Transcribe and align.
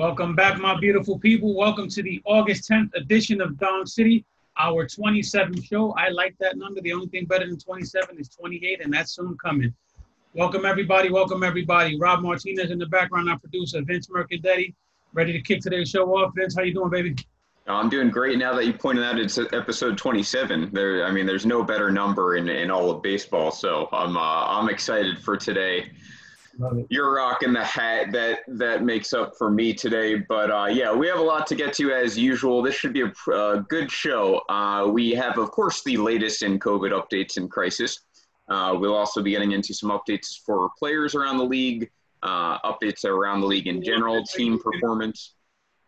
Welcome 0.00 0.34
back, 0.34 0.58
my 0.58 0.80
beautiful 0.80 1.18
people. 1.18 1.54
Welcome 1.54 1.86
to 1.90 2.02
the 2.02 2.22
August 2.24 2.70
10th 2.70 2.94
edition 2.94 3.42
of 3.42 3.58
Dom 3.58 3.84
City, 3.84 4.24
our 4.58 4.86
27th 4.86 5.62
show. 5.62 5.92
I 5.92 6.08
like 6.08 6.34
that 6.40 6.56
number. 6.56 6.80
The 6.80 6.94
only 6.94 7.08
thing 7.08 7.26
better 7.26 7.46
than 7.46 7.58
27 7.58 8.18
is 8.18 8.30
28, 8.30 8.80
and 8.82 8.94
that's 8.94 9.14
soon 9.14 9.36
coming. 9.36 9.74
Welcome, 10.32 10.64
everybody. 10.64 11.10
Welcome, 11.10 11.42
everybody. 11.42 11.98
Rob 11.98 12.22
Martinez 12.22 12.70
in 12.70 12.78
the 12.78 12.86
background, 12.86 13.28
our 13.28 13.38
producer, 13.38 13.82
Vince 13.82 14.06
Mercadetti, 14.08 14.72
ready 15.12 15.34
to 15.34 15.40
kick 15.42 15.60
today's 15.60 15.90
show 15.90 16.06
off. 16.16 16.32
Vince, 16.34 16.56
how 16.56 16.62
you 16.62 16.72
doing, 16.72 16.88
baby? 16.88 17.14
I'm 17.66 17.90
doing 17.90 18.08
great 18.08 18.38
now 18.38 18.54
that 18.54 18.64
you 18.64 18.72
pointed 18.72 19.04
out 19.04 19.18
it's 19.18 19.38
episode 19.52 19.98
27. 19.98 20.70
There, 20.72 21.04
I 21.04 21.10
mean, 21.10 21.26
there's 21.26 21.44
no 21.44 21.62
better 21.62 21.90
number 21.90 22.36
in, 22.36 22.48
in 22.48 22.70
all 22.70 22.90
of 22.90 23.02
baseball, 23.02 23.50
so 23.50 23.90
I'm 23.92 24.16
uh, 24.16 24.46
I'm 24.46 24.70
excited 24.70 25.18
for 25.18 25.36
today. 25.36 25.90
You're 26.88 27.14
rocking 27.14 27.52
the 27.52 27.64
hat 27.64 28.12
that 28.12 28.40
that 28.48 28.84
makes 28.84 29.12
up 29.12 29.36
for 29.36 29.50
me 29.50 29.72
today, 29.72 30.16
but 30.16 30.50
uh, 30.50 30.66
yeah, 30.66 30.92
we 30.92 31.06
have 31.06 31.18
a 31.18 31.22
lot 31.22 31.46
to 31.48 31.54
get 31.54 31.72
to 31.74 31.92
as 31.92 32.18
usual. 32.18 32.62
This 32.62 32.74
should 32.74 32.92
be 32.92 33.02
a 33.02 33.32
uh, 33.32 33.56
good 33.68 33.90
show. 33.90 34.42
Uh, 34.48 34.88
we 34.92 35.12
have, 35.12 35.38
of 35.38 35.50
course, 35.50 35.82
the 35.82 35.96
latest 35.96 36.42
in 36.42 36.58
COVID 36.58 36.92
updates 36.92 37.36
and 37.36 37.50
crisis. 37.50 38.00
Uh, 38.48 38.76
we'll 38.78 38.96
also 38.96 39.22
be 39.22 39.30
getting 39.30 39.52
into 39.52 39.72
some 39.72 39.90
updates 39.90 40.38
for 40.44 40.70
players 40.78 41.14
around 41.14 41.38
the 41.38 41.44
league, 41.44 41.90
uh, 42.22 42.58
updates 42.60 43.04
around 43.04 43.40
the 43.40 43.46
league 43.46 43.66
in 43.66 43.82
general, 43.82 44.24
team 44.24 44.58
performance 44.58 45.34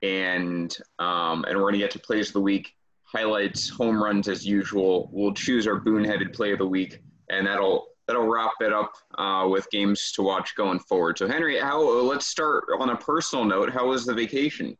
and 0.02 0.76
um, 0.98 1.44
and 1.44 1.56
we're 1.56 1.62
going 1.62 1.74
to 1.74 1.78
get 1.78 1.90
to 1.92 1.98
plays 1.98 2.28
of 2.28 2.34
the 2.34 2.40
week, 2.40 2.74
highlights, 3.04 3.68
home 3.68 4.02
runs 4.02 4.28
as 4.28 4.44
usual. 4.44 5.08
We'll 5.12 5.34
choose 5.34 5.66
our 5.66 5.76
boon-headed 5.76 6.32
play 6.32 6.52
of 6.52 6.58
the 6.58 6.66
week, 6.66 7.00
and 7.30 7.46
that'll 7.46 7.86
that'll 8.06 8.26
wrap 8.26 8.52
it 8.60 8.72
up 8.72 8.92
uh, 9.18 9.46
with 9.48 9.70
games 9.70 10.12
to 10.12 10.22
watch 10.22 10.54
going 10.56 10.78
forward. 10.80 11.18
So 11.18 11.28
Henry, 11.28 11.58
how 11.58 11.82
let's 12.02 12.26
start 12.26 12.64
on 12.78 12.90
a 12.90 12.96
personal 12.96 13.44
note. 13.44 13.70
How 13.70 13.88
was 13.88 14.04
the 14.04 14.14
vacation? 14.14 14.76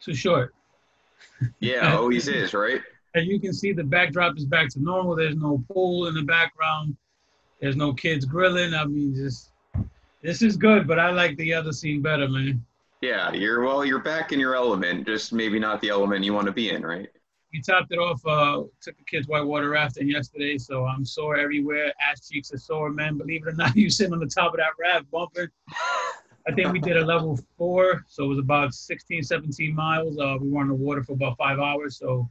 Too 0.00 0.14
short. 0.14 0.54
Yeah, 1.60 1.96
always 1.96 2.28
is, 2.28 2.54
right? 2.54 2.80
As 3.14 3.26
you 3.26 3.38
can 3.38 3.52
see, 3.52 3.72
the 3.72 3.84
backdrop 3.84 4.36
is 4.38 4.46
back 4.46 4.68
to 4.70 4.82
normal. 4.82 5.16
There's 5.16 5.36
no 5.36 5.62
pool 5.70 6.06
in 6.06 6.14
the 6.14 6.22
background. 6.22 6.96
There's 7.60 7.76
no 7.76 7.92
kids 7.92 8.24
grilling. 8.24 8.74
I 8.74 8.84
mean, 8.86 9.14
just 9.14 9.50
this 10.22 10.42
is 10.42 10.56
good, 10.56 10.86
but 10.86 10.98
I 10.98 11.10
like 11.10 11.36
the 11.36 11.52
other 11.52 11.72
scene 11.72 12.00
better, 12.00 12.28
man. 12.28 12.64
Yeah, 13.00 13.32
you're 13.32 13.62
well. 13.62 13.84
You're 13.84 13.98
back 13.98 14.32
in 14.32 14.38
your 14.38 14.54
element, 14.54 15.06
just 15.06 15.32
maybe 15.32 15.58
not 15.58 15.80
the 15.80 15.90
element 15.90 16.24
you 16.24 16.32
want 16.32 16.46
to 16.46 16.52
be 16.52 16.70
in, 16.70 16.82
right? 16.82 17.08
You 17.52 17.62
topped 17.62 17.92
it 17.92 17.98
off. 17.98 18.24
Uh, 18.26 18.64
took 18.80 18.96
the 18.96 19.04
kids 19.04 19.28
whitewater 19.28 19.68
rafting 19.68 20.08
yesterday, 20.08 20.56
so 20.56 20.86
I'm 20.86 21.04
sore 21.04 21.36
everywhere. 21.36 21.92
Ass 22.00 22.28
cheeks 22.28 22.52
are 22.52 22.58
sore, 22.58 22.90
man. 22.90 23.18
Believe 23.18 23.46
it 23.46 23.50
or 23.50 23.52
not, 23.52 23.76
you 23.76 23.90
sitting 23.90 24.14
on 24.14 24.20
the 24.20 24.26
top 24.26 24.54
of 24.54 24.58
that 24.58 24.70
raft 24.80 25.10
bumping. 25.10 25.48
I 26.48 26.52
think 26.52 26.72
we 26.72 26.80
did 26.80 26.96
a 26.96 27.04
level 27.04 27.38
four, 27.56 28.04
so 28.08 28.24
it 28.24 28.28
was 28.28 28.38
about 28.38 28.74
16, 28.74 29.22
17 29.22 29.74
miles. 29.74 30.18
Uh, 30.18 30.36
we 30.40 30.48
were 30.48 30.60
on 30.60 30.68
the 30.68 30.74
water 30.74 31.04
for 31.04 31.12
about 31.12 31.36
five 31.36 31.58
hours. 31.58 31.98
So. 31.98 32.28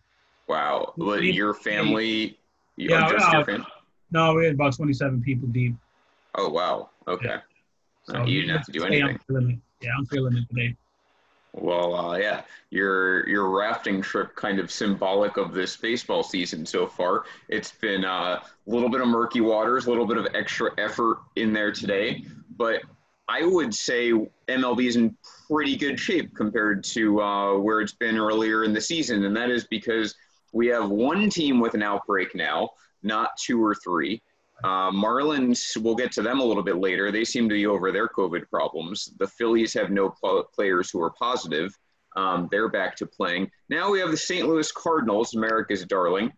Wow. 0.47 0.93
Well, 0.97 1.21
your 1.21 1.53
family. 1.53 2.37
yeah. 2.75 3.09
Just 3.09 3.27
uh, 3.27 3.37
your 3.37 3.45
family? 3.45 3.67
No, 4.11 4.33
we 4.33 4.45
had 4.45 4.55
about 4.55 4.75
27 4.75 5.21
people 5.21 5.47
deep. 5.49 5.75
Oh 6.35 6.49
wow. 6.49 6.89
Okay. 7.07 7.27
Yeah. 7.27 7.39
So 8.03 8.25
you 8.25 8.41
didn't 8.41 8.57
have 8.57 8.65
to 8.65 8.71
do 8.71 8.85
anything. 8.85 9.61
Yeah, 9.81 9.91
I'm 9.97 10.05
feeling 10.05 10.35
it 10.35 10.47
today. 10.49 10.75
Well, 11.53 11.93
uh, 11.95 12.17
yeah, 12.17 12.43
your 12.69 13.27
your 13.27 13.49
rafting 13.49 14.01
trip 14.01 14.35
kind 14.35 14.57
of 14.59 14.71
symbolic 14.71 15.35
of 15.35 15.53
this 15.53 15.75
baseball 15.75 16.23
season 16.23 16.65
so 16.65 16.87
far. 16.87 17.25
It's 17.49 17.73
been 17.73 18.05
uh, 18.05 18.39
a 18.39 18.43
little 18.65 18.89
bit 18.89 19.01
of 19.01 19.07
murky 19.09 19.41
waters, 19.41 19.85
a 19.85 19.89
little 19.89 20.07
bit 20.07 20.17
of 20.17 20.27
extra 20.33 20.71
effort 20.77 21.17
in 21.35 21.51
there 21.51 21.73
today, 21.73 22.23
but 22.57 22.83
I 23.27 23.45
would 23.45 23.73
say 23.75 24.11
MLB 24.47 24.87
is 24.87 24.95
in 24.95 25.15
pretty 25.49 25.75
good 25.75 25.99
shape 25.99 26.33
compared 26.35 26.85
to 26.85 27.21
uh, 27.21 27.57
where 27.57 27.81
it's 27.81 27.93
been 27.93 28.17
earlier 28.17 28.63
in 28.63 28.71
the 28.73 28.81
season, 28.81 29.25
and 29.25 29.35
that 29.35 29.49
is 29.49 29.65
because 29.65 30.15
we 30.53 30.67
have 30.67 30.89
one 30.89 31.29
team 31.29 31.59
with 31.59 31.73
an 31.73 31.83
outbreak 31.83 32.33
now, 32.33 32.69
not 33.03 33.31
two 33.37 33.63
or 33.63 33.75
three. 33.75 34.21
Uh, 34.63 34.91
Marlins, 34.91 35.75
we'll 35.81 35.95
get 35.95 36.11
to 36.13 36.21
them 36.21 36.39
a 36.39 36.43
little 36.43 36.63
bit 36.63 36.77
later. 36.77 37.11
They 37.11 37.23
seem 37.23 37.49
to 37.49 37.55
be 37.55 37.65
over 37.65 37.91
their 37.91 38.07
COVID 38.07 38.49
problems. 38.49 39.13
The 39.17 39.27
Phillies 39.27 39.73
have 39.73 39.89
no 39.89 40.09
pl- 40.09 40.45
players 40.53 40.89
who 40.91 41.01
are 41.01 41.11
positive. 41.11 41.77
Um, 42.15 42.47
they're 42.51 42.69
back 42.69 42.95
to 42.97 43.05
playing. 43.05 43.49
Now 43.69 43.89
we 43.89 43.99
have 43.99 44.11
the 44.11 44.17
St. 44.17 44.47
Louis 44.47 44.71
Cardinals, 44.71 45.33
America's 45.33 45.85
darling, 45.85 46.31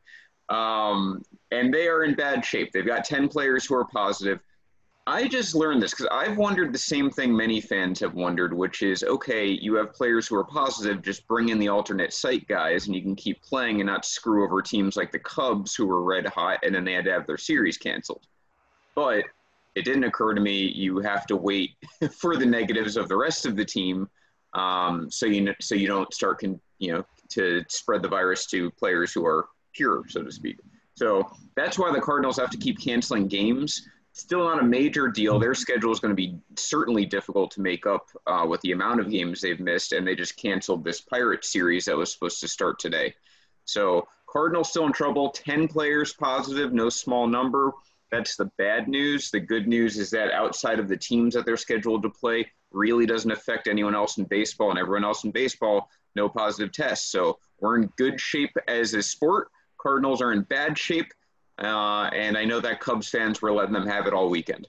um, 0.50 1.24
and 1.52 1.74
they 1.74 1.88
are 1.88 2.04
in 2.04 2.16
bad 2.16 2.46
shape. 2.46 2.72
They've 2.72 2.86
got 2.86 3.06
10 3.06 3.28
players 3.28 3.66
who 3.66 3.76
are 3.76 3.86
positive. 3.86 4.42
I 5.06 5.28
just 5.28 5.54
learned 5.54 5.84
this 5.84 5.92
because 5.92 6.08
I've 6.12 6.38
wondered 6.38 6.74
the 6.74 6.80
same 6.80 7.10
thing 7.10 7.36
many 7.36 7.60
fans 7.60 8.00
have 8.00 8.14
wondered, 8.14 8.54
which 8.54 8.82
is 8.82 9.04
okay, 9.04 9.48
you 9.48 9.76
have 9.76 9.94
players 9.94 10.28
who 10.28 10.38
are 10.38 10.46
positive, 10.46 11.02
just 11.02 11.28
bring 11.28 11.50
in 11.50 11.60
the 11.60 11.68
alternate 11.68 12.14
site 12.14 12.48
guys 12.48 12.86
and 12.86 12.96
you 12.96 13.02
can 13.02 13.16
keep 13.16 13.42
playing 13.42 13.82
and 13.82 13.88
not 13.88 14.06
screw 14.06 14.46
over 14.46 14.62
teams 14.62 14.96
like 14.96 15.12
the 15.12 15.20
Cubs 15.20 15.76
who 15.76 15.88
were 15.88 16.04
red 16.04 16.26
hot 16.26 16.60
and 16.64 16.74
then 16.74 16.86
they 16.86 16.94
had 16.94 17.04
to 17.06 17.12
have 17.12 17.28
their 17.28 17.38
series 17.38 17.78
canceled. 17.78 18.26
But 18.96 19.26
it 19.76 19.84
didn't 19.84 20.06
occur 20.06 20.36
to 20.36 20.42
me 20.42 20.68
you 20.68 21.00
have 21.00 21.26
to 21.26 21.36
wait 21.36 21.72
for 22.12 22.38
the 22.38 22.46
negatives 22.46 22.96
of 22.96 23.10
the 23.10 23.18
rest 23.18 23.46
of 23.46 23.56
the 23.56 23.66
team 23.66 24.08
um, 24.54 25.10
so 25.10 25.26
you 25.26 25.54
so 25.60 25.76
you 25.76 25.88
don't 25.88 26.14
start 26.14 26.40
con, 26.40 26.60
you 26.78 26.94
know 26.94 27.06
to 27.30 27.64
spread 27.68 28.04
the 28.04 28.08
virus 28.08 28.46
to 28.46 28.70
players 28.72 29.12
who 29.12 29.26
are 29.26 29.48
pure, 29.74 30.04
so 30.08 30.22
to 30.22 30.32
speak. 30.32 30.60
So 30.96 31.28
that's 31.56 31.80
why 31.80 31.92
the 31.92 32.00
Cardinals 32.00 32.38
have 32.38 32.52
to 32.52 32.58
keep 32.58 32.80
canceling 32.80 33.28
games 33.28 33.88
still 34.14 34.46
not 34.46 34.62
a 34.62 34.66
major 34.66 35.08
deal. 35.08 35.40
Their 35.40 35.56
schedule 35.56 35.92
is 35.92 36.00
going 36.00 36.12
to 36.12 36.16
be 36.16 36.38
certainly 36.56 37.06
difficult 37.06 37.52
to 37.52 37.62
make 37.62 37.86
up 37.86 38.08
uh, 38.28 38.46
with 38.48 38.62
the 38.62 38.72
amount 38.72 39.00
of 39.00 39.10
games 39.10 39.42
they've 39.42 39.60
missed, 39.60 39.92
and 39.92 40.08
they 40.08 40.16
just 40.16 40.38
canceled 40.38 40.84
this 40.84 41.02
Pirate 41.02 41.44
series 41.44 41.86
that 41.86 41.98
was 41.98 42.14
supposed 42.14 42.40
to 42.42 42.48
start 42.48 42.80
today. 42.80 43.14
So 43.66 44.08
Cardinals 44.28 44.70
still 44.70 44.86
in 44.86 44.94
trouble. 44.94 45.32
Ten 45.32 45.68
players 45.68 46.14
positive, 46.14 46.74
no 46.74 46.90
small 46.90 47.28
number. 47.28 47.72
That's 48.12 48.36
the 48.36 48.52
bad 48.58 48.88
news. 48.88 49.32
The 49.32 49.40
good 49.40 49.68
news 49.68 49.98
is 49.98 50.12
that 50.12 50.32
outside 50.32 50.80
of 50.80 50.88
the 50.88 50.98
teams 50.98 51.34
that 51.34 51.46
they're 51.46 51.58
scheduled 51.58 52.04
to 52.04 52.10
play, 52.10 52.52
really 52.72 53.06
doesn't 53.06 53.32
affect 53.32 53.68
anyone 53.68 53.96
else 53.96 54.18
in 54.18 54.26
baseball, 54.26 54.70
and 54.70 54.80
everyone 54.80 55.04
else 55.04 55.24
in 55.24 55.32
baseball, 55.32 55.90
no 56.16 56.30
positive 56.30 56.72
tests. 56.72 57.12
So 57.12 57.40
we're 57.60 57.78
in 57.78 57.92
good 57.98 58.20
shape 58.20 58.56
as 58.68 58.94
a 58.94 59.02
sport. 59.02 59.50
Cardinals 59.80 60.22
are 60.22 60.34
in 60.34 60.42
bad 60.44 60.78
shape 60.78 61.12
uh, 61.60 62.10
and 62.14 62.38
I 62.38 62.46
know 62.46 62.60
that 62.60 62.80
Cubs 62.80 63.10
fans 63.10 63.42
were 63.42 63.52
letting 63.52 63.74
them 63.74 63.88
have 63.88 64.08
it 64.08 64.14
all 64.14 64.30
weekend. 64.30 64.68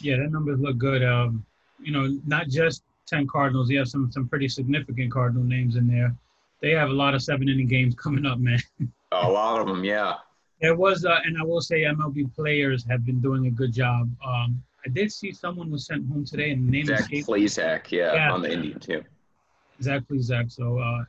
Yeah, 0.00 0.16
that 0.16 0.30
numbers 0.30 0.60
look 0.60 0.78
good. 0.78 1.02
Um, 1.02 1.44
you 1.80 1.92
know, 1.92 2.16
not 2.26 2.48
just 2.48 2.84
10 3.06 3.26
Cardinals. 3.26 3.68
You 3.68 3.78
have 3.78 3.88
some 3.88 4.10
some 4.12 4.28
pretty 4.28 4.48
significant 4.48 5.12
Cardinal 5.12 5.44
names 5.44 5.76
in 5.76 5.86
there. 5.86 6.14
They 6.60 6.70
have 6.70 6.90
a 6.90 6.92
lot 6.92 7.14
of 7.14 7.22
seven 7.22 7.48
inning 7.48 7.66
games 7.66 7.94
coming 7.94 8.24
up, 8.24 8.38
man. 8.38 8.58
a 9.12 9.28
lot 9.28 9.60
of 9.60 9.66
them, 9.66 9.84
yeah. 9.84 10.14
There 10.60 10.76
was, 10.76 11.04
uh, 11.04 11.18
and 11.24 11.36
I 11.36 11.42
will 11.42 11.60
say, 11.60 11.80
MLB 11.82 12.32
players 12.36 12.86
have 12.88 13.04
been 13.04 13.20
doing 13.20 13.48
a 13.48 13.50
good 13.50 13.72
job. 13.72 14.08
Um, 14.24 14.62
I 14.86 14.90
did 14.90 15.10
see 15.10 15.32
someone 15.32 15.72
was 15.72 15.86
sent 15.86 16.08
home 16.08 16.24
today, 16.24 16.52
and 16.52 16.68
the 16.68 16.70
name 16.70 16.86
Zach 16.86 17.10
Plesac, 17.10 17.90
yeah, 17.90 18.14
yeah, 18.14 18.32
on 18.32 18.42
the 18.42 18.52
Indian 18.52 18.78
too. 18.78 19.02
Zach 19.82 20.02
Plesac. 20.08 20.52
So, 20.52 20.78
uh, 20.78 21.04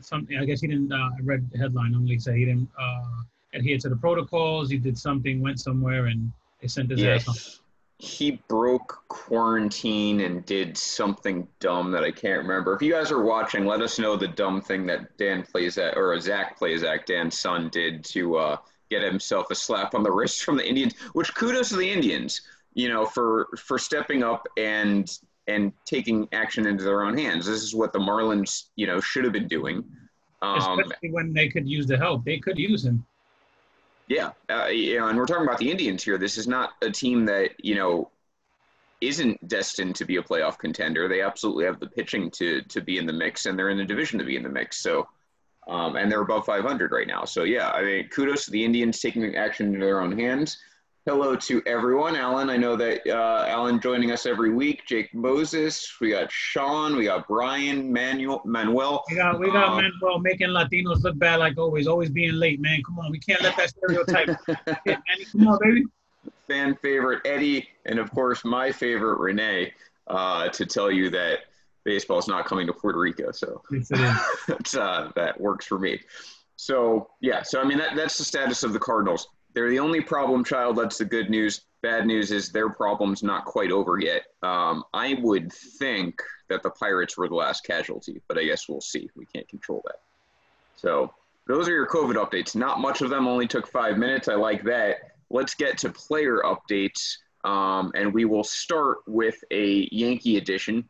something. 0.00 0.38
I 0.38 0.46
guess 0.46 0.62
he 0.62 0.68
didn't. 0.68 0.90
Uh, 0.90 0.96
I 0.96 1.20
read 1.22 1.50
the 1.50 1.58
headline 1.58 1.94
only 1.94 2.18
say 2.18 2.38
he 2.38 2.46
didn't 2.46 2.68
uh, 2.80 3.22
adhere 3.52 3.78
to 3.78 3.88
the 3.88 3.96
protocols. 3.96 4.70
He 4.70 4.78
did 4.78 4.98
something, 4.98 5.40
went 5.40 5.60
somewhere, 5.60 6.06
and 6.06 6.32
they 6.60 6.68
sent 6.68 6.90
his 6.90 7.00
yeah, 7.00 7.14
ass 7.14 7.24
home. 7.24 7.36
He 7.98 8.42
broke 8.48 9.02
quarantine 9.08 10.22
and 10.22 10.44
did 10.44 10.76
something 10.76 11.46
dumb 11.60 11.92
that 11.92 12.02
I 12.02 12.10
can't 12.10 12.42
remember. 12.42 12.74
If 12.74 12.82
you 12.82 12.92
guys 12.92 13.12
are 13.12 13.22
watching, 13.22 13.64
let 13.64 13.80
us 13.80 13.98
know 13.98 14.16
the 14.16 14.26
dumb 14.28 14.60
thing 14.60 14.86
that 14.86 15.16
Dan 15.18 15.44
plays 15.44 15.78
at, 15.78 15.96
or 15.96 16.18
Zach 16.18 16.58
plays 16.58 16.82
at 16.82 17.06
Dan's 17.06 17.38
son, 17.38 17.68
did 17.68 18.04
to 18.06 18.36
uh, 18.36 18.56
get 18.90 19.02
himself 19.02 19.46
a 19.50 19.54
slap 19.54 19.94
on 19.94 20.02
the 20.02 20.10
wrist 20.10 20.42
from 20.42 20.56
the 20.56 20.66
Indians. 20.66 20.94
Which 21.12 21.32
kudos 21.34 21.68
to 21.68 21.76
the 21.76 21.90
Indians, 21.90 22.40
you 22.74 22.88
know, 22.88 23.04
for 23.04 23.48
for 23.56 23.78
stepping 23.78 24.24
up 24.24 24.48
and 24.56 25.08
and 25.46 25.72
taking 25.84 26.28
action 26.32 26.66
into 26.66 26.84
their 26.84 27.02
own 27.02 27.16
hands. 27.16 27.46
This 27.46 27.62
is 27.62 27.74
what 27.74 27.92
the 27.92 27.98
Marlins, 27.98 28.64
you 28.76 28.86
know, 28.86 29.00
should 29.00 29.24
have 29.24 29.32
been 29.32 29.48
doing. 29.48 29.84
Um, 30.40 30.80
Especially 30.80 31.10
when 31.10 31.32
they 31.32 31.48
could 31.48 31.68
use 31.68 31.86
the 31.86 31.96
help, 31.96 32.24
they 32.24 32.38
could 32.38 32.58
use 32.58 32.84
him. 32.84 33.04
Yeah, 34.08 34.32
uh, 34.50 34.66
you 34.66 34.98
know, 34.98 35.08
and 35.08 35.16
we're 35.16 35.26
talking 35.26 35.46
about 35.46 35.58
the 35.58 35.70
Indians 35.70 36.02
here. 36.02 36.18
This 36.18 36.36
is 36.36 36.46
not 36.46 36.72
a 36.82 36.90
team 36.90 37.24
that 37.26 37.52
you 37.58 37.74
know 37.74 38.10
isn't 39.00 39.48
destined 39.48 39.96
to 39.96 40.04
be 40.04 40.16
a 40.16 40.22
playoff 40.22 40.58
contender. 40.58 41.08
They 41.08 41.22
absolutely 41.22 41.64
have 41.64 41.80
the 41.80 41.86
pitching 41.86 42.30
to 42.32 42.62
to 42.62 42.80
be 42.80 42.98
in 42.98 43.06
the 43.06 43.12
mix, 43.12 43.46
and 43.46 43.58
they're 43.58 43.70
in 43.70 43.78
the 43.78 43.84
division 43.84 44.18
to 44.18 44.24
be 44.24 44.36
in 44.36 44.42
the 44.42 44.48
mix. 44.48 44.78
So, 44.78 45.08
um, 45.68 45.96
and 45.96 46.10
they're 46.10 46.22
above 46.22 46.44
500 46.46 46.92
right 46.92 47.06
now. 47.06 47.24
So 47.24 47.44
yeah, 47.44 47.70
I 47.70 47.82
mean, 47.82 48.08
kudos 48.08 48.44
to 48.46 48.50
the 48.50 48.64
Indians 48.64 49.00
taking 49.00 49.34
action 49.36 49.66
into 49.68 49.80
their 49.80 50.00
own 50.00 50.18
hands 50.18 50.58
hello 51.04 51.34
to 51.34 51.62
everyone. 51.66 52.14
Alan, 52.14 52.48
I 52.48 52.56
know 52.56 52.76
that 52.76 53.06
uh, 53.06 53.46
Alan 53.48 53.80
joining 53.80 54.12
us 54.12 54.26
every 54.26 54.50
week. 54.50 54.82
Jake 54.86 55.12
Moses, 55.14 55.96
we 56.00 56.10
got 56.10 56.30
Sean, 56.30 56.96
we 56.96 57.04
got 57.04 57.26
Brian, 57.26 57.92
Manuel, 57.92 58.42
Manuel. 58.44 59.02
We 59.10 59.16
got 59.16 59.38
we 59.38 59.46
got 59.46 59.70
um, 59.70 59.76
Manuel 59.76 60.20
making 60.20 60.48
Latinos 60.48 61.02
look 61.02 61.18
bad 61.18 61.36
like 61.36 61.58
always, 61.58 61.86
always 61.86 62.10
being 62.10 62.34
late, 62.34 62.60
man. 62.60 62.82
Come 62.84 62.98
on, 62.98 63.10
we 63.10 63.18
can't 63.18 63.42
let 63.42 63.56
that 63.56 63.70
stereotype. 63.70 64.28
hit, 64.84 64.98
Come 65.32 65.48
on, 65.48 65.58
baby. 65.60 65.84
Fan 66.46 66.76
favorite 66.76 67.20
Eddie, 67.24 67.68
and 67.86 67.98
of 67.98 68.10
course 68.12 68.44
my 68.44 68.70
favorite 68.70 69.18
Renee. 69.18 69.72
Uh, 70.08 70.48
to 70.48 70.66
tell 70.66 70.90
you 70.90 71.08
that 71.10 71.38
baseball 71.84 72.18
is 72.18 72.26
not 72.26 72.44
coming 72.44 72.66
to 72.66 72.72
Puerto 72.72 72.98
Rico, 72.98 73.30
so 73.30 73.62
uh, 73.94 75.10
that 75.14 75.34
works 75.38 75.64
for 75.64 75.78
me. 75.78 76.00
So 76.56 77.08
yeah, 77.20 77.42
so 77.42 77.60
I 77.60 77.64
mean 77.64 77.78
that, 77.78 77.96
that's 77.96 78.18
the 78.18 78.24
status 78.24 78.62
of 78.62 78.72
the 78.72 78.80
Cardinals. 78.80 79.28
They're 79.54 79.70
the 79.70 79.78
only 79.78 80.00
problem 80.00 80.44
child. 80.44 80.76
That's 80.76 80.98
the 80.98 81.04
good 81.04 81.30
news. 81.30 81.62
Bad 81.82 82.06
news 82.06 82.30
is 82.30 82.50
their 82.50 82.70
problem's 82.70 83.22
not 83.22 83.44
quite 83.44 83.70
over 83.70 83.98
yet. 83.98 84.22
Um, 84.42 84.84
I 84.94 85.18
would 85.20 85.52
think 85.52 86.22
that 86.48 86.62
the 86.62 86.70
Pirates 86.70 87.18
were 87.18 87.28
the 87.28 87.34
last 87.34 87.64
casualty, 87.64 88.22
but 88.28 88.38
I 88.38 88.44
guess 88.44 88.68
we'll 88.68 88.80
see. 88.80 89.10
We 89.16 89.26
can't 89.26 89.48
control 89.48 89.82
that. 89.86 89.96
So 90.76 91.12
those 91.46 91.68
are 91.68 91.72
your 91.72 91.86
COVID 91.86 92.14
updates. 92.14 92.54
Not 92.54 92.80
much 92.80 93.00
of 93.00 93.10
them 93.10 93.26
only 93.26 93.48
took 93.48 93.66
five 93.66 93.98
minutes. 93.98 94.28
I 94.28 94.34
like 94.34 94.62
that. 94.64 94.96
Let's 95.30 95.54
get 95.54 95.78
to 95.78 95.90
player 95.90 96.42
updates, 96.44 97.16
um, 97.44 97.90
and 97.94 98.12
we 98.12 98.24
will 98.26 98.44
start 98.44 98.98
with 99.06 99.42
a 99.50 99.88
Yankee 99.90 100.36
edition 100.36 100.88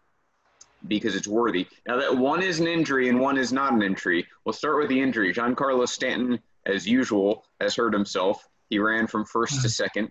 because 0.89 1.15
it's 1.15 1.29
worthy. 1.29 1.67
Now 1.87 1.97
that 1.99 2.17
one 2.17 2.43
is 2.43 2.61
an 2.61 2.67
injury 2.67 3.09
and 3.09 3.21
one 3.21 3.39
is 3.39 3.53
not 3.53 3.73
an 3.73 3.83
injury. 3.83 4.27
We'll 4.45 4.53
start 4.53 4.79
with 4.79 4.89
the 4.89 5.01
injury. 5.01 5.33
Giancarlo 5.33 5.89
Stanton, 5.89 6.41
as 6.67 6.87
usual, 6.87 7.45
has 7.61 7.77
hurt 7.77 7.93
himself. 7.93 8.47
He 8.73 8.79
ran 8.79 9.07
from 9.07 9.27
first 9.27 9.61
to 9.61 9.69
second, 9.69 10.11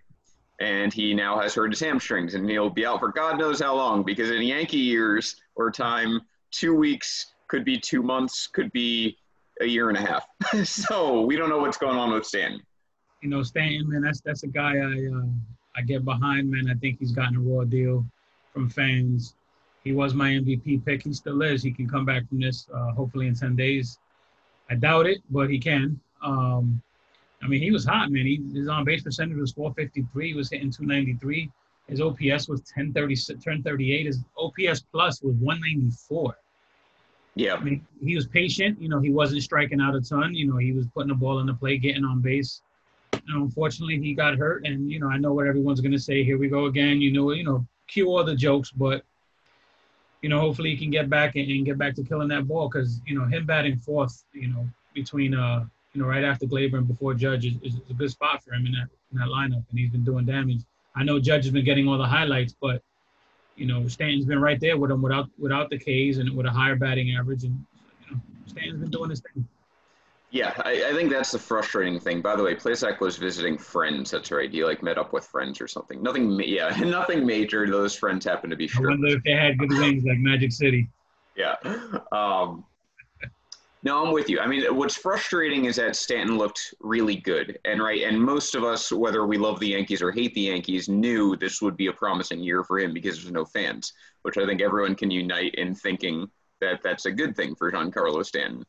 and 0.60 0.94
he 0.94 1.16
now 1.16 1.40
has 1.40 1.56
hurt 1.56 1.72
his 1.72 1.80
hamstrings, 1.80 2.36
and 2.36 2.48
he'll 2.48 2.70
be 2.70 2.86
out 2.86 3.00
for 3.00 3.12
God 3.12 3.40
knows 3.40 3.60
how 3.60 3.76
long. 3.76 4.04
Because 4.04 4.30
in 4.30 4.44
Yankee 4.44 4.78
years 4.78 5.36
or 5.56 5.72
time, 5.72 6.22
two 6.52 6.76
weeks 6.76 7.34
could 7.48 7.66
be 7.66 7.80
two 7.80 8.04
months, 8.04 8.46
could 8.46 8.72
be 8.72 9.18
a 9.62 9.66
year 9.66 9.90
and 9.90 9.98
a 9.98 10.02
half. 10.02 10.28
so 10.64 11.22
we 11.22 11.36
don't 11.36 11.50
know 11.50 11.58
what's 11.58 11.80
going 11.80 11.98
on 11.98 12.14
with 12.14 12.24
Stanton. 12.24 12.62
You 13.24 13.30
know, 13.30 13.42
Stanton, 13.42 13.90
man, 13.90 14.04
that's 14.04 14.22
that's 14.22 14.44
a 14.44 14.48
guy 14.48 14.78
I 14.78 15.08
uh, 15.12 15.26
I 15.76 15.82
get 15.82 16.06
behind, 16.06 16.52
man. 16.52 16.70
I 16.70 16.76
think 16.76 17.00
he's 17.00 17.14
gotten 17.14 17.38
a 17.38 17.40
raw 17.40 17.64
deal 17.64 18.06
from 18.54 18.70
fans. 18.70 19.34
He 19.84 19.92
was 19.92 20.14
my 20.14 20.30
MVP 20.30 20.86
pick. 20.86 21.02
He 21.02 21.14
still 21.14 21.42
is. 21.42 21.64
He 21.64 21.72
can 21.72 21.90
come 21.90 22.06
back 22.06 22.30
from 22.30 22.42
this 22.42 22.68
uh, 22.72 22.92
hopefully 22.92 23.26
in 23.26 23.34
10 23.34 23.56
days. 23.56 23.98
I 24.70 24.76
doubt 24.76 25.08
it, 25.08 25.24
but 25.32 25.50
he 25.50 25.58
can. 25.58 26.00
Um, 26.22 26.80
I 27.44 27.48
mean, 27.48 27.62
he 27.62 27.72
was 27.72 27.86
hot, 27.86 28.12
man. 28.12 28.26
He, 28.26 28.42
his 28.54 28.68
on 28.68 28.86
base 28.86 29.04
percentage 29.04 29.38
was 29.38 29.52
453. 29.54 30.28
He 30.28 30.34
was 30.34 30.50
hitting 30.50 30.72
293. 30.72 31.52
His 31.88 32.00
OPS 32.00 32.48
was 32.48 32.62
1030, 32.76 33.16
1038. 33.16 34.06
His 34.06 34.20
OPS 34.38 34.82
plus 34.92 35.22
was 35.22 35.36
194. 35.36 36.38
Yeah. 37.36 37.56
I 37.56 37.60
mean, 37.60 37.86
he 38.04 38.16
was 38.16 38.28
patient. 38.28 38.82
You 38.82 38.90
know, 38.90 39.00
he 39.00 39.12
wasn't 39.12 39.42
striking 39.42 39.82
out 39.82 39.96
a 39.96 40.02
ton. 40.02 40.36
You 40.36 40.48
know, 40.48 40.58
he 40.58 40.74
was 40.74 40.86
putting 40.88 41.10
the 41.10 41.16
ball 41.16 41.40
in 41.40 41.48
the 41.48 41.54
play, 41.54 41.78
getting 41.78 42.06
on 42.06 42.22
base. 42.22 42.62
And 43.14 43.44
unfortunately, 43.44 44.00
he 44.00 44.14
got 44.14 44.38
hurt. 44.38 44.66
And 44.66 44.92
you 44.92 45.00
know, 45.00 45.08
I 45.08 45.18
know 45.18 45.34
what 45.34 45.48
everyone's 45.48 45.82
going 45.82 45.92
to 45.92 46.00
say. 46.00 46.24
Here 46.24 46.38
we 46.38 46.48
go 46.48 46.66
again. 46.66 47.02
You 47.02 47.12
know, 47.12 47.32
you 47.32 47.44
know, 47.44 47.66
cue 47.88 48.08
all 48.10 48.24
the 48.24 48.36
jokes, 48.36 48.72
but 48.72 49.04
you 50.22 50.30
know, 50.30 50.40
hopefully 50.40 50.72
he 50.72 50.78
can 50.78 50.92
get 50.92 51.10
back 51.10 51.36
and, 51.36 51.50
and 51.50 51.66
get 51.66 51.78
back 51.78 51.96
to 51.96 52.04
killing 52.04 52.28
that 52.30 52.48
ball 52.48 52.70
because 52.70 53.02
you 53.06 53.18
know 53.18 53.26
him 53.26 53.46
batting 53.46 53.78
fourth, 53.78 54.24
you 54.34 54.48
know, 54.48 54.68
between 54.94 55.34
uh, 55.34 55.66
you 55.94 56.02
know, 56.02 56.08
right 56.08 56.24
after 56.24 56.46
Gleyber 56.46 56.78
and 56.78 56.88
before 56.88 57.14
Judge 57.14 57.46
is, 57.46 57.56
is 57.62 57.76
a 57.90 57.94
good 57.94 58.12
spot 58.12 58.44
for 58.44 58.54
him 58.54 58.66
in 58.66 58.72
that 58.74 58.88
in 59.12 59.18
that 59.20 59.28
lineup, 59.28 59.64
and 59.70 59.80
he's 59.80 59.90
been 59.90 60.04
doing 60.04 60.26
damage. 60.26 60.62
I 60.96 61.04
know 61.04 61.20
Judge 61.20 61.46
has 61.46 61.54
been 61.54 61.66
getting 61.66 61.88
all 61.88 61.98
the 61.98 62.06
highlights, 62.06 62.56
but 62.60 62.82
you 63.56 63.66
know, 63.66 63.88
Stanton's 63.88 64.26
been 64.26 64.42
right 64.42 64.60
there 64.60 64.78
with 64.78 64.92
him 64.92 65.02
without 65.02 65.30
without 65.38 65.70
the 65.70 65.78
K's 65.78 66.18
and 66.18 66.36
with 66.36 66.46
a 66.46 66.52
higher 66.52 66.76
batting 66.76 67.16
average, 67.16 67.44
and 67.44 67.66
you 68.08 68.16
know, 68.16 68.22
Stanton's 68.48 68.82
been 68.82 68.92
doing 68.92 69.10
his 69.10 69.22
thing. 69.22 69.48
Yeah, 70.32 70.54
I, 70.64 70.86
I 70.90 70.94
think 70.94 71.12
that's 71.12 71.34
the 71.34 71.40
frustrating 71.40 72.00
thing. 72.00 72.22
By 72.22 72.38
the 72.38 72.44
way, 72.44 72.56
Plesac 72.56 73.02
was 73.02 73.18
visiting 73.18 73.58
friends. 73.58 74.12
That's 74.12 74.32
right. 74.32 74.50
He 74.50 74.64
like 74.64 74.82
met 74.82 74.98
up 74.98 75.12
with 75.12 75.26
friends 75.26 75.60
or 75.60 75.68
something. 75.68 76.02
Nothing, 76.02 76.40
yeah, 76.46 76.70
nothing 76.80 77.26
major. 77.26 77.70
Those 77.70 77.96
friends 77.96 78.24
happen 78.24 78.50
to 78.50 78.56
be 78.56 78.68
Sure. 78.68 78.88
I 78.88 78.92
wonder 78.92 79.10
if 79.10 79.24
they 79.24 79.34
had 79.34 79.58
good 79.58 79.72
wings 79.72 80.06
like 80.06 80.18
Magic 80.20 80.52
City. 80.52 80.88
Yeah. 81.34 81.56
Um, 82.12 82.66
no, 83.84 84.06
I'm 84.06 84.14
with 84.14 84.30
you. 84.30 84.40
I 84.40 84.48
mean, 84.48 84.64
what's 84.76 84.96
frustrating 84.96 85.66
is 85.66 85.76
that 85.78 85.96
Stanton 85.96 86.38
looked 86.38 86.74
really 86.82 87.16
good, 87.16 87.58
and 87.66 87.82
right, 87.82 88.04
and 88.04 88.20
most 88.20 88.54
of 88.54 88.64
us, 88.64 88.92
whether 88.92 89.26
we 89.26 89.40
love 89.40 89.60
the 89.60 89.70
Yankees 89.70 90.04
or 90.04 90.12
hate 90.12 90.36
the 90.36 90.42
Yankees, 90.42 90.88
knew 90.88 91.36
this 91.36 91.62
would 91.62 91.76
be 91.76 91.88
a 91.88 91.94
promising 91.94 92.42
year 92.44 92.64
for 92.64 92.80
him 92.80 92.94
because 92.94 93.18
there's 93.18 93.32
no 93.32 93.44
fans, 93.44 93.94
which 94.22 94.38
I 94.38 94.46
think 94.46 94.62
everyone 94.62 94.94
can 94.94 95.10
unite 95.10 95.56
in 95.56 95.74
thinking 95.74 96.30
that 96.60 96.84
that's 96.84 97.08
a 97.08 97.12
good 97.12 97.36
thing 97.36 97.56
for 97.56 97.72
Giancarlo 97.72 98.24
Stanton. 98.24 98.64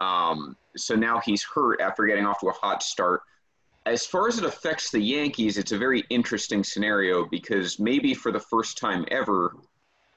Um, 0.00 0.56
so 0.76 0.94
now 0.94 1.20
he's 1.24 1.42
hurt 1.42 1.80
after 1.80 2.06
getting 2.06 2.24
off 2.24 2.40
to 2.40 2.48
a 2.48 2.52
hot 2.52 2.84
start. 2.84 3.22
As 3.84 4.06
far 4.06 4.28
as 4.28 4.38
it 4.38 4.44
affects 4.44 4.90
the 4.90 5.00
Yankees, 5.00 5.58
it's 5.58 5.72
a 5.72 5.78
very 5.78 6.04
interesting 6.08 6.62
scenario 6.62 7.26
because 7.28 7.80
maybe 7.80 8.14
for 8.14 8.30
the 8.30 8.38
first 8.38 8.78
time 8.78 9.04
ever, 9.10 9.56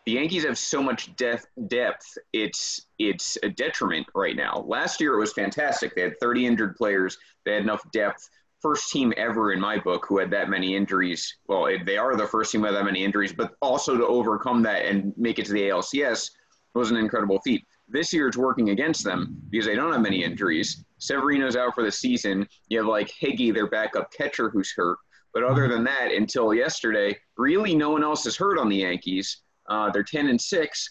the 0.05 0.13
Yankees 0.13 0.45
have 0.45 0.57
so 0.57 0.83
much 0.83 1.15
depth, 1.15 1.47
depth 1.67 2.17
it's 2.31 2.87
it's 2.99 3.37
a 3.43 3.49
detriment 3.49 4.05
right 4.13 4.35
now. 4.35 4.63
Last 4.67 5.01
year 5.01 5.15
it 5.15 5.19
was 5.19 5.33
fantastic. 5.33 5.95
They 5.95 6.01
had 6.01 6.19
30 6.19 6.45
injured 6.45 6.75
players. 6.75 7.17
They 7.43 7.53
had 7.53 7.63
enough 7.63 7.83
depth. 7.91 8.29
First 8.61 8.91
team 8.91 9.13
ever 9.17 9.51
in 9.51 9.59
my 9.59 9.77
book 9.77 10.05
who 10.07 10.17
had 10.19 10.31
that 10.31 10.49
many 10.49 10.75
injuries. 10.75 11.37
Well, 11.47 11.67
they 11.85 11.97
are 11.97 12.15
the 12.15 12.27
first 12.27 12.51
team 12.51 12.61
with 12.61 12.73
that 12.73 12.85
many 12.85 13.03
injuries, 13.03 13.33
but 13.33 13.55
also 13.61 13.97
to 13.97 14.05
overcome 14.05 14.63
that 14.63 14.85
and 14.85 15.13
make 15.17 15.39
it 15.39 15.45
to 15.47 15.53
the 15.53 15.69
ALCS 15.69 16.31
was 16.73 16.91
an 16.91 16.97
incredible 16.97 17.39
feat. 17.41 17.65
This 17.87 18.11
year 18.13 18.27
it's 18.27 18.37
working 18.37 18.69
against 18.69 19.03
them 19.03 19.37
because 19.49 19.65
they 19.65 19.75
don't 19.75 19.91
have 19.91 20.01
many 20.01 20.23
injuries. 20.23 20.83
Severino's 20.97 21.55
out 21.55 21.75
for 21.75 21.83
the 21.83 21.91
season. 21.91 22.47
You 22.69 22.79
have 22.79 22.87
like 22.87 23.09
Higgy, 23.09 23.53
their 23.53 23.67
backup 23.67 24.11
catcher, 24.11 24.49
who's 24.49 24.73
hurt. 24.75 24.97
But 25.33 25.43
other 25.43 25.67
than 25.67 25.83
that, 25.83 26.11
until 26.11 26.53
yesterday, 26.53 27.17
really 27.37 27.75
no 27.75 27.89
one 27.89 28.03
else 28.03 28.25
is 28.25 28.37
hurt 28.37 28.57
on 28.57 28.69
the 28.69 28.77
Yankees. 28.77 29.41
Uh, 29.67 29.89
they're 29.91 30.03
10 30.03 30.27
and 30.27 30.39
6, 30.39 30.89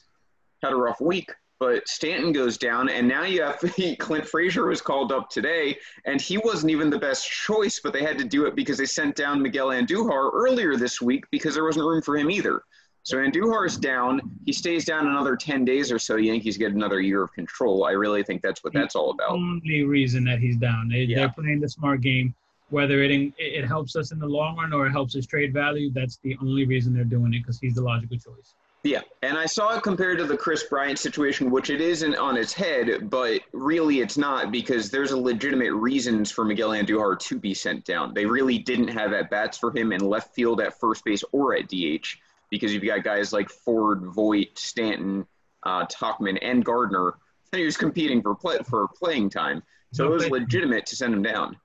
had 0.62 0.72
a 0.72 0.76
rough 0.76 1.00
week, 1.00 1.30
but 1.60 1.86
Stanton 1.88 2.32
goes 2.32 2.58
down, 2.58 2.88
and 2.88 3.06
now 3.06 3.24
you 3.24 3.42
have 3.42 3.58
Clint 3.98 4.26
Frazier 4.26 4.66
was 4.66 4.80
called 4.80 5.12
up 5.12 5.30
today, 5.30 5.78
and 6.04 6.20
he 6.20 6.38
wasn't 6.38 6.70
even 6.70 6.90
the 6.90 6.98
best 6.98 7.30
choice, 7.30 7.80
but 7.82 7.92
they 7.92 8.02
had 8.02 8.18
to 8.18 8.24
do 8.24 8.46
it 8.46 8.54
because 8.54 8.78
they 8.78 8.86
sent 8.86 9.16
down 9.16 9.40
Miguel 9.40 9.68
Andujar 9.68 10.30
earlier 10.32 10.76
this 10.76 11.00
week 11.00 11.24
because 11.30 11.54
there 11.54 11.64
wasn't 11.64 11.86
room 11.86 12.02
for 12.02 12.16
him 12.16 12.30
either. 12.30 12.62
So 13.04 13.18
Andujar 13.18 13.66
is 13.66 13.76
down. 13.76 14.20
He 14.46 14.52
stays 14.52 14.86
down 14.86 15.06
another 15.06 15.36
10 15.36 15.64
days 15.64 15.92
or 15.92 15.98
so. 15.98 16.16
Yankees 16.16 16.56
get 16.56 16.72
another 16.72 17.02
year 17.02 17.22
of 17.22 17.32
control. 17.34 17.84
I 17.84 17.90
really 17.90 18.22
think 18.22 18.40
that's 18.40 18.64
what 18.64 18.72
that's 18.72 18.96
all 18.96 19.10
about. 19.10 19.32
Only 19.32 19.84
reason 19.84 20.24
that 20.24 20.38
he's 20.38 20.56
down. 20.56 20.88
They, 20.88 21.02
Yeah. 21.02 21.16
They're 21.16 21.28
playing 21.28 21.60
the 21.60 21.68
smart 21.68 22.00
game. 22.00 22.34
Whether 22.70 23.02
it 23.02 23.10
in, 23.10 23.32
it 23.36 23.66
helps 23.66 23.94
us 23.94 24.10
in 24.10 24.18
the 24.18 24.26
long 24.26 24.56
run 24.56 24.72
or 24.72 24.86
it 24.86 24.90
helps 24.90 25.14
us 25.16 25.26
trade 25.26 25.52
value, 25.52 25.90
that's 25.92 26.16
the 26.22 26.34
only 26.40 26.64
reason 26.64 26.94
they're 26.94 27.04
doing 27.04 27.34
it 27.34 27.40
because 27.40 27.60
he's 27.60 27.74
the 27.74 27.82
logical 27.82 28.16
choice. 28.16 28.54
Yeah, 28.84 29.00
and 29.22 29.38
I 29.38 29.46
saw 29.46 29.74
it 29.76 29.82
compared 29.82 30.18
to 30.18 30.26
the 30.26 30.36
Kris 30.36 30.64
Bryant 30.64 30.98
situation, 30.98 31.50
which 31.50 31.70
it 31.70 31.80
isn't 31.80 32.16
on 32.16 32.36
its 32.36 32.52
head, 32.52 33.08
but 33.08 33.40
really 33.54 34.00
it's 34.00 34.18
not 34.18 34.52
because 34.52 34.90
there's 34.90 35.12
a 35.12 35.16
legitimate 35.16 35.72
reasons 35.72 36.30
for 36.30 36.44
Miguel 36.44 36.70
Andujar 36.70 37.18
to 37.18 37.38
be 37.38 37.54
sent 37.54 37.86
down. 37.86 38.12
They 38.12 38.26
really 38.26 38.58
didn't 38.58 38.88
have 38.88 39.14
at 39.14 39.30
bats 39.30 39.56
for 39.56 39.74
him 39.74 39.90
in 39.90 40.02
left 40.02 40.34
field, 40.34 40.60
at 40.60 40.78
first 40.78 41.02
base, 41.02 41.24
or 41.32 41.56
at 41.56 41.68
DH 41.68 42.06
because 42.50 42.72
you've 42.72 42.84
got 42.84 43.02
guys 43.02 43.32
like 43.32 43.50
Ford, 43.50 44.04
Voit, 44.04 44.56
Stanton, 44.56 45.26
uh, 45.64 45.86
Tauchman, 45.86 46.38
and 46.42 46.64
Gardner. 46.64 47.14
And 47.52 47.58
he 47.58 47.64
was 47.64 47.76
competing 47.76 48.22
for 48.22 48.34
play, 48.34 48.58
for 48.68 48.88
playing 48.88 49.30
time, 49.30 49.62
so 49.92 50.06
it 50.06 50.10
was 50.10 50.28
legitimate 50.28 50.86
to 50.86 50.96
send 50.96 51.14
him 51.14 51.22
down. 51.22 51.56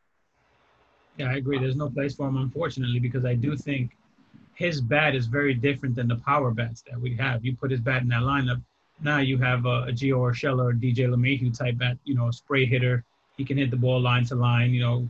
Yeah, 1.18 1.32
I 1.32 1.34
agree. 1.36 1.60
There's 1.60 1.76
no 1.76 1.90
place 1.90 2.16
for 2.16 2.28
him, 2.28 2.38
unfortunately, 2.38 3.00
because 3.00 3.26
I 3.26 3.36
do 3.36 3.58
think 3.58 3.92
his 4.60 4.82
bat 4.82 5.16
is 5.16 5.26
very 5.26 5.54
different 5.54 5.96
than 5.96 6.10
the 6.10 6.18
power 6.18 6.52
bats 6.52 6.82
that 6.82 7.00
we 7.00 7.16
have. 7.16 7.46
You 7.46 7.56
put 7.56 7.72
his 7.72 7.80
bat 7.80 8.02
in 8.02 8.10
that 8.10 8.24
lineup, 8.24 8.62
now 9.02 9.20
you 9.20 9.38
have 9.38 9.66
a, 9.66 9.84
a 9.84 9.94
Gio 9.94 10.18
Urshela 10.18 10.72
or 10.72 10.74
DJ 10.74 11.08
LeMahieu 11.08 11.58
type 11.58 11.78
bat, 11.78 11.98
you 12.04 12.14
know, 12.14 12.28
a 12.28 12.34
spray 12.34 12.66
hitter. 12.66 13.06
He 13.38 13.46
can 13.46 13.58
hit 13.58 13.72
the 13.72 13.78
ball 13.78 14.02
line 14.02 14.26
to 14.26 14.36
line, 14.36 14.72
you 14.72 14.82
know, 14.82 15.10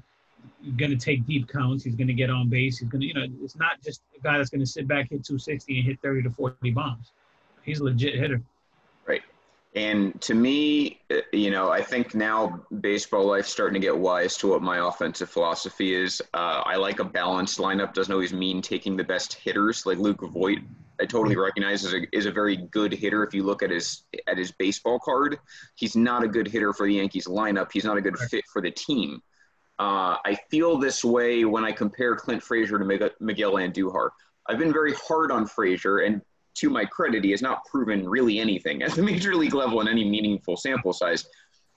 going 0.77 0.91
to 0.91 0.97
take 0.97 1.25
deep 1.25 1.47
counts. 1.47 1.83
He's 1.83 1.95
going 1.95 2.09
to 2.09 2.13
get 2.13 2.29
on 2.29 2.47
base. 2.47 2.77
He's 2.77 2.89
going 2.89 3.01
to, 3.01 3.07
you 3.07 3.15
know, 3.15 3.25
it's 3.41 3.55
not 3.55 3.81
just 3.83 4.01
a 4.15 4.21
guy 4.21 4.37
that's 4.37 4.51
going 4.51 4.61
to 4.61 4.67
sit 4.67 4.87
back, 4.87 5.09
hit 5.09 5.25
260 5.25 5.79
and 5.79 5.87
hit 5.87 5.99
30 6.03 6.21
to 6.21 6.29
40 6.29 6.69
bombs. 6.69 7.11
He's 7.63 7.79
a 7.79 7.85
legit 7.85 8.19
hitter. 8.19 8.43
And 9.75 10.19
to 10.21 10.33
me, 10.33 10.99
uh, 11.11 11.17
you 11.31 11.51
know, 11.51 11.69
I 11.69 11.81
think 11.81 12.15
now 12.15 12.65
baseball 12.81 13.27
life's 13.27 13.51
starting 13.51 13.79
to 13.79 13.85
get 13.85 13.95
wise 13.95 14.35
to 14.37 14.47
what 14.47 14.63
my 14.63 14.87
offensive 14.87 15.29
philosophy 15.29 15.93
is. 15.93 16.21
Uh, 16.33 16.63
I 16.65 16.75
like 16.75 16.99
a 16.99 17.03
balanced 17.03 17.59
lineup. 17.59 17.93
Doesn't 17.93 18.11
always 18.11 18.33
mean 18.33 18.61
taking 18.61 18.97
the 18.97 19.03
best 19.03 19.33
hitters 19.33 19.85
like 19.85 19.99
Luke 19.99 20.21
Voit. 20.21 20.59
I 20.99 21.05
totally 21.05 21.37
recognize 21.37 21.85
is 21.85 21.93
a, 21.93 22.17
is 22.17 22.25
a 22.25 22.31
very 22.31 22.57
good 22.57 22.91
hitter. 22.91 23.23
If 23.23 23.33
you 23.33 23.43
look 23.43 23.61
at 23.61 23.69
his 23.69 24.03
at 24.27 24.37
his 24.37 24.51
baseball 24.51 24.99
card, 24.99 25.37
he's 25.75 25.95
not 25.95 26.23
a 26.23 26.27
good 26.27 26.47
hitter 26.47 26.73
for 26.73 26.87
the 26.87 26.95
Yankees 26.95 27.27
lineup. 27.27 27.71
He's 27.71 27.85
not 27.85 27.97
a 27.97 28.01
good 28.01 28.17
fit 28.17 28.43
for 28.51 28.61
the 28.61 28.71
team. 28.71 29.21
Uh, 29.77 30.17
I 30.25 30.37
feel 30.49 30.77
this 30.77 31.05
way 31.05 31.45
when 31.45 31.63
I 31.63 31.71
compare 31.71 32.15
Clint 32.15 32.43
Frazier 32.43 32.79
to 32.79 32.85
Miguel 32.85 33.11
Miguel 33.19 33.53
Andujar. 33.53 34.09
I've 34.47 34.57
been 34.57 34.73
very 34.73 34.93
hard 34.95 35.31
on 35.31 35.45
Frazier, 35.45 35.99
and 35.99 36.21
to 36.59 36.69
my 36.69 36.85
credit, 36.85 37.23
he 37.23 37.31
has 37.31 37.41
not 37.41 37.65
proven 37.65 38.07
really 38.07 38.39
anything 38.39 38.81
at 38.81 38.91
the 38.91 39.01
major 39.11 39.35
league 39.35 39.53
level 39.53 39.81
in 39.81 39.87
any 39.87 40.03
meaningful 40.03 40.57
sample 40.57 40.93
size. 40.93 41.25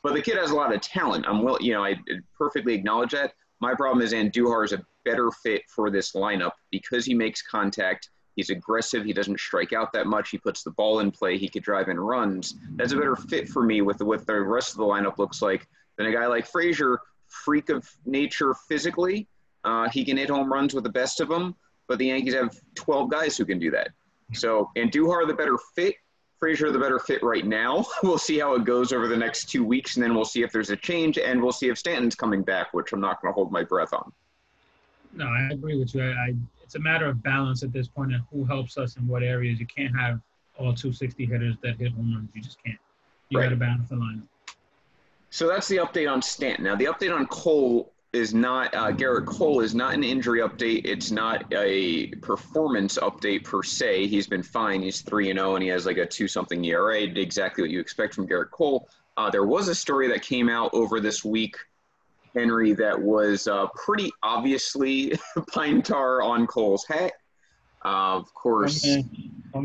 But 0.02 0.14
the 0.14 0.22
kid 0.22 0.36
has 0.36 0.50
a 0.50 0.56
lot 0.56 0.74
of 0.74 0.80
talent. 0.80 1.26
I'm 1.28 1.42
well, 1.42 1.58
you 1.60 1.72
know, 1.72 1.84
I 1.84 1.96
perfectly 2.36 2.74
acknowledge 2.74 3.12
that. 3.12 3.34
My 3.60 3.74
problem 3.74 4.04
is 4.04 4.12
Andujar 4.12 4.64
is 4.64 4.72
a 4.72 4.84
better 5.04 5.30
fit 5.30 5.62
for 5.68 5.90
this 5.90 6.12
lineup 6.12 6.52
because 6.70 7.04
he 7.04 7.14
makes 7.14 7.42
contact, 7.42 8.08
He's 8.36 8.50
aggressive. 8.50 9.04
He 9.04 9.12
doesn't 9.12 9.40
strike 9.40 9.72
out 9.72 9.92
that 9.92 10.06
much. 10.06 10.30
He 10.30 10.38
puts 10.38 10.62
the 10.62 10.70
ball 10.70 11.00
in 11.00 11.10
play. 11.10 11.36
He 11.36 11.48
could 11.48 11.62
drive 11.62 11.88
in 11.88 12.00
runs. 12.00 12.54
That's 12.76 12.92
a 12.92 12.96
better 12.96 13.16
fit 13.16 13.48
for 13.48 13.62
me 13.62 13.82
with 13.82 14.00
what 14.00 14.26
the 14.26 14.40
rest 14.40 14.72
of 14.72 14.78
the 14.78 14.84
lineup 14.84 15.18
looks 15.18 15.42
like 15.42 15.66
than 15.98 16.06
a 16.06 16.12
guy 16.12 16.26
like 16.26 16.46
Frazier, 16.46 17.00
freak 17.28 17.68
of 17.68 17.88
nature 18.06 18.54
physically. 18.68 19.28
Uh, 19.64 19.88
he 19.90 20.04
can 20.04 20.16
hit 20.16 20.30
home 20.30 20.52
runs 20.52 20.74
with 20.74 20.84
the 20.84 20.90
best 20.90 21.20
of 21.20 21.28
them, 21.28 21.54
but 21.88 21.98
the 21.98 22.06
Yankees 22.06 22.34
have 22.34 22.58
12 22.74 23.10
guys 23.10 23.36
who 23.36 23.44
can 23.44 23.58
do 23.58 23.70
that. 23.70 23.90
So, 24.34 24.70
Andujar 24.76 25.26
the 25.26 25.34
better 25.34 25.58
fit. 25.74 25.96
Frazier 26.38 26.72
the 26.72 26.78
better 26.78 26.98
fit 26.98 27.22
right 27.22 27.46
now. 27.46 27.86
We'll 28.02 28.18
see 28.18 28.38
how 28.40 28.54
it 28.54 28.64
goes 28.64 28.92
over 28.92 29.06
the 29.06 29.16
next 29.16 29.48
two 29.48 29.64
weeks, 29.64 29.96
and 29.96 30.02
then 30.02 30.14
we'll 30.14 30.24
see 30.24 30.42
if 30.42 30.50
there's 30.50 30.70
a 30.70 30.76
change, 30.76 31.16
and 31.18 31.40
we'll 31.40 31.52
see 31.52 31.68
if 31.68 31.78
Stanton's 31.78 32.16
coming 32.16 32.42
back, 32.42 32.74
which 32.74 32.92
I'm 32.92 33.00
not 33.00 33.22
going 33.22 33.32
to 33.32 33.34
hold 33.34 33.52
my 33.52 33.62
breath 33.62 33.92
on. 33.92 34.12
No, 35.14 35.26
I 35.26 35.50
agree 35.52 35.78
with 35.78 35.94
you. 35.94 36.02
I, 36.02 36.08
I, 36.10 36.34
it's 36.64 36.74
a 36.74 36.80
matter 36.80 37.06
of 37.06 37.22
balance 37.22 37.62
at 37.62 37.72
this 37.72 37.86
point 37.86 38.12
and 38.12 38.22
who 38.32 38.44
helps 38.44 38.76
us 38.76 38.96
in 38.96 39.06
what 39.06 39.22
areas. 39.22 39.60
You 39.60 39.66
can't 39.66 39.94
have 39.96 40.20
all 40.58 40.74
260 40.74 41.26
hitters 41.26 41.56
that 41.62 41.76
hit 41.76 41.92
home 41.92 42.14
runs. 42.14 42.30
You 42.34 42.42
just 42.42 42.62
can't. 42.64 42.78
You 43.28 43.38
Right. 43.38 43.44
got 43.44 43.50
to 43.50 43.56
balance 43.56 43.88
the 43.88 43.96
lineup. 43.96 44.26
So 45.30 45.48
that's 45.48 45.68
the 45.68 45.76
update 45.76 46.10
on 46.10 46.20
Stanton. 46.22 46.64
Now, 46.64 46.76
the 46.76 46.86
update 46.86 47.14
on 47.14 47.26
Cole 47.26 47.91
is 48.12 48.34
not, 48.34 48.74
uh, 48.74 48.92
Gerrit 48.92 49.24
Cole 49.26 49.60
is 49.60 49.74
not 49.74 49.94
an 49.94 50.04
injury 50.04 50.40
update. 50.40 50.82
It's 50.84 51.10
not 51.10 51.44
a 51.52 52.08
performance 52.16 52.98
update 52.98 53.44
per 53.44 53.62
se. 53.62 54.06
He's 54.06 54.26
been 54.26 54.42
fine. 54.42 54.82
He's 54.82 55.00
3 55.00 55.30
and 55.30 55.38
0, 55.38 55.54
and 55.54 55.62
he 55.62 55.68
has 55.70 55.86
like 55.86 55.96
a 55.96 56.04
2 56.06 56.28
something 56.28 56.62
ERA, 56.64 57.02
exactly 57.02 57.62
what 57.62 57.70
you 57.70 57.80
expect 57.80 58.14
from 58.14 58.26
Gerrit 58.28 58.50
Cole. 58.50 58.88
Uh, 59.16 59.30
there 59.30 59.44
was 59.44 59.68
a 59.68 59.74
story 59.74 60.08
that 60.08 60.22
came 60.22 60.48
out 60.50 60.70
over 60.74 61.00
this 61.00 61.24
week, 61.24 61.56
Henry, 62.34 62.72
that 62.74 63.00
was 63.00 63.46
uh, 63.46 63.66
pretty 63.74 64.10
obviously 64.22 65.14
pine 65.52 65.80
tar 65.82 66.20
on 66.22 66.46
Cole's 66.46 66.84
hat. 66.86 67.12
Uh, 67.84 68.16
of 68.16 68.32
course, 68.34 68.84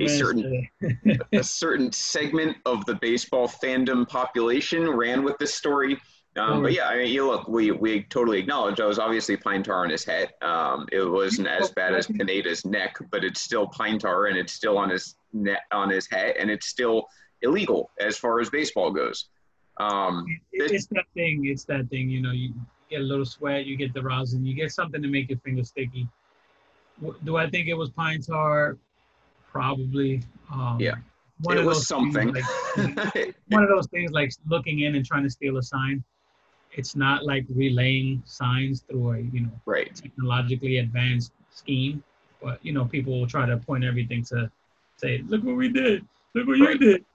a 0.01 0.07
certain- 0.07 0.67
a 1.33 1.43
certain 1.43 1.91
segment 1.91 2.57
of 2.65 2.85
the 2.85 2.95
baseball 2.95 3.47
fandom 3.47 4.07
population 4.07 4.89
ran 4.89 5.23
with 5.23 5.37
this 5.37 5.53
story. 5.53 5.97
Um, 6.37 6.61
but 6.61 6.73
yeah, 6.73 6.87
I 6.87 6.97
mean, 6.97 7.11
you 7.13 7.25
look, 7.25 7.47
we, 7.47 7.71
we 7.71 8.03
totally 8.03 8.39
acknowledge 8.39 8.77
that 8.77 8.87
was 8.87 8.99
obviously 8.99 9.37
pine 9.37 9.63
tar 9.63 9.83
on 9.83 9.89
his 9.89 10.03
head. 10.05 10.33
Um, 10.41 10.87
it 10.91 11.01
wasn't 11.03 11.47
as 11.47 11.71
bad 11.71 11.95
as 11.95 12.05
Pineda's 12.07 12.63
neck, 12.65 12.97
but 13.11 13.23
it's 13.23 13.41
still 13.41 13.67
pine 13.67 13.97
tar 13.97 14.27
and 14.27 14.37
it's 14.37 14.53
still 14.53 14.77
on 14.77 14.89
his 14.89 15.15
net 15.33 15.61
on 15.71 15.89
his 15.89 16.07
head, 16.09 16.35
and 16.37 16.49
it's 16.51 16.67
still 16.67 17.07
illegal 17.41 17.89
as 17.99 18.17
far 18.17 18.39
as 18.39 18.49
baseball 18.49 18.91
goes. 18.91 19.29
Um, 19.77 20.25
It- 20.51 20.71
it's 20.71 20.87
that 20.87 21.05
thing. 21.13 21.45
It's 21.45 21.65
that 21.65 21.89
thing. 21.89 22.09
You 22.09 22.21
know, 22.21 22.31
you 22.31 22.53
get 22.89 23.01
a 23.01 23.03
little 23.03 23.25
sweat, 23.25 23.65
you 23.65 23.75
get 23.75 23.93
the 23.93 24.01
rosin, 24.01 24.45
you 24.45 24.53
get 24.53 24.71
something 24.71 25.01
to 25.01 25.07
make 25.07 25.29
your 25.29 25.39
fingers 25.39 25.69
sticky. 25.69 26.07
Do 27.23 27.35
I 27.37 27.49
think 27.49 27.67
it 27.67 27.73
was 27.75 27.89
pine 27.91 28.21
tar? 28.21 28.77
Probably. 29.51 30.21
Um, 30.51 30.77
Yeah. 30.79 30.95
One 31.41 31.57
it 31.57 31.59
of 31.61 31.65
was 31.67 31.77
those 31.79 31.87
something. 31.87 32.33
Like, 32.33 33.35
one 33.49 33.61
of 33.63 33.69
those 33.69 33.87
things 33.87 34.11
like 34.11 34.31
looking 34.47 34.79
in 34.79 34.95
and 34.95 35.05
trying 35.05 35.23
to 35.23 35.29
steal 35.29 35.57
a 35.57 35.63
sign. 35.63 36.03
It's 36.77 36.95
not 36.95 37.25
like 37.25 37.45
relaying 37.49 38.21
signs 38.25 38.81
through 38.81 39.11
a 39.13 39.19
you 39.19 39.41
know 39.41 39.51
right. 39.65 39.93
technologically 39.93 40.77
advanced 40.77 41.31
scheme, 41.49 42.03
but 42.41 42.63
you 42.63 42.71
know 42.71 42.85
people 42.85 43.19
will 43.19 43.27
try 43.27 43.45
to 43.47 43.57
point 43.57 43.83
everything 43.83 44.23
to 44.25 44.49
say, 44.97 45.23
look 45.27 45.43
what 45.43 45.55
we 45.55 45.69
did, 45.69 46.05
look 46.33 46.47
what 46.47 46.57
you 46.57 46.77
did. 46.77 47.05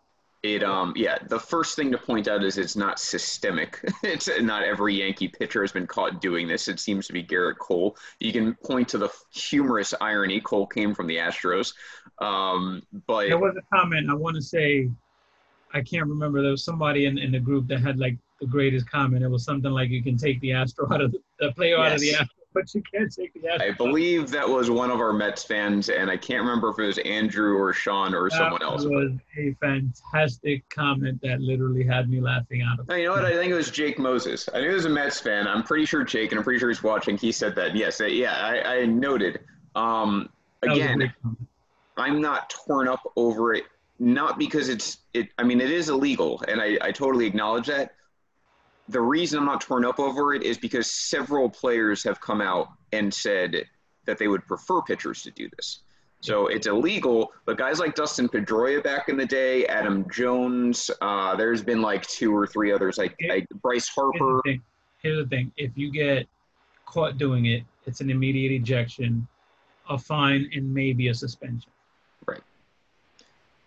It 0.42 0.64
um 0.64 0.92
yeah, 0.96 1.18
the 1.28 1.38
first 1.38 1.76
thing 1.76 1.92
to 1.92 1.98
point 1.98 2.26
out 2.26 2.42
is 2.42 2.58
it's 2.58 2.74
not 2.74 2.98
systemic. 2.98 3.78
it's 4.02 4.28
not 4.40 4.64
every 4.64 4.94
Yankee 4.96 5.28
pitcher 5.28 5.60
has 5.60 5.70
been 5.70 5.86
caught 5.86 6.20
doing 6.20 6.48
this. 6.48 6.66
It 6.66 6.80
seems 6.80 7.06
to 7.06 7.12
be 7.12 7.22
Gerrit 7.22 7.58
Cole. 7.58 7.96
You 8.18 8.32
can 8.32 8.54
point 8.54 8.88
to 8.88 8.98
the 8.98 9.08
humorous 9.32 9.94
irony. 10.00 10.40
Cole 10.40 10.66
came 10.66 10.92
from 10.92 11.06
the 11.06 11.18
Astros, 11.18 11.74
um, 12.18 12.82
but 13.06 13.28
There 13.28 13.38
was 13.38 13.54
a 13.56 13.76
comment 13.76 14.10
I 14.10 14.14
want 14.14 14.34
to 14.34 14.42
say, 14.42 14.90
I 15.72 15.80
can't 15.80 16.08
remember. 16.08 16.42
There 16.42 16.50
was 16.50 16.64
somebody 16.64 17.06
in, 17.06 17.18
in 17.18 17.30
the 17.30 17.40
group 17.40 17.68
that 17.68 17.78
had 17.78 18.00
like 18.00 18.16
the 18.42 18.48
greatest 18.48 18.90
comment. 18.90 19.22
It 19.22 19.28
was 19.28 19.44
something 19.44 19.70
like 19.70 19.88
you 19.90 20.02
can 20.02 20.16
take 20.16 20.40
the 20.40 20.52
Astro 20.52 20.92
out 20.92 21.00
of 21.00 21.12
the, 21.12 21.18
the 21.38 21.52
player 21.52 21.78
out 21.78 21.92
of 21.92 22.00
the 22.00 22.12
Astro, 22.12 22.26
but 22.54 22.74
you 22.74 22.82
can't 22.92 23.10
take 23.14 23.32
the 23.40 23.48
Astro. 23.48 23.68
I 23.68 23.70
believe 23.70 24.30
that 24.32 24.48
was 24.48 24.68
one 24.68 24.90
of 24.90 24.98
our 24.98 25.12
Mets 25.12 25.44
fans, 25.44 25.88
and 25.88 26.10
I 26.10 26.16
can't 26.16 26.40
remember 26.40 26.70
if 26.70 26.78
it 26.80 26.86
was 26.86 26.98
Andrew 26.98 27.56
or 27.56 27.72
Sean 27.72 28.14
or 28.14 28.28
someone 28.30 28.60
That 28.60 28.66
else. 28.66 28.84
was 28.84 29.12
a 29.38 29.54
fantastic 29.60 30.68
comment 30.70 31.20
that 31.22 31.40
literally 31.40 31.84
had 31.84 32.10
me 32.10 32.20
laughing 32.20 32.62
out 32.62 32.80
of 32.80 32.98
you 32.98 33.04
know 33.04 33.12
what? 33.12 33.24
I 33.24 33.32
think 33.34 33.52
it 33.52 33.54
was 33.54 33.70
Jake 33.70 33.98
Moses. 33.98 34.48
I 34.52 34.60
knew 34.60 34.70
it 34.70 34.74
was 34.74 34.86
a 34.86 34.90
Mets 34.90 35.20
fan. 35.20 35.46
I'm 35.46 35.62
pretty 35.62 35.86
sure 35.86 36.02
Jake, 36.02 36.32
and 36.32 36.38
I'm 36.38 36.44
pretty 36.44 36.58
sure 36.58 36.68
he's 36.68 36.82
watching. 36.82 37.16
He 37.16 37.30
said 37.30 37.54
that. 37.54 37.76
Yes, 37.76 38.00
yeah, 38.04 38.34
I, 38.34 38.78
I 38.80 38.86
noted. 38.86 39.38
Um, 39.76 40.28
That 40.62 40.70
was 40.70 40.78
a 40.80 40.82
again. 40.82 41.14
I'm 41.96 42.20
not 42.20 42.50
torn 42.50 42.88
up 42.88 43.00
over 43.16 43.54
it, 43.54 43.64
not 44.00 44.36
because 44.38 44.68
it's 44.68 44.98
it. 45.14 45.28
I 45.38 45.44
mean, 45.44 45.60
it 45.60 45.70
is 45.70 45.88
illegal, 45.90 46.42
and 46.48 46.60
I, 46.60 46.76
I 46.80 46.90
totally 46.90 47.26
acknowledge 47.26 47.66
that. 47.68 47.94
The 48.88 49.00
reason 49.00 49.38
I'm 49.38 49.46
not 49.46 49.60
torn 49.60 49.84
up 49.84 49.98
over 49.98 50.34
it 50.34 50.42
is 50.42 50.58
because 50.58 50.90
several 50.90 51.48
players 51.48 52.02
have 52.04 52.20
come 52.20 52.40
out 52.40 52.68
and 52.92 53.12
said 53.12 53.64
that 54.06 54.18
they 54.18 54.28
would 54.28 54.46
prefer 54.46 54.82
pitchers 54.82 55.22
to 55.22 55.30
do 55.30 55.48
this. 55.56 55.80
So 56.20 56.46
it's 56.46 56.68
illegal, 56.68 57.32
but 57.46 57.58
guys 57.58 57.80
like 57.80 57.96
Dustin 57.96 58.28
Pedroia 58.28 58.82
back 58.82 59.08
in 59.08 59.16
the 59.16 59.26
day, 59.26 59.66
Adam 59.66 60.08
Jones, 60.08 60.88
uh, 61.00 61.34
there's 61.34 61.62
been 61.62 61.82
like 61.82 62.06
two 62.06 62.34
or 62.34 62.46
three 62.46 62.72
others, 62.72 62.96
like, 62.96 63.16
like 63.28 63.46
Bryce 63.60 63.88
Here's 63.88 63.94
Harper. 63.94 64.40
the, 64.44 64.50
thing. 64.52 64.62
Here's 65.02 65.24
the 65.24 65.28
thing. 65.28 65.52
If 65.56 65.72
you 65.74 65.90
get 65.90 66.28
caught 66.86 67.18
doing 67.18 67.46
it, 67.46 67.64
it's 67.86 68.00
an 68.00 68.08
immediate 68.08 68.52
ejection, 68.52 69.26
a 69.88 69.98
fine, 69.98 70.48
and 70.54 70.72
maybe 70.72 71.08
a 71.08 71.14
suspension. 71.14 71.70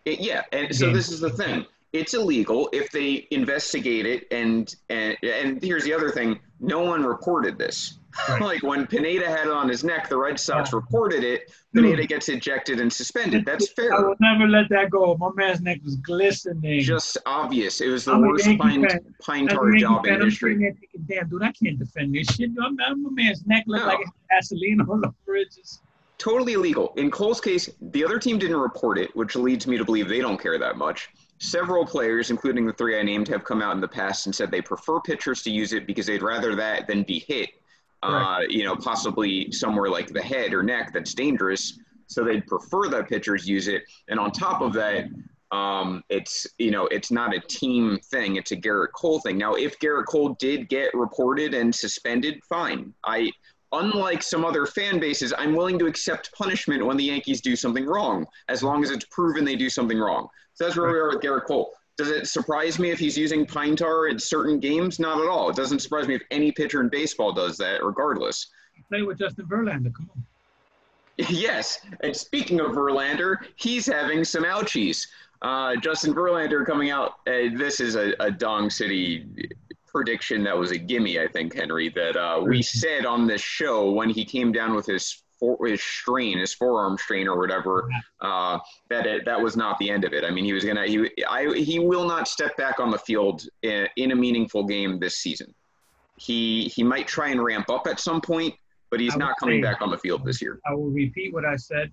It, 0.05 0.19
yeah, 0.19 0.43
and 0.51 0.74
so 0.74 0.93
this 0.93 1.12
is 1.12 1.19
the 1.19 1.31
thing. 1.31 1.65
It's 1.96 2.14
illegal 2.14 2.68
if 2.74 2.92
they 2.92 3.25
investigate 3.32 4.06
it, 4.06 4.28
and 4.32 4.74
and 4.90 5.18
and 5.24 5.64
here's 5.64 5.84
the 5.86 5.94
other 5.94 6.10
thing: 6.12 6.40
no 6.60 6.80
one 6.84 7.04
reported 7.06 7.58
this. 7.58 8.00
Right. 8.30 8.42
like 8.50 8.64
when 8.64 8.86
Pineda 8.88 9.28
had 9.30 9.48
it 9.48 9.54
on 9.54 9.68
his 9.70 9.84
neck, 9.84 10.10
the 10.10 10.18
Red 10.18 10.40
Sox 10.40 10.72
Yeah. 10.72 10.78
reported 10.78 11.24
it. 11.24 11.52
Dude. 11.74 11.84
Pineda 11.86 12.06
gets 12.08 12.28
ejected 12.30 12.80
and 12.82 12.92
suspended. 12.92 13.46
That's 13.46 13.70
fair 13.74 13.94
i 13.94 14.00
will 14.00 14.16
never 14.22 14.48
let 14.48 14.70
that 14.70 14.90
go. 14.90 15.16
My 15.18 15.30
man's 15.36 15.62
neck 15.62 15.80
was 15.84 15.96
glistening. 15.98 16.82
Just 16.82 17.18
obvious. 17.25 17.80
It 17.82 17.88
was 17.90 18.06
the 18.06 18.14
I'm 18.14 18.22
worst 18.22 18.46
pine, 18.58 18.88
fan. 18.88 19.00
pine 19.22 19.48
tar 19.48 19.72
job 19.74 20.06
in 20.06 20.22
history. 20.22 20.58
thinking, 20.58 20.78
damn, 21.08 21.28
dude, 21.30 21.44
I 21.44 21.52
can't 21.52 21.78
defend 21.80 22.14
this 22.16 22.28
shit. 22.28 22.52
I'm, 22.62 22.78
I'm, 22.86 23.04
my 23.04 23.10
man's 23.12 23.46
neck 23.46 23.64
looked 23.68 23.84
No. 23.86 23.90
like 23.94 24.06
Vaseline 24.32 24.82
over 24.90 25.36
it. 25.36 25.54
Just, 25.54 25.82
totally 26.18 26.54
illegal. 26.54 26.94
In 26.96 27.12
Cole's 27.12 27.42
case, 27.42 27.70
the 27.82 28.04
other 28.06 28.18
team 28.20 28.38
didn't 28.40 28.58
report 28.58 28.98
it, 28.98 29.14
which 29.16 29.36
leads 29.36 29.68
me 29.68 29.78
to 29.78 29.84
believe 29.84 30.08
they 30.08 30.20
don't 30.22 30.40
care 30.40 30.58
that 30.58 30.78
much. 30.78 31.10
Several 31.39 31.86
players, 31.86 32.30
including 32.30 32.65
the 32.65 32.74
three 32.74 32.98
I 33.00 33.04
named, 33.04 33.27
have 33.27 33.44
come 33.44 33.62
out 33.62 33.75
in 33.75 33.82
the 33.82 33.88
past 33.88 34.25
and 34.25 34.34
said 34.34 34.51
they 34.51 34.62
prefer 34.62 35.01
pitchers 35.01 35.44
to 35.44 35.51
use 35.51 35.74
it 35.74 35.86
because 35.86 36.06
they'd 36.06 36.22
rather 36.22 36.56
that 36.56 36.88
than 36.88 37.04
be 37.04 37.20
hit, 37.27 37.50
uh, 38.04 38.39
you 38.48 38.63
know, 38.63 38.75
possibly 38.75 39.51
somewhere 39.51 39.89
like 39.89 40.08
the 40.08 40.22
head 40.22 40.54
or 40.54 40.63
neck 40.63 40.94
that's 40.94 41.13
dangerous. 41.13 41.77
So 42.08 42.24
they'd 42.24 42.48
prefer 42.48 42.88
that 42.89 43.10
pitchers 43.10 43.48
use 43.48 43.68
it. 43.68 43.84
And 44.08 44.20
on 44.20 44.32
top 44.32 44.62
of 44.62 44.72
that, 44.74 45.06
um, 45.51 46.04
it's 46.10 46.48
you 46.58 46.72
know 46.72 46.88
it's 46.88 47.12
not 47.12 47.36
a 47.36 47.39
team 47.39 48.00
thing; 48.06 48.36
it's 48.36 48.51
a 48.51 48.58
Gerrit 48.58 48.92
Cole 48.96 49.20
thing. 49.20 49.38
Now, 49.38 49.54
if 49.54 49.80
Gerrit 49.80 50.06
Cole 50.06 50.36
did 50.39 50.70
get 50.70 50.94
reported 50.94 51.54
and 51.54 51.74
suspended, 51.74 52.42
fine. 52.50 52.94
I 53.06 53.32
unlike 53.72 54.24
some 54.24 54.46
other 54.46 54.65
fan 54.65 55.00
bases, 55.00 55.34
I'm 55.38 55.54
willing 55.56 55.77
to 55.80 55.86
accept 55.86 56.32
punishment 56.34 56.86
when 56.86 56.98
the 56.98 57.04
Yankees 57.04 57.42
do 57.42 57.56
something 57.56 57.86
wrong, 57.86 58.25
as 58.48 58.63
long 58.63 58.84
as 58.84 58.92
it's 58.92 59.06
proven 59.12 59.44
they 59.44 59.56
do 59.56 59.70
something 59.70 60.00
wrong. 60.00 60.27
So 60.55 60.63
that's 60.63 60.77
where 60.77 60.89
we 60.91 60.97
are 60.97 61.09
with 61.09 61.21
Gerrit 61.21 61.45
Cole. 61.45 61.71
Does 61.97 62.09
it 62.09 62.27
surprise 62.27 62.79
me 62.79 62.91
if 62.91 63.00
he's 63.00 63.17
using 63.17 63.45
pine 63.45 63.75
tar 63.75 64.07
in 64.07 64.19
certain 64.19 64.59
games? 64.59 65.00
Not 65.00 65.21
at 65.21 65.27
all. 65.27 65.50
It 65.50 65.55
doesn't 65.55 65.79
surprise 65.79 66.07
me 66.07 66.15
if 66.15 66.24
any 66.31 66.51
pitcher 66.51 66.81
in 66.81 66.89
baseball 66.89 67.31
does 67.31 67.57
that, 67.57 67.83
regardless. 67.83 68.47
play 68.89 69.01
with 69.03 69.17
Justin 69.17 69.45
Verlander. 69.45 69.93
Come 69.93 70.09
on. 70.15 70.25
Yes, 71.29 71.79
and 72.01 72.13
speaking 72.13 72.59
of 72.59 72.71
Verlander, 72.71 73.38
he's 73.55 73.85
having 73.85 74.25
some 74.25 74.43
ouchies. 74.43 75.07
Uh, 75.41 75.77
Justin 75.77 76.13
Verlander 76.13 76.65
coming 76.65 76.89
out. 76.89 77.19
Uh, 77.25 77.55
this 77.55 77.79
is 77.79 77.95
a, 77.95 78.13
a 78.19 78.29
Dong 78.29 78.69
City 78.69 79.25
prediction 79.88 80.43
that 80.43 80.57
was 80.57 80.71
a 80.71 80.77
gimme, 80.77 81.17
I 81.17 81.27
think, 81.27 81.53
Henry. 81.53 81.88
That 81.88 82.17
uh, 82.17 82.41
we 82.41 82.62
said 82.62 83.05
on 83.05 83.27
this 83.27 83.39
show 83.39 83.91
when 83.91 84.09
he 84.09 84.25
came 84.25 84.51
down 84.51 84.75
with 84.75 84.85
his 84.85 85.24
for, 85.39 85.58
his 85.68 85.82
strain, 85.82 86.38
his 86.38 86.54
forearm 86.54 86.98
strain 86.98 87.27
or 87.27 87.38
whatever, 87.38 87.89
uh, 88.22 88.60
that 88.89 89.06
it, 89.06 89.25
that 89.25 89.39
was 89.39 89.56
not 89.58 89.77
the 89.80 89.89
end 89.89 90.06
of 90.06 90.13
it. 90.13 90.24
I 90.24 90.32
mean, 90.32 90.46
he 90.46 90.54
was 90.54 90.63
gonna 90.63 90.86
he 90.86 91.10
I 91.30 91.54
he 91.54 91.80
will 91.80 92.06
not 92.06 92.27
step 92.27 92.56
back 92.58 92.80
on 92.80 92.92
the 92.92 93.00
field 93.00 93.48
in, 93.63 93.88
in 93.98 94.12
a 94.12 94.15
meaningful 94.15 94.63
game 94.65 95.00
this 95.00 95.18
season. 95.18 95.54
He 96.18 96.65
he 96.65 96.84
might 96.84 97.08
try 97.08 97.30
and 97.30 97.44
ramp 97.44 97.70
up 97.70 97.88
at 97.88 98.00
some 98.00 98.22
point, 98.22 98.54
but 98.89 99.00
he's 99.00 99.15
not 99.18 99.36
coming 99.39 99.62
say- 99.62 99.70
back 99.70 99.82
on 99.82 99.89
the 99.89 99.98
field 99.98 100.24
this 100.25 100.42
year. 100.42 100.60
I 100.65 100.74
will 100.74 100.89
repeat 100.89 101.34
what 101.34 101.46
I 101.46 101.56
said. 101.56 101.92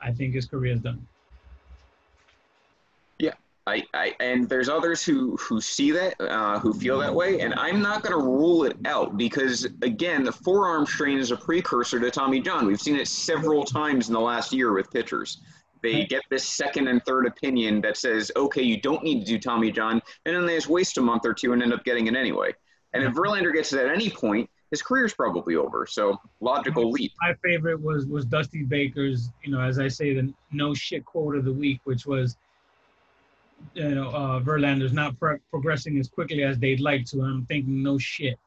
I 0.00 0.12
think 0.12 0.34
his 0.34 0.46
career 0.46 0.72
is 0.72 0.80
done. 0.80 1.06
I, 3.70 3.86
I 3.94 4.14
and 4.20 4.48
there's 4.48 4.68
others 4.68 5.02
who 5.04 5.36
who 5.36 5.60
see 5.60 5.92
that 5.92 6.20
uh, 6.20 6.58
who 6.58 6.72
feel 6.72 6.98
that 6.98 7.14
way, 7.14 7.40
and 7.40 7.54
I'm 7.54 7.80
not 7.80 8.02
going 8.02 8.18
to 8.18 8.24
rule 8.24 8.64
it 8.64 8.76
out 8.84 9.16
because 9.16 9.64
again, 9.82 10.24
the 10.24 10.32
forearm 10.32 10.86
strain 10.86 11.18
is 11.18 11.30
a 11.30 11.36
precursor 11.36 12.00
to 12.00 12.10
Tommy 12.10 12.40
John. 12.40 12.66
We've 12.66 12.80
seen 12.80 12.96
it 12.96 13.06
several 13.06 13.64
times 13.64 14.08
in 14.08 14.14
the 14.14 14.20
last 14.20 14.52
year 14.52 14.72
with 14.72 14.90
pitchers. 14.90 15.40
They 15.82 16.04
get 16.04 16.22
this 16.28 16.44
second 16.44 16.88
and 16.88 17.02
third 17.04 17.26
opinion 17.26 17.80
that 17.82 17.96
says, 17.96 18.30
okay, 18.36 18.62
you 18.62 18.78
don't 18.80 19.02
need 19.02 19.20
to 19.20 19.24
do 19.24 19.38
Tommy 19.38 19.70
John, 19.72 20.02
and 20.26 20.36
then 20.36 20.44
they 20.44 20.56
just 20.56 20.68
waste 20.68 20.98
a 20.98 21.00
month 21.00 21.24
or 21.24 21.32
two 21.32 21.52
and 21.54 21.62
end 21.62 21.72
up 21.72 21.84
getting 21.84 22.06
it 22.06 22.14
anyway. 22.14 22.52
And 22.92 23.02
if 23.02 23.14
Verlander 23.14 23.54
gets 23.54 23.72
it 23.72 23.80
at 23.80 23.90
any 23.90 24.10
point, 24.10 24.50
his 24.70 24.82
career's 24.82 25.14
probably 25.14 25.56
over. 25.56 25.86
So 25.86 26.18
logical 26.40 26.90
leap. 26.90 27.12
My 27.22 27.34
favorite 27.42 27.80
was 27.80 28.06
was 28.06 28.24
Dusty 28.24 28.62
Baker's, 28.62 29.30
you 29.42 29.50
know, 29.52 29.60
as 29.60 29.78
I 29.78 29.88
say, 29.88 30.14
the 30.14 30.32
no 30.52 30.74
shit 30.74 31.04
quote 31.04 31.36
of 31.36 31.44
the 31.44 31.52
week, 31.52 31.80
which 31.84 32.04
was, 32.06 32.36
you 33.74 33.94
know, 33.94 34.08
uh, 34.08 34.40
Verlander's 34.40 34.92
not 34.92 35.18
pro- 35.18 35.38
progressing 35.50 35.98
as 35.98 36.08
quickly 36.08 36.42
as 36.42 36.58
they'd 36.58 36.80
like 36.80 37.04
to. 37.06 37.20
And 37.20 37.26
I'm 37.26 37.46
thinking, 37.46 37.82
no 37.82 37.98
shit. 37.98 38.38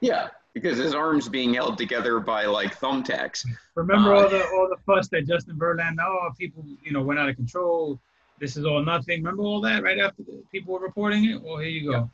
Yeah, 0.00 0.28
because 0.54 0.78
his 0.78 0.94
arms 0.94 1.28
being 1.28 1.54
held 1.54 1.78
together 1.78 2.20
by 2.20 2.44
like 2.46 2.78
thumbtacks. 2.78 3.44
Remember 3.74 4.14
uh, 4.14 4.22
all 4.22 4.28
the 4.28 4.44
all 4.44 4.68
the 4.68 4.76
fuss 4.86 5.08
that 5.08 5.26
Justin 5.26 5.56
Verlander, 5.56 6.04
oh, 6.06 6.30
people, 6.38 6.64
you 6.82 6.92
know, 6.92 7.02
went 7.02 7.18
out 7.18 7.28
of 7.28 7.36
control. 7.36 7.98
This 8.40 8.56
is 8.56 8.64
all 8.64 8.84
nothing. 8.84 9.22
Remember 9.22 9.42
all 9.42 9.60
that 9.62 9.82
right 9.82 9.98
after 9.98 10.22
the, 10.22 10.42
people 10.52 10.74
were 10.74 10.80
reporting 10.80 11.24
it? 11.24 11.42
Well, 11.42 11.58
here 11.58 11.68
you 11.68 11.90
go. 11.90 11.98
Yeah. 11.98 12.06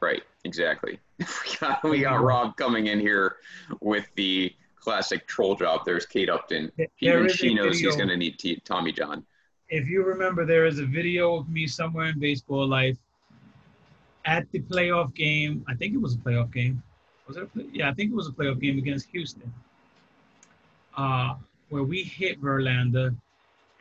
Right, 0.00 0.22
exactly. 0.44 0.98
we 1.18 1.56
got 1.60 1.84
we 1.84 2.00
got 2.00 2.22
Rob 2.22 2.56
coming 2.56 2.88
in 2.88 3.00
here 3.00 3.36
with 3.80 4.06
the 4.16 4.52
classic 4.76 5.26
troll 5.26 5.54
job. 5.54 5.82
There's 5.86 6.04
Kate 6.04 6.28
Upton. 6.28 6.70
Even 7.00 7.28
she 7.28 7.54
knows 7.54 7.78
he's 7.78 7.96
going 7.96 8.08
to 8.08 8.16
need 8.16 8.38
T- 8.38 8.60
Tommy 8.64 8.92
John. 8.92 9.24
If 9.68 9.88
you 9.88 10.04
remember, 10.04 10.44
there 10.44 10.66
is 10.66 10.78
a 10.78 10.86
video 10.86 11.36
of 11.36 11.48
me 11.48 11.66
somewhere 11.66 12.06
in 12.06 12.18
baseball 12.18 12.66
life 12.66 12.98
at 14.24 14.50
the 14.52 14.60
playoff 14.60 15.14
game. 15.14 15.64
I 15.68 15.74
think 15.74 15.94
it 15.94 16.00
was 16.00 16.14
a 16.14 16.18
playoff 16.18 16.52
game. 16.52 16.82
Was 17.26 17.36
it? 17.36 17.52
Play- 17.52 17.68
yeah, 17.72 17.90
I 17.90 17.94
think 17.94 18.12
it 18.12 18.14
was 18.14 18.28
a 18.28 18.32
playoff 18.32 18.60
game 18.60 18.78
against 18.78 19.08
Houston, 19.10 19.52
uh, 20.96 21.34
where 21.70 21.82
we 21.82 22.02
hit 22.02 22.40
Verlander, 22.40 23.16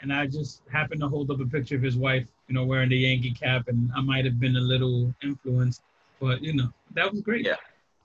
and 0.01 0.13
I 0.13 0.27
just 0.27 0.61
happened 0.71 1.01
to 1.01 1.09
hold 1.09 1.29
up 1.31 1.39
a 1.39 1.45
picture 1.45 1.75
of 1.75 1.81
his 1.81 1.97
wife, 1.97 2.27
you 2.47 2.55
know, 2.55 2.65
wearing 2.65 2.89
the 2.89 2.97
Yankee 2.97 3.31
cap, 3.31 3.67
and 3.67 3.91
I 3.95 4.01
might 4.01 4.23
have 4.25 4.39
been 4.39 4.55
a 4.55 4.61
little 4.61 5.13
influenced 5.21 5.81
but 6.23 6.41
you 6.41 6.53
know, 6.53 6.69
that 6.93 7.11
was 7.11 7.19
great. 7.19 7.45
Yeah, 7.45 7.57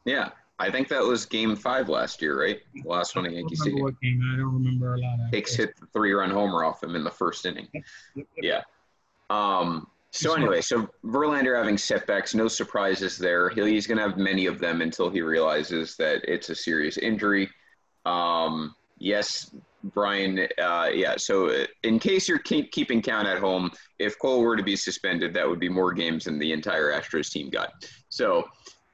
yeah. 0.04 0.30
I 0.60 0.70
think 0.70 0.88
that 0.88 1.02
was 1.02 1.24
Game 1.24 1.54
Five 1.54 1.88
last 1.88 2.20
year, 2.20 2.40
right? 2.40 2.60
The 2.74 2.88
last 2.88 3.14
one 3.14 3.26
at 3.26 3.32
Yankee 3.32 3.54
Stadium. 3.54 3.82
What 3.82 4.00
game? 4.00 4.20
I 4.32 4.36
don't 4.36 4.54
remember 4.54 4.94
a 4.94 5.00
lot. 5.00 5.20
Of 5.20 5.30
Hicks 5.30 5.54
hit 5.54 5.78
the 5.78 5.86
three-run 5.86 6.30
homer 6.30 6.64
off 6.64 6.82
him 6.82 6.96
in 6.96 7.04
the 7.04 7.10
first 7.10 7.46
inning. 7.46 7.68
Yeah. 8.42 8.62
Um, 9.30 9.86
so 10.10 10.34
anyway, 10.34 10.60
so 10.60 10.88
Verlander 11.04 11.56
having 11.56 11.78
setbacks, 11.78 12.34
no 12.34 12.48
surprises 12.48 13.18
there. 13.18 13.50
He's 13.50 13.86
going 13.86 13.98
to 13.98 14.04
have 14.04 14.16
many 14.16 14.46
of 14.46 14.58
them 14.58 14.80
until 14.80 15.10
he 15.10 15.20
realizes 15.20 15.96
that 15.96 16.24
it's 16.24 16.48
a 16.48 16.54
serious 16.54 16.98
injury. 16.98 17.48
Um, 18.04 18.74
yes, 18.98 19.54
Brian. 19.84 20.48
Uh, 20.60 20.90
yeah. 20.92 21.14
So 21.18 21.50
uh, 21.50 21.66
in 21.84 21.98
case 21.98 22.26
you're 22.26 22.38
keep, 22.38 22.72
keeping 22.72 23.00
count 23.00 23.28
at 23.28 23.38
home, 23.38 23.70
if 23.98 24.18
Cole 24.18 24.40
were 24.40 24.56
to 24.56 24.62
be 24.62 24.76
suspended, 24.76 25.34
that 25.34 25.48
would 25.48 25.60
be 25.60 25.68
more 25.68 25.92
games 25.92 26.24
than 26.24 26.38
the 26.38 26.52
entire 26.52 26.90
Astros 26.90 27.30
team 27.30 27.50
got. 27.50 27.70
So 28.08 28.44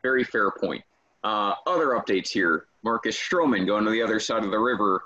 very 0.03 0.25
fair 0.25 0.51
point. 0.51 0.83
Uh, 1.25 1.55
other 1.67 1.89
updates 1.89 2.29
here. 2.29 2.67
Marcus 2.83 3.17
Stroman 3.17 3.67
going 3.67 3.85
to 3.85 3.91
the 3.91 4.03
other 4.03 4.21
side 4.21 4.45
of 4.45 4.51
the 4.51 4.59
river. 4.59 5.03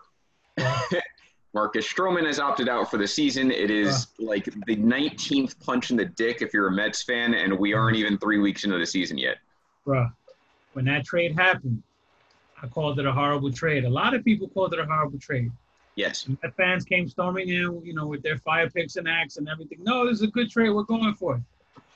Marcus 1.55 1.91
Stroman 1.91 2.27
has 2.27 2.39
opted 2.39 2.69
out 2.69 2.91
for 2.91 2.99
the 2.99 3.07
season. 3.07 3.51
It 3.51 3.71
is 3.71 4.09
uh, 4.21 4.25
like 4.25 4.45
the 4.67 4.77
19th 4.77 5.59
punch 5.61 5.91
in 5.91 5.97
the 5.97 6.05
dick 6.05 6.43
if 6.43 6.53
you're 6.53 6.67
a 6.67 6.73
Mets 6.73 7.03
fan, 7.03 7.35
and 7.35 7.57
we 7.57 7.73
aren't 7.73 7.97
even 7.97 8.19
three 8.19 8.39
weeks 8.39 8.65
into 8.65 8.79
the 8.79 8.87
season 8.87 9.17
yet. 9.17 9.37
Bruh, 9.87 10.13
when 10.73 10.85
that 10.87 11.05
trade 11.05 11.39
happened, 11.39 11.83
I 12.63 12.67
called 12.67 12.99
it 12.99 13.07
a 13.07 13.13
horrible 13.13 13.53
trade. 13.53 13.85
A 13.85 13.89
lot 13.89 14.13
of 14.13 14.25
people 14.25 14.49
called 14.49 14.75
it 14.75 14.81
a 14.81 14.85
horrible 14.85 15.19
trade. 15.19 15.51
Yes. 15.95 16.29
The 16.43 16.51
fans 16.51 16.85
came 16.85 17.09
storming 17.09 17.49
in, 17.49 17.81
you 17.85 17.95
know, 17.95 18.07
with 18.07 18.23
their 18.23 18.39
fire 18.39 18.69
picks 18.69 18.97
and 18.97 19.09
axe 19.09 19.37
and 19.37 19.49
everything. 19.49 19.79
No, 19.83 20.07
this 20.07 20.19
is 20.19 20.23
a 20.23 20.29
good 20.29 20.51
trade. 20.51 20.71
We're 20.71 20.83
going 20.83 21.15
for 21.15 21.37
it. 21.37 21.43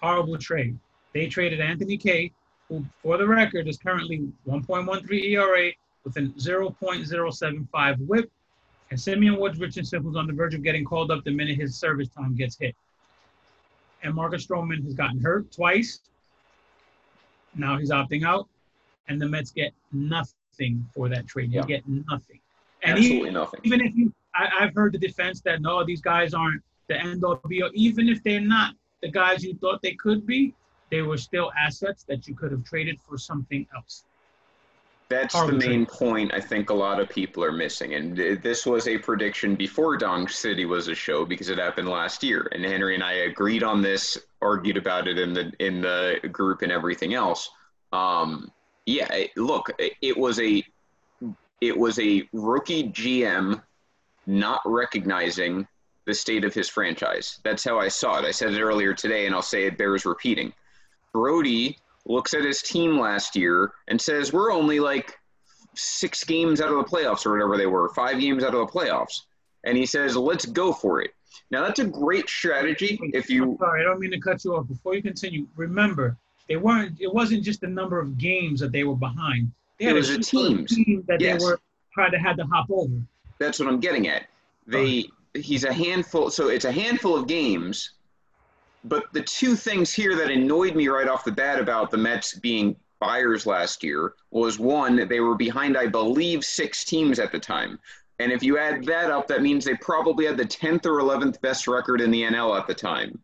Horrible 0.00 0.38
trade. 0.38 0.78
They 1.12 1.26
traded 1.26 1.60
Anthony 1.60 1.96
Kay, 1.96 2.32
who, 2.72 2.84
for 3.02 3.18
the 3.18 3.26
record, 3.26 3.68
is 3.68 3.76
currently 3.76 4.26
1.13 4.48 5.30
ERA 5.32 5.72
with 6.04 6.16
a 6.16 6.20
0.075 6.20 7.98
WHIP, 8.06 8.30
and 8.90 9.00
Simeon 9.00 9.36
Woods 9.38 9.58
Richardson, 9.58 10.02
who's 10.02 10.16
on 10.16 10.26
the 10.26 10.32
verge 10.32 10.54
of 10.54 10.62
getting 10.62 10.84
called 10.84 11.10
up 11.10 11.22
the 11.24 11.30
minute 11.30 11.56
his 11.56 11.76
service 11.76 12.08
time 12.08 12.34
gets 12.34 12.58
hit. 12.58 12.74
And 14.02 14.14
Marcus 14.14 14.46
Stroman 14.46 14.82
has 14.84 14.94
gotten 14.94 15.20
hurt 15.20 15.52
twice. 15.52 16.00
Now 17.54 17.78
he's 17.78 17.90
opting 17.90 18.24
out, 18.24 18.48
and 19.08 19.20
the 19.20 19.28
Mets 19.28 19.50
get 19.50 19.72
nothing 19.92 20.88
for 20.94 21.08
that 21.10 21.26
trade. 21.26 21.52
You 21.52 21.62
get 21.64 21.86
nothing. 21.86 22.40
And 22.82 22.92
Absolutely 22.92 23.20
even, 23.20 23.34
nothing. 23.34 23.60
Even 23.64 23.80
if 23.82 23.94
you, 23.94 24.12
I, 24.34 24.48
have 24.60 24.74
heard 24.74 24.92
the 24.92 24.98
defense 24.98 25.42
that 25.42 25.60
no, 25.60 25.84
these 25.84 26.00
guys 26.00 26.32
aren't 26.32 26.62
the 26.88 26.98
end 26.98 27.22
all 27.22 27.40
be 27.46 27.62
all. 27.62 27.70
Even 27.74 28.08
if 28.08 28.22
they're 28.24 28.40
not 28.40 28.74
the 29.02 29.10
guys 29.10 29.44
you 29.44 29.54
thought 29.54 29.82
they 29.82 29.92
could 29.92 30.26
be, 30.26 30.54
they 30.92 31.00
were 31.00 31.16
still 31.16 31.50
assets 31.58 32.04
that 32.04 32.28
you 32.28 32.34
could 32.34 32.52
have 32.52 32.62
traded 32.64 33.00
for 33.00 33.16
something 33.16 33.66
else. 33.74 34.04
That's 35.08 35.34
the 35.34 35.52
main 35.52 35.86
point 35.86 36.32
I 36.34 36.40
think 36.40 36.68
a 36.68 36.74
lot 36.74 37.00
of 37.00 37.08
people 37.08 37.42
are 37.42 37.52
missing. 37.52 37.94
And 37.94 38.16
this 38.16 38.66
was 38.66 38.86
a 38.86 38.98
prediction 38.98 39.54
before 39.54 39.96
Dong 39.96 40.28
City 40.28 40.66
was 40.66 40.88
a 40.88 40.94
show 40.94 41.24
because 41.24 41.48
it 41.48 41.58
happened 41.58 41.88
last 41.88 42.22
year. 42.22 42.46
And 42.52 42.62
Henry 42.64 42.94
and 42.94 43.02
I 43.02 43.12
agreed 43.30 43.62
on 43.62 43.80
this, 43.80 44.18
argued 44.42 44.76
about 44.76 45.08
it 45.08 45.18
in 45.18 45.32
the 45.32 45.52
in 45.58 45.80
the 45.80 46.20
group 46.30 46.60
and 46.60 46.70
everything 46.70 47.14
else. 47.14 47.50
Um, 47.92 48.50
yeah, 48.84 49.08
look, 49.36 49.70
it 49.78 50.16
was 50.16 50.40
a 50.40 50.62
it 51.62 51.76
was 51.76 51.98
a 51.98 52.28
rookie 52.32 52.90
GM 52.90 53.62
not 54.26 54.60
recognizing 54.66 55.66
the 56.04 56.14
state 56.14 56.44
of 56.44 56.52
his 56.52 56.68
franchise. 56.68 57.38
That's 57.44 57.64
how 57.64 57.78
I 57.78 57.88
saw 57.88 58.18
it. 58.18 58.24
I 58.26 58.30
said 58.30 58.52
it 58.52 58.60
earlier 58.60 58.92
today, 58.92 59.26
and 59.26 59.34
I'll 59.34 59.42
say 59.42 59.64
it 59.64 59.78
bears 59.78 60.04
repeating. 60.04 60.52
Brodie 61.12 61.78
looks 62.06 62.34
at 62.34 62.44
his 62.44 62.62
team 62.62 62.98
last 62.98 63.36
year 63.36 63.72
and 63.88 64.00
says, 64.00 64.32
We're 64.32 64.52
only 64.52 64.80
like 64.80 65.18
six 65.74 66.24
games 66.24 66.60
out 66.60 66.70
of 66.70 66.76
the 66.76 66.84
playoffs 66.84 67.24
or 67.24 67.32
whatever 67.32 67.56
they 67.56 67.66
were, 67.66 67.88
five 67.90 68.20
games 68.20 68.42
out 68.44 68.54
of 68.54 68.66
the 68.66 68.72
playoffs. 68.72 69.22
And 69.64 69.76
he 69.76 69.86
says, 69.86 70.16
Let's 70.16 70.46
go 70.46 70.72
for 70.72 71.00
it. 71.00 71.12
Now, 71.50 71.62
that's 71.62 71.80
a 71.80 71.84
great 71.84 72.28
strategy 72.28 72.98
if 73.14 73.30
you. 73.30 73.52
I'm 73.52 73.58
sorry, 73.58 73.80
I 73.82 73.84
don't 73.84 74.00
mean 74.00 74.10
to 74.10 74.20
cut 74.20 74.44
you 74.44 74.56
off. 74.56 74.68
Before 74.68 74.94
you 74.94 75.02
continue, 75.02 75.46
remember, 75.56 76.16
they 76.48 76.56
weren't, 76.56 77.00
it 77.00 77.12
wasn't 77.12 77.44
just 77.44 77.60
the 77.60 77.68
number 77.68 78.00
of 78.00 78.18
games 78.18 78.60
that 78.60 78.72
they 78.72 78.84
were 78.84 78.96
behind 78.96 79.52
they 79.78 79.86
had 79.86 79.96
it 79.96 79.98
was 79.98 80.10
a, 80.10 80.18
a 80.18 80.22
team 80.22 80.66
that 81.08 81.20
yes. 81.20 81.40
they 81.40 81.44
were 81.44 81.60
trying 81.92 82.12
to 82.12 82.18
have 82.18 82.36
to 82.36 82.44
hop 82.44 82.66
over. 82.70 83.02
That's 83.38 83.58
what 83.58 83.68
I'm 83.68 83.80
getting 83.80 84.08
at. 84.08 84.26
They 84.66 85.06
he's 85.34 85.64
a 85.64 85.72
handful. 85.72 86.30
So 86.30 86.48
it's 86.48 86.64
a 86.64 86.72
handful 86.72 87.16
of 87.16 87.26
games. 87.26 87.90
But 88.84 89.12
the 89.12 89.22
two 89.22 89.54
things 89.54 89.92
here 89.92 90.16
that 90.16 90.30
annoyed 90.30 90.74
me 90.74 90.88
right 90.88 91.08
off 91.08 91.24
the 91.24 91.32
bat 91.32 91.60
about 91.60 91.90
the 91.90 91.98
Mets 91.98 92.34
being 92.34 92.76
buyers 92.98 93.46
last 93.46 93.82
year 93.82 94.14
was 94.30 94.58
one, 94.58 95.08
they 95.08 95.20
were 95.20 95.34
behind, 95.34 95.76
I 95.76 95.86
believe, 95.86 96.44
six 96.44 96.84
teams 96.84 97.18
at 97.18 97.32
the 97.32 97.38
time. 97.38 97.78
And 98.18 98.30
if 98.30 98.42
you 98.42 98.58
add 98.58 98.84
that 98.84 99.10
up, 99.10 99.26
that 99.28 99.42
means 99.42 99.64
they 99.64 99.74
probably 99.74 100.26
had 100.26 100.36
the 100.36 100.44
10th 100.44 100.86
or 100.86 101.00
11th 101.00 101.40
best 101.40 101.66
record 101.66 102.00
in 102.00 102.12
the 102.12 102.22
NL 102.22 102.56
at 102.56 102.68
the 102.68 102.74
time. 102.74 103.18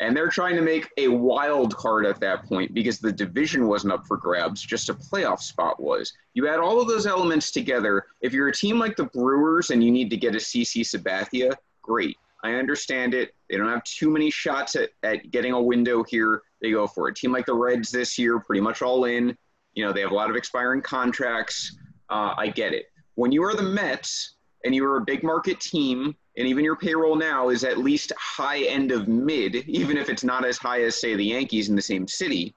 And 0.00 0.16
they're 0.16 0.28
trying 0.28 0.56
to 0.56 0.62
make 0.62 0.90
a 0.98 1.08
wild 1.08 1.74
card 1.76 2.04
at 2.04 2.20
that 2.20 2.44
point 2.44 2.74
because 2.74 2.98
the 2.98 3.12
division 3.12 3.66
wasn't 3.66 3.94
up 3.94 4.06
for 4.06 4.16
grabs, 4.16 4.60
just 4.60 4.90
a 4.90 4.94
playoff 4.94 5.40
spot 5.40 5.80
was. 5.80 6.12
You 6.34 6.48
add 6.48 6.58
all 6.58 6.80
of 6.80 6.88
those 6.88 7.06
elements 7.06 7.50
together. 7.50 8.04
If 8.20 8.32
you're 8.32 8.48
a 8.48 8.54
team 8.54 8.78
like 8.78 8.96
the 8.96 9.04
Brewers 9.04 9.70
and 9.70 9.82
you 9.82 9.90
need 9.90 10.10
to 10.10 10.16
get 10.16 10.34
a 10.34 10.38
CC 10.38 10.80
Sabathia, 10.80 11.54
great. 11.80 12.18
I 12.42 12.54
understand 12.54 13.14
it. 13.14 13.34
They 13.48 13.56
don't 13.56 13.68
have 13.68 13.84
too 13.84 14.10
many 14.10 14.30
shots 14.30 14.74
at, 14.76 14.90
at 15.02 15.30
getting 15.30 15.52
a 15.52 15.62
window 15.62 16.02
here. 16.02 16.42
They 16.60 16.72
go 16.72 16.86
for 16.86 17.08
it. 17.08 17.12
A 17.12 17.14
team 17.14 17.32
like 17.32 17.46
the 17.46 17.54
Reds 17.54 17.90
this 17.90 18.18
year, 18.18 18.40
pretty 18.40 18.60
much 18.60 18.82
all 18.82 19.04
in. 19.04 19.36
You 19.74 19.84
know, 19.84 19.92
they 19.92 20.00
have 20.00 20.10
a 20.10 20.14
lot 20.14 20.30
of 20.30 20.36
expiring 20.36 20.82
contracts. 20.82 21.76
Uh, 22.10 22.34
I 22.36 22.48
get 22.48 22.72
it. 22.72 22.86
When 23.14 23.32
you 23.32 23.44
are 23.44 23.54
the 23.54 23.62
Mets 23.62 24.36
and 24.64 24.74
you 24.74 24.84
are 24.86 24.96
a 24.96 25.02
big 25.02 25.22
market 25.22 25.60
team 25.60 26.14
and 26.36 26.48
even 26.48 26.64
your 26.64 26.76
payroll 26.76 27.14
now 27.14 27.50
is 27.50 27.62
at 27.62 27.78
least 27.78 28.12
high 28.18 28.62
end 28.64 28.90
of 28.90 29.06
mid, 29.06 29.56
even 29.68 29.96
if 29.96 30.08
it's 30.08 30.24
not 30.24 30.44
as 30.44 30.56
high 30.56 30.82
as 30.82 30.96
say 30.96 31.14
the 31.14 31.24
Yankees 31.24 31.68
in 31.68 31.76
the 31.76 31.82
same 31.82 32.08
city. 32.08 32.54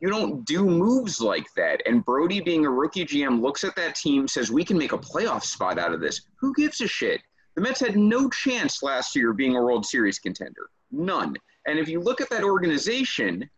You 0.00 0.08
don't 0.08 0.44
do 0.46 0.64
moves 0.64 1.20
like 1.20 1.46
that. 1.56 1.82
And 1.86 2.04
Brodie, 2.04 2.40
being 2.40 2.64
a 2.64 2.70
rookie 2.70 3.04
GM, 3.04 3.40
looks 3.40 3.64
at 3.64 3.76
that 3.76 3.94
team, 3.94 4.26
says, 4.26 4.50
We 4.50 4.64
can 4.64 4.78
make 4.78 4.92
a 4.92 4.98
playoff 4.98 5.44
spot 5.44 5.78
out 5.78 5.92
of 5.92 6.00
this. 6.00 6.22
Who 6.36 6.54
gives 6.54 6.80
a 6.80 6.88
shit? 6.88 7.20
The 7.54 7.62
Mets 7.62 7.80
had 7.80 7.96
no 7.96 8.28
chance 8.30 8.82
last 8.82 9.14
year 9.16 9.30
of 9.30 9.36
being 9.36 9.56
a 9.56 9.62
World 9.62 9.84
Series 9.84 10.18
contender. 10.18 10.70
None. 10.90 11.36
And 11.66 11.78
if 11.78 11.88
you 11.88 12.00
look 12.00 12.20
at 12.20 12.30
that 12.30 12.44
organization, 12.44 13.48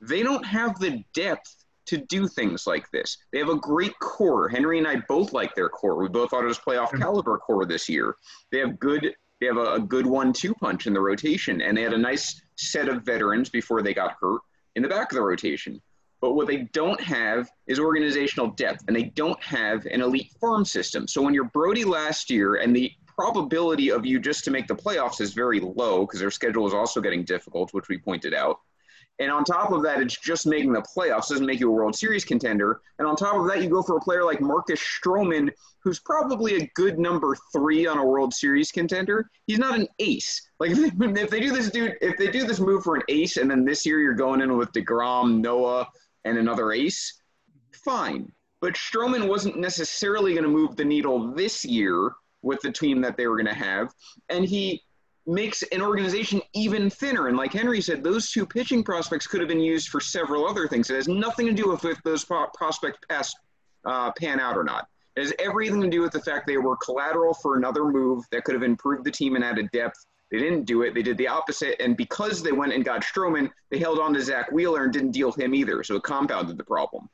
they 0.00 0.22
don't 0.22 0.44
have 0.44 0.78
the 0.78 1.04
depth 1.14 1.64
to 1.86 1.98
do 1.98 2.26
things 2.26 2.66
like 2.66 2.90
this. 2.90 3.16
They 3.32 3.38
have 3.38 3.48
a 3.48 3.56
great 3.56 3.96
core. 4.00 4.48
Henry 4.48 4.78
and 4.78 4.86
I 4.86 4.96
both 5.08 5.32
like 5.32 5.54
their 5.54 5.68
core. 5.68 5.96
We 5.96 6.08
both 6.08 6.30
thought 6.30 6.44
it 6.44 6.48
was 6.48 6.58
playoff 6.58 6.98
caliber 6.98 7.38
core 7.38 7.64
this 7.64 7.88
year. 7.88 8.16
They 8.50 8.58
have 8.58 8.78
good 8.78 9.14
they 9.40 9.46
have 9.46 9.58
a, 9.58 9.74
a 9.74 9.80
good 9.80 10.06
one-two 10.06 10.54
punch 10.54 10.86
in 10.86 10.94
the 10.94 11.00
rotation, 11.00 11.60
and 11.60 11.76
they 11.76 11.82
had 11.82 11.92
a 11.92 11.98
nice 11.98 12.40
set 12.56 12.88
of 12.88 13.02
veterans 13.02 13.50
before 13.50 13.82
they 13.82 13.92
got 13.92 14.16
hurt 14.18 14.40
in 14.76 14.82
the 14.82 14.88
back 14.88 15.12
of 15.12 15.16
the 15.16 15.22
rotation. 15.22 15.80
But 16.22 16.32
what 16.32 16.46
they 16.46 16.68
don't 16.72 17.00
have 17.02 17.48
is 17.66 17.78
organizational 17.78 18.48
depth, 18.52 18.84
and 18.88 18.96
they 18.96 19.04
don't 19.14 19.40
have 19.42 19.84
an 19.86 20.00
elite 20.00 20.32
farm 20.40 20.64
system. 20.64 21.06
So 21.06 21.20
when 21.20 21.34
you're 21.34 21.50
Brodie 21.50 21.84
last 21.84 22.30
year, 22.30 22.56
and 22.56 22.74
the 22.74 22.90
probability 23.16 23.90
of 23.90 24.04
you 24.04 24.20
just 24.20 24.44
to 24.44 24.50
make 24.50 24.66
the 24.66 24.74
playoffs 24.74 25.20
is 25.20 25.32
very 25.32 25.60
low 25.60 26.00
because 26.00 26.20
their 26.20 26.30
schedule 26.30 26.66
is 26.66 26.74
also 26.74 27.00
getting 27.00 27.24
difficult, 27.24 27.72
which 27.72 27.88
we 27.88 27.98
pointed 27.98 28.34
out. 28.34 28.60
And 29.18 29.30
on 29.30 29.44
top 29.44 29.72
of 29.72 29.82
that, 29.84 30.02
it's 30.02 30.18
just 30.18 30.46
making 30.46 30.72
the 30.72 30.82
playoffs 30.82 31.28
doesn't 31.28 31.46
make 31.46 31.58
you 31.58 31.70
a 31.70 31.72
World 31.72 31.96
Series 31.96 32.24
contender. 32.24 32.82
And 32.98 33.08
on 33.08 33.16
top 33.16 33.36
of 33.36 33.46
that, 33.48 33.62
you 33.62 33.70
go 33.70 33.82
for 33.82 33.96
a 33.96 34.00
player 34.00 34.24
like 34.24 34.42
Marcus 34.42 34.78
Stroman, 34.78 35.50
who's 35.82 35.98
probably 36.00 36.56
a 36.56 36.70
good 36.74 36.98
number 36.98 37.34
three 37.50 37.86
on 37.86 37.96
a 37.96 38.04
World 38.04 38.34
Series 38.34 38.70
contender. 38.70 39.30
He's 39.46 39.58
not 39.58 39.78
an 39.78 39.88
ace. 40.00 40.50
Like 40.60 40.72
if 40.74 41.30
they 41.30 41.40
do 41.40 41.50
this, 41.50 41.70
dude, 41.70 41.96
if 42.02 42.18
they 42.18 42.30
do 42.30 42.44
this 42.44 42.60
move 42.60 42.82
for 42.82 42.96
an 42.96 43.02
ace, 43.08 43.38
and 43.38 43.50
then 43.50 43.64
this 43.64 43.86
year 43.86 44.00
you're 44.00 44.12
going 44.12 44.42
in 44.42 44.54
with 44.58 44.72
Degrom, 44.72 45.40
Noah, 45.40 45.88
and 46.26 46.36
another 46.36 46.72
ace, 46.72 47.22
fine. 47.72 48.30
But 48.60 48.74
Stroman 48.74 49.28
wasn't 49.28 49.58
necessarily 49.58 50.32
going 50.32 50.44
to 50.44 50.50
move 50.50 50.76
the 50.76 50.84
needle 50.84 51.32
this 51.32 51.64
year 51.64 52.12
with 52.46 52.60
the 52.62 52.70
team 52.70 53.00
that 53.02 53.16
they 53.16 53.26
were 53.26 53.36
going 53.36 53.46
to 53.46 53.54
have, 53.54 53.92
and 54.28 54.44
he 54.44 54.82
makes 55.26 55.62
an 55.64 55.82
organization 55.82 56.40
even 56.54 56.88
thinner. 56.88 57.26
And 57.26 57.36
like 57.36 57.52
Henry 57.52 57.80
said, 57.80 58.04
those 58.04 58.30
two 58.30 58.46
pitching 58.46 58.84
prospects 58.84 59.26
could 59.26 59.40
have 59.40 59.48
been 59.48 59.60
used 59.60 59.88
for 59.88 60.00
several 60.00 60.46
other 60.46 60.68
things. 60.68 60.88
It 60.88 60.94
has 60.94 61.08
nothing 61.08 61.46
to 61.46 61.52
do 61.52 61.68
with 61.68 61.84
if 61.84 62.00
those 62.04 62.24
prospects 62.24 62.98
pass, 63.08 63.34
uh, 63.84 64.12
pan 64.12 64.38
out 64.38 64.56
or 64.56 64.64
not. 64.64 64.86
It 65.16 65.22
has 65.22 65.32
everything 65.38 65.80
to 65.80 65.88
do 65.88 66.00
with 66.00 66.12
the 66.12 66.20
fact 66.20 66.46
they 66.46 66.58
were 66.58 66.76
collateral 66.76 67.34
for 67.34 67.56
another 67.56 67.84
move 67.84 68.24
that 68.30 68.44
could 68.44 68.54
have 68.54 68.62
improved 68.62 69.04
the 69.04 69.10
team 69.10 69.34
and 69.34 69.44
added 69.44 69.68
depth. 69.72 70.06
They 70.30 70.38
didn't 70.38 70.64
do 70.64 70.82
it. 70.82 70.94
They 70.94 71.02
did 71.02 71.18
the 71.18 71.28
opposite. 71.28 71.80
And 71.80 71.96
because 71.96 72.42
they 72.42 72.52
went 72.52 72.72
and 72.72 72.84
got 72.84 73.02
Stroman, 73.02 73.50
they 73.70 73.78
held 73.78 73.98
on 73.98 74.12
to 74.14 74.20
Zack 74.20 74.52
Wheeler 74.52 74.84
and 74.84 74.92
didn't 74.92 75.12
deal 75.12 75.32
him 75.32 75.54
either. 75.54 75.82
So 75.82 75.96
it 75.96 76.02
compounded 76.02 76.56
the 76.56 76.64
problem. 76.64 77.08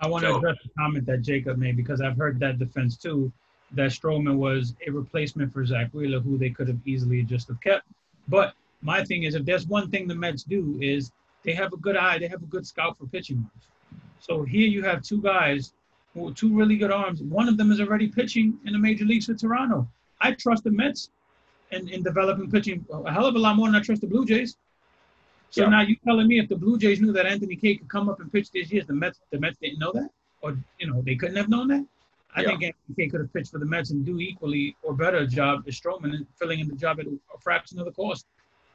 I 0.00 0.08
want 0.08 0.24
to 0.24 0.36
address 0.36 0.56
the 0.62 0.70
comment 0.78 1.06
that 1.06 1.22
Jacob 1.22 1.58
made 1.58 1.76
because 1.76 2.00
I've 2.00 2.16
heard 2.16 2.38
that 2.40 2.58
defense 2.58 2.96
too 2.96 3.32
that 3.72 3.90
Stroman 3.90 4.36
was 4.36 4.74
a 4.86 4.90
replacement 4.90 5.52
for 5.52 5.64
Zack 5.64 5.90
Wheeler, 5.92 6.20
who 6.20 6.38
they 6.38 6.50
could 6.50 6.68
have 6.68 6.78
easily 6.86 7.22
just 7.22 7.48
have 7.48 7.60
kept. 7.60 7.86
But 8.28 8.54
my 8.82 9.04
thing 9.04 9.24
is, 9.24 9.34
if 9.34 9.44
there's 9.44 9.66
one 9.66 9.90
thing 9.90 10.06
the 10.06 10.14
Mets 10.14 10.42
do 10.42 10.78
is 10.80 11.10
they 11.44 11.52
have 11.52 11.72
a 11.72 11.76
good 11.76 11.96
eye, 11.96 12.18
they 12.18 12.28
have 12.28 12.42
a 12.42 12.46
good 12.46 12.66
scout 12.66 12.96
for 12.96 13.06
pitching 13.06 13.38
arms. 13.38 13.66
So 14.20 14.42
here 14.42 14.68
you 14.68 14.82
have 14.84 15.02
two 15.02 15.20
guys 15.22 15.72
who 16.14 16.32
two 16.34 16.54
really 16.56 16.76
good 16.76 16.90
arms. 16.90 17.22
One 17.22 17.48
of 17.48 17.56
them 17.56 17.70
is 17.70 17.80
already 17.80 18.08
pitching 18.08 18.58
in 18.66 18.72
the 18.72 18.78
major 18.78 19.04
leagues 19.04 19.26
for 19.26 19.34
Toronto. 19.34 19.88
I 20.20 20.32
trust 20.32 20.64
the 20.64 20.70
Mets 20.70 21.10
in, 21.70 21.88
in 21.88 22.02
developing 22.02 22.50
pitching 22.50 22.84
a 22.90 23.12
hell 23.12 23.26
of 23.26 23.34
a 23.34 23.38
lot 23.38 23.56
more 23.56 23.68
than 23.68 23.76
I 23.76 23.80
trust 23.80 24.00
the 24.00 24.06
Blue 24.06 24.24
Jays. 24.24 24.56
So 25.50 25.62
yeah. 25.62 25.70
now 25.70 25.80
you 25.82 25.96
telling 26.04 26.26
me 26.26 26.38
if 26.38 26.48
the 26.48 26.56
Blue 26.56 26.78
Jays 26.78 27.00
knew 27.00 27.12
that 27.12 27.26
Anthony 27.26 27.56
Kay 27.56 27.76
could 27.76 27.88
come 27.88 28.08
up 28.08 28.20
and 28.20 28.30
pitch 28.30 28.50
this 28.50 28.70
year, 28.70 28.82
the 28.86 28.94
Mets 28.94 29.20
the 29.30 29.38
Mets 29.38 29.56
didn't 29.60 29.78
know 29.78 29.92
that, 29.92 30.10
or 30.42 30.56
you 30.78 30.90
know 30.90 31.02
they 31.02 31.14
couldn't 31.14 31.36
have 31.36 31.48
known 31.48 31.68
that. 31.68 31.86
I 32.38 32.42
yeah. 32.42 32.48
think 32.48 32.74
Anthony 32.88 33.08
could 33.08 33.20
have 33.20 33.32
pitched 33.32 33.50
for 33.50 33.58
the 33.58 33.66
Mets 33.66 33.90
and 33.90 34.06
do 34.06 34.20
equally 34.20 34.76
or 34.82 34.94
better 34.94 35.26
job 35.26 35.64
as 35.66 35.78
Stroman 35.78 36.14
and 36.14 36.26
filling 36.38 36.60
in 36.60 36.68
the 36.68 36.76
job 36.76 37.00
at 37.00 37.06
a 37.06 37.40
fraction 37.40 37.80
of 37.80 37.86
the 37.86 37.92
cost. 37.92 38.26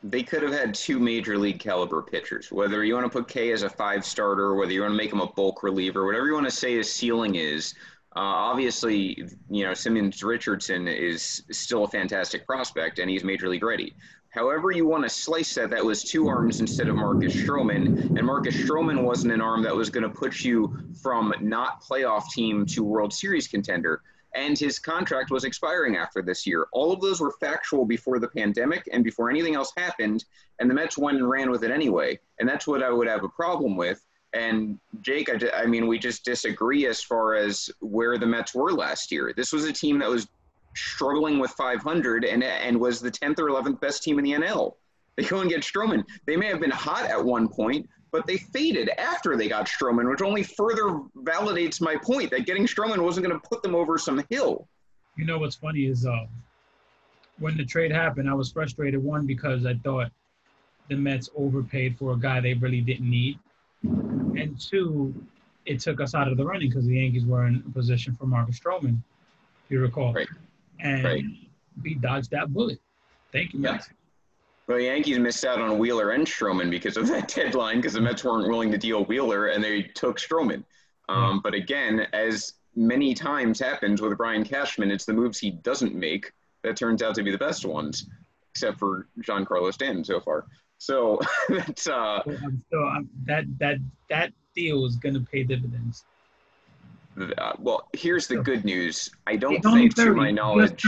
They 0.03 0.21
could 0.21 0.43
have 0.43 0.51
had 0.51 0.75
two 0.75 0.99
major 0.99 1.37
league 1.37 1.59
caliber 1.59 2.01
pitchers. 2.01 2.51
Whether 2.51 2.83
you 2.83 2.93
want 2.93 3.05
to 3.05 3.09
put 3.09 3.29
Kay 3.29 3.53
as 3.53 3.63
a 3.63 3.69
five 3.69 4.03
starter, 4.03 4.55
whether 4.55 4.73
you 4.73 4.81
want 4.81 4.91
to 4.91 4.97
make 4.97 5.13
him 5.13 5.21
a 5.21 5.27
bulk 5.27 5.63
reliever, 5.63 6.05
whatever 6.05 6.27
you 6.27 6.33
want 6.33 6.45
to 6.45 6.51
say 6.51 6.75
his 6.75 6.91
ceiling 6.91 7.35
is. 7.35 7.73
Uh, 8.15 8.19
obviously, 8.19 9.27
you 9.49 9.63
know 9.63 9.73
Simeon 9.73 10.11
Richardson 10.21 10.87
is 10.87 11.43
still 11.51 11.85
a 11.85 11.87
fantastic 11.87 12.45
prospect, 12.45 12.99
and 12.99 13.09
he's 13.09 13.23
major 13.23 13.47
league 13.47 13.63
ready. 13.63 13.95
However, 14.33 14.71
you 14.71 14.87
want 14.87 15.03
to 15.03 15.09
slice 15.09 15.53
that, 15.55 15.69
that 15.69 15.85
was 15.85 16.03
two 16.03 16.27
arms 16.27 16.59
instead 16.59 16.87
of 16.87 16.95
Marcus 16.95 17.35
Stroman. 17.35 18.17
And 18.17 18.25
Marcus 18.25 18.55
Stroman 18.55 19.03
wasn't 19.03 19.31
an 19.31 19.41
arm 19.41 19.61
that 19.61 19.75
was 19.75 19.91
going 19.91 20.03
to 20.03 20.09
put 20.09 20.43
you 20.43 20.75
from 20.99 21.33
not 21.39 21.83
playoff 21.83 22.31
team 22.31 22.65
to 22.67 22.83
World 22.83 23.13
Series 23.13 23.47
contender. 23.47 24.01
And 24.33 24.57
his 24.57 24.79
contract 24.79 25.29
was 25.29 25.43
expiring 25.43 25.97
after 25.97 26.23
this 26.23 26.47
year. 26.47 26.65
All 26.71 26.91
of 26.91 26.99
those 26.99 27.21
were 27.21 27.33
factual 27.39 27.85
before 27.85 28.17
the 28.17 28.27
pandemic 28.27 28.89
and 28.91 29.03
before 29.03 29.29
anything 29.29 29.53
else 29.53 29.71
happened. 29.77 30.25
And 30.57 30.67
the 30.67 30.73
Mets 30.73 30.97
went 30.97 31.17
and 31.17 31.29
ran 31.29 31.51
with 31.51 31.63
it 31.63 31.69
anyway. 31.69 32.19
And 32.39 32.49
that's 32.49 32.65
what 32.65 32.81
I 32.81 32.89
would 32.89 33.07
have 33.07 33.23
a 33.23 33.29
problem 33.29 33.77
with. 33.77 34.03
And 34.33 34.79
Jake, 35.01 35.29
I, 35.29 35.61
I 35.61 35.65
mean, 35.67 35.85
we 35.85 35.99
just 35.99 36.25
disagree 36.25 36.87
as 36.87 37.03
far 37.03 37.35
as 37.35 37.69
where 37.81 38.17
the 38.17 38.25
Mets 38.25 38.55
were 38.55 38.71
last 38.71 39.11
year. 39.11 39.31
This 39.37 39.53
was 39.53 39.65
a 39.65 39.71
team 39.71 39.99
that 39.99 40.09
was 40.09 40.27
struggling 40.75 41.39
with 41.39 41.51
500 41.51 42.25
and, 42.25 42.43
and 42.43 42.79
was 42.79 42.99
the 42.99 43.11
10th 43.11 43.39
or 43.39 43.49
11th 43.49 43.79
best 43.79 44.03
team 44.03 44.19
in 44.19 44.25
the 44.25 44.31
NL. 44.31 44.73
They 45.15 45.23
go 45.23 45.41
and 45.41 45.49
get 45.49 45.61
Stroman. 45.61 46.03
They 46.25 46.35
may 46.35 46.47
have 46.47 46.59
been 46.59 46.71
hot 46.71 47.05
at 47.05 47.23
one 47.23 47.47
point, 47.47 47.87
but 48.11 48.25
they 48.25 48.37
faded 48.37 48.89
after 48.97 49.37
they 49.37 49.47
got 49.47 49.67
Stroman, 49.67 50.09
which 50.09 50.21
only 50.21 50.43
further 50.43 50.99
validates 51.17 51.81
my 51.81 51.95
point 51.95 52.31
that 52.31 52.45
getting 52.45 52.65
Stroman 52.65 52.99
wasn't 52.99 53.27
going 53.27 53.39
to 53.39 53.47
put 53.47 53.61
them 53.61 53.75
over 53.75 53.97
some 53.97 54.23
hill. 54.29 54.67
You 55.15 55.25
know 55.25 55.37
what's 55.37 55.55
funny 55.55 55.85
is 55.85 56.05
uh, 56.05 56.25
when 57.39 57.57
the 57.57 57.65
trade 57.65 57.91
happened, 57.91 58.29
I 58.29 58.33
was 58.33 58.51
frustrated. 58.51 59.03
One 59.03 59.27
because 59.27 59.65
I 59.65 59.75
thought 59.75 60.11
the 60.89 60.95
Mets 60.95 61.29
overpaid 61.35 61.97
for 61.97 62.13
a 62.13 62.17
guy 62.17 62.39
they 62.39 62.55
really 62.55 62.81
didn't 62.81 63.09
need, 63.09 63.37
and 63.83 64.59
two, 64.59 65.13
it 65.65 65.79
took 65.79 66.01
us 66.01 66.15
out 66.15 66.27
of 66.27 66.37
the 66.37 66.45
running 66.45 66.69
because 66.69 66.85
the 66.85 66.95
Yankees 66.95 67.25
were 67.25 67.45
in 67.45 67.63
a 67.65 67.69
position 67.71 68.15
for 68.15 68.25
Marcus 68.25 68.59
Stroman. 68.59 68.97
If 69.65 69.71
you 69.71 69.79
recall, 69.79 70.13
right 70.13 70.27
and 70.83 71.03
right. 71.03 71.23
we 71.81 71.95
dodged 71.95 72.29
that 72.31 72.53
bullet. 72.53 72.79
Thank 73.31 73.53
you, 73.53 73.59
Mets. 73.59 73.87
Yeah. 73.87 73.93
Well, 74.67 74.77
the 74.77 74.85
Yankees 74.85 75.19
missed 75.19 75.43
out 75.43 75.59
on 75.59 75.77
Wheeler 75.77 76.11
and 76.11 76.25
Stroman 76.25 76.69
because 76.69 76.95
of 76.95 77.07
that 77.07 77.27
deadline 77.35 77.77
because 77.77 77.93
the 77.93 78.01
Mets 78.01 78.23
weren't 78.23 78.47
willing 78.47 78.71
to 78.71 78.77
deal 78.77 79.03
Wheeler 79.05 79.47
and 79.47 79.63
they 79.63 79.83
took 79.83 80.19
Stroman. 80.19 80.63
Um, 81.09 81.41
But 81.41 81.53
again, 81.53 82.07
as 82.13 82.53
many 82.75 83.13
times 83.13 83.59
happens 83.59 84.01
with 84.01 84.17
Brian 84.17 84.43
Cashman, 84.43 84.91
it's 84.91 85.05
the 85.05 85.13
moves 85.13 85.39
he 85.39 85.51
doesn't 85.51 85.95
make 85.95 86.31
that 86.63 86.77
turns 86.77 87.01
out 87.01 87.15
to 87.15 87.23
be 87.23 87.31
the 87.31 87.37
best 87.37 87.65
ones, 87.65 88.07
except 88.51 88.79
for 88.79 89.07
Giancarlo 89.21 89.73
Stanton 89.73 90.03
so 90.03 90.19
far. 90.19 90.45
So 90.77 91.19
that's 91.49 91.87
uh, 91.87 92.21
so 92.71 92.87
um, 92.87 93.09
that 93.25 93.45
that 93.59 93.77
that 94.09 94.31
deal 94.55 94.85
is 94.85 94.95
going 94.95 95.15
to 95.15 95.21
pay 95.21 95.43
dividends. 95.43 96.05
Uh, 97.19 97.53
well, 97.59 97.89
here's 97.93 98.27
the 98.27 98.37
good 98.37 98.65
news. 98.65 99.09
I 99.27 99.35
don't 99.35 99.61
think, 99.61 99.95
30. 99.95 100.09
to 100.09 100.15
my 100.15 100.31
knowledge, 100.31 100.85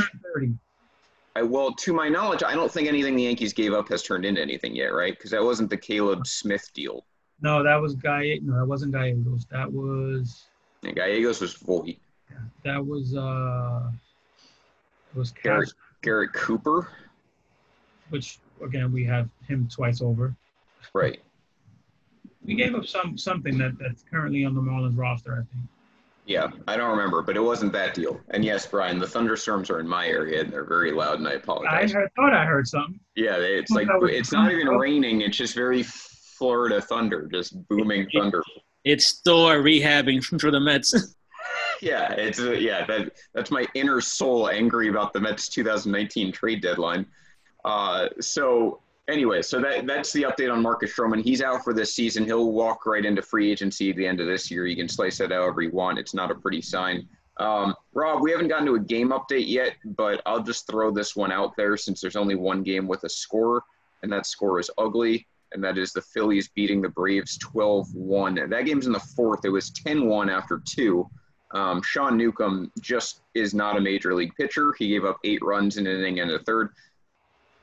I, 1.35 1.41
well, 1.41 1.73
to 1.73 1.93
my 1.93 2.07
knowledge, 2.07 2.43
I 2.43 2.55
don't 2.55 2.71
think 2.71 2.87
anything 2.87 3.15
the 3.15 3.23
Yankees 3.23 3.53
gave 3.53 3.73
up 3.73 3.89
has 3.89 4.01
turned 4.01 4.25
into 4.25 4.41
anything 4.41 4.75
yet, 4.75 4.87
right? 4.87 5.15
Because 5.15 5.31
that 5.31 5.43
wasn't 5.43 5.69
the 5.69 5.77
Caleb 5.77 6.25
Smith 6.25 6.71
deal. 6.73 7.05
No, 7.41 7.61
that 7.61 7.75
was 7.75 7.95
Guy. 7.95 8.39
No, 8.41 8.59
that 8.59 8.65
wasn't 8.65 8.93
Gallegos. 8.93 9.45
That 9.51 9.71
was. 9.71 10.45
Yeah, 10.81 10.91
Gallegos 10.91 11.41
was 11.41 11.53
Voit. 11.55 11.97
Yeah, 12.31 12.37
that 12.63 12.85
was 12.85 13.15
uh. 13.15 13.91
It 15.13 15.17
was 15.17 15.31
Garrett, 15.31 15.73
Garrett 16.01 16.33
Cooper. 16.33 16.87
Which 18.09 18.39
again, 18.63 18.91
we 18.91 19.03
have 19.05 19.29
him 19.47 19.67
twice 19.69 20.01
over. 20.01 20.33
Right. 20.93 21.19
We 22.45 22.55
gave 22.55 22.75
up 22.75 22.85
some 22.85 23.17
something 23.17 23.57
that 23.57 23.77
that's 23.77 24.03
currently 24.09 24.45
on 24.45 24.55
the 24.55 24.61
Marlins 24.61 24.97
roster, 24.97 25.33
I 25.33 25.37
think. 25.37 25.69
Yeah, 26.25 26.47
I 26.67 26.75
don't 26.75 26.89
remember, 26.89 27.21
but 27.21 27.37
it 27.37 27.41
wasn't 27.41 27.71
that 27.73 27.93
deal. 27.93 28.19
And 28.31 28.43
yes, 28.43 28.65
Brian, 28.65 28.97
the 28.97 29.07
thunderstorms 29.07 29.69
are 29.69 29.79
in 29.79 29.87
my 29.87 30.07
area 30.07 30.41
and 30.41 30.51
they're 30.51 30.65
very 30.65 30.91
loud, 30.91 31.19
and 31.19 31.27
I 31.27 31.33
apologize. 31.33 31.93
I 31.93 31.99
heard, 31.99 32.11
thought 32.15 32.33
I 32.33 32.45
heard 32.45 32.67
something. 32.67 32.99
Yeah, 33.15 33.37
it's 33.37 33.69
like 33.69 33.87
it's 33.91 34.31
not 34.31 34.51
even 34.51 34.67
raining; 34.67 35.21
it's 35.21 35.37
just 35.37 35.53
very 35.53 35.83
Florida 35.83 36.81
thunder, 36.81 37.29
just 37.31 37.67
booming 37.67 38.07
thunder. 38.13 38.41
It's 38.83 39.21
Thor 39.21 39.57
rehabbing 39.57 40.23
for 40.41 40.49
the 40.49 40.59
Mets. 40.59 41.15
yeah, 41.81 42.13
it's 42.13 42.39
uh, 42.39 42.51
yeah 42.51 42.85
that 42.87 43.11
that's 43.35 43.51
my 43.51 43.67
inner 43.75 44.01
soul 44.01 44.49
angry 44.49 44.89
about 44.89 45.13
the 45.13 45.19
Mets 45.19 45.47
2019 45.49 46.31
trade 46.31 46.61
deadline. 46.61 47.05
Uh, 47.63 48.09
so 48.19 48.81
anyway, 49.07 49.41
so 49.41 49.59
that 49.61 49.85
that's 49.85 50.11
the 50.13 50.23
update 50.23 50.51
on 50.51 50.61
Marcus 50.61 50.93
Stroman. 50.93 51.23
He's 51.23 51.41
out 51.41 51.63
for 51.63 51.73
this 51.73 51.93
season. 51.93 52.25
He'll 52.25 52.51
walk 52.51 52.85
right 52.85 53.05
into 53.05 53.21
free 53.21 53.51
agency 53.51 53.89
at 53.89 53.95
the 53.95 54.07
end 54.07 54.19
of 54.19 54.27
this 54.27 54.49
year. 54.49 54.65
You 54.65 54.75
can 54.75 54.89
slice 54.89 55.17
that 55.19 55.31
however 55.31 55.61
you 55.61 55.71
want. 55.71 55.99
It's 55.99 56.13
not 56.13 56.31
a 56.31 56.35
pretty 56.35 56.61
sign. 56.61 57.07
Um, 57.37 57.75
Rob, 57.93 58.21
we 58.21 58.31
haven't 58.31 58.47
gotten 58.47 58.65
to 58.67 58.75
a 58.75 58.79
game 58.79 59.09
update 59.09 59.47
yet, 59.47 59.73
but 59.83 60.21
I'll 60.25 60.43
just 60.43 60.67
throw 60.67 60.91
this 60.91 61.15
one 61.15 61.31
out 61.31 61.55
there 61.57 61.75
since 61.75 61.99
there's 61.99 62.15
only 62.15 62.35
one 62.35 62.63
game 62.63 62.87
with 62.87 63.03
a 63.03 63.09
score, 63.09 63.63
and 64.03 64.11
that 64.11 64.25
score 64.25 64.59
is 64.59 64.71
ugly, 64.77 65.27
and 65.51 65.63
that 65.63 65.77
is 65.77 65.91
the 65.91 66.01
Phillies 66.01 66.47
beating 66.47 66.81
the 66.81 66.89
Braves 66.89 67.37
12-1. 67.39 68.49
That 68.49 68.65
game's 68.65 68.87
in 68.87 68.93
the 68.93 68.99
fourth. 68.99 69.43
It 69.43 69.49
was 69.49 69.71
10-1 69.71 70.31
after 70.31 70.61
two. 70.63 71.09
Um, 71.51 71.81
Sean 71.81 72.17
Newcomb 72.17 72.71
just 72.81 73.21
is 73.33 73.53
not 73.53 73.77
a 73.77 73.81
major 73.81 74.13
league 74.13 74.35
pitcher. 74.35 74.73
He 74.77 74.89
gave 74.89 75.05
up 75.05 75.19
eight 75.23 75.41
runs 75.41 75.77
in 75.77 75.87
an 75.87 75.99
inning 75.99 76.19
and 76.21 76.31
a 76.31 76.39
third. 76.39 76.71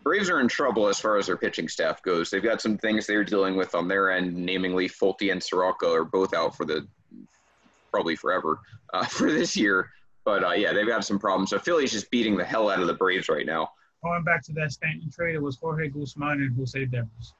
Braves 0.03 0.31
are 0.31 0.41
in 0.41 0.49
trouble 0.49 0.89
as 0.89 0.99
far 0.99 1.17
as 1.17 1.27
their 1.27 1.37
pitching 1.37 1.69
staff 1.69 2.03
goes. 2.03 2.31
They've 2.31 2.43
got 2.43 2.61
some 2.61 2.77
things 2.77 3.07
they're 3.07 3.25
dealing 3.25 3.57
with 3.57 3.75
on 3.75 3.89
their 3.89 4.11
end, 4.11 4.35
namely 4.35 4.89
Folty 4.89 5.31
and 5.31 5.43
Soroka 5.43 5.91
are 5.91 6.05
both 6.05 6.35
out 6.35 6.57
for 6.57 6.65
the 6.65 6.87
probably 7.91 8.17
forever 8.17 8.61
uh, 8.93 9.05
for 9.07 9.31
this 9.31 9.57
year. 9.57 9.91
But 10.25 10.45
uh, 10.45 10.53
yeah, 10.53 10.73
they've 10.73 10.87
got 10.87 11.05
some 11.05 11.19
problems. 11.19 11.51
So 11.51 11.59
Philly's 11.59 11.93
just 11.93 12.11
beating 12.11 12.37
the 12.37 12.45
hell 12.45 12.69
out 12.69 12.81
of 12.81 12.87
the 12.87 12.95
Braves 12.95 13.29
right 13.29 13.47
now. 13.47 13.71
Going 14.03 14.25
back 14.25 14.43
to 14.45 14.53
that 14.55 14.73
Stanton 14.73 15.11
trade, 15.11 15.35
it 15.35 15.43
was 15.43 15.57
Jorge 15.57 15.89
Guzman 15.89 16.43
and 16.43 16.57
Jose 16.57 16.85
Devers. 16.87 17.35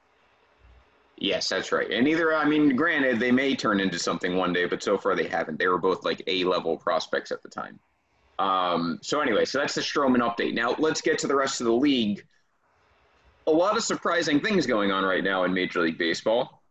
Yes, 1.17 1.47
that's 1.47 1.71
right. 1.71 1.89
And 1.91 2.07
either, 2.07 2.33
I 2.35 2.45
mean, 2.45 2.75
granted, 2.75 3.19
they 3.19 3.31
may 3.31 3.55
turn 3.55 3.79
into 3.79 3.99
something 3.99 4.35
one 4.35 4.51
day, 4.51 4.65
but 4.65 4.81
so 4.81 4.97
far 4.97 5.15
they 5.15 5.27
haven't. 5.27 5.59
They 5.59 5.67
were 5.67 5.77
both 5.77 6.03
like 6.03 6.21
A 6.27 6.43
level 6.43 6.77
prospects 6.77 7.31
at 7.31 7.41
the 7.43 7.49
time. 7.49 7.79
Um, 8.39 8.99
so, 9.01 9.21
anyway, 9.21 9.45
so 9.45 9.59
that's 9.59 9.75
the 9.75 9.81
Stroman 9.81 10.17
update. 10.17 10.53
Now, 10.53 10.75
let's 10.79 11.01
get 11.01 11.19
to 11.19 11.27
the 11.27 11.35
rest 11.35 11.61
of 11.61 11.67
the 11.67 11.73
league. 11.73 12.25
A 13.47 13.51
lot 13.51 13.75
of 13.75 13.83
surprising 13.83 14.39
things 14.39 14.65
going 14.65 14.91
on 14.91 15.03
right 15.03 15.23
now 15.23 15.43
in 15.43 15.53
Major 15.53 15.81
League 15.81 15.97
Baseball. 15.97 16.61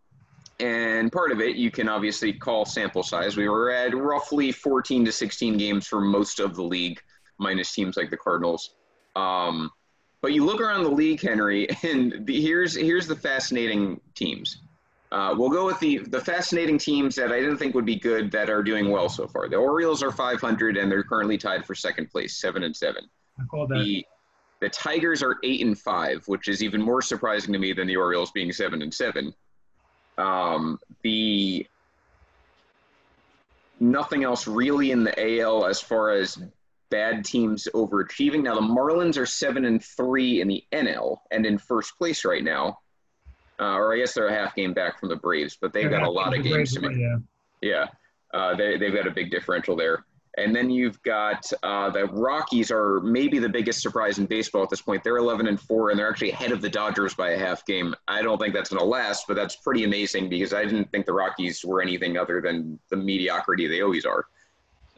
And 0.60 1.10
part 1.10 1.32
of 1.32 1.40
it, 1.40 1.56
you 1.56 1.70
can 1.70 1.88
obviously 1.88 2.32
call 2.32 2.64
sample 2.64 3.02
size. 3.02 3.36
We 3.36 3.48
were 3.48 3.70
at 3.70 3.94
roughly 3.96 4.52
14 4.52 5.04
to 5.04 5.12
16 5.12 5.58
games 5.58 5.86
for 5.86 6.00
most 6.00 6.38
of 6.38 6.54
the 6.54 6.62
league, 6.62 7.00
minus 7.38 7.72
teams 7.72 7.96
like 7.96 8.10
the 8.10 8.16
Cardinals. 8.16 8.74
Um, 9.16 9.70
but 10.20 10.32
you 10.32 10.44
look 10.44 10.60
around 10.60 10.84
the 10.84 10.90
league, 10.90 11.20
Henry, 11.20 11.68
and 11.82 12.24
the, 12.26 12.40
here's 12.40 12.74
here's 12.74 13.06
the 13.06 13.16
fascinating 13.16 14.00
teams. 14.14 14.62
Uh, 15.10 15.34
we'll 15.36 15.50
go 15.50 15.66
with 15.66 15.78
the 15.80 15.98
the 15.98 16.20
fascinating 16.20 16.78
teams 16.78 17.14
that 17.16 17.32
I 17.32 17.40
didn't 17.40 17.58
think 17.58 17.74
would 17.74 17.84
be 17.84 17.96
good 17.96 18.30
that 18.30 18.48
are 18.48 18.62
doing 18.62 18.90
well 18.90 19.08
so 19.08 19.26
far. 19.26 19.48
The 19.48 19.56
Orioles 19.56 20.02
are 20.02 20.12
500 20.12 20.76
and 20.78 20.90
they're 20.90 21.02
currently 21.02 21.36
tied 21.36 21.66
for 21.66 21.74
second 21.74 22.08
place, 22.10 22.40
seven 22.40 22.62
and 22.62 22.74
seven. 22.74 23.04
I 23.38 23.44
call 23.44 23.66
that. 23.66 23.74
The 23.74 24.06
the 24.62 24.68
Tigers 24.68 25.24
are 25.24 25.38
eight 25.42 25.60
and 25.60 25.76
five, 25.76 26.22
which 26.28 26.46
is 26.46 26.62
even 26.62 26.80
more 26.80 27.02
surprising 27.02 27.52
to 27.52 27.58
me 27.58 27.72
than 27.72 27.88
the 27.88 27.96
Orioles 27.96 28.30
being 28.30 28.52
seven 28.52 28.80
and 28.80 28.94
seven. 28.94 29.34
Um, 30.16 30.78
the 31.02 31.66
nothing 33.80 34.22
else 34.22 34.46
really 34.46 34.92
in 34.92 35.02
the 35.02 35.40
AL 35.40 35.66
as 35.66 35.80
far 35.80 36.10
as 36.10 36.40
bad 36.90 37.24
teams 37.24 37.66
overachieving. 37.74 38.44
Now 38.44 38.54
the 38.54 38.60
Marlins 38.60 39.18
are 39.18 39.26
seven 39.26 39.64
and 39.64 39.82
three 39.82 40.40
in 40.40 40.46
the 40.46 40.62
NL 40.70 41.18
and 41.32 41.44
in 41.44 41.58
first 41.58 41.98
place 41.98 42.24
right 42.24 42.44
now. 42.44 42.78
Uh, 43.58 43.74
or 43.74 43.92
I 43.92 43.98
guess 43.98 44.14
they're 44.14 44.28
a 44.28 44.32
half 44.32 44.54
game 44.54 44.74
back 44.74 45.00
from 45.00 45.08
the 45.08 45.16
Braves, 45.16 45.58
but 45.60 45.72
they've 45.72 45.90
They're 45.90 45.98
got 45.98 46.06
a 46.06 46.10
lot 46.10 46.38
of 46.38 46.44
games 46.44 46.72
to 46.74 46.80
make. 46.80 46.96
Yeah. 46.96 47.16
Yeah, 47.62 47.86
uh, 48.32 48.54
they 48.54 48.76
they've 48.76 48.94
got 48.94 49.08
a 49.08 49.10
big 49.10 49.32
differential 49.32 49.74
there. 49.74 50.04
And 50.38 50.56
then 50.56 50.70
you've 50.70 51.02
got 51.02 51.50
uh, 51.62 51.90
the 51.90 52.06
Rockies 52.06 52.70
are 52.70 53.00
maybe 53.00 53.38
the 53.38 53.48
biggest 53.48 53.82
surprise 53.82 54.18
in 54.18 54.24
baseball 54.24 54.62
at 54.62 54.70
this 54.70 54.80
point. 54.80 55.04
They're 55.04 55.18
11 55.18 55.46
and 55.46 55.60
four, 55.60 55.90
and 55.90 55.98
they're 55.98 56.08
actually 56.08 56.30
ahead 56.30 56.52
of 56.52 56.62
the 56.62 56.70
Dodgers 56.70 57.12
by 57.14 57.30
a 57.30 57.38
half 57.38 57.66
game. 57.66 57.94
I 58.08 58.22
don't 58.22 58.38
think 58.38 58.54
that's 58.54 58.70
going 58.70 58.80
to 58.80 58.86
last, 58.86 59.26
but 59.28 59.34
that's 59.34 59.56
pretty 59.56 59.84
amazing 59.84 60.30
because 60.30 60.54
I 60.54 60.64
didn't 60.64 60.90
think 60.90 61.04
the 61.04 61.12
Rockies 61.12 61.64
were 61.64 61.82
anything 61.82 62.16
other 62.16 62.40
than 62.40 62.78
the 62.88 62.96
mediocrity 62.96 63.66
they 63.66 63.82
always 63.82 64.06
are. 64.06 64.24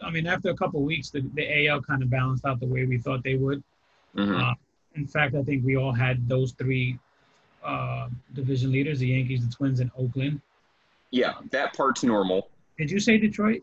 I 0.03 0.11
mean, 0.11 0.27
after 0.27 0.51
a 0.51 0.55
couple 0.57 0.83
weeks, 0.83 1.11
the, 1.11 1.23
the 1.35 1.67
AL 1.67 1.83
kind 1.83 2.03
of 2.03 2.11
balanced 2.11 2.45
out 2.45 2.61
the 2.61 2.67
way 2.67 2.85
we 2.85 2.99
thought 2.99 3.25
they 3.25 3.35
would. 3.37 3.63
Mhm. 4.17 4.41
Uh, 4.41 4.55
in 4.95 5.07
fact, 5.07 5.35
I 5.35 5.43
think 5.43 5.65
we 5.65 5.77
all 5.77 5.93
had 5.93 6.29
those 6.29 6.53
three 6.53 6.99
uh, 7.65 8.09
division 8.35 8.71
leaders: 8.71 9.01
the 9.01 9.09
Yankees, 9.09 9.45
the 9.45 9.53
Twins, 9.53 9.81
and 9.81 9.91
Oakland. 9.99 10.41
Yeah, 11.11 11.35
that 11.51 11.77
part's 11.77 12.05
normal. 12.05 12.51
Did 12.79 12.91
you 12.91 13.01
say 13.01 13.19
Detroit? 13.19 13.63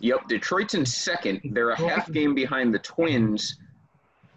Yep, 0.00 0.28
Detroit's 0.28 0.74
in 0.74 0.84
second. 0.84 1.40
They're 1.52 1.70
a 1.70 1.78
half 1.78 2.10
game 2.10 2.34
behind 2.34 2.74
the 2.74 2.78
Twins. 2.78 3.58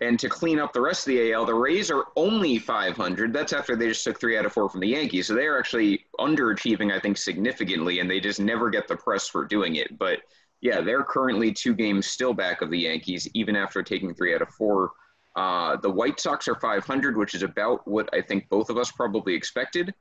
And 0.02 0.19
to 0.19 0.28
clean 0.28 0.60
up 0.60 0.73
the 0.73 0.82
rest 0.82 1.08
of 1.08 1.13
the 1.13 1.32
AL, 1.32 1.45
the 1.45 1.54
Rays 1.54 1.89
are 1.89 2.08
only 2.17 2.60
500. 2.60 3.32
That's 3.32 3.54
after 3.54 3.76
they 3.76 3.88
just 3.88 4.04
took 4.04 4.19
three 4.19 4.38
out 4.38 4.45
of 4.45 4.52
four 4.52 4.69
from 4.69 4.82
the 4.82 4.88
Yankees. 4.88 5.28
So 5.28 5.34
they're 5.36 5.58
actually 5.58 6.06
underachieving, 6.19 6.91
I 6.91 6.99
think, 6.99 7.17
significantly, 7.17 7.99
and 7.99 8.10
they 8.10 8.19
just 8.19 8.41
never 8.41 8.69
get 8.69 8.88
the 8.88 8.97
press 8.97 9.30
for 9.30 9.45
doing 9.45 9.78
it. 9.78 9.97
But 9.97 10.19
yeah, 10.60 10.82
they're 10.82 11.04
currently 11.04 11.54
two 11.54 11.73
games 11.73 12.08
still 12.08 12.34
back 12.34 12.62
of 12.62 12.69
the 12.69 12.80
Yankees, 12.80 13.30
even 13.34 13.56
after 13.56 13.82
taking 13.82 14.13
three 14.13 14.36
out 14.36 14.41
of 14.41 14.49
four. 14.49 14.91
Uh, 15.38 15.78
the 15.78 15.89
White 15.89 16.19
Sox 16.19 16.47
are 16.49 16.56
500, 16.56 17.17
which 17.17 17.34
is 17.34 17.43
about 17.43 17.88
what 17.88 18.10
I 18.13 18.21
think 18.21 18.49
both 18.49 18.69
of 18.69 18.78
us 18.78 18.91
probably 18.91 19.34
expected. 19.34 19.93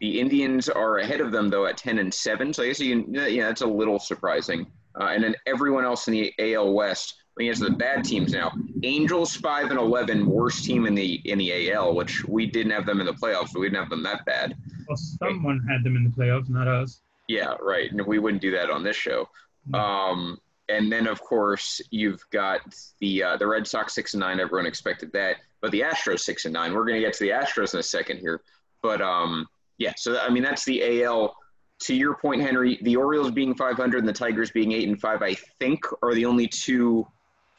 The 0.00 0.20
Indians 0.20 0.68
are 0.68 0.98
ahead 0.98 1.20
of 1.20 1.32
them 1.32 1.48
though 1.48 1.66
at 1.66 1.76
10 1.76 1.98
and 1.98 2.12
7. 2.12 2.52
So 2.52 2.62
I 2.62 2.68
guess 2.68 2.80
you 2.80 3.02
can, 3.02 3.14
yeah, 3.14 3.46
that's 3.46 3.62
a 3.62 3.66
little 3.66 3.98
surprising. 3.98 4.66
Uh, 4.98 5.04
and 5.06 5.22
then 5.22 5.34
everyone 5.46 5.84
else 5.84 6.08
in 6.08 6.12
the 6.12 6.32
AL 6.38 6.72
West, 6.72 7.14
you 7.38 7.50
get 7.50 7.58
to 7.58 7.64
the 7.64 7.70
bad 7.70 8.04
teams 8.04 8.32
now, 8.32 8.52
Angels 8.84 9.34
5 9.34 9.70
and 9.70 9.78
11, 9.78 10.24
worst 10.24 10.64
team 10.64 10.86
in 10.86 10.94
the 10.94 11.20
in 11.24 11.38
the 11.38 11.72
AL, 11.72 11.94
which 11.94 12.24
we 12.26 12.46
didn't 12.46 12.70
have 12.70 12.86
them 12.86 13.00
in 13.00 13.06
the 13.06 13.12
playoffs, 13.12 13.52
but 13.52 13.58
we 13.60 13.66
didn't 13.66 13.80
have 13.80 13.90
them 13.90 14.04
that 14.04 14.24
bad. 14.24 14.56
Well, 14.86 14.96
someone 14.96 15.66
had 15.68 15.82
them 15.82 15.96
in 15.96 16.04
the 16.04 16.10
playoffs, 16.10 16.48
not 16.48 16.68
us. 16.68 17.00
Yeah, 17.26 17.54
right. 17.60 17.90
And 17.90 18.06
we 18.06 18.18
wouldn't 18.18 18.42
do 18.42 18.52
that 18.52 18.70
on 18.70 18.84
this 18.84 18.96
show. 18.96 19.28
Um, 19.72 20.38
and 20.68 20.90
then 20.90 21.06
of 21.06 21.20
course 21.20 21.80
you've 21.90 22.22
got 22.30 22.60
the 23.00 23.22
uh, 23.22 23.36
the 23.36 23.46
Red 23.46 23.66
Sox 23.66 23.94
six 23.94 24.14
and 24.14 24.20
nine. 24.20 24.40
Everyone 24.40 24.66
expected 24.66 25.12
that, 25.12 25.36
but 25.60 25.70
the 25.72 25.80
Astros 25.80 26.20
six 26.20 26.44
and 26.44 26.54
nine. 26.54 26.72
We're 26.72 26.84
going 26.84 27.00
to 27.00 27.06
get 27.06 27.14
to 27.14 27.24
the 27.24 27.30
Astros 27.30 27.74
in 27.74 27.80
a 27.80 27.82
second 27.82 28.18
here, 28.18 28.42
but 28.82 29.00
um, 29.00 29.46
yeah. 29.78 29.92
So 29.96 30.18
I 30.18 30.30
mean 30.30 30.42
that's 30.42 30.64
the 30.64 31.02
AL. 31.02 31.36
To 31.84 31.94
your 31.94 32.14
point, 32.14 32.40
Henry, 32.40 32.78
the 32.80 32.96
Orioles 32.96 33.30
being 33.30 33.54
500 33.54 33.98
and 33.98 34.08
the 34.08 34.12
Tigers 34.12 34.50
being 34.50 34.72
eight 34.72 34.88
and 34.88 34.98
five, 34.98 35.20
I 35.20 35.34
think, 35.58 35.84
are 36.02 36.14
the 36.14 36.24
only 36.24 36.48
two 36.48 37.06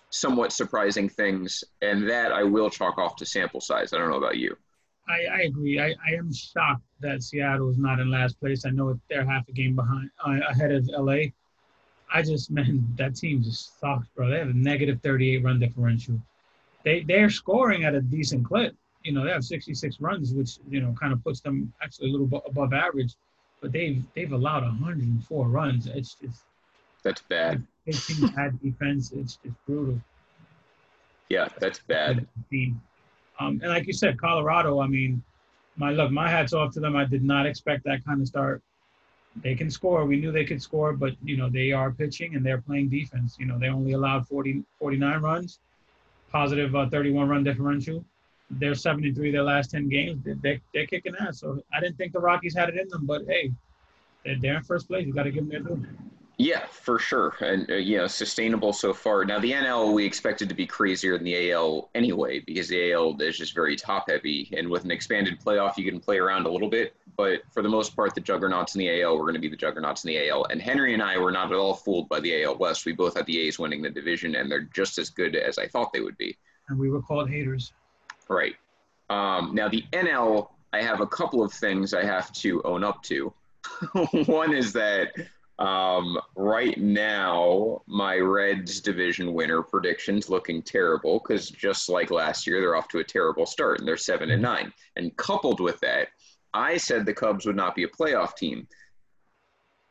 somewhat 0.09 0.51
surprising 0.51 1.07
things, 1.07 1.63
and 1.83 2.09
that 2.09 2.31
I 2.31 2.43
will 2.43 2.71
chalk 2.71 2.97
off 2.97 3.15
to 3.17 3.25
sample 3.25 3.61
size. 3.61 3.93
I 3.93 3.99
don't 3.99 4.09
know 4.09 4.17
about 4.17 4.37
you. 4.37 4.57
I, 5.07 5.25
I 5.31 5.41
agree. 5.41 5.79
I, 5.79 5.93
I 6.03 6.15
am 6.17 6.33
shocked 6.33 6.81
that 7.01 7.21
Seattle 7.21 7.69
is 7.69 7.77
not 7.77 7.99
in 7.99 8.09
last 8.09 8.39
place. 8.39 8.65
I 8.65 8.71
know 8.71 8.99
they're 9.11 9.25
half 9.25 9.47
a 9.47 9.51
game 9.51 9.75
behind 9.75 10.09
uh, 10.25 10.39
ahead 10.49 10.71
of 10.71 10.87
LA. 10.87 11.25
I 12.11 12.23
just 12.23 12.49
man, 12.57 12.83
that 12.97 13.15
team 13.15 13.43
just 13.43 13.79
sucks, 13.79 14.07
bro. 14.15 14.31
They 14.31 14.39
have 14.39 14.49
a 14.49 14.53
negative 14.53 15.01
38 15.03 15.43
run 15.43 15.59
differential. 15.59 16.19
They 16.83 17.03
they're 17.03 17.29
scoring 17.29 17.83
at 17.83 17.93
a 17.93 18.01
decent 18.01 18.43
clip. 18.43 18.75
You 19.03 19.11
know, 19.11 19.23
they 19.23 19.29
have 19.29 19.43
66 19.43 20.01
runs, 20.01 20.33
which 20.33 20.57
you 20.67 20.81
know 20.81 20.95
kind 20.99 21.13
of 21.13 21.23
puts 21.23 21.41
them 21.41 21.71
actually 21.83 22.09
a 22.09 22.11
little 22.11 22.43
above 22.47 22.73
average. 22.73 23.13
But 23.65 23.71
they've 23.71 24.03
they've 24.13 24.31
allowed 24.31 24.61
104 24.61 25.47
runs. 25.47 25.87
It's 25.87 26.13
just 26.21 26.43
That's 27.01 27.23
bad. 27.23 27.65
team 27.91 28.29
bad 28.35 28.61
defense. 28.61 29.11
It's 29.11 29.39
just 29.43 29.55
brutal. 29.65 29.99
Yeah, 31.29 31.47
that's 31.59 31.79
bad. 31.79 32.27
Um, 33.39 33.59
and 33.63 33.69
like 33.69 33.87
you 33.87 33.93
said, 33.93 34.19
Colorado. 34.19 34.81
I 34.81 34.85
mean, 34.85 35.23
my 35.77 35.89
look, 35.89 36.11
my 36.11 36.29
hats 36.29 36.53
off 36.53 36.75
to 36.75 36.79
them. 36.79 36.95
I 36.95 37.05
did 37.05 37.23
not 37.23 37.47
expect 37.47 37.85
that 37.85 38.05
kind 38.05 38.21
of 38.21 38.27
start. 38.27 38.61
They 39.41 39.55
can 39.55 39.71
score. 39.71 40.05
We 40.05 40.17
knew 40.17 40.31
they 40.31 40.45
could 40.45 40.61
score, 40.61 40.93
but 40.93 41.13
you 41.23 41.35
know 41.35 41.49
they 41.49 41.71
are 41.71 41.89
pitching 41.89 42.35
and 42.35 42.45
they're 42.45 42.61
playing 42.61 42.89
defense. 42.89 43.35
You 43.39 43.47
know 43.47 43.57
they 43.57 43.69
only 43.69 43.93
allowed 43.93 44.27
40, 44.27 44.63
49 44.77 45.21
runs, 45.23 45.59
positive 46.31 46.75
uh, 46.75 46.87
31 46.89 47.29
run 47.29 47.43
differential. 47.43 48.05
They're 48.49 48.75
73 48.75 49.31
their 49.31 49.43
last 49.43 49.71
10 49.71 49.89
games. 49.89 50.23
They're, 50.23 50.37
they're, 50.41 50.61
they're 50.73 50.87
kicking 50.87 51.13
ass. 51.19 51.39
So 51.39 51.61
I 51.73 51.79
didn't 51.79 51.97
think 51.97 52.13
the 52.13 52.19
Rockies 52.19 52.55
had 52.55 52.69
it 52.69 52.77
in 52.77 52.87
them, 52.89 53.05
but 53.05 53.23
hey, 53.27 53.51
they're, 54.23 54.37
they're 54.39 54.57
in 54.57 54.63
first 54.63 54.87
place. 54.87 55.05
You 55.05 55.13
got 55.13 55.23
to 55.23 55.31
give 55.31 55.49
them 55.49 55.65
their 55.65 55.75
due. 55.75 55.85
Yeah, 56.37 56.65
for 56.69 56.99
sure. 56.99 57.35
And, 57.39 57.69
uh, 57.71 57.75
you 57.75 57.97
know, 57.97 58.07
sustainable 58.07 58.73
so 58.73 58.93
far. 58.93 59.23
Now, 59.23 59.39
the 59.39 59.53
NL, 59.53 59.93
we 59.93 60.05
expected 60.05 60.49
to 60.49 60.55
be 60.55 60.67
crazier 60.67 61.17
than 61.17 61.23
the 61.23 61.51
AL 61.51 61.89
anyway, 61.95 62.39
because 62.39 62.67
the 62.67 62.91
AL 62.91 63.21
is 63.21 63.37
just 63.37 63.55
very 63.55 63.77
top 63.77 64.09
heavy. 64.09 64.49
And 64.57 64.69
with 64.69 64.83
an 64.83 64.91
expanded 64.91 65.39
playoff, 65.39 65.77
you 65.77 65.89
can 65.89 65.99
play 65.99 66.17
around 66.17 66.45
a 66.45 66.51
little 66.51 66.69
bit. 66.69 66.93
But 67.15 67.43
for 67.51 67.61
the 67.61 67.69
most 67.69 67.95
part, 67.95 68.13
the 68.13 68.21
juggernauts 68.21 68.75
in 68.75 68.79
the 68.79 69.01
AL 69.01 69.17
were 69.17 69.23
going 69.23 69.35
to 69.35 69.39
be 69.39 69.47
the 69.47 69.55
juggernauts 69.55 70.03
in 70.03 70.09
the 70.09 70.29
AL. 70.29 70.45
And 70.49 70.61
Henry 70.61 70.93
and 70.93 71.01
I 71.01 71.17
were 71.17 71.31
not 71.31 71.51
at 71.53 71.57
all 71.57 71.73
fooled 71.73 72.09
by 72.09 72.19
the 72.19 72.43
AL 72.43 72.57
West. 72.57 72.85
We 72.85 72.91
both 72.91 73.15
had 73.15 73.25
the 73.25 73.39
A's 73.39 73.57
winning 73.57 73.81
the 73.81 73.89
division, 73.89 74.35
and 74.35 74.51
they're 74.51 74.67
just 74.73 74.97
as 74.97 75.09
good 75.09 75.37
as 75.37 75.57
I 75.57 75.67
thought 75.67 75.93
they 75.93 76.01
would 76.01 76.17
be. 76.17 76.37
And 76.67 76.77
we 76.77 76.89
were 76.89 77.01
called 77.01 77.29
haters. 77.29 77.71
Right. 78.27 78.55
Um, 79.09 79.53
now, 79.53 79.69
the 79.69 79.83
NL, 79.93 80.49
I 80.73 80.81
have 80.81 81.01
a 81.01 81.07
couple 81.07 81.43
of 81.43 81.53
things 81.53 81.93
I 81.93 82.03
have 82.03 82.31
to 82.33 82.61
own 82.63 82.83
up 82.83 83.03
to. 83.03 83.33
One 84.25 84.53
is 84.53 84.73
that 84.73 85.09
um, 85.57 86.17
right 86.35 86.77
now, 86.77 87.81
my 87.87 88.17
Reds 88.17 88.81
division 88.81 89.33
winner 89.33 89.61
predictions 89.61 90.29
looking 90.29 90.61
terrible 90.61 91.19
because 91.19 91.49
just 91.49 91.87
like 91.87 92.11
last 92.11 92.45
year, 92.45 92.59
they're 92.59 92.75
off 92.75 92.89
to 92.89 92.99
a 92.99 93.03
terrible 93.03 93.45
start 93.45 93.79
and 93.79 93.87
they're 93.87 93.97
seven 93.97 94.31
and 94.31 94.41
nine. 94.41 94.73
And 94.95 95.15
coupled 95.17 95.61
with 95.61 95.79
that, 95.79 96.09
I 96.53 96.77
said 96.77 97.05
the 97.05 97.13
Cubs 97.13 97.45
would 97.45 97.55
not 97.55 97.75
be 97.75 97.83
a 97.83 97.87
playoff 97.87 98.35
team. 98.35 98.67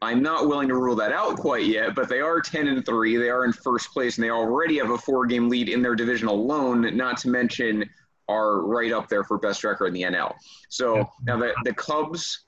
I'm 0.02 0.22
not 0.22 0.48
willing 0.48 0.68
to 0.68 0.74
rule 0.74 0.96
that 0.96 1.12
out 1.12 1.36
quite 1.36 1.64
yet, 1.64 1.94
but 1.94 2.10
they 2.10 2.20
are 2.20 2.40
10 2.40 2.68
and 2.68 2.84
3. 2.84 3.16
They 3.16 3.30
are 3.30 3.46
in 3.46 3.52
first 3.54 3.90
place, 3.90 4.18
and 4.18 4.24
they 4.24 4.30
already 4.30 4.76
have 4.76 4.90
a 4.90 4.98
four 4.98 5.24
game 5.24 5.48
lead 5.48 5.70
in 5.70 5.80
their 5.80 5.94
division 5.94 6.28
alone, 6.28 6.94
not 6.94 7.16
to 7.18 7.30
mention 7.30 7.88
are 8.28 8.60
right 8.62 8.92
up 8.92 9.08
there 9.08 9.24
for 9.24 9.38
best 9.38 9.64
record 9.64 9.86
in 9.86 9.94
the 9.94 10.02
NL. 10.02 10.34
So 10.68 10.96
Yeah. 10.96 11.04
now 11.26 11.36
the, 11.38 11.54
the 11.64 11.74
Cubs, 11.74 12.44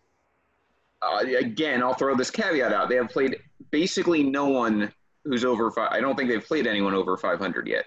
uh, 1.02 1.18
again, 1.38 1.82
I'll 1.82 1.94
throw 1.94 2.16
this 2.16 2.30
caveat 2.30 2.72
out. 2.72 2.88
They 2.88 2.96
have 2.96 3.08
played 3.10 3.36
basically 3.70 4.22
no 4.22 4.46
one 4.48 4.92
who's 5.24 5.44
over 5.44 5.70
five. 5.70 5.90
I 5.92 6.00
don't 6.00 6.16
think 6.16 6.30
they've 6.30 6.44
played 6.44 6.66
anyone 6.66 6.94
over 6.94 7.16
500 7.16 7.66
yet. 7.66 7.86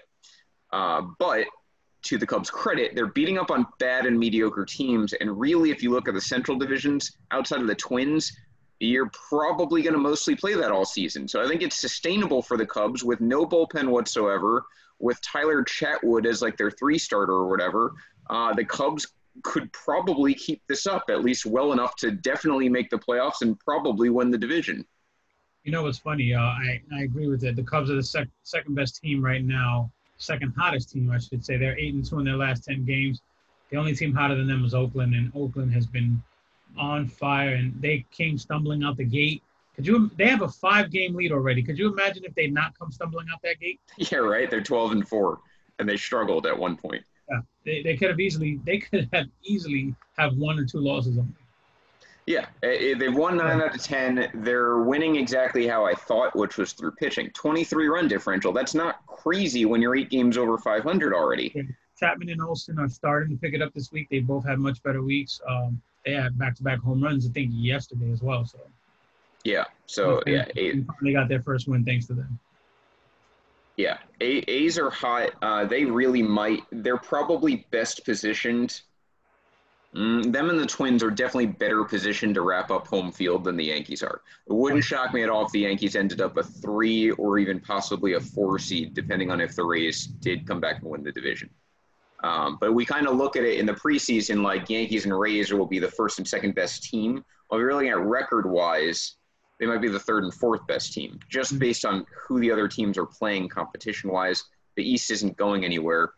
Uh, 0.72 1.02
but 1.18 1.46
to 2.02 2.16
the 2.16 2.26
Cubs' 2.26 2.48
credit, 2.50 2.92
they're 2.94 3.06
beating 3.08 3.38
up 3.38 3.50
on 3.50 3.66
bad 3.78 4.06
and 4.06 4.18
mediocre 4.18 4.64
teams. 4.64 5.12
And 5.14 5.38
really, 5.38 5.70
if 5.70 5.82
you 5.82 5.90
look 5.90 6.06
at 6.08 6.14
the 6.14 6.20
Central 6.20 6.56
divisions 6.58 7.18
outside 7.30 7.60
of 7.60 7.66
the 7.66 7.74
Twins, 7.74 8.32
you're 8.78 9.10
probably 9.28 9.82
going 9.82 9.92
to 9.92 9.98
mostly 10.00 10.34
play 10.34 10.54
that 10.54 10.70
all 10.70 10.86
season. 10.86 11.28
So 11.28 11.44
I 11.44 11.48
think 11.48 11.60
it's 11.60 11.78
sustainable 11.80 12.40
for 12.40 12.56
the 12.56 12.64
Cubs 12.66 13.04
with 13.04 13.20
no 13.20 13.44
bullpen 13.44 13.88
whatsoever, 13.88 14.64
with 15.00 15.20
Tyler 15.22 15.64
Chatwood 15.64 16.26
as 16.26 16.42
like 16.42 16.56
their 16.56 16.70
three 16.70 16.98
starter 16.98 17.32
or 17.32 17.48
whatever, 17.48 17.94
uh, 18.28 18.54
the 18.54 18.64
Cubs 18.64 19.06
could 19.42 19.72
probably 19.72 20.34
keep 20.34 20.62
this 20.68 20.86
up 20.86 21.04
at 21.08 21.24
least 21.24 21.46
well 21.46 21.72
enough 21.72 21.96
to 21.96 22.10
definitely 22.10 22.68
make 22.68 22.90
the 22.90 22.98
playoffs 22.98 23.40
and 23.40 23.58
probably 23.60 24.10
win 24.10 24.30
the 24.30 24.38
division. 24.38 24.84
You 25.64 25.72
know 25.72 25.82
what's 25.82 25.98
funny? 25.98 26.34
Uh, 26.34 26.40
I 26.40 26.80
I 26.94 27.02
agree 27.02 27.28
with 27.28 27.44
it. 27.44 27.56
The 27.56 27.62
Cubs 27.62 27.90
are 27.90 27.96
the 27.96 28.02
sec- 28.02 28.28
second 28.44 28.74
best 28.74 29.00
team 29.00 29.22
right 29.22 29.44
now, 29.44 29.90
second 30.16 30.54
hottest 30.56 30.90
team, 30.90 31.10
I 31.10 31.18
should 31.18 31.44
say. 31.44 31.56
They're 31.56 31.78
eight 31.78 31.94
and 31.94 32.04
two 32.04 32.18
in 32.18 32.24
their 32.24 32.36
last 32.36 32.64
ten 32.64 32.84
games. 32.84 33.20
The 33.70 33.76
only 33.76 33.94
team 33.94 34.12
hotter 34.12 34.34
than 34.34 34.46
them 34.46 34.64
is 34.64 34.74
Oakland, 34.74 35.14
and 35.14 35.30
Oakland 35.34 35.72
has 35.72 35.86
been 35.86 36.22
on 36.78 37.06
fire. 37.06 37.54
And 37.54 37.80
they 37.80 38.04
came 38.10 38.38
stumbling 38.38 38.82
out 38.82 38.96
the 38.96 39.04
gate. 39.04 39.42
Could 39.76 39.86
you? 39.86 40.10
They 40.16 40.26
have 40.26 40.42
a 40.42 40.48
five-game 40.48 41.14
lead 41.14 41.32
already. 41.32 41.62
Could 41.62 41.78
you 41.78 41.92
imagine 41.92 42.24
if 42.24 42.34
they'd 42.34 42.52
not 42.52 42.78
come 42.78 42.90
stumbling 42.90 43.26
out 43.32 43.40
that 43.42 43.60
gate? 43.60 43.80
Yeah, 44.10 44.18
right. 44.18 44.50
They're 44.50 44.62
twelve 44.62 44.92
and 44.92 45.06
four, 45.06 45.40
and 45.78 45.88
they 45.88 45.96
struggled 45.96 46.46
at 46.46 46.58
one 46.58 46.76
point. 46.76 47.02
Yeah, 47.30 47.40
they, 47.64 47.82
they 47.82 47.96
could 47.96 48.10
have 48.10 48.20
easily. 48.20 48.60
They 48.64 48.78
could 48.78 49.08
have 49.12 49.26
easily 49.44 49.94
have 50.18 50.36
one 50.36 50.58
or 50.58 50.64
two 50.64 50.80
losses 50.80 51.18
on. 51.18 51.34
Yeah, 52.26 52.46
eh, 52.62 52.90
eh, 52.90 52.94
they've 52.98 53.14
won 53.14 53.38
nine 53.38 53.60
out 53.60 53.74
of 53.74 53.82
ten. 53.82 54.30
They're 54.34 54.78
winning 54.78 55.16
exactly 55.16 55.66
how 55.66 55.84
I 55.84 55.94
thought, 55.94 56.36
which 56.36 56.58
was 56.58 56.72
through 56.72 56.92
pitching. 56.92 57.30
Twenty-three 57.30 57.88
run 57.88 58.08
differential. 58.08 58.52
That's 58.52 58.74
not 58.74 59.04
crazy 59.06 59.64
when 59.64 59.80
you're 59.80 59.96
eight 59.96 60.10
games 60.10 60.36
over 60.36 60.58
five 60.58 60.82
hundred 60.82 61.14
already. 61.14 61.74
Chapman 61.98 62.30
and 62.30 62.40
Olson 62.40 62.78
are 62.78 62.88
starting 62.88 63.36
to 63.36 63.40
pick 63.40 63.52
it 63.52 63.60
up 63.60 63.74
this 63.74 63.92
week. 63.92 64.08
They 64.10 64.20
both 64.20 64.44
had 64.44 64.58
much 64.58 64.82
better 64.82 65.02
weeks. 65.02 65.40
Um, 65.46 65.82
they 66.04 66.12
had 66.12 66.38
back-to-back 66.38 66.78
home 66.78 67.02
runs, 67.02 67.26
I 67.26 67.30
think, 67.30 67.50
yesterday 67.52 68.10
as 68.10 68.22
well. 68.22 68.46
So 68.46 68.58
yeah, 69.44 69.64
so 69.86 70.22
yeah, 70.26 70.46
eight. 70.56 70.84
they 71.02 71.12
got 71.12 71.28
their 71.28 71.42
first 71.42 71.68
win 71.68 71.84
thanks 71.84 72.06
to 72.06 72.14
them. 72.14 72.38
Yeah, 73.76 73.98
a- 74.20 74.50
A's 74.50 74.78
are 74.78 74.90
hot. 74.90 75.30
Uh, 75.40 75.64
they 75.64 75.84
really 75.84 76.22
might. 76.22 76.62
They're 76.70 76.98
probably 76.98 77.66
best 77.70 78.04
positioned 78.04 78.82
Mm, 79.94 80.32
them 80.32 80.50
and 80.50 80.60
the 80.60 80.66
Twins 80.66 81.02
are 81.02 81.10
definitely 81.10 81.46
better 81.46 81.82
positioned 81.82 82.36
to 82.36 82.42
wrap 82.42 82.70
up 82.70 82.86
home 82.86 83.10
field 83.10 83.42
than 83.42 83.56
the 83.56 83.64
Yankees 83.64 84.04
are. 84.04 84.22
It 84.46 84.52
wouldn't 84.52 84.84
shock 84.84 85.12
me 85.12 85.24
at 85.24 85.28
all 85.28 85.46
if 85.46 85.52
the 85.52 85.60
Yankees 85.60 85.96
ended 85.96 86.20
up 86.20 86.36
a 86.36 86.44
three 86.44 87.10
or 87.12 87.38
even 87.38 87.58
possibly 87.58 88.12
a 88.12 88.20
four 88.20 88.60
seed, 88.60 88.94
depending 88.94 89.32
on 89.32 89.40
if 89.40 89.56
the 89.56 89.64
Rays 89.64 90.06
did 90.06 90.46
come 90.46 90.60
back 90.60 90.80
and 90.80 90.90
win 90.90 91.02
the 91.02 91.10
division. 91.10 91.50
Um, 92.22 92.58
but 92.60 92.72
we 92.72 92.84
kind 92.84 93.08
of 93.08 93.16
look 93.16 93.34
at 93.34 93.42
it 93.42 93.58
in 93.58 93.66
the 93.66 93.72
preseason 93.72 94.42
like 94.42 94.70
Yankees 94.70 95.06
and 95.06 95.18
Rays 95.18 95.52
will 95.52 95.66
be 95.66 95.80
the 95.80 95.90
first 95.90 96.18
and 96.18 96.28
second 96.28 96.54
best 96.54 96.84
team. 96.84 97.24
While 97.48 97.60
we're 97.60 97.74
looking 97.74 97.88
at 97.88 97.98
record 97.98 98.48
wise, 98.48 99.16
they 99.60 99.66
might 99.66 99.80
be 99.80 99.88
the 99.88 100.00
third 100.00 100.24
and 100.24 100.34
fourth 100.34 100.66
best 100.66 100.92
team, 100.92 101.20
just 101.28 101.52
mm-hmm. 101.52 101.60
based 101.60 101.84
on 101.84 102.04
who 102.26 102.40
the 102.40 102.50
other 102.50 102.66
teams 102.66 102.98
are 102.98 103.06
playing 103.06 103.48
competition 103.48 104.10
wise. 104.10 104.42
The 104.76 104.88
East 104.88 105.10
isn't 105.10 105.36
going 105.36 105.64
anywhere 105.64 106.14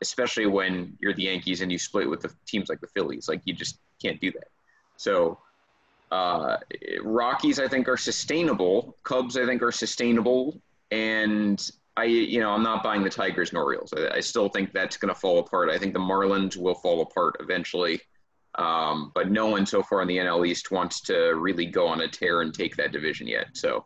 especially 0.00 0.46
when 0.46 0.96
you're 1.00 1.14
the 1.14 1.24
Yankees 1.24 1.60
and 1.60 1.72
you 1.72 1.78
split 1.78 2.08
with 2.08 2.20
the 2.20 2.30
teams 2.46 2.68
like 2.68 2.80
the 2.80 2.86
Phillies. 2.88 3.28
Like 3.28 3.40
you 3.44 3.54
just 3.54 3.78
can't 4.00 4.20
do 4.20 4.30
that. 4.32 4.48
So 4.96 5.38
uh, 6.10 6.56
Rockies, 7.02 7.58
I 7.58 7.68
think, 7.68 7.88
are 7.88 7.96
sustainable. 7.96 8.96
Cubs, 9.02 9.36
I 9.36 9.44
think, 9.44 9.62
are 9.62 9.72
sustainable. 9.72 10.60
And 10.90 11.70
I, 11.96 12.04
you 12.04 12.40
know, 12.40 12.50
I'm 12.50 12.62
not 12.62 12.82
buying 12.82 13.02
the 13.02 13.10
Tigers 13.10 13.52
nor 13.52 13.64
Orioles. 13.64 13.92
I, 13.96 14.16
I 14.16 14.20
still 14.20 14.48
think 14.48 14.72
that's 14.72 14.96
going 14.96 15.12
to 15.12 15.18
fall 15.18 15.40
apart. 15.40 15.68
I 15.68 15.78
think 15.78 15.92
the 15.92 16.00
Marlins 16.00 16.56
will 16.56 16.76
fall 16.76 17.02
apart 17.02 17.36
eventually. 17.40 18.00
Um, 18.58 19.12
but 19.14 19.30
no 19.30 19.46
one 19.46 19.64
so 19.64 19.82
far 19.84 20.02
in 20.02 20.08
the 20.08 20.18
NL 20.18 20.46
East 20.46 20.72
wants 20.72 21.00
to 21.02 21.34
really 21.36 21.64
go 21.64 21.86
on 21.86 22.00
a 22.00 22.08
tear 22.08 22.42
and 22.42 22.52
take 22.52 22.74
that 22.76 22.90
division 22.90 23.28
yet. 23.28 23.46
So, 23.52 23.84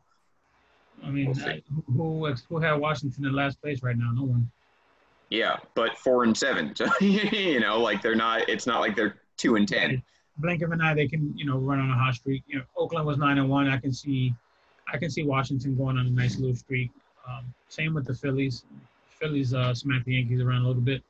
I 1.05 1.11
mean, 1.11 1.27
we'll 1.27 1.47
I, 1.47 1.63
who 1.95 2.35
who 2.49 2.59
had 2.59 2.75
Washington 2.75 3.27
in 3.27 3.35
last 3.35 3.61
place 3.61 3.83
right 3.83 3.97
now? 3.97 4.13
No 4.15 4.25
one. 4.25 4.51
Yeah, 5.29 5.57
but 5.75 5.99
four 5.99 6.25
and 6.25 6.37
seven. 6.37 6.75
So 6.75 6.87
you 7.01 7.61
know, 7.61 7.79
like 7.79 8.01
they're 8.01 8.15
not. 8.15 8.49
It's 8.49 8.67
not 8.67 8.81
like 8.81 8.97
they're 8.97 9.21
two 9.37 9.57
and 9.57 9.69
ten. 9.69 10.03
Blink 10.39 10.63
of 10.63 10.73
an 10.73 10.81
eye, 10.81 10.95
they 10.95 11.07
can 11.07 11.37
you 11.37 11.45
know 11.45 11.59
run 11.59 11.79
on 11.79 11.91
a 11.91 11.95
hot 11.95 12.15
streak. 12.15 12.43
You 12.47 12.59
know, 12.59 12.65
Oakland 12.77 13.07
was 13.07 13.19
nine 13.19 13.37
and 13.37 13.51
one. 13.51 13.69
I 13.69 13.77
can 13.77 13.93
see, 13.93 14.35
I 14.91 14.97
can 14.97 15.11
see 15.11 15.23
Washington 15.23 15.77
going 15.77 15.99
on 15.99 16.07
a 16.07 16.11
nice 16.11 16.39
little 16.39 16.57
streak. 16.57 16.91
Um, 17.29 17.53
same 17.69 17.93
with 17.93 18.07
the 18.07 18.15
Phillies. 18.15 18.65
Phillies 19.21 19.53
uh, 19.53 19.75
smacked 19.75 20.07
the 20.07 20.15
Yankees 20.15 20.41
around 20.41 20.63
a 20.63 20.67
little 20.67 20.83
bit. 20.83 21.03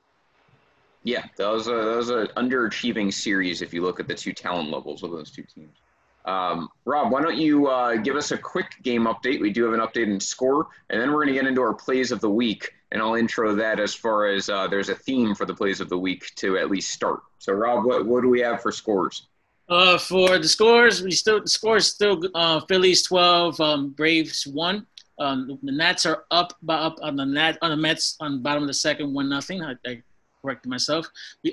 Yeah, 1.04 1.24
those 1.36 1.68
are 1.68 1.84
those 1.84 2.10
are 2.10 2.26
underachieving 2.28 3.12
series 3.12 3.62
if 3.62 3.74
you 3.74 3.82
look 3.82 3.98
at 3.98 4.06
the 4.06 4.14
two 4.14 4.32
talent 4.32 4.70
levels 4.70 5.02
of 5.02 5.10
those 5.10 5.30
two 5.30 5.42
teams. 5.42 5.76
Um, 6.24 6.68
Rob, 6.84 7.10
why 7.10 7.20
don't 7.20 7.36
you 7.36 7.66
uh, 7.66 7.96
give 7.96 8.14
us 8.14 8.30
a 8.30 8.38
quick 8.38 8.76
game 8.82 9.06
update? 9.06 9.40
We 9.40 9.50
do 9.50 9.64
have 9.64 9.74
an 9.74 9.80
update 9.80 10.06
in 10.06 10.20
score, 10.20 10.68
and 10.90 11.00
then 11.00 11.08
we're 11.08 11.24
going 11.24 11.34
to 11.34 11.40
get 11.40 11.46
into 11.48 11.60
our 11.60 11.74
plays 11.74 12.12
of 12.12 12.20
the 12.20 12.30
week 12.30 12.72
and 12.92 13.00
I'll 13.00 13.14
intro 13.14 13.54
that 13.54 13.80
as 13.80 13.94
far 13.94 14.26
as 14.26 14.48
uh, 14.48 14.68
there's 14.68 14.90
a 14.90 14.94
theme 14.94 15.34
for 15.34 15.46
the 15.46 15.54
plays 15.54 15.80
of 15.80 15.88
the 15.88 15.98
week 15.98 16.34
to 16.36 16.58
at 16.58 16.70
least 16.70 16.90
start. 16.90 17.20
So, 17.38 17.54
Rob, 17.54 17.84
what, 17.84 18.06
what 18.06 18.22
do 18.22 18.28
we 18.28 18.40
have 18.40 18.60
for 18.60 18.70
scores? 18.70 19.26
Uh, 19.68 19.96
for 19.96 20.38
the 20.38 20.46
scores, 20.46 21.02
we 21.02 21.10
still 21.10 21.40
the 21.40 21.48
scores 21.48 21.86
still 21.86 22.20
uh, 22.34 22.60
Phillies 22.60 23.02
twelve, 23.02 23.58
um, 23.60 23.90
Braves 23.90 24.46
one. 24.46 24.86
Um, 25.18 25.58
the 25.62 25.72
Nats 25.72 26.04
are 26.04 26.24
up 26.30 26.52
by 26.62 26.74
up 26.74 26.96
on 27.00 27.16
the 27.16 27.24
Nat 27.24 27.56
on 27.62 27.70
the 27.70 27.76
Mets 27.76 28.16
on 28.20 28.32
the 28.32 28.38
bottom 28.38 28.62
of 28.62 28.66
the 28.66 28.74
second, 28.74 29.14
one 29.14 29.30
nothing. 29.30 29.62
I, 29.62 29.74
I 29.86 30.02
corrected 30.42 30.70
myself. 30.70 31.06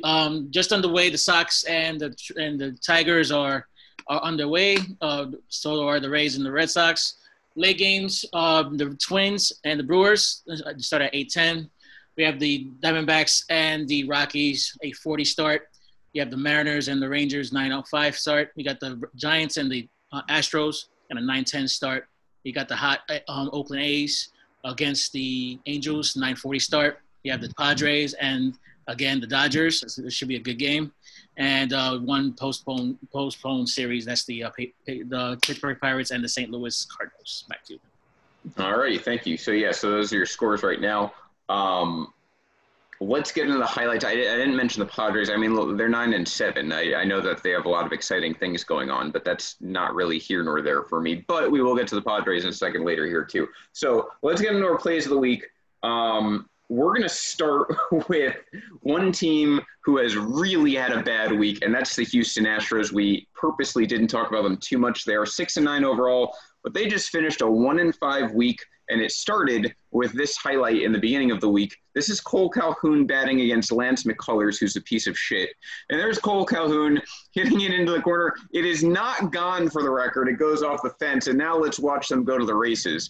Um, 0.03 0.47
just 0.49 0.71
underway, 0.71 1.09
the 1.09 1.17
Sox 1.17 1.63
and 1.63 1.99
the 1.99 2.15
and 2.35 2.59
the 2.59 2.71
Tigers 2.85 3.31
are 3.31 3.67
are 4.07 4.21
underway. 4.21 4.77
Uh, 5.01 5.27
so 5.47 5.87
are 5.87 5.99
the 5.99 6.09
Rays 6.09 6.35
and 6.35 6.45
the 6.45 6.51
Red 6.51 6.69
Sox 6.69 7.15
late 7.55 7.77
games, 7.77 8.25
um, 8.33 8.77
the 8.77 8.95
Twins 8.95 9.51
and 9.65 9.79
the 9.79 9.83
Brewers 9.83 10.43
uh, 10.49 10.73
start 10.77 11.03
at 11.03 11.13
8:10. 11.13 11.69
We 12.17 12.23
have 12.23 12.39
the 12.39 12.69
Diamondbacks 12.81 13.43
and 13.49 13.87
the 13.87 14.05
Rockies, 14.05 14.75
8:40 14.83 15.25
start. 15.25 15.69
You 16.13 16.21
have 16.21 16.31
the 16.31 16.37
Mariners 16.37 16.87
and 16.87 17.01
the 17.01 17.09
Rangers, 17.09 17.51
9:05 17.51 18.15
start. 18.15 18.51
We 18.55 18.63
got 18.63 18.79
the 18.79 19.01
Giants 19.15 19.57
and 19.57 19.71
the 19.71 19.87
uh, 20.11 20.21
Astros 20.29 20.85
and 21.09 21.19
a 21.19 21.21
9:10 21.21 21.69
start. 21.69 22.07
You 22.43 22.53
got 22.53 22.67
the 22.67 22.75
hot 22.75 23.01
uh, 23.09 23.19
um, 23.27 23.49
Oakland 23.53 23.83
A's 23.83 24.29
against 24.63 25.11
the 25.11 25.59
Angels, 25.65 26.13
9:40 26.13 26.61
start. 26.61 26.99
You 27.23 27.31
have 27.31 27.41
the 27.41 27.53
Padres 27.57 28.13
and 28.13 28.57
again 28.89 29.19
the 29.19 29.27
Dodgers. 29.27 29.81
This 29.97 30.13
should 30.13 30.27
be 30.27 30.35
a 30.35 30.39
good 30.39 30.59
game 30.59 30.91
and 31.39 31.71
uh, 31.71 31.97
one 31.97 32.33
postponed 32.33 32.97
postponed 33.11 33.67
series. 33.67 34.05
That's 34.05 34.25
the 34.25 34.43
uh, 34.43 34.51
the 34.85 35.39
Pittsburgh 35.41 35.79
Pirates 35.79 36.11
and 36.11 36.23
the 36.23 36.29
St. 36.29 36.51
Louis 36.51 36.85
Cardinals. 36.85 37.45
Back 37.49 37.63
to 37.65 37.73
you. 37.73 37.79
All 38.57 38.77
righty, 38.77 38.97
thank 38.97 39.25
you. 39.25 39.37
So 39.37 39.51
yeah, 39.51 39.71
so 39.71 39.89
those 39.89 40.13
are 40.13 40.17
your 40.17 40.25
scores 40.25 40.63
right 40.63 40.79
now. 40.79 41.13
Um, 41.47 42.13
let's 42.99 43.31
get 43.31 43.45
into 43.45 43.57
the 43.57 43.65
highlights. 43.65 44.05
I, 44.05 44.11
I, 44.11 44.15
didn't 44.15 44.55
mention 44.55 44.81
the 44.81 44.85
Padres. 44.85 45.29
I 45.29 45.37
mean, 45.37 45.77
they're 45.77 45.89
nine 45.89 46.13
and 46.13 46.27
seven. 46.27 46.71
I, 46.71 46.93
I, 46.93 47.03
know 47.05 47.21
that 47.21 47.41
they 47.41 47.51
have 47.51 47.65
a 47.65 47.69
lot 47.69 47.85
of 47.85 47.91
exciting 47.91 48.35
things 48.35 48.63
going 48.63 48.91
on, 48.91 49.09
but 49.11 49.25
that's 49.25 49.55
not 49.59 49.95
really 49.95 50.19
here 50.19 50.43
nor 50.43 50.61
there 50.61 50.83
for 50.83 51.01
me. 51.01 51.25
But 51.27 51.51
we 51.51 51.61
will 51.61 51.75
get 51.75 51.87
to 51.87 51.95
the 51.95 52.01
Padres 52.01 52.43
in 52.43 52.49
a 52.49 52.53
second 52.53 52.85
later 52.85 53.05
here 53.07 53.23
too. 53.23 53.47
So 53.73 54.09
let's 54.21 54.41
get 54.41 54.53
into 54.53 54.67
our 54.67 54.77
plays 54.77 55.05
of 55.05 55.11
the 55.11 55.17
week. 55.17 55.47
Um, 55.81 56.49
we're 56.69 56.93
going 56.93 57.03
to 57.03 57.09
start 57.09 57.75
with 58.07 58.35
one 58.81 59.11
team 59.11 59.59
who 59.83 59.97
has 59.97 60.15
really 60.15 60.75
had 60.75 60.91
a 60.91 61.03
bad 61.03 61.31
week, 61.31 61.63
and 61.63 61.73
that's 61.73 61.95
the 61.95 62.05
Houston 62.05 62.45
Astros. 62.45 62.91
We 62.91 63.27
purposely 63.33 63.85
didn't 63.85 64.07
talk 64.07 64.29
about 64.29 64.43
them 64.43 64.57
too 64.57 64.77
much. 64.77 65.03
They 65.03 65.15
are 65.15 65.25
six 65.25 65.57
and 65.57 65.65
nine 65.65 65.83
overall, 65.83 66.35
but 66.63 66.73
they 66.73 66.87
just 66.87 67.09
finished 67.09 67.41
a 67.41 67.49
one 67.49 67.79
and 67.79 67.95
five 67.95 68.33
week, 68.33 68.63
and 68.89 69.01
it 69.01 69.11
started 69.11 69.73
with 69.91 70.13
this 70.13 70.37
highlight 70.37 70.83
in 70.83 70.91
the 70.91 70.99
beginning 70.99 71.31
of 71.31 71.41
the 71.41 71.49
week. 71.49 71.75
This 71.95 72.09
is 72.09 72.21
Cole 72.21 72.49
Calhoun 72.49 73.07
batting 73.07 73.41
against 73.41 73.71
Lance 73.71 74.03
McCullers, 74.03 74.59
who's 74.59 74.75
a 74.75 74.81
piece 74.81 75.07
of 75.07 75.17
shit. 75.17 75.49
And 75.89 75.99
there's 75.99 76.19
Cole 76.19 76.45
Calhoun 76.45 77.01
hitting 77.31 77.61
it 77.61 77.73
into 77.73 77.91
the 77.91 78.01
corner. 78.01 78.35
It 78.53 78.65
is 78.65 78.83
not 78.83 79.31
gone 79.31 79.69
for 79.69 79.81
the 79.81 79.89
record. 79.89 80.29
It 80.29 80.37
goes 80.37 80.61
off 80.61 80.83
the 80.83 80.91
fence, 80.99 81.25
and 81.25 81.37
now 81.37 81.57
let's 81.57 81.79
watch 81.79 82.09
them 82.09 82.23
go 82.23 82.37
to 82.37 82.45
the 82.45 82.55
races. 82.55 83.09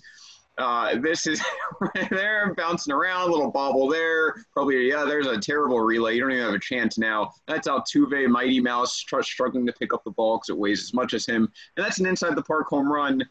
Uh, 0.60 1.00
this 1.00 1.26
is 1.26 1.42
they're 2.12 2.54
bouncing 2.54 2.94
around, 2.94 3.30
a 3.30 3.32
little 3.32 3.50
bobble 3.50 3.88
there. 3.88 4.36
Probably, 4.54 4.90
yeah, 4.90 5.06
there's 5.06 5.28
a 5.28 5.40
terrible 5.40 5.80
relay. 5.80 6.16
You 6.16 6.22
don't 6.22 6.34
even 6.34 6.44
have 6.44 6.54
a 6.54 6.60
chance 6.60 6.98
now. 6.98 7.32
That's 7.48 7.68
Altuve, 7.68 8.28
Mighty 8.28 8.60
Mouse, 8.60 9.00
tr- 9.00 9.22
struggling 9.22 9.66
to 9.66 9.74
pick 9.74 9.94
up 9.94 10.04
the 10.04 10.12
ball 10.12 10.38
because 10.38 10.50
it 10.50 10.58
weighs 10.58 10.84
as 10.84 10.94
much 10.94 11.14
as 11.14 11.26
him. 11.26 11.50
And 11.78 11.86
that's 11.86 12.00
an 12.00 12.06
inside 12.06 12.36
the 12.36 12.44
park 12.44 12.68
home 12.68 12.92
run, 12.92 13.24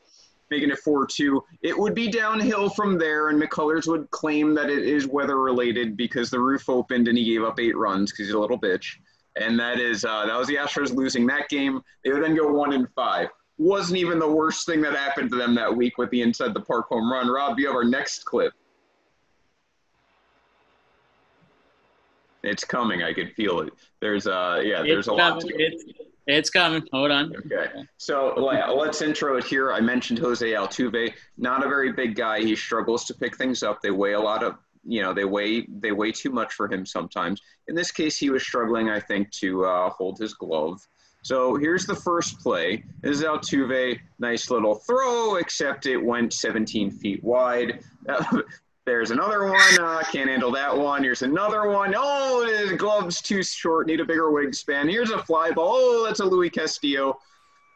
making 0.50 0.70
it 0.70 0.78
4 0.78 1.06
2. 1.06 1.44
It 1.62 1.78
would 1.78 1.94
be 1.94 2.10
downhill 2.10 2.70
from 2.70 2.98
there, 2.98 3.28
and 3.28 3.40
McCullers 3.40 3.86
would 3.86 4.10
claim 4.10 4.54
that 4.54 4.70
it 4.70 4.86
is 4.86 5.06
weather 5.06 5.38
related 5.38 5.98
because 5.98 6.30
the 6.30 6.40
roof 6.40 6.70
opened 6.70 7.08
and 7.08 7.18
he 7.18 7.24
gave 7.24 7.44
up 7.44 7.60
eight 7.60 7.76
runs 7.76 8.10
because 8.10 8.26
he's 8.26 8.34
a 8.34 8.40
little 8.40 8.58
bitch. 8.58 8.86
And 9.36 9.60
that 9.60 9.78
is 9.78 10.04
uh, 10.04 10.26
that 10.26 10.36
was 10.36 10.48
the 10.48 10.56
Astros 10.56 10.94
losing 10.94 11.26
that 11.26 11.48
game. 11.50 11.82
They 12.02 12.10
would 12.10 12.24
then 12.24 12.34
go 12.34 12.50
one 12.50 12.72
and 12.72 12.88
five 12.94 13.28
wasn't 13.58 13.98
even 13.98 14.18
the 14.18 14.30
worst 14.30 14.66
thing 14.66 14.80
that 14.82 14.94
happened 14.94 15.30
to 15.30 15.36
them 15.36 15.54
that 15.56 15.74
week 15.74 15.98
with 15.98 16.10
the 16.10 16.22
inside 16.22 16.54
the 16.54 16.60
park 16.60 16.88
home 16.88 17.10
run. 17.10 17.28
Rob, 17.28 17.58
you 17.58 17.66
have 17.66 17.76
our 17.76 17.84
next 17.84 18.24
clip. 18.24 18.52
It's 22.44 22.64
coming. 22.64 23.02
I 23.02 23.12
could 23.12 23.32
feel 23.32 23.60
it. 23.60 23.72
There's 24.00 24.26
uh 24.26 24.62
yeah, 24.64 24.82
there's 24.82 25.06
it's 25.06 25.08
a 25.08 25.10
coming. 25.10 25.34
lot. 25.34 25.40
To 25.40 25.54
it's, 25.56 25.84
it's 26.28 26.50
coming. 26.50 26.82
Hold 26.92 27.10
on. 27.10 27.34
Okay. 27.36 27.84
So 27.96 28.34
let's 28.76 29.02
intro 29.02 29.36
it 29.38 29.44
here. 29.44 29.72
I 29.72 29.80
mentioned 29.80 30.18
Jose 30.20 30.46
Altuve. 30.46 31.12
Not 31.36 31.64
a 31.64 31.68
very 31.68 31.92
big 31.92 32.14
guy. 32.14 32.40
He 32.40 32.54
struggles 32.54 33.04
to 33.06 33.14
pick 33.14 33.36
things 33.36 33.62
up. 33.62 33.82
They 33.82 33.90
weigh 33.90 34.12
a 34.12 34.20
lot 34.20 34.44
of 34.44 34.56
you 34.84 35.02
know 35.02 35.12
they 35.12 35.24
weigh 35.24 35.66
they 35.80 35.90
weigh 35.90 36.12
too 36.12 36.30
much 36.30 36.54
for 36.54 36.72
him 36.72 36.86
sometimes. 36.86 37.42
In 37.66 37.74
this 37.74 37.90
case, 37.90 38.16
he 38.16 38.30
was 38.30 38.42
struggling, 38.42 38.88
I 38.88 39.00
think, 39.00 39.30
to 39.32 39.64
uh, 39.64 39.90
hold 39.90 40.18
his 40.18 40.34
glove. 40.34 40.80
So 41.28 41.56
here's 41.56 41.84
the 41.84 41.94
first 41.94 42.40
play. 42.40 42.82
This 43.02 43.18
is 43.18 43.22
Altuve, 43.22 44.00
nice 44.18 44.50
little 44.50 44.76
throw, 44.76 45.34
except 45.34 45.84
it 45.84 45.98
went 45.98 46.32
17 46.32 46.90
feet 46.90 47.22
wide. 47.22 47.84
There's 48.86 49.10
another 49.10 49.44
one. 49.44 49.78
Uh, 49.78 50.02
can't 50.10 50.30
handle 50.30 50.50
that 50.52 50.74
one. 50.74 51.02
Here's 51.02 51.20
another 51.20 51.68
one. 51.68 51.92
Oh, 51.94 52.46
his 52.46 52.72
glove's 52.78 53.20
too 53.20 53.42
short. 53.42 53.88
Need 53.88 54.00
a 54.00 54.06
bigger 54.06 54.30
wingspan. 54.30 54.88
Here's 54.88 55.10
a 55.10 55.22
fly 55.22 55.50
ball. 55.50 55.74
Oh, 55.74 56.06
that's 56.06 56.20
a 56.20 56.24
Luis 56.24 56.50
Castillo. 56.50 57.18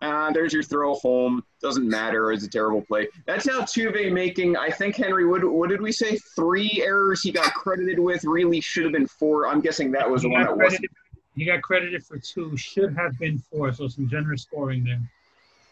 Uh, 0.00 0.32
there's 0.32 0.54
your 0.54 0.62
throw 0.62 0.94
home. 0.94 1.44
Doesn't 1.60 1.86
matter. 1.86 2.32
It's 2.32 2.44
a 2.44 2.48
terrible 2.48 2.80
play. 2.80 3.08
That's 3.26 3.46
Altuve 3.46 4.10
making, 4.12 4.56
I 4.56 4.70
think, 4.70 4.96
Henry, 4.96 5.26
what, 5.26 5.44
what 5.44 5.68
did 5.68 5.82
we 5.82 5.92
say? 5.92 6.16
Three 6.34 6.82
errors 6.82 7.20
he 7.20 7.30
got 7.30 7.52
credited 7.52 7.98
with. 7.98 8.24
Really 8.24 8.62
should 8.62 8.84
have 8.84 8.94
been 8.94 9.06
four. 9.06 9.46
I'm 9.46 9.60
guessing 9.60 9.92
that 9.92 10.08
was 10.10 10.22
the 10.22 10.30
one 10.30 10.40
that 10.40 10.56
wasn't. 10.56 10.86
He 11.34 11.44
got 11.44 11.62
credited 11.62 12.04
for 12.04 12.18
two. 12.18 12.56
Should 12.56 12.94
have 12.94 13.18
been 13.18 13.38
four. 13.38 13.72
So 13.72 13.88
some 13.88 14.08
generous 14.08 14.42
scoring 14.42 14.84
there. 14.84 15.00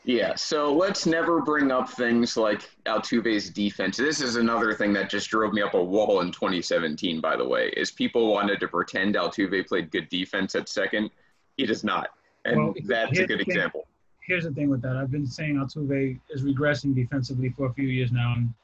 Yeah, 0.04 0.34
so 0.34 0.72
let's 0.72 1.04
never 1.04 1.42
bring 1.42 1.70
up 1.70 1.90
things 1.90 2.36
like 2.36 2.62
Altuve's 2.86 3.50
defense. 3.50 3.98
This 3.98 4.22
is 4.22 4.36
another 4.36 4.72
thing 4.72 4.94
that 4.94 5.10
just 5.10 5.28
drove 5.28 5.52
me 5.52 5.60
up 5.60 5.74
a 5.74 5.82
wall 5.82 6.20
in 6.20 6.32
2017, 6.32 7.20
by 7.20 7.36
the 7.36 7.46
way, 7.46 7.68
is 7.76 7.90
people 7.90 8.32
wanted 8.32 8.60
to 8.60 8.68
pretend 8.68 9.14
Altuve 9.16 9.66
played 9.68 9.90
good 9.90 10.08
defense 10.08 10.54
at 10.54 10.70
second. 10.70 11.10
He 11.58 11.66
does 11.66 11.84
not. 11.84 12.08
And 12.46 12.56
well, 12.56 12.74
that's 12.86 13.18
a 13.18 13.26
good 13.26 13.42
example. 13.42 13.86
Here's 14.26 14.44
the 14.44 14.52
thing 14.52 14.70
with 14.70 14.80
that. 14.82 14.96
I've 14.96 15.10
been 15.10 15.26
saying 15.26 15.56
Altuve 15.56 16.18
is 16.30 16.42
regressing 16.42 16.94
defensively 16.94 17.50
for 17.50 17.66
a 17.66 17.72
few 17.74 17.88
years 17.88 18.10
now. 18.10 18.34
And, 18.36 18.54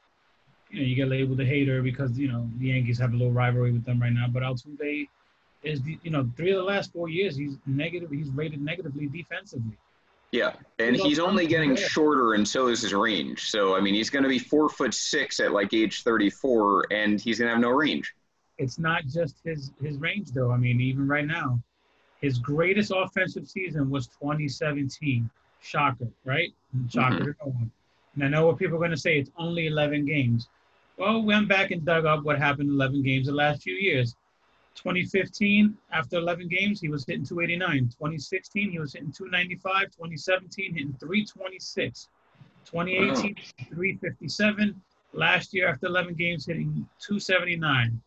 you 0.71 0.79
know, 0.79 0.87
you 0.87 0.95
get 0.95 1.07
labeled 1.07 1.39
a 1.39 1.45
hater 1.45 1.83
because, 1.83 2.17
you 2.17 2.29
know, 2.29 2.49
the 2.57 2.69
Yankees 2.69 2.97
have 2.97 3.13
a 3.13 3.15
little 3.15 3.31
rivalry 3.31 3.71
with 3.71 3.85
them 3.85 4.01
right 4.01 4.13
now. 4.13 4.27
But 4.27 4.41
Altuve 4.41 5.07
is, 5.63 5.81
the, 5.81 5.97
you 6.03 6.11
know, 6.11 6.29
three 6.35 6.51
of 6.51 6.57
the 6.57 6.63
last 6.63 6.93
four 6.93 7.09
years, 7.09 7.35
he's 7.35 7.57
negative. 7.65 8.09
He's 8.11 8.29
rated 8.29 8.61
negatively 8.61 9.07
defensively. 9.07 9.77
Yeah, 10.31 10.53
and 10.79 10.95
he's 10.95 11.19
only 11.19 11.47
getting 11.47 11.75
shorter, 11.75 12.33
and 12.33 12.45
so 12.45 12.67
is 12.67 12.81
his 12.81 12.93
range. 12.93 13.49
So 13.49 13.75
I 13.75 13.79
mean, 13.79 13.93
he's 13.93 14.09
going 14.09 14.23
to 14.23 14.29
be 14.29 14.39
four 14.39 14.67
foot 14.67 14.93
six 14.93 15.39
at 15.39 15.53
like 15.53 15.73
age 15.73 16.03
thirty 16.03 16.29
four, 16.29 16.85
and 16.91 17.19
he's 17.19 17.39
going 17.39 17.47
to 17.47 17.53
have 17.53 17.61
no 17.61 17.69
range. 17.69 18.13
It's 18.57 18.77
not 18.77 19.05
just 19.05 19.37
his 19.45 19.71
his 19.81 19.97
range 19.97 20.31
though. 20.31 20.51
I 20.51 20.57
mean, 20.57 20.81
even 20.81 21.07
right 21.07 21.25
now, 21.25 21.61
his 22.19 22.39
greatest 22.39 22.91
offensive 22.93 23.47
season 23.47 23.89
was 23.89 24.07
2017. 24.07 25.29
Shocker, 25.59 26.07
right? 26.23 26.53
Shocker 26.89 27.15
mm-hmm. 27.15 27.49
to 27.49 27.49
no. 27.49 27.71
And 28.15 28.23
I 28.23 28.27
know 28.27 28.47
what 28.47 28.57
people 28.57 28.75
are 28.75 28.79
going 28.79 28.91
to 28.91 28.97
say. 28.97 29.17
It's 29.19 29.31
only 29.37 29.67
11 29.67 30.05
games. 30.05 30.49
Well, 30.97 31.21
we 31.21 31.27
went 31.27 31.47
back 31.47 31.71
and 31.71 31.85
dug 31.85 32.05
up 32.05 32.23
what 32.23 32.37
happened 32.39 32.69
in 32.69 32.75
11 32.75 33.03
games 33.03 33.27
the 33.27 33.33
last 33.33 33.61
few 33.61 33.75
years. 33.75 34.15
2015, 34.77 35.75
after 35.91 36.17
11 36.17 36.47
games, 36.47 36.79
he 36.79 36.87
was 36.87 37.03
hitting 37.05 37.25
289. 37.25 37.89
2016, 37.89 38.71
he 38.71 38.79
was 38.79 38.93
hitting 38.93 39.11
295. 39.11 39.85
2017, 39.85 40.73
hitting 40.73 40.95
326. 40.99 42.07
2018, 42.65 43.35
wow. 43.35 43.65
357. 43.73 44.81
Last 45.13 45.53
year, 45.53 45.67
after 45.67 45.87
11 45.87 46.13
games, 46.13 46.45
hitting 46.45 46.87
279. 46.99 47.99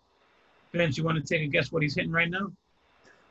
Vince, 0.72 0.96
you 0.96 1.02
want 1.02 1.18
to 1.18 1.24
take 1.24 1.42
a 1.42 1.50
guess 1.50 1.72
what 1.72 1.82
he's 1.82 1.96
hitting 1.96 2.12
right 2.12 2.30
now? 2.30 2.52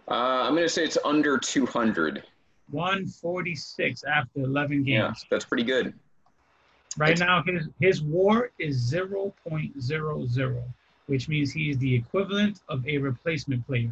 Uh, 0.09 0.43
I'm 0.43 0.53
going 0.53 0.65
to 0.65 0.69
say 0.69 0.83
it's 0.83 0.97
under 1.05 1.37
200. 1.37 2.23
146 2.71 4.03
after 4.03 4.41
11 4.41 4.83
games. 4.83 4.87
Yeah, 4.87 5.13
that's 5.31 5.45
pretty 5.45 5.63
good. 5.63 5.93
Right 6.97 7.17
now, 7.17 7.41
his, 7.45 7.69
his 7.79 8.01
war 8.01 8.51
is 8.59 8.91
0.00 8.91 10.73
which 11.09 11.27
means 11.27 11.51
he 11.51 11.71
is 11.71 11.77
the 11.79 11.95
equivalent 11.95 12.61
of 12.69 12.87
a 12.87 12.97
replacement 12.97 13.65
player. 13.67 13.91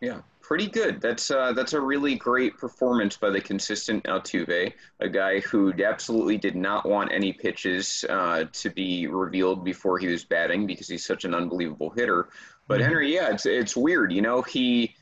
Yeah, 0.00 0.20
pretty 0.40 0.66
good. 0.66 1.00
That's 1.00 1.30
uh, 1.30 1.52
that's 1.52 1.74
a 1.74 1.80
really 1.80 2.14
great 2.14 2.56
performance 2.56 3.16
by 3.16 3.30
the 3.30 3.40
consistent 3.40 4.04
Altuve, 4.04 4.72
a 4.98 5.08
guy 5.08 5.40
who 5.40 5.72
absolutely 5.82 6.38
did 6.38 6.56
not 6.56 6.88
want 6.88 7.12
any 7.12 7.32
pitches 7.32 8.04
uh, 8.08 8.44
to 8.52 8.70
be 8.70 9.06
revealed 9.06 9.64
before 9.64 9.98
he 9.98 10.08
was 10.08 10.24
batting 10.24 10.66
because 10.66 10.88
he's 10.88 11.04
such 11.04 11.24
an 11.24 11.34
unbelievable 11.34 11.90
hitter. 11.90 12.30
But 12.66 12.80
mm-hmm. 12.80 12.88
Henry, 12.88 13.14
yeah, 13.14 13.30
it's 13.30 13.46
it's 13.46 13.76
weird. 13.76 14.12
You 14.12 14.22
know, 14.22 14.42
he 14.42 14.96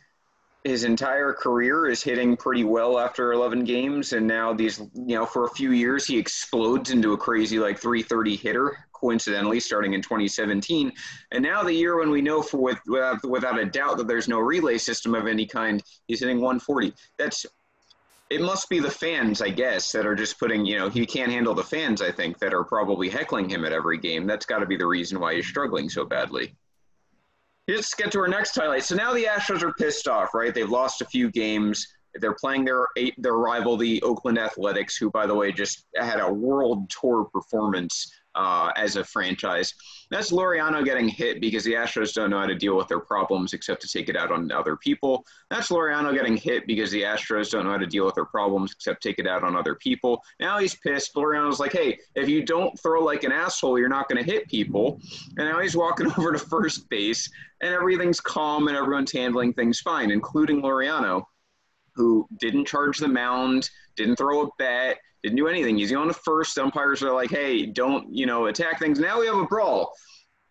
his 0.65 0.85
entire 0.85 1.33
career 1.33 1.87
is 1.87 2.03
hitting 2.03 2.37
pretty 2.37 2.65
well 2.65 2.99
after 2.99 3.33
11 3.33 3.65
games 3.65 4.13
and 4.13 4.27
now 4.27 4.53
these 4.53 4.79
you 4.79 5.15
know 5.15 5.25
for 5.25 5.45
a 5.45 5.51
few 5.51 5.71
years 5.71 6.05
he 6.05 6.19
explodes 6.19 6.91
into 6.91 7.13
a 7.13 7.17
crazy 7.17 7.59
like 7.59 7.79
330 7.79 8.37
hitter 8.37 8.77
coincidentally 8.99 9.61
starting 9.61 9.95
in 9.95 10.03
2017 10.03 10.93
and 11.33 11.43
now 11.43 11.63
the 11.63 11.73
year 11.73 11.99
when 11.99 12.11
we 12.11 12.21
know 12.21 12.43
for 12.43 12.59
with, 12.59 12.79
without, 12.87 13.25
without 13.29 13.59
a 13.59 13.65
doubt 13.65 13.97
that 13.97 14.09
there's 14.09 14.29
no 14.29 14.39
relay 14.39 14.79
system 14.79 15.15
of 15.15 15.27
any 15.27 15.47
kind 15.47 15.83
he's 16.07 16.21
hitting 16.21 16.37
140 16.37 16.93
that's 17.17 17.47
it 18.31 18.41
must 18.41 18.69
be 18.69 18.79
the 18.79 18.91
fans 18.91 19.41
i 19.41 19.49
guess 19.49 19.93
that 19.93 20.07
are 20.07 20.15
just 20.15 20.39
putting 20.39 20.65
you 20.65 20.79
know 20.79 20.89
he 20.89 21.07
can't 21.07 21.33
handle 21.33 21.55
the 21.55 21.63
fans 21.63 22.03
i 22.03 22.11
think 22.11 22.39
that 22.39 22.53
are 22.53 22.65
probably 22.65 23.09
heckling 23.09 23.49
him 23.49 23.65
at 23.65 23.73
every 23.73 23.99
game 23.99 24.27
that's 24.27 24.47
got 24.47 24.59
to 24.59 24.67
be 24.67 24.77
the 24.77 24.87
reason 24.87 25.19
why 25.21 25.35
he's 25.35 25.47
struggling 25.47 25.89
so 25.89 26.05
badly 26.05 26.55
let's 27.69 27.95
get 27.95 28.11
to 28.13 28.21
our 28.21 28.29
next 28.29 28.55
highlight. 28.55 28.85
So 28.85 28.95
now 28.95 29.13
the 29.13 29.25
Astros 29.25 29.63
are 29.63 29.73
pissed 29.75 30.09
off, 30.09 30.35
right? 30.35 30.55
They've 30.55 30.69
lost 30.69 31.03
a 31.03 31.05
few 31.05 31.31
games. 31.31 31.87
They're 32.15 32.35
playing 32.35 32.65
their 32.65 32.87
their 33.19 33.35
rival, 33.35 33.77
the 33.77 34.03
Oakland 34.03 34.39
Athletics, 34.39 34.97
who, 34.97 35.11
by 35.11 35.27
the 35.27 35.35
way, 35.35 35.53
just 35.53 35.85
had 35.97 36.21
a 36.21 36.33
world 36.33 36.91
tour 36.91 37.27
performance 37.33 38.11
uh, 38.39 38.71
as 38.77 38.95
a 38.97 39.05
franchise. 39.05 39.75
That's 40.11 40.31
Laureano 40.31 40.85
getting 40.85 41.09
hit 41.09 41.41
because 41.41 41.65
the 41.65 41.75
Astros 41.75 42.15
don't 42.15 42.31
know 42.31 42.39
how 42.39 42.47
to 42.47 42.55
deal 42.55 42.77
with 42.77 42.87
their 42.87 43.01
problems 43.01 43.53
except 43.53 43.83
to 43.83 43.89
take 43.89 44.09
it 44.09 44.17
out 44.17 44.31
on 44.31 44.51
other 44.53 44.77
people. 44.77 45.27
That's 45.51 45.69
Laureano 45.69 46.15
getting 46.15 46.37
hit 46.37 46.67
because 46.67 46.93
the 46.93 47.03
Astros 47.03 47.51
don't 47.51 47.65
know 47.65 47.73
how 47.73 47.79
to 47.79 47.87
deal 47.87 48.07
with 48.07 48.15
their 48.15 48.25
problems 48.25 48.73
except 48.73 49.03
take 49.03 49.19
it 49.19 49.27
out 49.27 49.43
on 49.43 49.57
other 49.57 49.75
people. 49.75 50.23
Now 50.39 50.59
he's 50.59 50.77
pissed. 50.77 51.15
Laureano's 51.15 51.59
like, 51.59 51.73
hey, 51.73 51.99
if 52.15 52.29
you 52.29 52.45
don't 52.45 52.79
throw 52.81 53.03
like 53.03 53.25
an 53.25 53.33
asshole, 53.33 53.77
you're 53.77 53.89
not 53.89 54.09
going 54.09 54.25
to 54.25 54.31
hit 54.31 54.49
people. 54.49 55.01
And 55.37 55.49
now 55.49 55.61
he's 55.61 55.77
walking 55.77 56.07
over 56.17 56.33
to 56.33 56.39
first 56.39 56.89
base, 56.89 57.29
and 57.61 57.75
everything's 57.75 58.21
calm 58.21 58.69
and 58.69 58.77
everyone's 58.77 59.13
handling 59.13 59.53
things 59.53 59.81
fine, 59.81 60.13
including 60.13 60.63
Laureano, 60.63 61.25
who 61.97 62.29
didn't 62.39 62.67
charge 62.69 62.99
the 62.99 63.09
mound, 63.09 63.69
didn't 63.97 64.17
throw 64.17 64.43
a 64.45 64.49
bat, 64.61 64.99
didn't 65.23 65.37
do 65.37 65.49
anything. 65.49 65.77
He's 65.77 65.93
on 65.95 66.09
the 66.09 66.15
first. 66.15 66.59
Umpires 66.59 67.03
are 67.03 67.13
like, 67.13 67.31
hey, 67.31 67.67
don't, 67.67 68.13
you 68.15 68.27
know, 68.27 68.47
attack 68.47 68.79
things. 68.79 68.99
Now 69.01 69.21
we 69.21 69.27
have 69.27 69.37
a 69.37 69.45
brawl. 69.45 69.93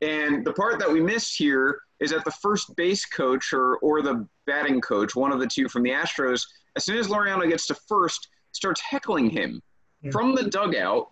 And 0.01 0.45
the 0.45 0.53
part 0.53 0.79
that 0.79 0.91
we 0.91 1.01
missed 1.01 1.37
here 1.37 1.79
is 1.99 2.11
that 2.11 2.23
the 2.25 2.31
first 2.31 2.75
base 2.75 3.05
coach 3.05 3.53
or, 3.53 3.77
or 3.77 4.01
the 4.01 4.27
batting 4.45 4.81
coach, 4.81 5.15
one 5.15 5.31
of 5.31 5.39
the 5.39 5.47
two 5.47 5.67
from 5.67 5.83
the 5.83 5.89
Astros, 5.89 6.43
as 6.75 6.85
soon 6.85 6.97
as 6.97 7.07
Laureano 7.07 7.49
gets 7.49 7.67
to 7.67 7.75
first, 7.87 8.27
starts 8.51 8.81
heckling 8.81 9.29
him 9.29 9.61
yeah. 10.01 10.11
from 10.11 10.35
the 10.35 10.43
dugout. 10.43 11.11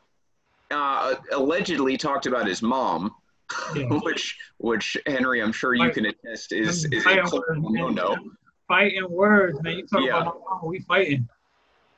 Uh, 0.72 1.16
allegedly 1.32 1.96
talked 1.96 2.26
about 2.26 2.48
his 2.48 2.64
mom, 2.64 3.14
yeah. 3.76 3.84
which 4.04 4.36
which 4.58 4.98
Henry, 5.06 5.42
I'm 5.42 5.52
sure 5.52 5.76
you 5.76 5.92
can 5.92 6.08
attest 6.08 6.54
is 6.54 6.86
is 6.86 7.06
a 7.06 7.16
no 7.54 7.90
no. 7.90 8.18
Fighting 8.68 9.08
words, 9.08 9.62
man. 9.62 9.78
You 9.78 9.86
talk 9.86 10.02
yeah. 10.04 10.22
about 10.22 10.42
mom, 10.50 10.62
we 10.64 10.80
fighting. 10.80 11.30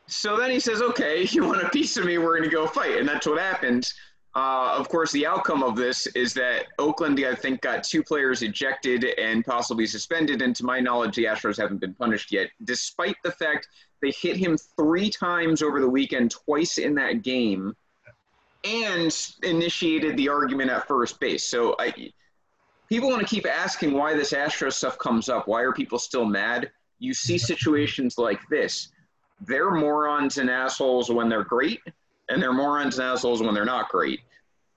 So 0.08 0.38
then 0.38 0.52
he 0.52 0.60
says, 0.60 0.82
okay, 0.82 1.24
you 1.32 1.46
want 1.46 1.64
a 1.64 1.70
piece 1.70 1.98
of 1.98 2.06
me, 2.06 2.18
we're 2.18 2.38
going 2.38 2.50
to 2.50 2.56
go 2.56 2.68
fight. 2.68 2.98
And 2.98 3.08
that's 3.08 3.28
what 3.28 3.40
happens. 3.40 3.94
Uh, 4.36 4.76
of 4.78 4.88
course, 4.88 5.12
the 5.14 5.26
outcome 5.26 5.64
of 5.64 5.76
this 5.76 6.06
is 6.08 6.34
that 6.36 6.68
Oakland, 6.78 7.20
I 7.26 7.34
think, 7.34 7.62
got 7.62 7.84
two 7.84 8.04
players 8.04 8.44
ejected 8.44 9.04
and 9.18 9.44
possibly 9.44 9.88
suspended. 9.88 10.44
And 10.44 10.56
to 10.58 10.64
my 10.64 10.80
knowledge, 10.80 11.16
the 11.16 11.26
Astros 11.26 11.58
haven't 11.58 11.80
been 11.80 11.96
punished 11.96 12.32
yet, 12.32 12.50
despite 12.64 13.16
the 13.24 13.32
fact 13.32 13.68
they 14.02 14.12
hit 14.12 14.38
him 14.38 14.56
three 14.78 15.10
times 15.10 15.64
over 15.64 15.80
the 15.80 15.90
weekend, 15.90 16.30
twice 16.30 16.78
in 16.78 16.94
that 16.96 17.24
game, 17.24 17.76
and 18.64 19.34
initiated 19.42 20.16
the 20.18 20.30
argument 20.30 20.70
at 20.70 20.88
first 20.88 21.20
base. 21.20 21.44
So 21.44 21.76
I, 21.80 22.12
people 22.90 23.10
want 23.10 23.28
to 23.28 23.28
keep 23.28 23.48
asking 23.48 23.94
why 23.94 24.14
this 24.14 24.34
Astros 24.34 24.74
stuff 24.74 25.00
comes 25.00 25.30
up. 25.30 25.48
Why 25.48 25.62
are 25.62 25.74
people 25.74 25.98
still 25.98 26.26
mad? 26.26 26.70
You 27.00 27.16
see 27.16 27.40
situations 27.40 28.20
like 28.20 28.42
this 28.50 28.90
they're 29.42 29.72
morons 29.72 30.38
and 30.38 30.50
assholes 30.50 31.10
when 31.10 31.30
they're 31.30 31.44
great, 31.44 31.82
and 32.30 32.42
they're 32.42 32.54
morons 32.54 32.98
and 32.98 33.08
assholes 33.08 33.42
when 33.42 33.54
they're 33.54 33.66
not 33.66 33.90
great. 33.90 34.22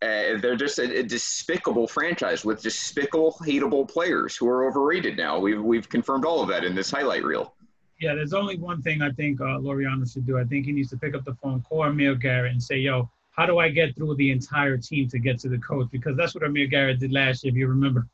Uh, 0.02 0.38
they're 0.40 0.56
just 0.56 0.78
a, 0.78 1.00
a, 1.00 1.02
despicable 1.02 1.86
franchise 1.86 2.42
with 2.42 2.62
despicable, 2.62 3.36
hateable 3.42 3.86
players 3.86 4.34
who 4.34 4.48
are 4.48 4.66
overrated 4.66 5.14
now. 5.14 5.38
We've, 5.38 5.62
we've 5.62 5.86
confirmed 5.86 6.24
all 6.24 6.42
of 6.42 6.48
that 6.48 6.64
in 6.64 6.74
this 6.74 6.90
highlight 6.90 7.22
reel. 7.22 7.54
Yeah, 8.00 8.14
there's 8.14 8.32
only 8.32 8.56
one 8.56 8.80
thing 8.80 9.02
I 9.02 9.11
think 9.11 9.42
uh, 9.42 9.58
Laureano 9.58 10.11
should 10.11 10.26
do. 10.26 10.38
I 10.38 10.44
think 10.44 10.64
he 10.64 10.72
needs 10.72 10.88
to 10.90 10.96
pick 10.96 11.14
up 11.14 11.26
the 11.26 11.34
phone, 11.34 11.61
call 11.61 11.82
Amir 11.82 12.14
Garrett, 12.14 12.52
and 12.52 12.62
say, 12.62 12.78
yo, 12.78 13.11
how 13.32 13.44
do 13.44 13.58
I 13.58 13.68
get 13.68 13.94
through 13.94 14.16
the 14.16 14.30
entire 14.30 14.78
team 14.78 15.06
to 15.08 15.18
get 15.18 15.38
to 15.40 15.50
the 15.50 15.58
coach? 15.58 15.88
Because 15.92 16.16
that's 16.16 16.34
what 16.34 16.44
Amir 16.44 16.66
Garrett 16.66 16.98
did 16.98 17.12
last 17.12 17.44
year, 17.44 17.52
if 17.52 17.58
you 17.58 17.68
remember. 17.68 18.06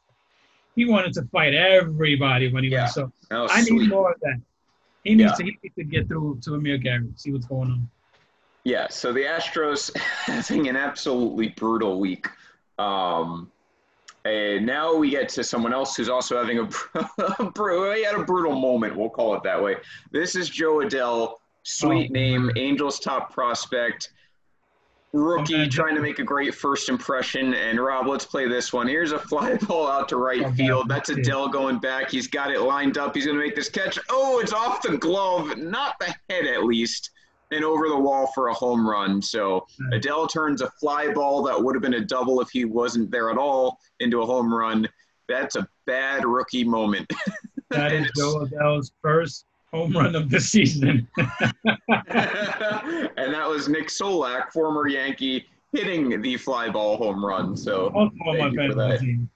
He 0.75 0.87
wanted 0.87 1.13
to 1.15 1.23
fight 1.33 1.55
everybody 1.55 2.53
when 2.53 2.65
he 2.65 2.71
yeah, 2.71 2.83
was 2.83 2.95
so. 2.95 3.13
I 3.31 3.63
sweet. 3.63 3.83
need 3.83 3.91
more 3.91 4.11
of 4.11 4.21
that. 4.21 4.41
He 5.07 5.15
needs 5.15 5.31
yeah. 5.31 5.37
to 5.37 5.45
he 5.45 5.59
needs 5.63 5.75
to 5.77 5.85
get 5.85 6.09
through 6.09 6.39
to 6.43 6.55
Amir 6.55 6.79
Garrett, 6.79 7.19
see 7.19 7.33
what's 7.33 7.47
going 7.47 7.71
on. 7.71 7.89
Yeah, 8.65 8.89
so 8.89 9.13
the 9.13 9.21
Astros 9.21 9.97
having 9.97 10.69
an 10.69 10.77
absolutely 10.77 11.49
brutal 11.51 12.01
week. 12.01 12.27
Um, 12.79 13.51
And 14.25 14.67
now 14.67 14.93
we 14.97 15.11
get 15.11 15.29
to 15.31 15.45
someone 15.45 15.73
else 15.73 15.95
who's 15.95 16.09
also 16.09 16.37
having 16.37 16.59
a, 16.59 16.65
a 17.39 17.95
he 17.95 18.05
had 18.05 18.17
a 18.17 18.25
brutal 18.25 18.59
moment. 18.59 18.97
We'll 18.97 19.09
call 19.09 19.37
it 19.37 19.45
that 19.45 19.63
way. 19.63 19.77
This 20.11 20.35
is 20.35 20.49
Jo 20.49 20.79
Adell, 20.79 21.35
sweet 21.63 22.11
Oh. 22.11 22.13
name, 22.13 22.51
Angels 22.57 22.99
top 22.99 23.33
prospect, 23.33 24.11
rookie 25.13 25.55
Okay. 25.55 25.69
trying 25.69 25.95
to 25.95 26.01
make 26.03 26.19
a 26.19 26.23
great 26.25 26.55
first 26.55 26.89
impression. 26.89 27.55
And 27.55 27.81
Rob, 27.81 28.07
let's 28.07 28.27
play 28.27 28.47
this 28.49 28.73
one. 28.73 28.87
Here's 28.87 29.13
a 29.13 29.19
fly 29.19 29.57
ball 29.63 29.87
out 29.87 30.09
to 30.11 30.17
right 30.17 30.49
field. 30.55 30.89
that's 30.89 31.11
Adell 31.11 31.51
going 31.51 31.79
back. 31.79 32.11
He's 32.11 32.27
got 32.29 32.51
it 32.51 32.61
lined 32.61 32.99
up. 32.99 33.15
He's 33.15 33.25
going 33.27 33.39
to 33.39 33.43
make 33.45 33.57
this 33.57 33.69
catch. 33.69 33.99
Oh, 34.11 34.41
it's 34.41 34.53
off 34.53 34.83
the 34.83 34.97
glove, 34.99 35.57
not 35.57 35.95
the 36.01 36.15
head 36.29 36.47
at 36.47 36.65
least, 36.65 37.11
and 37.51 37.65
over 37.65 37.89
the 37.89 37.99
wall 37.99 38.27
for 38.35 38.49
a 38.49 38.55
home 38.55 38.87
run. 38.87 39.23
So 39.23 39.67
hmm. 39.79 39.93
Adell 39.95 40.31
turns 40.31 40.61
a 40.61 40.71
fly 40.73 41.13
ball 41.13 41.43
that 41.45 41.63
would 41.63 41.75
have 41.75 41.83
been 41.83 41.95
a 41.95 42.05
double 42.05 42.41
if 42.41 42.51
he 42.51 42.65
wasn't 42.65 43.11
there 43.11 43.31
at 43.31 43.39
all 43.39 43.79
into 44.01 44.21
a 44.23 44.27
home 44.27 44.53
run. 44.53 44.87
That's 45.29 45.57
a 45.57 45.67
bad 45.87 46.25
rookie 46.25 46.65
moment. 46.65 47.11
that 47.71 47.93
is 47.93 47.97
And 47.97 48.05
is 48.07 48.11
it's- 48.11 48.17
Jo 48.17 48.45
Adell's 48.47 48.93
first 49.03 49.47
home 49.77 49.93
run 49.93 50.15
of 50.15 50.31
the 50.31 50.41
season. 50.41 51.07
and 51.19 51.35
that 53.35 53.47
was 53.49 53.69
Nick 53.69 53.89
Solak, 53.89 54.53
former 54.53 54.89
Yankee, 54.89 55.47
hitting 55.73 56.21
the 56.23 56.37
fly 56.37 56.71
ball 56.71 56.97
home 56.97 57.25
run. 57.25 57.57
So 57.57 57.91
Thank 58.25 58.55
you 58.55 58.73
for 58.73 58.75
that. 58.75 59.29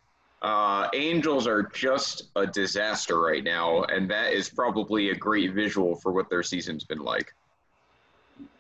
uh, 0.43 0.89
Angels 0.95 1.47
are 1.47 1.65
just 1.75 2.31
a 2.37 2.47
disaster 2.47 3.21
right 3.21 3.45
now, 3.45 3.83
and 3.85 4.11
that 4.11 4.33
is 4.33 4.49
probably 4.49 5.11
a 5.11 5.15
great 5.15 5.53
visual 5.53 5.97
for 5.97 6.13
what 6.13 6.31
their 6.31 6.43
season's 6.43 6.85
been 6.85 7.01
like. 7.01 7.33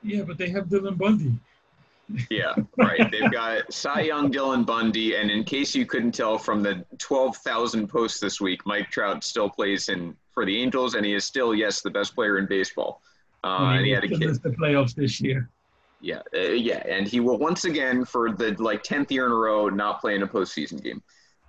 Yeah, 0.03 0.23
but 0.23 0.37
they 0.37 0.51
have 0.51 0.67
Dylan 0.67 0.99
Bundy. 0.99 1.33
Yeah, 2.31 2.55
right. 2.77 3.11
They've 3.11 3.31
got 3.31 3.73
Cy 3.73 4.03
Young, 4.03 4.33
Dylan 4.33 4.65
Bundy, 4.65 5.17
and 5.17 5.31
in 5.31 5.45
case 5.45 5.75
you 5.75 5.87
couldn't 5.87 6.13
tell 6.13 6.39
from 6.39 6.63
the 6.63 6.85
12,000 6.99 7.89
posts 7.89 8.21
this 8.21 8.41
week, 8.41 8.65
Mike 8.67 8.91
Trout 8.91 9.23
still 9.25 9.49
plays 9.49 9.89
in 9.89 10.17
for 10.33 10.45
the 10.45 10.61
Angels, 10.61 10.95
and 10.95 11.05
he 11.05 11.15
is 11.15 11.25
still, 11.25 11.55
yes, 11.55 11.81
the 11.83 11.91
best 11.91 12.15
player 12.15 12.39
in 12.39 12.47
baseball. 12.47 13.03
Uh, 13.45 13.75
and 13.75 13.87
he 13.87 13.93
had 13.93 14.05
a 14.05 14.09
kid. 14.09 14.43
the 14.43 14.51
playoffs 14.51 14.95
this 14.95 15.21
year. 15.21 15.51
Yeah, 16.01 16.23
uh, 16.35 16.41
yeah, 16.41 16.83
and 16.87 17.07
he 17.07 17.21
will 17.21 17.39
once 17.39 17.65
again 17.65 18.05
for 18.05 18.33
the 18.33 18.57
like 18.59 18.83
tenth 18.83 19.13
year 19.13 19.27
in 19.27 19.33
a 19.33 19.35
row 19.35 19.69
not 19.69 20.01
play 20.01 20.15
in 20.15 20.23
a 20.23 20.27
postseason 20.27 20.83
game. 20.83 21.03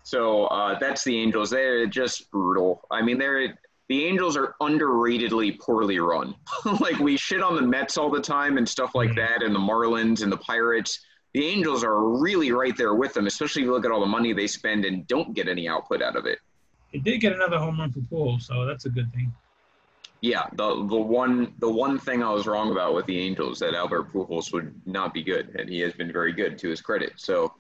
So 0.04 0.46
uh, 0.48 0.78
that's 0.80 1.04
the 1.04 1.18
Angels. 1.18 1.50
They're 1.50 1.86
just 1.86 2.30
brutal. 2.32 2.86
I 2.92 3.02
mean, 3.02 3.18
they're 3.18 3.58
the 3.92 4.06
Angels 4.06 4.38
are 4.38 4.56
underratedly 4.62 5.60
poorly 5.60 6.00
run. 6.00 6.34
like 6.80 6.98
we 7.00 7.18
shit 7.18 7.44
on 7.44 7.56
the 7.56 7.62
Mets 7.62 7.98
all 7.98 8.10
the 8.10 8.22
time 8.22 8.58
and 8.58 8.68
stuff 8.68 8.96
like 8.96 9.10
mm. 9.10 9.16
that, 9.18 9.44
and 9.44 9.54
the 9.54 9.60
Marlins 9.60 10.24
and 10.24 10.32
the 10.32 10.38
Pirates. 10.38 11.02
The 11.34 11.46
Angels 11.46 11.84
are 11.84 12.08
really 12.08 12.54
right 12.54 12.76
there 12.78 12.96
with 12.96 13.14
them, 13.14 13.28
especially 13.28 13.64
if 13.64 13.66
you 13.66 13.74
look 13.74 13.84
at 13.84 13.92
all 13.92 14.00
the 14.00 14.06
money 14.06 14.32
they 14.32 14.48
spend 14.48 14.86
and 14.86 15.06
don't 15.08 15.34
get 15.34 15.50
any 15.50 15.68
output 15.68 16.02
out 16.02 16.16
of 16.16 16.26
it. 16.26 16.40
He 16.94 17.00
did 17.00 17.20
get 17.20 17.34
another 17.34 17.58
home 17.58 17.82
run 17.82 17.92
for 17.92 18.00
Poole, 18.10 18.40
so 18.40 18.66
that's 18.66 18.86
a 18.86 18.90
good 18.90 19.12
thing. 19.12 19.34
Yeah, 20.22 20.44
the 20.54 20.86
the 20.88 20.96
one 20.96 21.54
the 21.60 21.70
one 21.70 22.00
thing 22.00 22.24
I 22.24 22.30
was 22.30 22.48
wrong 22.48 22.72
about 22.72 22.96
with 22.96 23.08
the 23.08 23.20
Angels 23.20 23.60
that 23.60 23.74
Albert 23.74 24.14
Pujols 24.14 24.54
would 24.54 24.74
not 24.86 25.14
be 25.14 25.22
good, 25.22 25.54
and 25.60 25.70
he 25.70 25.82
has 25.82 25.92
been 25.92 26.14
very 26.14 26.32
good 26.32 26.58
to 26.60 26.70
his 26.70 26.80
credit. 26.80 27.12
So 27.18 27.54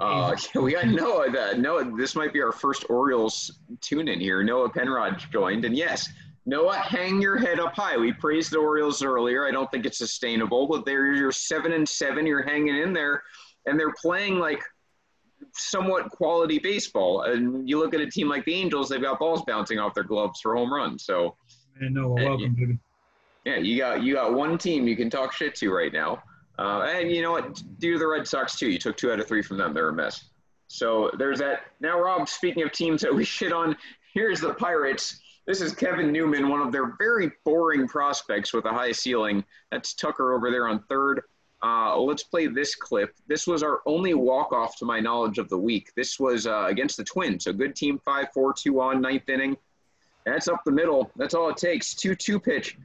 uh, 0.00 0.36
we 0.54 0.72
got 0.72 0.86
Noah. 0.86 1.30
That 1.30 1.58
Noah, 1.58 1.90
this 1.96 2.14
might 2.14 2.32
be 2.32 2.40
our 2.42 2.52
first 2.52 2.86
Orioles 2.88 3.60
tune 3.80 4.08
in 4.08 4.20
here. 4.20 4.42
Noah 4.42 4.68
Penrod 4.68 5.18
joined, 5.32 5.64
and 5.64 5.76
yes, 5.76 6.08
Noah, 6.46 6.76
hang 6.76 7.20
your 7.20 7.36
head 7.36 7.60
up 7.60 7.74
high. 7.74 7.96
We 7.96 8.12
praised 8.12 8.52
the 8.52 8.58
Orioles 8.58 9.02
earlier. 9.02 9.46
I 9.46 9.50
don't 9.50 9.70
think 9.70 9.86
it's 9.86 9.98
sustainable, 9.98 10.66
but 10.66 10.84
they're 10.84 11.12
you're 11.12 11.32
seven 11.32 11.72
and 11.72 11.88
seven. 11.88 12.26
You're 12.26 12.42
hanging 12.42 12.76
in 12.76 12.92
there, 12.92 13.22
and 13.66 13.78
they're 13.78 13.94
playing 14.00 14.38
like 14.38 14.62
somewhat 15.52 16.10
quality 16.10 16.58
baseball. 16.58 17.22
And 17.22 17.68
you 17.68 17.78
look 17.78 17.94
at 17.94 18.00
a 18.00 18.10
team 18.10 18.28
like 18.28 18.44
the 18.44 18.54
Angels; 18.54 18.88
they've 18.88 19.02
got 19.02 19.18
balls 19.18 19.42
bouncing 19.46 19.78
off 19.78 19.94
their 19.94 20.04
gloves 20.04 20.40
for 20.40 20.56
home 20.56 20.72
runs. 20.72 21.04
So. 21.04 21.36
Man, 21.80 21.94
Noah, 21.94 22.14
welcome, 22.14 22.54
baby. 22.54 22.78
Yeah, 23.44 23.56
you 23.56 23.78
got 23.78 24.02
you 24.02 24.14
got 24.14 24.34
one 24.34 24.58
team 24.58 24.88
you 24.88 24.96
can 24.96 25.08
talk 25.08 25.32
shit 25.32 25.54
to 25.56 25.72
right 25.72 25.92
now, 25.92 26.22
uh, 26.58 26.82
and 26.82 27.10
you 27.10 27.22
know 27.22 27.32
what? 27.32 27.62
Do 27.78 27.98
the 27.98 28.06
Red 28.06 28.26
Sox 28.26 28.58
too. 28.58 28.68
You 28.68 28.78
took 28.78 28.96
two 28.96 29.12
out 29.12 29.20
of 29.20 29.28
three 29.28 29.42
from 29.42 29.58
them. 29.58 29.72
They're 29.72 29.88
a 29.88 29.92
mess. 29.92 30.30
So 30.66 31.10
there's 31.18 31.38
that. 31.38 31.62
Now, 31.80 32.00
Rob, 32.00 32.28
speaking 32.28 32.62
of 32.62 32.72
teams 32.72 33.00
that 33.02 33.14
we 33.14 33.24
shit 33.36 33.52
on, 33.52 33.76
here's 34.12 34.40
the 34.40 34.54
Pirates. 34.54 35.20
This 35.46 35.62
is 35.62 35.74
Kevin 35.74 36.12
Newman, 36.12 36.48
one 36.48 36.60
of 36.60 36.72
their 36.72 36.94
very 36.98 37.30
boring 37.44 37.88
prospects 37.88 38.52
with 38.52 38.66
a 38.66 38.70
high 38.70 38.92
ceiling. 38.92 39.42
That's 39.70 39.94
Tucker 39.94 40.34
over 40.34 40.50
there 40.50 40.68
on 40.68 40.82
third. 40.90 41.22
Uh, 41.62 41.98
let's 41.98 42.22
play 42.22 42.46
this 42.46 42.74
clip. 42.74 43.14
This 43.26 43.46
was 43.46 43.62
our 43.62 43.80
only 43.86 44.14
walk-off, 44.14 44.76
to 44.76 44.84
my 44.84 45.00
knowledge, 45.00 45.38
of 45.38 45.48
the 45.48 45.58
week. 45.58 45.90
This 45.96 46.20
was 46.20 46.46
uh, 46.46 46.66
against 46.68 46.98
the 46.98 47.04
Twins. 47.04 47.46
A 47.46 47.52
good 47.52 47.74
team, 47.74 48.00
5-4-2 48.06 48.80
on 48.80 49.00
ninth 49.00 49.28
inning. 49.28 49.56
That's 50.26 50.48
up 50.48 50.62
the 50.64 50.70
middle. 50.70 51.10
That's 51.16 51.34
all 51.34 51.48
it 51.48 51.56
takes. 51.56 51.94
2-2 51.94 52.42
pitch. 52.42 52.76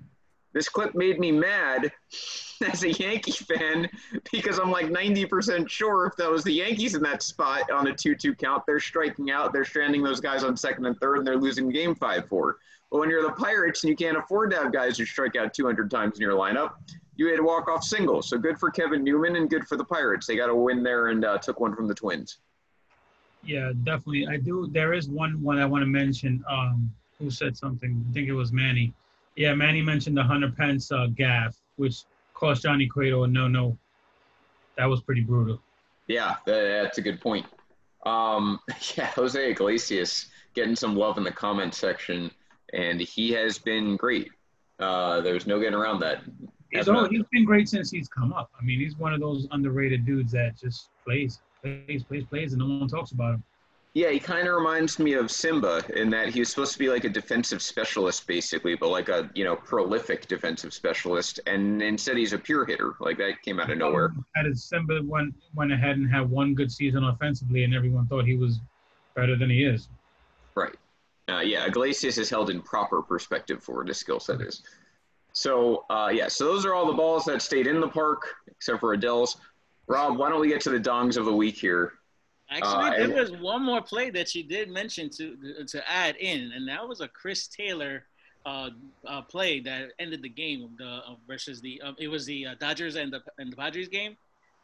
This 0.53 0.69
clip 0.69 0.95
made 0.95 1.19
me 1.19 1.31
mad 1.31 1.91
as 2.71 2.83
a 2.83 2.91
Yankee 2.91 3.31
fan 3.31 3.89
because 4.31 4.59
I'm 4.59 4.71
like 4.71 4.87
90% 4.87 5.69
sure 5.69 6.05
if 6.05 6.15
that 6.17 6.29
was 6.29 6.43
the 6.43 6.53
Yankees 6.53 6.95
in 6.95 7.01
that 7.03 7.23
spot 7.23 7.69
on 7.71 7.87
a 7.87 7.91
2-2 7.91 8.37
count, 8.37 8.63
they're 8.65 8.79
striking 8.79 9.31
out, 9.31 9.51
they're 9.51 9.65
stranding 9.65 10.03
those 10.03 10.19
guys 10.19 10.43
on 10.43 10.55
second 10.55 10.85
and 10.85 10.97
third, 10.99 11.17
and 11.17 11.27
they're 11.27 11.37
losing 11.37 11.69
game 11.69 11.95
5-4. 11.95 12.53
But 12.91 12.99
when 12.99 13.09
you're 13.09 13.23
the 13.23 13.31
Pirates 13.31 13.83
and 13.83 13.89
you 13.89 13.95
can't 13.95 14.17
afford 14.17 14.51
to 14.51 14.57
have 14.57 14.71
guys 14.71 14.97
who 14.97 15.05
strike 15.05 15.35
out 15.35 15.53
200 15.53 15.89
times 15.89 16.15
in 16.15 16.21
your 16.21 16.33
lineup, 16.33 16.73
you 17.15 17.27
had 17.27 17.39
a 17.39 17.43
walk-off 17.43 17.83
single. 17.83 18.21
So 18.21 18.37
good 18.37 18.59
for 18.59 18.69
Kevin 18.69 19.03
Newman 19.03 19.35
and 19.35 19.49
good 19.49 19.67
for 19.67 19.77
the 19.77 19.83
Pirates. 19.83 20.27
They 20.27 20.35
got 20.35 20.49
a 20.49 20.55
win 20.55 20.83
there 20.83 21.07
and 21.07 21.25
uh, 21.25 21.39
took 21.39 21.59
one 21.59 21.75
from 21.75 21.87
the 21.87 21.93
Twins. 21.93 22.37
Yeah, 23.43 23.71
definitely. 23.83 24.27
I 24.27 24.37
do. 24.37 24.69
There 24.71 24.93
is 24.93 25.09
one 25.09 25.41
one 25.41 25.59
I 25.59 25.65
want 25.65 25.81
to 25.81 25.85
mention. 25.85 26.43
Um, 26.49 26.91
who 27.19 27.29
said 27.29 27.57
something? 27.57 28.03
I 28.09 28.13
think 28.13 28.29
it 28.29 28.33
was 28.33 28.51
Manny. 28.51 28.93
Yeah, 29.35 29.53
Manny 29.55 29.81
mentioned 29.81 30.15
the 30.15 30.23
Hunter 30.23 30.51
Pence 30.55 30.91
uh, 30.91 31.07
gaff, 31.15 31.55
which 31.77 32.03
cost 32.33 32.63
Johnny 32.63 32.87
Cueto 32.87 33.23
a 33.23 33.27
no-no. 33.27 33.77
That 34.77 34.85
was 34.85 35.01
pretty 35.01 35.21
brutal. 35.21 35.61
Yeah, 36.07 36.35
that's 36.45 36.97
a 36.97 37.01
good 37.01 37.21
point. 37.21 37.45
Um, 38.05 38.59
yeah, 38.97 39.07
Jose 39.07 39.51
Iglesias 39.51 40.27
getting 40.53 40.75
some 40.75 40.95
love 40.95 41.17
in 41.17 41.23
the 41.23 41.31
comment 41.31 41.73
section, 41.73 42.31
and 42.73 42.99
he 42.99 43.31
has 43.31 43.57
been 43.57 43.95
great. 43.95 44.29
Uh, 44.79 45.21
there's 45.21 45.47
no 45.47 45.59
getting 45.59 45.75
around 45.75 45.99
that. 46.01 46.21
He's, 46.71 46.89
all, 46.89 47.07
he's 47.07 47.23
been 47.31 47.45
great 47.45 47.69
since 47.69 47.91
he's 47.91 48.09
come 48.09 48.33
up. 48.33 48.49
I 48.59 48.63
mean, 48.63 48.79
he's 48.79 48.97
one 48.97 49.13
of 49.13 49.19
those 49.19 49.47
underrated 49.51 50.05
dudes 50.05 50.31
that 50.31 50.57
just 50.59 50.89
plays, 51.05 51.39
plays, 51.61 52.03
plays, 52.03 52.25
plays, 52.25 52.53
and 52.53 52.59
no 52.59 52.79
one 52.79 52.87
talks 52.87 53.11
about 53.11 53.35
him. 53.35 53.43
Yeah, 53.95 54.09
he 54.09 54.19
kind 54.19 54.47
of 54.47 54.55
reminds 54.55 54.97
me 54.97 55.13
of 55.13 55.29
Simba 55.29 55.83
in 55.95 56.09
that 56.09 56.29
he 56.29 56.39
was 56.39 56.49
supposed 56.49 56.73
to 56.73 56.79
be 56.79 56.89
like 56.89 57.03
a 57.03 57.09
defensive 57.09 57.61
specialist, 57.61 58.25
basically, 58.25 58.75
but 58.75 58.89
like 58.89 59.07
a 59.09 59.29
you 59.35 59.43
know 59.43 59.55
prolific 59.55 60.27
defensive 60.27 60.73
specialist, 60.73 61.39
and 61.45 61.79
instead 61.81 62.17
he's 62.17 62.33
a 62.33 62.39
pure 62.39 62.65
hitter. 62.65 62.95
Like 62.99 63.17
that 63.19 63.41
came 63.43 63.59
out 63.59 63.69
of 63.69 63.77
nowhere. 63.77 64.11
Had 64.35 64.47
his 64.47 64.63
Simba 64.63 65.01
went 65.03 65.35
went 65.53 65.71
ahead 65.71 65.97
and 65.97 66.09
had 66.09 66.27
one 66.27 66.55
good 66.55 66.71
season 66.71 67.03
offensively, 67.03 67.65
and 67.65 67.75
everyone 67.75 68.07
thought 68.07 68.25
he 68.25 68.35
was 68.35 68.59
better 69.15 69.35
than 69.35 69.51
he 69.51 69.63
is. 69.63 69.87
Right. 70.55 70.75
Uh, 71.29 71.39
yeah, 71.39 71.65
Iglesias 71.65 72.17
is 72.17 72.29
held 72.29 72.49
in 72.49 72.61
proper 72.61 73.01
perspective 73.01 73.63
for 73.63 73.77
what 73.77 73.87
his 73.87 73.97
skill 73.97 74.19
set 74.19 74.41
is. 74.41 74.63
So, 75.33 75.85
uh, 75.89 76.11
yeah, 76.13 76.27
so 76.27 76.45
those 76.45 76.65
are 76.65 76.73
all 76.73 76.85
the 76.85 76.93
balls 76.93 77.25
that 77.25 77.41
stayed 77.41 77.65
in 77.65 77.79
the 77.79 77.87
park, 77.87 78.27
except 78.47 78.79
for 78.79 78.95
Adell's. 78.95 79.37
Rob, 79.87 80.17
why 80.17 80.29
don't 80.29 80.41
we 80.41 80.47
get 80.47 80.61
to 80.61 80.69
the 80.69 80.79
dongs 80.79 81.17
of 81.17 81.25
the 81.25 81.33
week 81.33 81.57
here? 81.57 81.93
Actually, 82.53 83.03
Uh, 83.03 83.07
there 83.07 83.21
was 83.23 83.31
one 83.31 83.63
more 83.63 83.81
play 83.81 84.09
that 84.11 84.29
she 84.29 84.43
did 84.43 84.69
mention 84.69 85.09
to 85.17 85.65
to 85.73 85.77
add 85.89 86.15
in, 86.17 86.51
and 86.55 86.67
that 86.67 86.87
was 86.87 87.01
a 87.01 87.07
Chris 87.07 87.47
Taylor 87.47 88.05
uh, 88.45 88.69
uh, 89.07 89.21
play 89.23 89.59
that 89.61 89.91
ended 89.99 90.21
the 90.21 90.29
game 90.29 90.59
the, 90.77 90.85
uh, 90.85 91.15
versus 91.27 91.61
the. 91.61 91.81
It 91.97 92.09
was 92.09 92.25
the 92.25 92.47
uh, 92.47 92.55
Dodgers 92.59 92.95
and 92.95 93.11
the 93.11 93.21
and 93.39 93.51
the 93.51 93.55
Padres 93.55 93.87
game, 93.87 94.15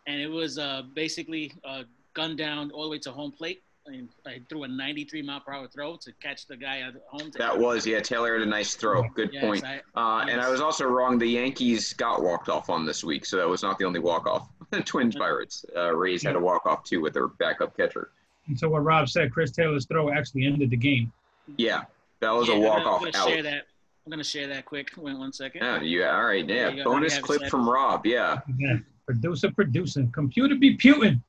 and 0.08 0.22
it 0.22 0.28
was 0.28 0.60
uh, 0.60 0.84
basically 0.94 1.52
uh, 1.64 1.84
gunned 2.14 2.38
down 2.38 2.72
all 2.72 2.84
the 2.84 2.90
way 2.90 3.00
to 3.00 3.12
home 3.12 3.32
plate. 3.32 3.62
And 3.90 4.08
I 4.28 4.40
threw 4.50 4.64
a 4.64 4.68
93 4.68 5.22
mile 5.24 5.40
per 5.40 5.52
hour 5.54 5.68
throw 5.68 5.96
to 5.98 6.12
catch 6.22 6.46
the 6.46 6.56
guy 6.56 6.82
at 6.82 6.94
home. 7.10 7.32
That 7.38 7.58
was, 7.58 7.86
yeah, 7.88 8.00
Taylor 8.00 8.38
had 8.38 8.46
a 8.48 8.50
nice 8.50 8.76
throw. 8.76 9.04
Good 9.16 9.32
Yes, 9.34 9.44
point. 9.44 9.64
I- 9.66 9.82
Uh, 9.96 10.26
And 10.30 10.40
I 10.40 10.50
was 10.50 10.62
also 10.62 10.86
wrong. 10.86 11.18
The 11.18 11.26
Yankees 11.28 11.94
got 11.94 12.22
walked 12.22 12.50
off 12.50 12.70
on 12.70 12.86
this 12.86 13.04
week, 13.04 13.26
so 13.26 13.38
that 13.38 13.48
was 13.50 13.64
not 13.64 13.80
the 13.80 13.86
only 13.86 14.00
walk 14.00 14.28
off. 14.28 14.48
Twins 14.86 15.16
Pirates. 15.16 15.66
Uh, 15.76 15.96
Rays 15.96 16.22
had 16.22 16.36
a 16.36 16.40
walk 16.40 16.66
off 16.68 16.84
too 16.84 17.02
with 17.02 17.14
their 17.14 17.28
backup 17.28 17.76
catcher. 17.76 18.12
And 18.48 18.58
so 18.60 18.70
what 18.70 18.84
Rob 18.84 19.10
said, 19.10 19.32
Chris 19.34 19.52
Taylor's 19.52 19.86
throw 19.86 20.12
actually 20.12 20.46
ended 20.46 20.70
the 20.70 20.78
game. 20.78 21.12
Yeah, 21.58 21.84
that 22.20 22.32
was 22.32 22.48
Yeah, 22.48 22.54
a 22.56 22.58
I'm 22.58 22.64
walk 22.64 22.86
off 22.86 23.02
I'm 23.02 23.12
gonna 23.12 23.28
share 23.28 23.38
out. 23.40 23.44
that. 23.44 23.68
I'm 24.06 24.12
gonna 24.12 24.24
share 24.24 24.48
that 24.48 24.66
quick. 24.66 24.90
Wait 24.98 25.18
one 25.18 25.34
second. 25.34 25.62
Yeah, 25.64 25.82
yeah, 25.82 26.16
all 26.16 26.26
right, 26.26 26.48
yeah. 26.48 26.84
Bonus 26.84 27.12
We 27.14 27.16
have 27.16 27.24
it 27.24 27.26
clip 27.26 27.50
from 27.50 27.68
Rob, 27.70 28.06
yeah. 28.06 28.42
Yeah. 28.58 28.78
Producer 29.06 29.52
producing. 29.52 30.12
Computer 30.12 30.54
be 30.56 30.78
putin'. 30.78 31.22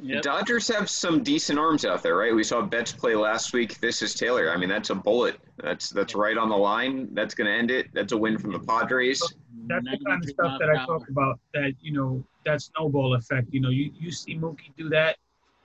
Yep. 0.00 0.22
Dodgers 0.22 0.68
have 0.68 0.88
some 0.88 1.22
decent 1.22 1.58
arms 1.58 1.84
out 1.84 2.02
there, 2.02 2.16
right? 2.16 2.34
We 2.34 2.44
saw 2.44 2.62
Betts 2.62 2.92
play 2.92 3.14
last 3.14 3.52
week. 3.52 3.80
This 3.80 4.00
is 4.02 4.14
Taylor. 4.14 4.50
I 4.50 4.56
mean, 4.56 4.68
that's 4.68 4.90
a 4.90 4.94
bullet. 4.94 5.40
That's 5.56 5.90
that's 5.90 6.14
right 6.14 6.36
on 6.36 6.48
the 6.48 6.56
line. 6.56 7.08
That's 7.12 7.34
going 7.34 7.46
to 7.46 7.52
end 7.52 7.70
it. 7.70 7.88
That's 7.92 8.12
a 8.12 8.16
win 8.16 8.38
from 8.38 8.52
the 8.52 8.60
Padres. 8.60 9.20
That's 9.66 9.84
the 9.84 9.98
kind 10.06 10.22
of 10.22 10.30
stuff 10.30 10.58
that 10.60 10.70
I 10.70 10.78
hour. 10.78 10.86
talk 10.86 11.08
about. 11.08 11.40
That 11.52 11.74
you 11.80 11.92
know, 11.92 12.24
that 12.44 12.62
snowball 12.62 13.14
effect. 13.14 13.48
You 13.52 13.60
know, 13.60 13.70
you 13.70 13.90
you 13.98 14.10
see 14.12 14.36
Mookie 14.36 14.72
do 14.76 14.88
that, 14.90 15.16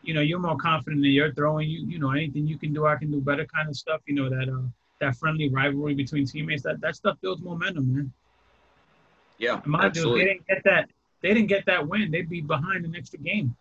you 0.03 0.13
know, 0.13 0.21
you're 0.21 0.39
more 0.39 0.57
confident 0.57 1.05
in 1.05 1.11
your 1.11 1.33
throwing. 1.33 1.69
You 1.69 1.85
you 1.87 1.99
know, 1.99 2.11
anything 2.11 2.45
you 2.45 2.57
can 2.57 2.73
do, 2.73 2.85
I 2.85 2.95
can 2.95 3.11
do 3.11 3.21
better 3.21 3.45
kind 3.45 3.69
of 3.69 3.75
stuff. 3.75 4.01
You 4.05 4.15
know 4.15 4.29
that 4.29 4.49
uh 4.49 4.67
that 4.99 5.15
friendly 5.15 5.49
rivalry 5.49 5.93
between 5.93 6.25
teammates. 6.25 6.63
That 6.63 6.81
that 6.81 6.95
stuff 6.95 7.17
builds 7.21 7.41
momentum, 7.41 7.93
man. 7.93 8.13
Yeah, 9.39 9.61
And 9.63 9.67
mind 9.67 9.83
you, 9.83 9.87
if 9.87 9.91
absolutely. 9.97 10.19
they 10.19 10.25
didn't 10.25 10.47
get 10.47 10.63
that. 10.65 10.89
They 11.21 11.33
didn't 11.33 11.47
get 11.47 11.65
that 11.65 11.87
win. 11.87 12.11
They'd 12.11 12.29
be 12.29 12.41
behind 12.41 12.85
an 12.85 12.95
extra 12.95 13.19
game. 13.19 13.55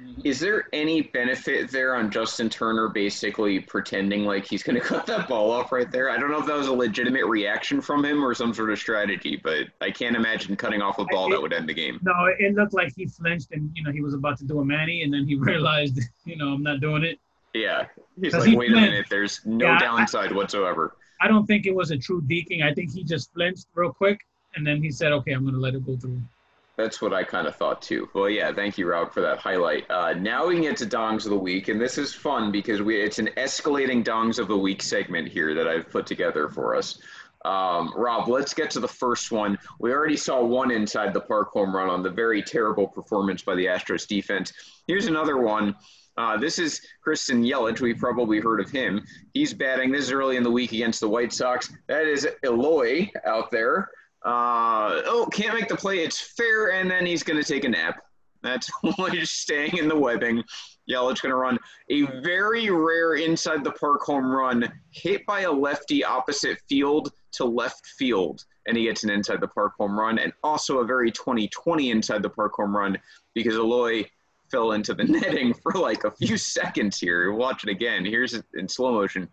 Mm-hmm. 0.00 0.20
Is 0.24 0.40
there 0.40 0.64
any 0.72 1.02
benefit 1.02 1.70
there 1.70 1.94
on 1.94 2.10
Justin 2.10 2.48
Turner 2.48 2.88
basically 2.88 3.60
pretending 3.60 4.24
like 4.24 4.46
he's 4.46 4.62
going 4.62 4.74
to 4.80 4.84
cut 4.84 5.06
that 5.06 5.28
ball 5.28 5.50
off 5.50 5.70
right 5.72 5.90
there? 5.90 6.10
I 6.10 6.16
don't 6.18 6.30
know 6.30 6.38
if 6.40 6.46
that 6.46 6.56
was 6.56 6.68
a 6.68 6.72
legitimate 6.72 7.26
reaction 7.26 7.80
from 7.80 8.04
him 8.04 8.24
or 8.24 8.34
some 8.34 8.54
sort 8.54 8.70
of 8.70 8.78
strategy, 8.78 9.40
but 9.42 9.66
I 9.80 9.90
can't 9.90 10.16
imagine 10.16 10.56
cutting 10.56 10.82
off 10.82 10.98
a 10.98 11.04
ball 11.04 11.30
that 11.30 11.40
would 11.40 11.52
end 11.52 11.68
the 11.68 11.74
game. 11.74 12.00
No, 12.02 12.12
it 12.38 12.54
looked 12.54 12.72
like 12.74 12.92
he 12.96 13.06
flinched 13.06 13.52
and 13.52 13.70
you 13.74 13.82
know 13.84 13.92
he 13.92 14.00
was 14.00 14.14
about 14.14 14.38
to 14.38 14.44
do 14.44 14.60
a 14.60 14.64
Manny, 14.64 15.02
and 15.02 15.12
then 15.12 15.26
he 15.26 15.34
realized, 15.50 16.00
you 16.24 16.36
know, 16.36 16.48
I'm 16.54 16.62
not 16.62 16.80
doing 16.80 17.04
it. 17.04 17.18
Yeah. 17.54 17.86
He's 18.20 18.32
like, 18.32 18.48
he 18.48 18.56
wait 18.56 18.72
a 18.72 18.74
minute, 18.74 19.06
there's 19.10 19.40
no 19.44 19.66
Yeah, 19.66 19.76
I- 19.76 19.78
downside 19.78 20.32
whatsoever. 20.32 20.96
I 21.20 21.28
don't 21.28 21.46
think 21.46 21.66
it 21.66 21.74
was 21.74 21.92
a 21.92 21.96
true 21.96 22.20
deking. 22.22 22.64
I 22.64 22.74
think 22.74 22.92
he 22.92 23.04
just 23.04 23.32
flinched 23.32 23.66
real 23.74 23.92
quick, 23.92 24.18
and 24.56 24.66
then 24.66 24.82
he 24.82 24.90
said, 24.90 25.12
"Okay, 25.12 25.30
I'm 25.30 25.44
gonna 25.44 25.56
let 25.58 25.72
it 25.76 25.86
go 25.86 25.96
through." 25.96 26.20
That's 26.82 27.00
what 27.00 27.14
I 27.14 27.22
kind 27.22 27.46
of 27.46 27.54
thought 27.54 27.80
too. 27.80 28.08
Well, 28.12 28.28
yeah, 28.28 28.52
thank 28.52 28.76
you, 28.76 28.88
Rob, 28.88 29.12
for 29.12 29.20
that 29.20 29.38
highlight. 29.38 29.88
Uh, 29.88 30.14
now 30.14 30.48
we 30.48 30.54
can 30.54 30.64
get 30.64 30.76
to 30.78 30.86
dongs 30.86 31.24
of 31.24 31.30
the 31.30 31.38
week, 31.38 31.68
and 31.68 31.80
this 31.80 31.96
is 31.96 32.12
fun 32.12 32.50
because 32.50 32.82
we 32.82 33.00
it's 33.00 33.20
an 33.20 33.30
escalating 33.36 34.02
dongs 34.02 34.40
of 34.40 34.48
the 34.48 34.58
week 34.58 34.82
segment 34.82 35.28
here 35.28 35.54
that 35.54 35.68
I've 35.68 35.88
put 35.88 36.06
together 36.06 36.48
for 36.48 36.74
us. 36.74 36.98
Um, 37.44 37.92
Rob, 37.96 38.26
let's 38.26 38.52
get 38.52 38.68
to 38.72 38.80
the 38.80 38.88
first 38.88 39.30
one. 39.30 39.58
We 39.78 39.92
already 39.92 40.16
saw 40.16 40.42
one 40.42 40.72
inside 40.72 41.14
the 41.14 41.20
park 41.20 41.52
home 41.52 41.74
run 41.74 41.88
on 41.88 42.02
the 42.02 42.10
very 42.10 42.42
terrible 42.42 42.88
performance 42.88 43.42
by 43.42 43.54
the 43.54 43.66
Astros 43.66 44.08
defense. 44.08 44.52
Here's 44.88 45.06
another 45.06 45.38
one. 45.38 45.76
Uh, 46.16 46.36
this 46.36 46.58
is 46.58 46.80
Christian 47.00 47.44
Yelich. 47.44 47.80
We've 47.80 47.96
probably 47.96 48.40
heard 48.40 48.60
of 48.60 48.70
him. 48.70 49.04
He's 49.34 49.54
batting. 49.54 49.92
This 49.92 50.06
is 50.06 50.12
early 50.12 50.36
in 50.36 50.42
the 50.42 50.50
week 50.50 50.72
against 50.72 50.98
the 50.98 51.08
White 51.08 51.32
Sox. 51.32 51.72
That 51.86 52.06
is 52.08 52.26
Eloy 52.44 53.08
out 53.24 53.52
there. 53.52 53.88
Uh, 54.24 55.02
oh, 55.06 55.28
can't 55.32 55.54
make 55.54 55.68
the 55.68 55.76
play. 55.76 55.98
It's 55.98 56.20
fair, 56.20 56.72
and 56.72 56.90
then 56.90 57.04
he's 57.04 57.22
going 57.22 57.42
to 57.42 57.48
take 57.48 57.64
a 57.64 57.68
nap. 57.68 58.02
That's 58.42 58.70
only 58.98 59.24
staying 59.24 59.76
in 59.76 59.88
the 59.88 59.96
webbing. 59.96 60.42
Yelich 60.88 61.22
going 61.22 61.30
to 61.30 61.36
run 61.36 61.58
a 61.90 62.02
very 62.22 62.70
rare 62.70 63.14
inside 63.14 63.62
the 63.64 63.72
park 63.72 64.02
home 64.02 64.30
run, 64.30 64.70
hit 64.90 65.24
by 65.26 65.40
a 65.40 65.52
lefty 65.52 66.04
opposite 66.04 66.58
field 66.68 67.12
to 67.32 67.44
left 67.44 67.86
field, 67.98 68.44
and 68.66 68.76
he 68.76 68.84
gets 68.84 69.04
an 69.04 69.10
inside 69.10 69.40
the 69.40 69.48
park 69.48 69.72
home 69.78 69.98
run, 69.98 70.18
and 70.18 70.32
also 70.42 70.78
a 70.78 70.84
very 70.84 71.10
2020 71.10 71.90
inside 71.90 72.22
the 72.22 72.28
park 72.28 72.52
home 72.54 72.76
run 72.76 72.98
because 73.34 73.54
Eloy 73.54 74.04
fell 74.50 74.72
into 74.72 74.92
the 74.92 75.04
netting 75.08 75.54
for 75.54 75.72
like 75.72 76.04
a 76.04 76.10
few 76.10 76.36
seconds 76.36 76.98
here. 76.98 77.32
Watch 77.32 77.64
it 77.64 77.70
again. 77.70 78.04
Here's 78.04 78.34
it 78.34 78.44
in 78.54 78.68
slow 78.68 78.92
motion. 78.92 79.28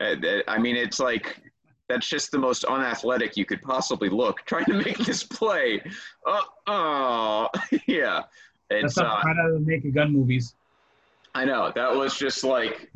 Uh, 0.00 0.16
I 0.46 0.58
mean, 0.58 0.76
it's 0.76 1.00
like 1.00 1.40
that's 1.88 2.08
just 2.08 2.30
the 2.30 2.38
most 2.38 2.64
unathletic 2.64 3.36
you 3.36 3.44
could 3.44 3.62
possibly 3.62 4.08
look 4.08 4.44
trying 4.44 4.66
to 4.66 4.74
make 4.74 4.98
this 4.98 5.22
play. 5.22 5.82
Oh, 6.26 6.44
oh 6.66 7.48
yeah. 7.86 8.22
That's 8.70 8.84
It's 8.84 8.94
something 8.94 9.10
uh, 9.10 9.22
right 9.24 9.36
out 9.38 9.50
of 9.50 9.64
the 9.64 9.70
Naked 9.70 9.94
Gun 9.94 10.12
movies. 10.12 10.54
I 11.34 11.44
know 11.44 11.72
that 11.74 11.94
was 11.94 12.18
just 12.18 12.44
like 12.44 12.90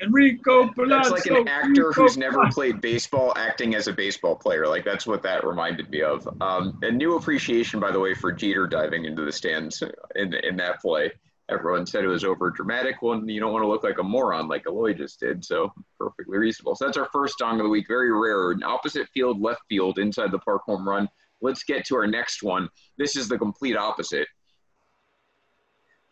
Enrico 0.00 0.70
that's 0.88 1.10
like 1.10 1.26
an 1.26 1.48
actor 1.48 1.68
Enrico 1.68 2.02
who's 2.02 2.16
never 2.16 2.46
played 2.50 2.80
baseball 2.80 3.32
acting 3.36 3.74
as 3.74 3.88
a 3.88 3.92
baseball 3.92 4.36
player. 4.36 4.66
Like 4.66 4.84
that's 4.84 5.06
what 5.06 5.22
that 5.24 5.44
reminded 5.44 5.90
me 5.90 6.02
of. 6.02 6.28
Um, 6.40 6.78
a 6.82 6.90
new 6.90 7.16
appreciation, 7.16 7.80
by 7.80 7.90
the 7.90 7.98
way, 7.98 8.14
for 8.14 8.30
Jeter 8.30 8.66
diving 8.66 9.04
into 9.06 9.24
the 9.24 9.32
stands 9.32 9.82
in 10.14 10.34
in 10.34 10.56
that 10.56 10.80
play. 10.80 11.12
Everyone 11.50 11.86
said 11.86 12.04
it 12.04 12.08
was 12.08 12.24
over 12.24 12.50
dramatic. 12.50 13.00
Well, 13.00 13.22
you 13.24 13.40
don't 13.40 13.52
want 13.52 13.62
to 13.62 13.68
look 13.68 13.82
like 13.82 13.98
a 13.98 14.02
moron 14.02 14.48
like 14.48 14.66
Eloy 14.66 14.92
just 14.92 15.20
did. 15.20 15.44
So 15.44 15.72
perfectly 15.98 16.36
reasonable. 16.36 16.74
So 16.76 16.84
that's 16.84 16.98
our 16.98 17.08
first 17.10 17.38
dong 17.38 17.58
of 17.58 17.64
the 17.64 17.70
week. 17.70 17.86
Very 17.88 18.12
rare. 18.12 18.50
An 18.50 18.62
opposite 18.62 19.08
field, 19.14 19.40
left 19.40 19.62
field, 19.68 19.98
inside 19.98 20.30
the 20.30 20.38
park 20.40 20.62
home 20.66 20.86
run. 20.86 21.08
Let's 21.40 21.62
get 21.62 21.86
to 21.86 21.96
our 21.96 22.06
next 22.06 22.42
one. 22.42 22.68
This 22.98 23.16
is 23.16 23.28
the 23.28 23.38
complete 23.38 23.76
opposite. 23.76 24.28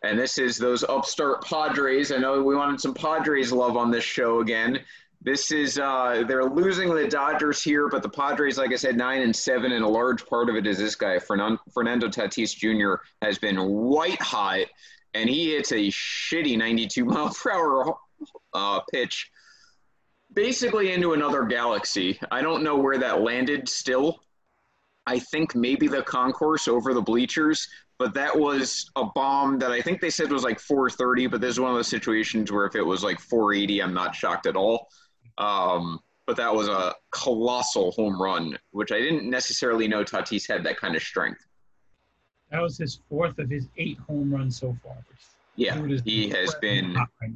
And 0.02 0.18
this 0.18 0.38
is 0.38 0.56
those 0.56 0.84
upstart 0.84 1.44
Padres. 1.44 2.12
I 2.12 2.18
know 2.18 2.42
we 2.42 2.54
wanted 2.54 2.80
some 2.80 2.94
Padres 2.94 3.52
love 3.52 3.76
on 3.76 3.90
this 3.90 4.04
show 4.04 4.40
again. 4.40 4.80
This 5.22 5.50
is 5.50 5.78
uh, 5.78 6.24
they're 6.28 6.44
losing 6.44 6.94
the 6.94 7.08
Dodgers 7.08 7.62
here, 7.62 7.88
but 7.88 8.02
the 8.02 8.08
Padres, 8.08 8.58
like 8.58 8.72
I 8.72 8.76
said, 8.76 8.96
nine 8.96 9.22
and 9.22 9.34
seven, 9.34 9.72
and 9.72 9.84
a 9.84 9.88
large 9.88 10.24
part 10.26 10.48
of 10.48 10.56
it 10.56 10.66
is 10.66 10.78
this 10.78 10.94
guy 10.94 11.18
Fernan- 11.18 11.58
Fernando 11.72 12.08
Tatis 12.08 12.54
Jr. 12.54 13.02
has 13.22 13.38
been 13.38 13.56
white 13.56 14.20
hot, 14.20 14.66
and 15.16 15.30
he 15.30 15.52
hits 15.52 15.72
a 15.72 15.88
shitty 15.88 16.58
92 16.58 17.04
mile 17.04 17.30
per 17.30 17.52
hour 17.52 17.94
uh, 18.54 18.80
pitch, 18.92 19.30
basically 20.32 20.92
into 20.92 21.14
another 21.14 21.44
galaxy. 21.44 22.18
I 22.30 22.42
don't 22.42 22.62
know 22.62 22.76
where 22.76 22.98
that 22.98 23.22
landed 23.22 23.68
still. 23.68 24.20
I 25.06 25.18
think 25.18 25.54
maybe 25.54 25.88
the 25.88 26.02
concourse 26.02 26.68
over 26.68 26.92
the 26.92 27.00
bleachers, 27.00 27.68
but 27.98 28.12
that 28.14 28.36
was 28.36 28.90
a 28.96 29.04
bomb 29.14 29.58
that 29.60 29.70
I 29.70 29.80
think 29.80 30.00
they 30.00 30.10
said 30.10 30.30
was 30.30 30.42
like 30.42 30.60
430. 30.60 31.28
But 31.28 31.40
this 31.40 31.50
is 31.50 31.60
one 31.60 31.70
of 31.70 31.76
those 31.76 31.88
situations 31.88 32.52
where 32.52 32.66
if 32.66 32.74
it 32.74 32.82
was 32.82 33.02
like 33.04 33.20
480, 33.20 33.82
I'm 33.82 33.94
not 33.94 34.14
shocked 34.14 34.46
at 34.46 34.56
all. 34.56 34.88
Um, 35.38 36.00
but 36.26 36.36
that 36.36 36.52
was 36.52 36.68
a 36.68 36.94
colossal 37.12 37.92
home 37.92 38.20
run, 38.20 38.58
which 38.72 38.90
I 38.90 38.98
didn't 38.98 39.30
necessarily 39.30 39.86
know 39.86 40.02
Tatis 40.02 40.48
had 40.48 40.64
that 40.64 40.76
kind 40.76 40.96
of 40.96 41.02
strength. 41.02 41.46
That 42.50 42.62
was 42.62 42.78
his 42.78 43.00
fourth 43.08 43.38
of 43.38 43.50
his 43.50 43.66
eight 43.76 43.98
home 44.06 44.32
runs 44.32 44.58
so 44.58 44.76
far. 44.84 44.96
Yeah, 45.56 45.80
he 46.04 46.28
has 46.30 46.54
been 46.56 46.94
right 46.94 47.30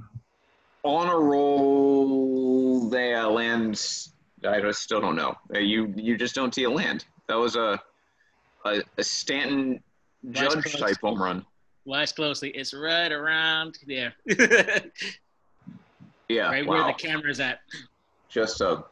on 0.82 1.08
a 1.08 1.18
roll. 1.18 2.88
They 2.88 3.14
uh, 3.14 3.28
lands. 3.28 4.12
I 4.46 4.60
just 4.60 4.82
still 4.82 5.00
don't 5.00 5.16
know. 5.16 5.36
Uh, 5.54 5.58
You 5.58 5.92
you 5.96 6.16
just 6.16 6.34
don't 6.34 6.54
see 6.54 6.64
a 6.64 6.70
land. 6.70 7.06
That 7.28 7.36
was 7.36 7.56
a 7.56 7.80
a, 8.64 8.82
a 8.98 9.04
Stanton 9.04 9.82
Vice 10.22 10.54
Judge 10.54 10.62
Pres- 10.62 10.76
type 10.76 10.96
home 11.00 11.22
run. 11.22 11.46
Watch 11.86 12.14
closely. 12.14 12.50
It's 12.50 12.74
right 12.74 13.10
around 13.10 13.78
there. 13.86 14.14
Yeah, 16.28 16.48
right 16.48 16.64
where 16.64 16.80
wow. 16.82 16.86
the 16.86 16.92
camera's 16.92 17.40
at. 17.40 17.58
just 18.28 18.60
a 18.60 18.84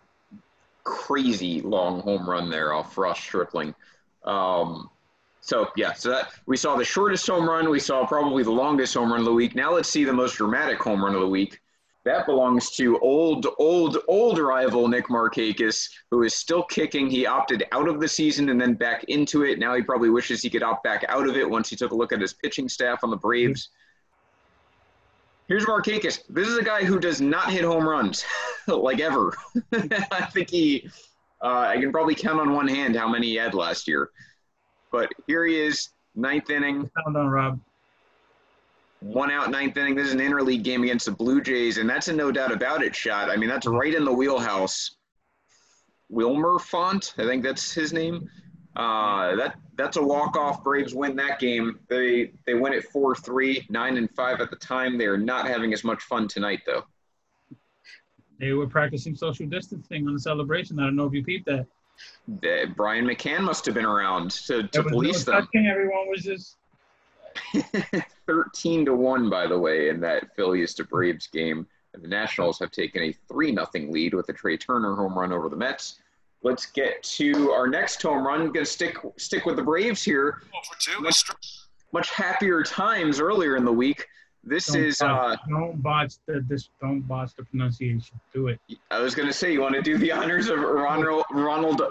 crazy 0.83 1.61
long 1.61 2.01
home 2.01 2.29
run 2.29 2.51
there 2.51 2.73
off 2.73 2.99
Ross 2.99 3.21
Stripling. 3.21 3.77
Um, 4.25 4.91
so 5.49 5.71
yeah, 5.77 5.95
so 5.95 6.11
that 6.11 6.33
we 6.45 6.59
saw 6.59 6.77
the 6.77 6.85
shortest 6.85 7.27
home 7.27 7.49
run, 7.49 7.71
we 7.71 7.81
saw 7.81 8.07
probably 8.07 8.43
the 8.43 8.51
longest 8.51 8.93
home 8.93 9.11
run 9.11 9.21
of 9.21 9.25
the 9.25 9.33
week. 9.33 9.55
Now 9.55 9.73
let's 9.73 9.89
see 9.89 10.05
the 10.05 10.13
most 10.13 10.35
dramatic 10.35 10.79
home 10.79 11.03
run 11.03 11.15
of 11.15 11.23
the 11.23 11.27
week. 11.27 11.59
That 12.05 12.27
belongs 12.27 12.71
to 12.73 12.99
old, 12.99 13.47
old, 13.59 13.97
old 14.09 14.39
rival 14.39 14.89
Nick 14.89 15.09
Markakis, 15.09 15.89
who 16.11 16.23
is 16.23 16.35
still 16.35 16.65
kicking. 16.65 17.09
He 17.09 17.25
opted 17.25 17.65
out 17.73 17.89
of 17.89 17.99
the 17.99 18.07
season 18.07 18.51
and 18.51 18.61
then 18.61 18.75
back 18.75 19.05
into 19.05 19.45
it. 19.45 19.59
Now 19.59 19.75
he 19.75 19.81
probably 19.81 20.11
wishes 20.11 20.43
he 20.43 20.51
could 20.51 20.63
opt 20.63 20.85
back 20.85 21.07
out 21.09 21.27
of 21.27 21.35
it 21.35 21.49
once 21.49 21.71
he 21.71 21.77
took 21.77 21.93
a 21.93 21.97
look 21.97 22.13
at 22.13 22.21
his 22.21 22.35
pitching 22.35 22.69
staff 22.69 23.03
on 23.03 23.09
the 23.09 23.17
Braves. 23.17 23.71
Here's 25.49 25.65
Markakis. 25.65 26.25
This 26.29 26.47
is 26.47 26.59
a 26.59 26.63
guy 26.63 26.85
who 26.85 27.01
does 27.01 27.23
not 27.23 27.51
hit 27.51 27.65
home 27.65 27.89
runs, 27.89 28.23
like 28.67 29.01
ever. 29.01 29.35
I 29.73 30.27
think 30.27 30.51
he, 30.51 30.91
uh, 31.43 31.71
I 31.71 31.79
can 31.81 31.91
probably 31.91 32.15
count 32.15 32.39
on 32.39 32.53
one 32.53 32.69
hand 32.69 32.97
how 32.97 33.09
many 33.09 33.29
he 33.29 33.37
had 33.37 33.55
last 33.55 33.89
year. 33.89 34.11
But 34.91 35.13
here 35.27 35.45
he 35.45 35.59
is, 35.59 35.91
ninth 36.15 36.51
inning, 36.51 36.91
Sound 37.05 37.17
on 37.17 37.29
Rob. 37.29 37.61
one 39.01 39.31
out, 39.31 39.51
ninth 39.51 39.77
inning. 39.77 39.95
This 39.95 40.09
is 40.09 40.15
an 40.15 40.21
interleague 40.21 40.63
game 40.65 40.83
against 40.83 41.07
the 41.07 41.13
Blue 41.13 41.41
Jays, 41.41 41.79
and 41.79 41.89
that's 41.89 42.09
a 42.09 42.13
no 42.13 42.33
doubt 42.33 42.53
about 42.53 42.83
it 42.83 42.95
shot. 42.97 43.31
I 43.31 43.37
mean, 43.37 43.49
that's 43.49 43.67
right 43.67 43.95
in 43.95 44.05
the 44.05 44.13
wheelhouse. 44.13 44.97
Wilmer 46.09 46.59
Font, 46.59 47.15
I 47.19 47.25
think 47.27 47.43
that's 47.43 47.73
his 47.73 47.93
name. 47.93 48.29
Uh, 48.77 49.35
that 49.37 49.57
that's 49.77 49.97
a 49.97 50.03
walk 50.03 50.37
off. 50.37 50.63
Braves 50.63 50.95
win 50.95 51.17
that 51.17 51.39
game. 51.39 51.81
They 51.89 52.33
they 52.47 52.55
win 52.55 52.73
it 52.73 52.85
four 52.85 53.15
three, 53.15 53.67
nine 53.69 53.97
and 53.97 54.09
five 54.15 54.41
at 54.41 54.51
the 54.51 54.57
time. 54.57 54.97
They 54.97 55.07
are 55.07 55.19
not 55.19 55.47
having 55.49 55.73
as 55.73 55.85
much 55.85 56.03
fun 56.05 56.29
tonight 56.29 56.61
though. 56.65 56.85
They 58.39 58.53
were 58.53 58.69
practicing 58.69 59.17
social 59.17 59.47
distancing 59.47 60.07
on 60.07 60.15
the 60.15 60.21
celebration. 60.21 60.79
I 60.79 60.85
don't 60.85 60.95
know 60.97 61.07
if 61.07 61.13
you 61.13 61.25
peeped 61.25 61.47
that. 61.47 61.67
Brian 62.77 63.07
McCann 63.07 63.41
must 63.41 63.65
have 63.67 63.75
been 63.75 63.85
around 63.85 64.31
to, 64.31 64.65
to 64.69 64.83
police 64.83 65.27
no 65.27 65.35
them. 65.35 65.43
touching. 65.43 65.67
Everyone 65.67 66.09
was 66.09 66.23
just 66.23 66.57
13 68.27 68.85
to 68.87 68.95
1, 68.95 69.31
by 69.31 69.47
the 69.47 69.59
way, 69.59 69.89
in 69.89 70.01
that 70.01 70.35
Phillies 70.37 70.75
to 70.75 70.85
Braves 70.85 71.27
game. 71.27 71.67
And 71.95 72.03
the 72.03 72.09
Nationals 72.09 72.59
have 72.59 72.71
taken 72.71 73.03
a 73.03 73.13
3 73.29 73.55
0 73.55 73.91
lead 73.91 74.15
with 74.15 74.29
a 74.29 74.33
Trea 74.33 74.57
Turner 74.57 74.95
home 74.95 75.19
run 75.19 75.33
over 75.33 75.49
the 75.49 75.57
Mets. 75.57 76.01
Let's 76.43 76.67
get 76.67 77.03
to 77.03 77.51
our 77.51 77.67
next 77.67 78.01
home 78.03 78.27
run. 78.27 78.41
Going 78.53 78.53
to 78.53 78.65
stick 78.65 78.97
stick 79.17 79.47
with 79.47 79.57
the 79.57 79.63
Braves 79.63 80.05
here. 80.05 80.43
Much, 81.01 81.25
much 81.93 82.11
happier 82.11 82.63
times 82.63 83.19
earlier 83.19 83.57
in 83.57 83.65
the 83.65 83.73
week. 83.73 84.07
This 84.45 84.67
don't 84.67 84.85
is, 84.85 85.03
uh, 85.03 85.37
don't 85.49 85.83
botch 85.83 86.15
the 86.27 86.45
this 86.49 86.71
don't 86.81 87.01
botch 87.01 87.35
the 87.35 87.45
pronunciation. 87.45 88.19
Do 88.33 88.49
it. 88.49 88.61
I 88.91 89.01
was 89.01 89.15
to 89.15 89.33
say, 89.33 89.53
you 89.53 89.61
want 89.61 89.75
to 89.75 89.83
do 89.83 89.99
the 89.99 90.13
honors 90.13 90.49
of 90.49 90.59
Ronald, 90.59 91.25
Ronald 91.31 91.83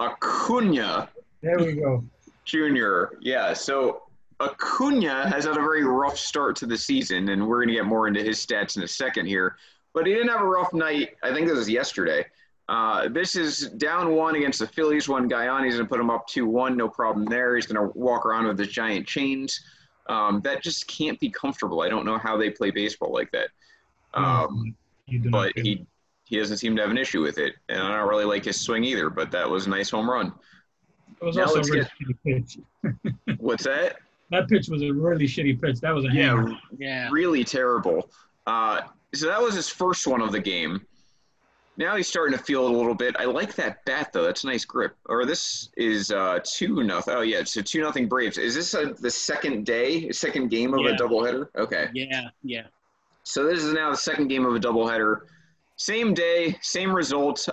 Acuna 0.00 1.08
There 1.42 1.58
we 1.58 1.74
go. 1.74 2.04
Jr. 2.44 3.16
Yeah, 3.20 3.52
so 3.52 4.02
Acuna 4.40 5.28
has 5.28 5.44
had 5.44 5.56
a 5.56 5.60
very 5.60 5.84
rough 5.84 6.18
start 6.18 6.56
to 6.56 6.66
the 6.66 6.76
season, 6.76 7.28
and 7.30 7.46
we're 7.46 7.58
going 7.58 7.68
to 7.68 7.74
get 7.74 7.86
more 7.86 8.06
into 8.06 8.22
his 8.22 8.44
stats 8.44 8.76
in 8.76 8.82
a 8.82 8.88
second 8.88 9.26
here. 9.26 9.56
But 9.94 10.06
he 10.06 10.12
didn't 10.12 10.28
have 10.28 10.42
a 10.42 10.46
rough 10.46 10.72
night. 10.74 11.16
I 11.22 11.32
think 11.32 11.48
this 11.48 11.56
was 11.56 11.70
yesterday. 11.70 12.26
Uh, 12.68 13.08
this 13.08 13.36
is 13.36 13.70
down 13.78 14.14
one 14.14 14.34
against 14.34 14.58
the 14.58 14.66
Phillies. 14.66 15.08
One 15.08 15.28
guy 15.28 15.48
on, 15.48 15.64
he's 15.64 15.74
going 15.74 15.86
to 15.86 15.88
put 15.88 16.00
him 16.00 16.10
up 16.10 16.26
2 16.26 16.46
1, 16.46 16.76
no 16.76 16.88
problem 16.88 17.24
there. 17.24 17.54
He's 17.54 17.66
going 17.66 17.80
to 17.80 17.96
walk 17.98 18.26
around 18.26 18.46
with 18.46 18.58
his 18.58 18.68
giant 18.68 19.06
chains. 19.06 19.60
Um, 20.08 20.40
that 20.42 20.62
just 20.62 20.86
can't 20.86 21.18
be 21.18 21.30
comfortable. 21.30 21.82
I 21.82 21.88
don't 21.88 22.04
know 22.04 22.18
how 22.18 22.36
they 22.36 22.50
play 22.50 22.70
baseball 22.70 23.12
like 23.12 23.30
that. 23.32 23.48
Um, 24.14 24.74
but 25.30 25.52
he 25.56 25.86
he 26.24 26.38
doesn't 26.38 26.56
seem 26.56 26.74
to 26.76 26.82
have 26.82 26.90
an 26.90 26.98
issue 26.98 27.22
with 27.22 27.38
it, 27.38 27.54
and 27.68 27.80
I 27.80 27.96
don't 27.96 28.08
really 28.08 28.24
like 28.24 28.44
his 28.44 28.60
swing 28.60 28.84
either. 28.84 29.10
But 29.10 29.30
that 29.32 29.48
was 29.48 29.66
a 29.66 29.70
nice 29.70 29.90
home 29.90 30.10
run. 30.10 30.32
It 31.20 31.24
was 31.24 31.36
now 31.36 31.44
also 31.44 31.60
a 31.60 31.62
really 31.62 31.86
get, 32.24 32.24
pitch. 32.24 32.58
what's 33.38 33.64
that? 33.64 33.96
That 34.30 34.48
pitch 34.48 34.68
was 34.68 34.82
a 34.82 34.90
really 34.90 35.26
shitty 35.26 35.60
pitch. 35.60 35.80
That 35.80 35.94
was 35.94 36.04
a 36.04 36.08
yeah, 36.12 36.44
yeah, 36.78 37.08
really 37.10 37.44
terrible. 37.44 38.10
Uh, 38.46 38.82
so 39.14 39.26
that 39.26 39.40
was 39.40 39.54
his 39.54 39.68
first 39.68 40.06
one 40.06 40.20
of 40.20 40.32
the 40.32 40.40
game. 40.40 40.84
Now 41.78 41.96
he's 41.96 42.08
starting 42.08 42.36
to 42.36 42.42
feel 42.42 42.66
it 42.66 42.70
a 42.72 42.76
little 42.76 42.94
bit. 42.94 43.16
I 43.18 43.24
like 43.24 43.54
that 43.56 43.84
bat 43.84 44.12
though. 44.12 44.24
That's 44.24 44.44
a 44.44 44.46
nice 44.46 44.64
grip. 44.64 44.96
Or 45.06 45.26
this 45.26 45.70
is 45.76 46.10
uh, 46.10 46.40
two 46.44 46.82
nothing. 46.82 47.14
Oh 47.14 47.20
yeah, 47.20 47.44
so 47.44 47.60
two 47.60 47.82
nothing 47.82 48.08
Braves. 48.08 48.38
Is 48.38 48.54
this 48.54 48.72
a, 48.74 48.94
the 48.98 49.10
second 49.10 49.66
day, 49.66 50.10
second 50.10 50.48
game 50.48 50.72
of 50.72 50.80
yeah. 50.80 50.90
a 50.90 50.96
doubleheader? 50.96 51.48
Okay. 51.56 51.90
Yeah, 51.92 52.28
yeah. 52.42 52.66
So 53.24 53.44
this 53.44 53.62
is 53.62 53.74
now 53.74 53.90
the 53.90 53.96
second 53.96 54.28
game 54.28 54.46
of 54.46 54.54
a 54.54 54.60
doubleheader. 54.60 55.22
Same 55.76 56.14
day, 56.14 56.56
same 56.62 56.90
results, 56.94 57.48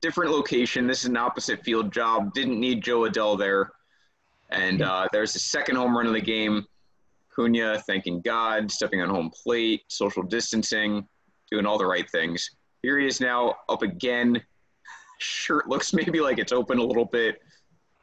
different 0.00 0.30
location. 0.30 0.86
This 0.86 1.00
is 1.00 1.06
an 1.06 1.16
opposite 1.16 1.62
field 1.62 1.92
job. 1.92 2.32
Didn't 2.32 2.58
need 2.58 2.82
Jo 2.82 3.00
Adell 3.00 3.38
there. 3.38 3.72
And 4.50 4.80
uh, 4.80 5.08
there's 5.12 5.32
the 5.32 5.38
second 5.38 5.76
home 5.76 5.96
run 5.96 6.06
of 6.06 6.14
the 6.14 6.20
game. 6.20 6.64
Cunha 7.36 7.82
thanking 7.82 8.22
God, 8.22 8.70
stepping 8.70 9.02
on 9.02 9.10
home 9.10 9.30
plate, 9.30 9.82
social 9.88 10.22
distancing, 10.22 11.06
doing 11.50 11.66
all 11.66 11.76
the 11.76 11.84
right 11.84 12.08
things. 12.08 12.50
Here 12.86 13.00
he 13.00 13.06
is 13.08 13.20
now 13.20 13.56
up 13.68 13.82
again. 13.82 14.40
Shirt 15.18 15.68
looks 15.68 15.92
maybe 15.92 16.20
like 16.20 16.38
it's 16.38 16.52
open 16.52 16.78
a 16.78 16.84
little 16.84 17.04
bit. 17.04 17.42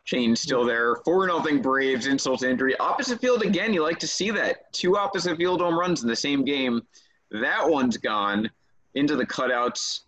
Chain 0.03 0.35
still 0.35 0.65
there. 0.65 0.97
4 1.05 1.27
nothing 1.27 1.61
Braves, 1.61 2.05
insult 2.05 2.41
to 2.41 2.49
injury. 2.49 2.75
Opposite 2.79 3.21
field 3.21 3.43
again. 3.43 3.73
You 3.73 3.81
like 3.81 3.97
to 3.99 4.07
see 4.07 4.29
that. 4.31 4.73
Two 4.73 4.97
opposite 4.97 5.37
field 5.37 5.61
home 5.61 5.79
runs 5.79 6.03
in 6.03 6.09
the 6.09 6.15
same 6.17 6.43
game. 6.43 6.81
That 7.31 7.65
one's 7.65 7.95
gone 7.95 8.51
into 8.95 9.15
the 9.15 9.25
cutouts. 9.25 10.01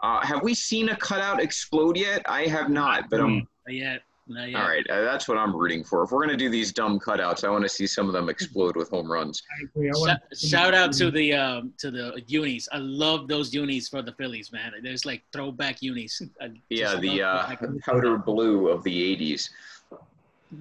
Uh, 0.00 0.24
have 0.24 0.44
we 0.44 0.54
seen 0.54 0.90
a 0.90 0.96
cutout 0.96 1.42
explode 1.42 1.96
yet? 1.96 2.22
I 2.28 2.42
have 2.42 2.70
not, 2.70 3.10
but 3.10 3.20
I'm. 3.20 3.48
Not 3.66 3.74
yet. 3.74 4.02
Not 4.30 4.48
yet. 4.48 4.62
All 4.62 4.68
right, 4.68 4.88
uh, 4.88 5.00
that's 5.02 5.26
what 5.26 5.38
I'm 5.38 5.54
rooting 5.54 5.82
for. 5.82 6.04
If 6.04 6.12
we're 6.12 6.20
gonna 6.24 6.36
do 6.36 6.48
these 6.48 6.72
dumb 6.72 7.00
cutouts, 7.00 7.42
I 7.42 7.50
want 7.50 7.64
to 7.64 7.68
see 7.68 7.86
some 7.86 8.06
of 8.06 8.12
them 8.12 8.28
explode 8.28 8.76
with 8.76 8.88
home 8.88 9.10
runs. 9.10 9.42
I 9.58 9.64
agree. 9.64 9.88
I 9.88 9.92
Shout, 9.92 10.00
want 10.00 10.20
shout 10.38 10.74
out 10.74 10.92
to 10.92 11.10
the 11.10 11.32
um, 11.32 11.74
to 11.78 11.90
the 11.90 12.22
unis. 12.28 12.68
I 12.70 12.78
love 12.78 13.26
those 13.26 13.52
unis 13.52 13.88
for 13.88 14.02
the 14.02 14.12
Phillies, 14.12 14.52
man. 14.52 14.72
There's 14.84 15.04
like 15.04 15.24
throwback 15.32 15.82
unis. 15.82 16.22
Yeah, 16.68 16.94
the 16.94 17.22
uh, 17.22 17.56
powder 17.84 18.18
blue 18.18 18.68
of 18.68 18.84
the 18.84 19.16
'80s. 19.16 19.50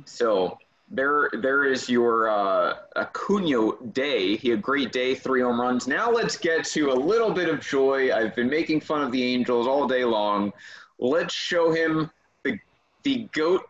So 0.06 0.58
there, 0.90 1.30
there 1.34 1.66
is 1.66 1.88
your 1.88 2.30
uh, 2.30 2.74
Acuna 2.96 3.72
day. 3.92 4.36
He 4.36 4.50
had 4.50 4.60
a 4.60 4.62
great 4.62 4.92
day, 4.92 5.14
three 5.14 5.42
home 5.42 5.62
runs. 5.62 5.88
Now 5.88 6.10
let's 6.10 6.38
get 6.38 6.66
to 6.66 6.92
a 6.92 6.94
little 6.94 7.32
bit 7.32 7.50
of 7.50 7.60
joy. 7.60 8.12
I've 8.12 8.36
been 8.36 8.50
making 8.50 8.82
fun 8.82 9.04
of 9.04 9.12
the 9.12 9.24
Angels 9.24 9.68
all 9.68 9.88
day 9.88 10.04
long. 10.04 10.54
Let's 10.98 11.34
show 11.34 11.72
him 11.72 12.10
the 13.04 13.28
goat, 13.34 13.64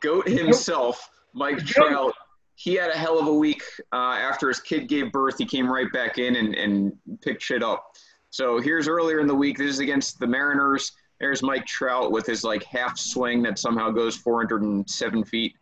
goat 0.00 0.28
himself, 0.28 1.10
Mike. 1.32 1.58
Trout. 1.64 2.14
He 2.54 2.74
had 2.74 2.90
a 2.90 2.96
hell 2.96 3.18
of 3.18 3.26
a 3.26 3.34
week 3.34 3.62
uh, 3.90 3.96
after 3.96 4.48
his 4.48 4.60
kid 4.60 4.86
gave 4.86 5.10
birth. 5.12 5.38
He 5.38 5.46
came 5.46 5.70
right 5.70 5.90
back 5.92 6.18
in 6.18 6.36
and, 6.36 6.54
and 6.54 6.92
picked 7.22 7.42
shit 7.42 7.62
up. 7.62 7.96
So 8.28 8.60
here's 8.60 8.86
earlier 8.86 9.18
in 9.20 9.26
the 9.26 9.34
week. 9.34 9.56
This 9.56 9.70
is 9.70 9.78
against 9.78 10.18
the 10.18 10.26
Mariners. 10.26 10.92
There's 11.20 11.42
Mike 11.42 11.66
Trout 11.66 12.12
with 12.12 12.26
his 12.26 12.44
like 12.44 12.62
half 12.64 12.98
swing 12.98 13.42
that 13.42 13.58
somehow 13.58 13.90
goes 13.90 14.16
407 14.16 15.24
feet. 15.24 15.54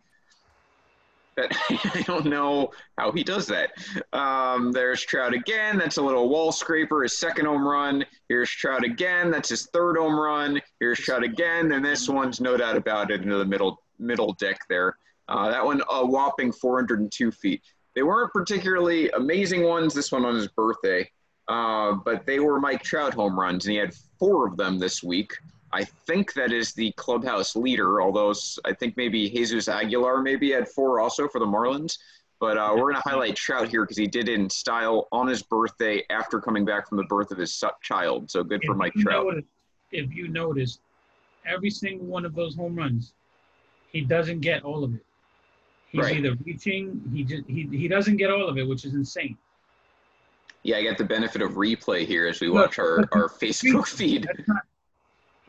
That 1.39 1.57
I 1.95 2.03
don't 2.03 2.27
know 2.27 2.73
how 2.99 3.13
he 3.13 3.23
does 3.23 3.47
that. 3.47 3.71
Um, 4.13 4.73
there's 4.73 5.03
Trout 5.03 5.35
again. 5.35 5.79
That's 5.79 5.99
a 5.99 6.03
little 6.03 6.29
wall 6.29 6.51
scraper. 6.51 7.05
His 7.05 7.17
second 7.17 7.47
home 7.47 7.67
run. 7.67 8.05
Here's 8.29 8.51
Trout 8.51 8.83
again. 8.83 9.31
That's 9.31 9.49
his 9.49 9.67
third 9.67 9.97
home 9.97 10.19
run. 10.19 10.61
Here's 10.81 10.99
Trout 10.99 11.23
again. 11.23 11.71
And 11.71 11.85
this 11.85 12.09
one's 12.09 12.41
no 12.41 12.57
doubt 12.57 12.77
about 12.77 13.13
it 13.13 13.23
into 13.23 13.39
the 13.39 13.45
middle 13.45 13.81
middle 14.01 14.33
deck 14.35 14.59
there. 14.69 14.97
Uh, 15.29 15.51
that 15.51 15.65
one 15.65 15.81
a 15.91 16.05
whopping 16.05 16.51
402 16.51 17.31
feet. 17.31 17.63
They 17.95 18.03
weren't 18.03 18.33
particularly 18.33 19.09
amazing 19.11 19.63
ones. 19.63 19.95
This 19.95 20.11
one 20.11 20.25
on 20.25 20.35
his 20.35 20.49
birthday. 20.49 21.09
Uh, 21.47 21.93
but 22.05 22.27
they 22.27 22.41
were 22.41 22.61
Mike 22.61 22.83
Trout 22.83 23.15
home 23.15 23.39
runs, 23.39 23.65
and 23.65 23.73
he 23.73 23.79
had 23.79 23.95
four 24.19 24.47
of 24.47 24.57
them 24.57 24.79
this 24.79 25.03
week. 25.03 25.33
I 25.73 25.85
think 25.85 26.33
that 26.35 26.53
is 26.53 26.73
the 26.73 26.93
clubhouse 26.93 27.55
leader, 27.55 28.01
although 28.01 28.33
I 28.65 28.73
think 28.73 28.97
maybe 28.97 29.29
Jesus 29.29 29.69
Aguilar 29.69 30.23
maybe 30.23 30.51
had 30.53 30.69
four 30.69 31.01
also 31.01 31.29
for 31.29 31.39
the 31.39 31.47
Marlins. 31.47 31.99
But 32.41 32.57
uh, 32.57 32.71
we're 32.77 32.93
going 32.93 33.03
to 33.03 33.09
highlight 33.09 33.35
Trout 33.35 33.69
here 33.69 33.83
because 33.83 33.97
he 33.97 34.07
did 34.07 34.29
it 34.29 34.35
in 34.39 34.49
style 34.49 35.09
on 35.11 35.27
his 35.27 35.43
birthday 35.43 36.05
after 36.09 36.41
coming 36.41 36.65
back 36.65 36.89
from 36.89 36.97
the 36.97 37.05
birth 37.05 37.33
of 37.33 37.39
his 37.39 37.63
child. 37.83 38.31
So 38.31 38.45
good 38.45 38.63
for 38.65 38.73
if 38.73 38.79
Mike 38.79 38.93
Trout. 38.95 39.25
notice- 39.27 39.45
if 39.91 40.15
you 40.15 40.29
notice, 40.29 40.81
every 41.47 41.71
single 41.71 42.07
one 42.07 42.25
of 42.27 42.35
those 42.35 42.55
home 42.55 42.77
runs, 42.77 43.15
he 43.91 44.03
doesn't 44.03 44.41
get 44.41 44.63
all 44.63 44.85
of 44.85 44.95
it. 44.95 45.05
He's 45.91 46.03
Right. 46.05 46.17
either 46.19 46.37
reaching, 46.45 47.03
he 47.13 47.25
just 47.25 47.45
he, 47.49 47.67
he 47.73 47.89
doesn't 47.89 48.19
get 48.19 48.31
all 48.31 48.47
of 48.49 48.59
it, 48.59 48.69
which 48.69 48.85
is 48.85 48.93
insane. 48.95 49.37
Yeah, 50.63 50.77
I 50.77 50.85
got 50.85 50.99
the 50.99 51.05
benefit 51.05 51.41
of 51.41 51.53
replay 51.53 52.07
here 52.07 52.27
as 52.29 52.41
we 52.41 52.51
watch 52.51 52.79
our, 52.79 52.99
our 53.13 53.29
Facebook 53.31 53.87
feed. 53.97 54.25
That's 54.25 54.47
not. 54.47 54.63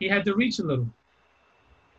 He 0.00 0.08
had 0.08 0.24
to 0.24 0.34
reach 0.34 0.58
a 0.58 0.64
little. 0.64 0.88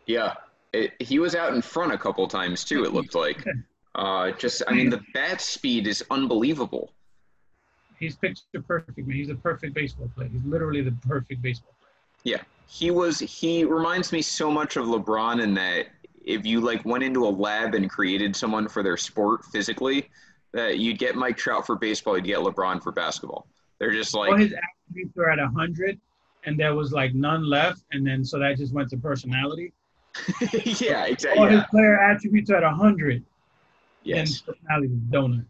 Yeah, 0.06 0.34
it, 0.72 0.92
he 1.00 1.18
was 1.18 1.34
out 1.34 1.54
in 1.54 1.62
front 1.62 1.92
a 1.92 1.98
couple 1.98 2.26
times 2.28 2.64
too. 2.64 2.84
It 2.84 2.92
looked 2.92 3.14
like. 3.14 3.44
Uh, 3.94 4.30
just, 4.30 4.62
I 4.66 4.72
mean, 4.72 4.88
the 4.88 5.02
bat 5.12 5.42
speed 5.42 5.86
is 5.86 6.02
unbelievable. 6.10 6.94
He's 7.98 8.16
picture 8.16 8.62
perfect, 8.66 8.96
man. 8.96 9.14
He's 9.14 9.28
a 9.28 9.34
perfect 9.34 9.74
baseball 9.74 10.10
player. 10.16 10.30
He's 10.32 10.42
literally 10.44 10.80
the 10.80 10.96
perfect 11.06 11.42
baseball 11.42 11.74
player. 11.78 12.38
Yeah, 12.38 12.42
he 12.66 12.90
was. 12.90 13.18
He 13.18 13.64
reminds 13.64 14.10
me 14.10 14.22
so 14.22 14.50
much 14.50 14.76
of 14.76 14.86
LeBron 14.86 15.42
in 15.42 15.52
that 15.54 15.88
if 16.24 16.46
you 16.46 16.62
like 16.62 16.84
went 16.86 17.04
into 17.04 17.26
a 17.26 17.28
lab 17.28 17.74
and 17.74 17.90
created 17.90 18.34
someone 18.34 18.66
for 18.66 18.82
their 18.82 18.96
sport 18.96 19.44
physically, 19.44 20.08
that 20.52 20.78
you'd 20.78 20.98
get 20.98 21.14
Mike 21.14 21.36
Trout 21.36 21.66
for 21.66 21.76
baseball, 21.76 22.16
you'd 22.16 22.24
get 22.24 22.38
LeBron 22.38 22.82
for 22.82 22.92
basketball. 22.92 23.46
They're 23.78 23.92
just 23.92 24.14
like, 24.14 24.38
his 24.38 24.52
attributes 24.52 25.18
are 25.18 25.30
at 25.30 25.38
hundred, 25.38 26.00
and 26.44 26.58
there 26.58 26.74
was 26.74 26.92
like 26.92 27.14
none 27.14 27.48
left, 27.48 27.82
and 27.92 28.06
then 28.06 28.24
so 28.24 28.38
that 28.38 28.56
just 28.56 28.72
went 28.72 28.90
to 28.90 28.96
personality. 28.96 29.72
yeah, 30.64 31.06
exactly. 31.06 31.38
All 31.40 31.46
his 31.48 31.62
player 31.70 31.98
attributes 32.00 32.50
at 32.50 32.62
hundred, 32.64 33.24
Yes. 34.02 34.42
and 34.46 34.46
personality 34.56 34.88
donut. 35.10 35.44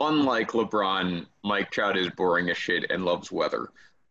unlike 0.00 0.50
LeBron, 0.52 1.26
Mike 1.42 1.70
Trout 1.70 1.96
is 1.96 2.08
boring 2.10 2.50
as 2.50 2.56
shit 2.56 2.90
and 2.90 3.04
loves 3.04 3.32
weather. 3.32 3.68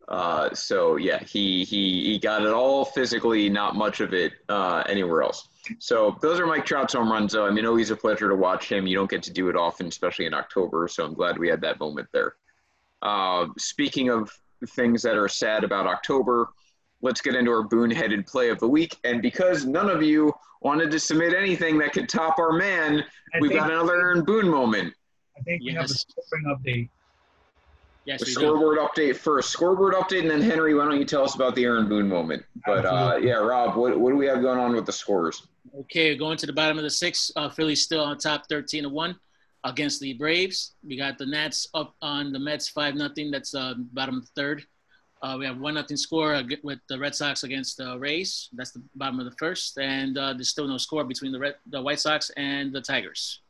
Uh, 0.08 0.52
so 0.54 0.96
yeah, 0.96 1.18
he 1.24 1.64
he 1.64 2.04
he 2.04 2.18
got 2.18 2.42
it 2.42 2.52
all 2.52 2.84
physically, 2.84 3.48
not 3.48 3.74
much 3.74 4.00
of 4.00 4.12
it 4.14 4.34
uh, 4.48 4.82
anywhere 4.88 5.22
else. 5.22 5.48
So 5.80 6.16
those 6.22 6.38
are 6.38 6.46
Mike 6.46 6.64
Trout's 6.64 6.92
home 6.94 7.10
runs. 7.10 7.32
Though 7.32 7.46
I 7.46 7.50
mean, 7.50 7.66
always 7.66 7.90
a 7.90 7.96
pleasure 7.96 8.28
to 8.28 8.36
watch 8.36 8.70
him. 8.70 8.86
You 8.86 8.96
don't 8.96 9.10
get 9.10 9.22
to 9.24 9.32
do 9.32 9.48
it 9.48 9.56
often, 9.56 9.86
especially 9.88 10.26
in 10.26 10.34
October. 10.34 10.86
So 10.88 11.04
I'm 11.04 11.14
glad 11.14 11.38
we 11.38 11.48
had 11.48 11.60
that 11.62 11.80
moment 11.80 12.06
there. 12.12 12.36
Uh, 13.02 13.46
speaking 13.58 14.10
of 14.10 14.30
things 14.64 15.02
that 15.02 15.16
are 15.16 15.28
sad 15.28 15.64
about 15.64 15.86
October, 15.86 16.48
let's 17.02 17.20
get 17.20 17.34
into 17.34 17.50
our 17.50 17.62
boon-headed 17.62 18.26
play 18.26 18.48
of 18.48 18.58
the 18.58 18.68
week. 18.68 18.96
And 19.04 19.20
because 19.20 19.66
none 19.66 19.90
of 19.90 20.02
you 20.02 20.32
wanted 20.62 20.90
to 20.90 20.98
submit 20.98 21.34
anything 21.34 21.78
that 21.78 21.92
could 21.92 22.08
top 22.08 22.38
our 22.38 22.52
man, 22.52 23.04
I 23.34 23.38
we've 23.40 23.52
got 23.52 23.70
another 23.70 23.94
Aaron 24.00 24.24
Boone 24.24 24.48
moment. 24.48 24.94
I 25.38 25.42
think 25.42 25.62
we 25.62 25.72
have 25.74 25.84
a 25.84 25.88
Yes. 25.88 26.04
scoring 26.08 26.44
update. 26.46 26.88
Yes, 28.06 28.20
The 28.20 28.26
we 28.26 28.34
do. 28.34 28.40
scoreboard 28.40 28.78
update 28.78 29.16
first. 29.16 29.50
Scoreboard 29.50 29.92
update, 29.94 30.20
and 30.20 30.30
then 30.30 30.40
Henry, 30.40 30.74
why 30.74 30.84
don't 30.84 30.98
you 30.98 31.04
tell 31.04 31.24
us 31.24 31.34
about 31.34 31.54
the 31.56 31.64
Aaron 31.64 31.88
Boone 31.88 32.08
moment? 32.08 32.44
But 32.64 32.86
uh, 32.86 33.18
yeah, 33.20 33.34
Rob, 33.34 33.76
what, 33.76 33.98
what 33.98 34.10
do 34.10 34.16
we 34.16 34.26
have 34.26 34.40
going 34.40 34.58
on 34.60 34.74
with 34.74 34.86
the 34.86 34.92
scores? 34.92 35.48
Okay, 35.80 36.16
going 36.16 36.38
to 36.38 36.46
the 36.46 36.52
bottom 36.52 36.78
of 36.78 36.84
the 36.84 36.90
six. 36.90 37.30
Uh, 37.36 37.48
Philly's 37.50 37.82
still 37.82 38.02
on 38.02 38.16
top, 38.16 38.46
thirteen 38.48 38.84
to 38.84 38.88
one, 38.88 39.16
against 39.66 40.00
the 40.00 40.14
Braves. 40.14 40.74
We 40.86 40.96
got 40.96 41.18
the 41.18 41.26
Nats 41.26 41.68
up 41.74 41.94
on 42.00 42.32
the 42.32 42.38
Mets, 42.38 42.68
five 42.68 42.94
nothing. 42.94 43.30
That's 43.30 43.54
uh, 43.54 43.74
bottom 43.92 44.16
of 44.16 44.22
the 44.22 44.32
third. 44.40 44.64
Uh, 45.22 45.36
we 45.38 45.46
have 45.46 45.58
one 45.58 45.74
nothing 45.74 45.96
score 45.96 46.40
with 46.62 46.78
the 46.88 46.98
Red 46.98 47.14
Sox 47.14 47.42
against 47.42 47.78
the 47.78 47.98
Rays. 47.98 48.48
That's 48.52 48.70
the 48.70 48.82
bottom 48.94 49.18
of 49.18 49.24
the 49.24 49.36
first, 49.38 49.78
and 49.78 50.16
uh, 50.16 50.34
there's 50.34 50.50
still 50.50 50.68
no 50.68 50.78
score 50.78 51.04
between 51.04 51.32
the 51.32 51.38
Red, 51.38 51.54
the 51.70 51.80
White 51.82 52.00
Sox 52.00 52.30
and 52.36 52.72
the 52.72 52.80
Tigers. 52.80 53.40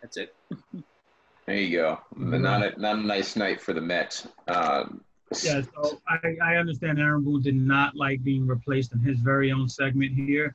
That's 0.00 0.16
it. 0.16 0.34
There 1.44 1.56
you 1.56 1.76
go. 1.76 1.98
Not 2.16 2.62
a 2.62 2.80
not 2.80 2.98
a 2.98 3.00
nice 3.00 3.34
night 3.34 3.60
for 3.60 3.72
the 3.72 3.80
Mets. 3.80 4.28
Um, 4.46 5.02
Yeah, 5.42 5.62
so 5.74 6.00
I, 6.08 6.36
I 6.40 6.54
understand 6.54 7.00
Aaron 7.00 7.24
Boone 7.24 7.42
did 7.42 7.56
not 7.56 7.96
like 7.96 8.22
being 8.22 8.46
replaced 8.46 8.92
in 8.92 9.00
his 9.00 9.18
very 9.18 9.50
own 9.50 9.68
segment 9.68 10.14
here. 10.14 10.54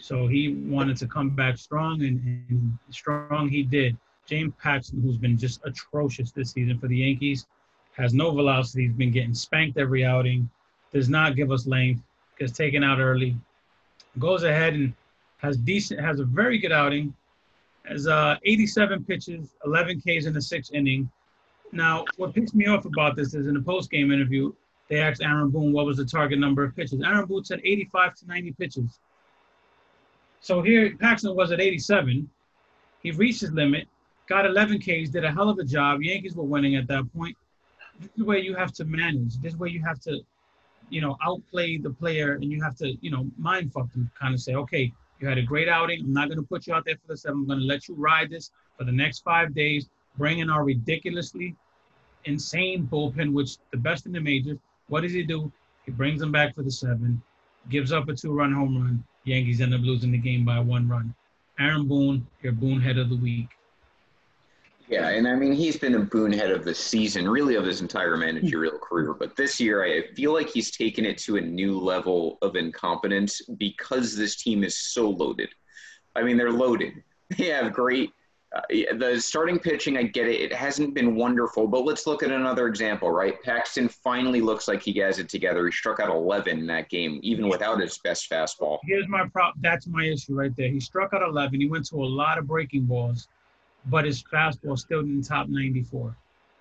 So 0.00 0.26
he 0.26 0.54
wanted 0.68 0.96
to 0.96 1.06
come 1.06 1.30
back 1.30 1.56
strong, 1.56 2.02
and, 2.02 2.20
and 2.50 2.76
strong 2.90 3.48
he 3.48 3.62
did. 3.62 3.96
James 4.26 4.52
Paxton, 4.62 5.02
who's 5.02 5.18
been 5.18 5.36
just 5.36 5.60
atrocious 5.64 6.32
this 6.32 6.52
season 6.52 6.78
for 6.78 6.88
the 6.88 6.96
Yankees, 6.96 7.46
has 7.92 8.14
no 8.14 8.30
velocity. 8.30 8.84
He's 8.84 8.92
been 8.92 9.12
getting 9.12 9.34
spanked 9.34 9.78
every 9.78 10.04
outing. 10.04 10.48
Does 10.92 11.08
not 11.08 11.36
give 11.36 11.50
us 11.50 11.66
length. 11.66 12.02
Gets 12.38 12.52
taken 12.52 12.82
out 12.82 12.98
early. 12.98 13.36
Goes 14.18 14.42
ahead 14.42 14.74
and 14.74 14.94
has 15.38 15.56
decent, 15.56 16.00
has 16.00 16.20
a 16.20 16.24
very 16.24 16.58
good 16.58 16.72
outing. 16.72 17.14
Has 17.84 18.06
uh, 18.06 18.36
87 18.44 19.04
pitches, 19.04 19.54
11 19.64 20.00
Ks 20.00 20.26
in 20.26 20.32
the 20.32 20.40
sixth 20.40 20.72
inning. 20.72 21.10
Now, 21.72 22.04
what 22.16 22.34
pissed 22.34 22.54
me 22.54 22.66
off 22.66 22.84
about 22.84 23.16
this 23.16 23.34
is 23.34 23.46
in 23.46 23.54
the 23.54 23.60
post-game 23.60 24.10
interview, 24.10 24.52
they 24.88 25.00
asked 25.00 25.22
Aaron 25.22 25.50
Boone 25.50 25.72
what 25.72 25.86
was 25.86 25.96
the 25.98 26.04
target 26.04 26.38
number 26.38 26.64
of 26.64 26.74
pitches. 26.74 27.02
Aaron 27.02 27.26
Boone 27.26 27.44
said 27.44 27.60
85 27.62 28.14
to 28.16 28.26
90 28.26 28.52
pitches. 28.52 28.98
So 30.40 30.62
here, 30.62 30.96
Paxton 30.98 31.34
was 31.34 31.52
at 31.52 31.60
87. 31.60 32.28
He 33.02 33.10
reached 33.10 33.40
his 33.40 33.52
limit, 33.52 33.88
got 34.28 34.46
11 34.46 34.80
Ks, 34.80 35.10
did 35.10 35.24
a 35.24 35.32
hell 35.32 35.48
of 35.48 35.58
a 35.58 35.64
job. 35.64 36.02
Yankees 36.02 36.34
were 36.34 36.44
winning 36.44 36.76
at 36.76 36.86
that 36.88 37.04
point. 37.14 37.36
This 38.00 38.10
is 38.16 38.24
where 38.24 38.38
you 38.38 38.54
have 38.54 38.72
to 38.72 38.84
manage. 38.84 39.36
This 39.38 39.52
is 39.52 39.58
where 39.58 39.68
you 39.68 39.82
have 39.84 40.00
to, 40.00 40.20
you 40.90 41.00
know, 41.00 41.16
outplay 41.22 41.78
the 41.78 41.90
player 41.90 42.34
and 42.34 42.44
you 42.44 42.62
have 42.62 42.76
to, 42.76 42.94
you 43.00 43.10
know, 43.10 43.26
mind 43.38 43.72
fuck 43.72 43.92
them, 43.92 44.10
kind 44.18 44.34
of 44.34 44.40
say, 44.40 44.54
okay, 44.54 44.92
you 45.20 45.28
had 45.28 45.38
a 45.38 45.42
great 45.42 45.68
outing. 45.68 46.00
I'm 46.00 46.12
not 46.12 46.28
going 46.28 46.40
to 46.40 46.46
put 46.46 46.66
you 46.66 46.74
out 46.74 46.84
there 46.84 46.96
for 46.96 47.12
the 47.12 47.16
seven. 47.16 47.40
I'm 47.40 47.46
going 47.46 47.60
to 47.60 47.64
let 47.64 47.88
you 47.88 47.94
ride 47.94 48.30
this 48.30 48.50
for 48.76 48.84
the 48.84 48.92
next 48.92 49.20
five 49.20 49.54
days. 49.54 49.88
Bring 50.16 50.40
in 50.40 50.50
our 50.50 50.64
ridiculously 50.64 51.54
insane 52.24 52.88
bullpen, 52.90 53.32
which 53.32 53.56
the 53.70 53.76
best 53.76 54.06
in 54.06 54.12
the 54.12 54.20
majors. 54.20 54.58
What 54.88 55.02
does 55.02 55.12
he 55.12 55.22
do? 55.22 55.52
He 55.84 55.92
brings 55.92 56.20
them 56.20 56.32
back 56.32 56.54
for 56.54 56.62
the 56.62 56.70
seven, 56.70 57.22
gives 57.68 57.92
up 57.92 58.08
a 58.08 58.14
two-run 58.14 58.52
home 58.52 58.76
run. 58.76 59.04
Yankees 59.24 59.60
end 59.60 59.74
up 59.74 59.80
losing 59.82 60.12
the 60.12 60.18
game 60.18 60.44
by 60.44 60.58
one 60.58 60.88
run. 60.88 61.14
Aaron 61.58 61.86
Boone, 61.86 62.26
your 62.42 62.52
Boone 62.52 62.80
head 62.80 62.98
of 62.98 63.08
the 63.08 63.16
week. 63.16 63.48
Yeah, 64.88 65.08
and 65.08 65.26
I 65.26 65.34
mean 65.34 65.52
he's 65.52 65.78
been 65.78 65.94
a 65.94 66.00
boonhead 66.00 66.54
of 66.54 66.64
the 66.64 66.74
season, 66.74 67.28
really 67.28 67.54
of 67.54 67.64
his 67.64 67.80
entire 67.80 68.16
managerial 68.16 68.78
career. 68.78 69.14
But 69.14 69.34
this 69.36 69.58
year, 69.58 69.82
I 69.82 70.14
feel 70.14 70.32
like 70.32 70.50
he's 70.50 70.70
taken 70.70 71.04
it 71.06 71.18
to 71.18 71.36
a 71.36 71.40
new 71.40 71.78
level 71.78 72.38
of 72.42 72.56
incompetence 72.56 73.40
because 73.58 74.16
this 74.16 74.36
team 74.36 74.62
is 74.62 74.76
so 74.76 75.08
loaded. 75.08 75.48
I 76.14 76.22
mean, 76.22 76.36
they're 76.36 76.52
loaded. 76.52 77.02
They 77.38 77.46
have 77.46 77.72
great. 77.72 78.12
Uh, 78.54 78.60
the 78.98 79.18
starting 79.18 79.58
pitching, 79.58 79.96
I 79.96 80.02
get 80.02 80.28
it. 80.28 80.40
It 80.40 80.52
hasn't 80.52 80.94
been 80.94 81.16
wonderful, 81.16 81.66
but 81.66 81.84
let's 81.84 82.06
look 82.06 82.22
at 82.22 82.30
another 82.30 82.68
example, 82.68 83.10
right? 83.10 83.42
Paxton 83.42 83.88
finally 83.88 84.42
looks 84.42 84.68
like 84.68 84.82
he 84.82 84.92
has 84.98 85.18
it 85.18 85.28
together. 85.30 85.64
He 85.64 85.72
struck 85.72 86.00
out 86.00 86.10
11 86.10 86.58
in 86.58 86.66
that 86.66 86.90
game, 86.90 87.18
even 87.22 87.48
without 87.48 87.80
his 87.80 87.98
best 87.98 88.30
fastball. 88.30 88.78
Here's 88.84 89.08
my 89.08 89.26
prop. 89.32 89.54
That's 89.62 89.86
my 89.86 90.04
issue 90.04 90.34
right 90.34 90.54
there. 90.54 90.68
He 90.68 90.78
struck 90.78 91.14
out 91.14 91.22
11. 91.22 91.58
He 91.58 91.66
went 91.66 91.86
to 91.86 91.96
a 91.96 92.04
lot 92.04 92.36
of 92.36 92.46
breaking 92.46 92.84
balls 92.84 93.26
but 93.86 94.04
his 94.04 94.22
fastball 94.22 94.78
still 94.78 95.00
in 95.00 95.20
the 95.20 95.26
top 95.26 95.48
94. 95.48 96.16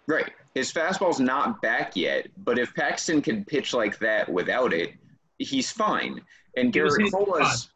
Right. 0.08 0.32
His 0.54 0.72
fastball's 0.72 1.20
not 1.20 1.62
back 1.62 1.96
yet, 1.96 2.28
but 2.44 2.60
if 2.60 2.74
Paxton 2.76 3.22
can 3.22 3.46
pitch 3.46 3.74
like 3.74 3.98
that 4.00 4.30
without 4.30 4.74
it, 4.74 4.94
he's 5.38 5.72
fine. 5.72 6.22
And 6.56 6.74
Gerrit 6.74 7.12
Cole 7.12 7.36
is 7.38 7.70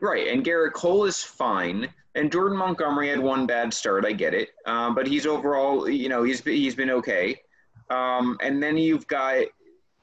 right. 0.00 0.28
And 0.28 0.44
Gerrit 0.44 0.72
Cole 0.72 1.04
is 1.04 1.22
fine. 1.22 1.88
And 2.14 2.30
Jordan 2.30 2.58
Montgomery 2.58 3.08
had 3.08 3.18
one 3.18 3.46
bad 3.46 3.72
start. 3.72 4.04
I 4.04 4.12
get 4.12 4.34
it, 4.34 4.50
um, 4.66 4.94
but 4.94 5.06
he's 5.06 5.26
overall, 5.26 5.88
you 5.88 6.08
know, 6.08 6.22
he's 6.22 6.42
he's 6.42 6.74
been 6.74 6.90
okay. 6.90 7.40
Um, 7.90 8.38
and 8.40 8.62
then 8.62 8.76
you've 8.76 9.06
got 9.06 9.44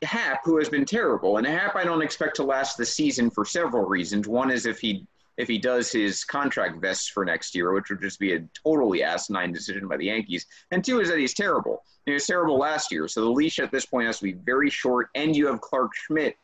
Happ, 0.04 0.42
who 0.44 0.58
has 0.58 0.70
been 0.70 0.86
terrible. 0.86 1.38
And 1.38 1.46
Happ, 1.46 1.76
I 1.76 1.84
don't 1.84 2.02
expect 2.02 2.36
to 2.38 2.44
last 2.44 2.78
the 2.78 2.86
season 2.86 3.30
for 3.30 3.46
several 3.46 3.86
reasons. 3.86 4.28
One 4.28 4.52
is 4.52 4.66
if 4.66 4.80
he 4.80 5.06
if 5.40 5.48
he 5.48 5.58
does 5.58 5.90
his 5.90 6.26
contract 6.26 6.82
vests 6.82 7.08
for 7.08 7.24
next 7.24 7.56
year, 7.56 7.72
which 7.72 7.90
would 7.90 8.02
just 8.02 8.20
be 8.20 8.34
a 8.34 8.42
totally 8.62 9.02
asinine 9.02 9.54
decision 9.54 9.88
by 9.88 9.96
the 9.96 10.06
Yankees. 10.06 10.46
And 10.72 10.84
two 10.84 11.00
is 11.00 11.08
that 11.08 11.18
he's 11.18 11.34
terrible. 11.34 11.82
He 12.06 12.12
was 12.12 12.26
terrible 12.26 12.60
last 12.60 12.92
year, 12.92 13.08
so 13.08 13.22
the 13.22 13.30
leash 13.30 13.58
at 13.60 13.72
this 13.72 13.86
point 13.86 14.06
has 14.08 14.18
to 14.18 14.26
be 14.26 14.34
very 14.34 14.70
short. 14.70 15.08
And 15.16 15.34
you 15.34 15.48
have 15.48 15.62
Clarke 15.62 15.96
Schmidt, 15.96 16.36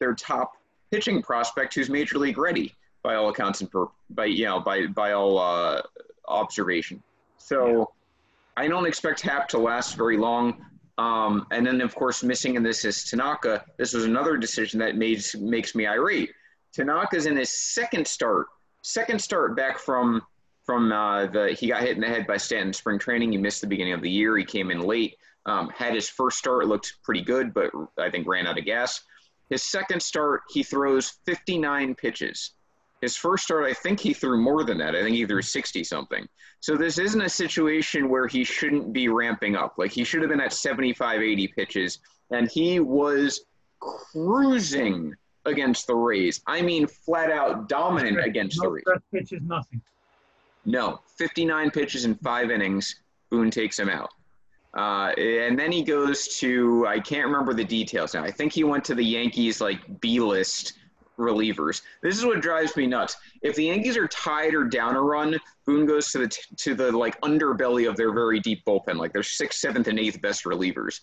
their 0.00 0.12
top 0.14 0.54
pitching 0.90 1.22
prospect, 1.22 1.76
who's 1.76 1.88
major 1.88 2.18
league 2.18 2.36
ready 2.36 2.74
by 3.04 3.14
all 3.14 3.28
accounts 3.28 3.60
and 3.60 3.70
per, 3.70 3.86
by 4.10 4.24
you 4.24 4.46
know 4.46 4.58
by 4.58 4.86
by 4.88 5.12
all 5.12 5.38
uh, 5.38 5.80
observation. 6.26 7.00
So 7.38 7.92
I 8.56 8.66
don't 8.66 8.86
expect 8.86 9.20
Happ 9.20 9.48
to 9.50 9.58
last 9.58 9.94
very 9.94 10.16
long. 10.16 10.66
Um, 10.98 11.46
and 11.52 11.64
then, 11.64 11.80
of 11.80 11.94
course, 11.94 12.24
missing 12.24 12.56
in 12.56 12.64
this 12.64 12.84
is 12.84 13.04
Tanaka. 13.04 13.64
This 13.76 13.94
was 13.94 14.04
another 14.04 14.36
decision 14.36 14.80
that 14.80 14.96
makes 14.96 15.36
makes 15.36 15.76
me 15.76 15.86
irate 15.86 16.30
Tanaka's 16.74 17.26
in 17.26 17.36
his 17.36 17.50
second 17.50 18.06
start, 18.06 18.46
second 18.82 19.20
start 19.20 19.56
back 19.56 19.78
from 19.78 20.22
from 20.64 20.92
uh, 20.92 21.26
the 21.26 21.56
he 21.58 21.68
got 21.68 21.82
hit 21.82 21.96
in 21.96 22.00
the 22.00 22.06
head 22.06 22.26
by 22.26 22.36
Stanton 22.36 22.72
spring 22.72 22.98
training. 22.98 23.32
He 23.32 23.38
missed 23.38 23.60
the 23.60 23.66
beginning 23.66 23.94
of 23.94 24.02
the 24.02 24.10
year. 24.10 24.36
He 24.36 24.44
came 24.44 24.70
in 24.70 24.80
late. 24.80 25.16
Um, 25.44 25.70
had 25.70 25.94
his 25.94 26.08
first 26.08 26.38
start, 26.38 26.68
looked 26.68 26.94
pretty 27.02 27.22
good, 27.22 27.52
but 27.52 27.72
I 27.98 28.10
think 28.10 28.28
ran 28.28 28.46
out 28.46 28.58
of 28.58 28.64
gas. 28.64 29.00
His 29.50 29.62
second 29.62 30.00
start, 30.00 30.42
he 30.50 30.62
throws 30.62 31.18
59 31.26 31.96
pitches. 31.96 32.52
His 33.00 33.16
first 33.16 33.44
start, 33.44 33.64
I 33.64 33.74
think 33.74 33.98
he 33.98 34.14
threw 34.14 34.40
more 34.40 34.62
than 34.62 34.78
that. 34.78 34.94
I 34.94 35.02
think 35.02 35.16
he 35.16 35.26
threw 35.26 35.42
60 35.42 35.82
something. 35.82 36.28
So 36.60 36.76
this 36.76 36.98
isn't 36.98 37.20
a 37.20 37.28
situation 37.28 38.08
where 38.08 38.28
he 38.28 38.44
shouldn't 38.44 38.92
be 38.92 39.08
ramping 39.08 39.56
up. 39.56 39.74
Like 39.76 39.90
he 39.90 40.04
should 40.04 40.22
have 40.22 40.30
been 40.30 40.40
at 40.40 40.52
75, 40.52 41.20
80 41.20 41.48
pitches, 41.48 41.98
and 42.30 42.48
he 42.48 42.78
was 42.78 43.44
cruising 43.80 45.12
against 45.44 45.86
the 45.86 45.94
Rays. 45.94 46.40
I 46.46 46.62
mean, 46.62 46.86
flat 46.86 47.30
out 47.30 47.68
dominant 47.68 48.18
no, 48.18 48.24
against 48.24 48.58
no 48.62 48.68
the 48.68 48.74
Rays. 48.74 48.84
pitches, 49.12 49.40
nothing. 49.42 49.80
No, 50.64 51.00
59 51.16 51.70
pitches 51.70 52.04
in 52.04 52.14
five 52.16 52.50
innings. 52.50 52.96
Boone 53.30 53.50
takes 53.50 53.78
him 53.78 53.88
out. 53.88 54.10
Uh, 54.74 55.12
and 55.18 55.58
then 55.58 55.70
he 55.70 55.82
goes 55.82 56.38
to, 56.38 56.86
I 56.86 56.98
can't 57.00 57.26
remember 57.26 57.52
the 57.52 57.64
details 57.64 58.14
now. 58.14 58.22
I 58.22 58.30
think 58.30 58.52
he 58.52 58.64
went 58.64 58.84
to 58.84 58.94
the 58.94 59.04
Yankees 59.04 59.60
like 59.60 60.00
B 60.00 60.20
list 60.20 60.74
relievers. 61.18 61.82
This 62.02 62.16
is 62.16 62.24
what 62.24 62.40
drives 62.40 62.76
me 62.76 62.86
nuts. 62.86 63.16
If 63.42 63.54
the 63.54 63.64
Yankees 63.64 63.96
are 63.96 64.08
tied 64.08 64.54
or 64.54 64.64
down 64.64 64.96
a 64.96 65.00
run, 65.00 65.38
Boone 65.66 65.86
goes 65.86 66.10
to 66.12 66.18
the 66.18 66.28
t- 66.28 66.40
to 66.56 66.74
the 66.74 66.90
like 66.90 67.20
underbelly 67.20 67.88
of 67.88 67.96
their 67.96 68.12
very 68.12 68.40
deep 68.40 68.64
bullpen, 68.64 68.96
like 68.96 69.12
their 69.12 69.22
sixth, 69.22 69.60
seventh, 69.60 69.88
and 69.88 69.98
eighth 69.98 70.20
best 70.22 70.44
relievers. 70.44 71.00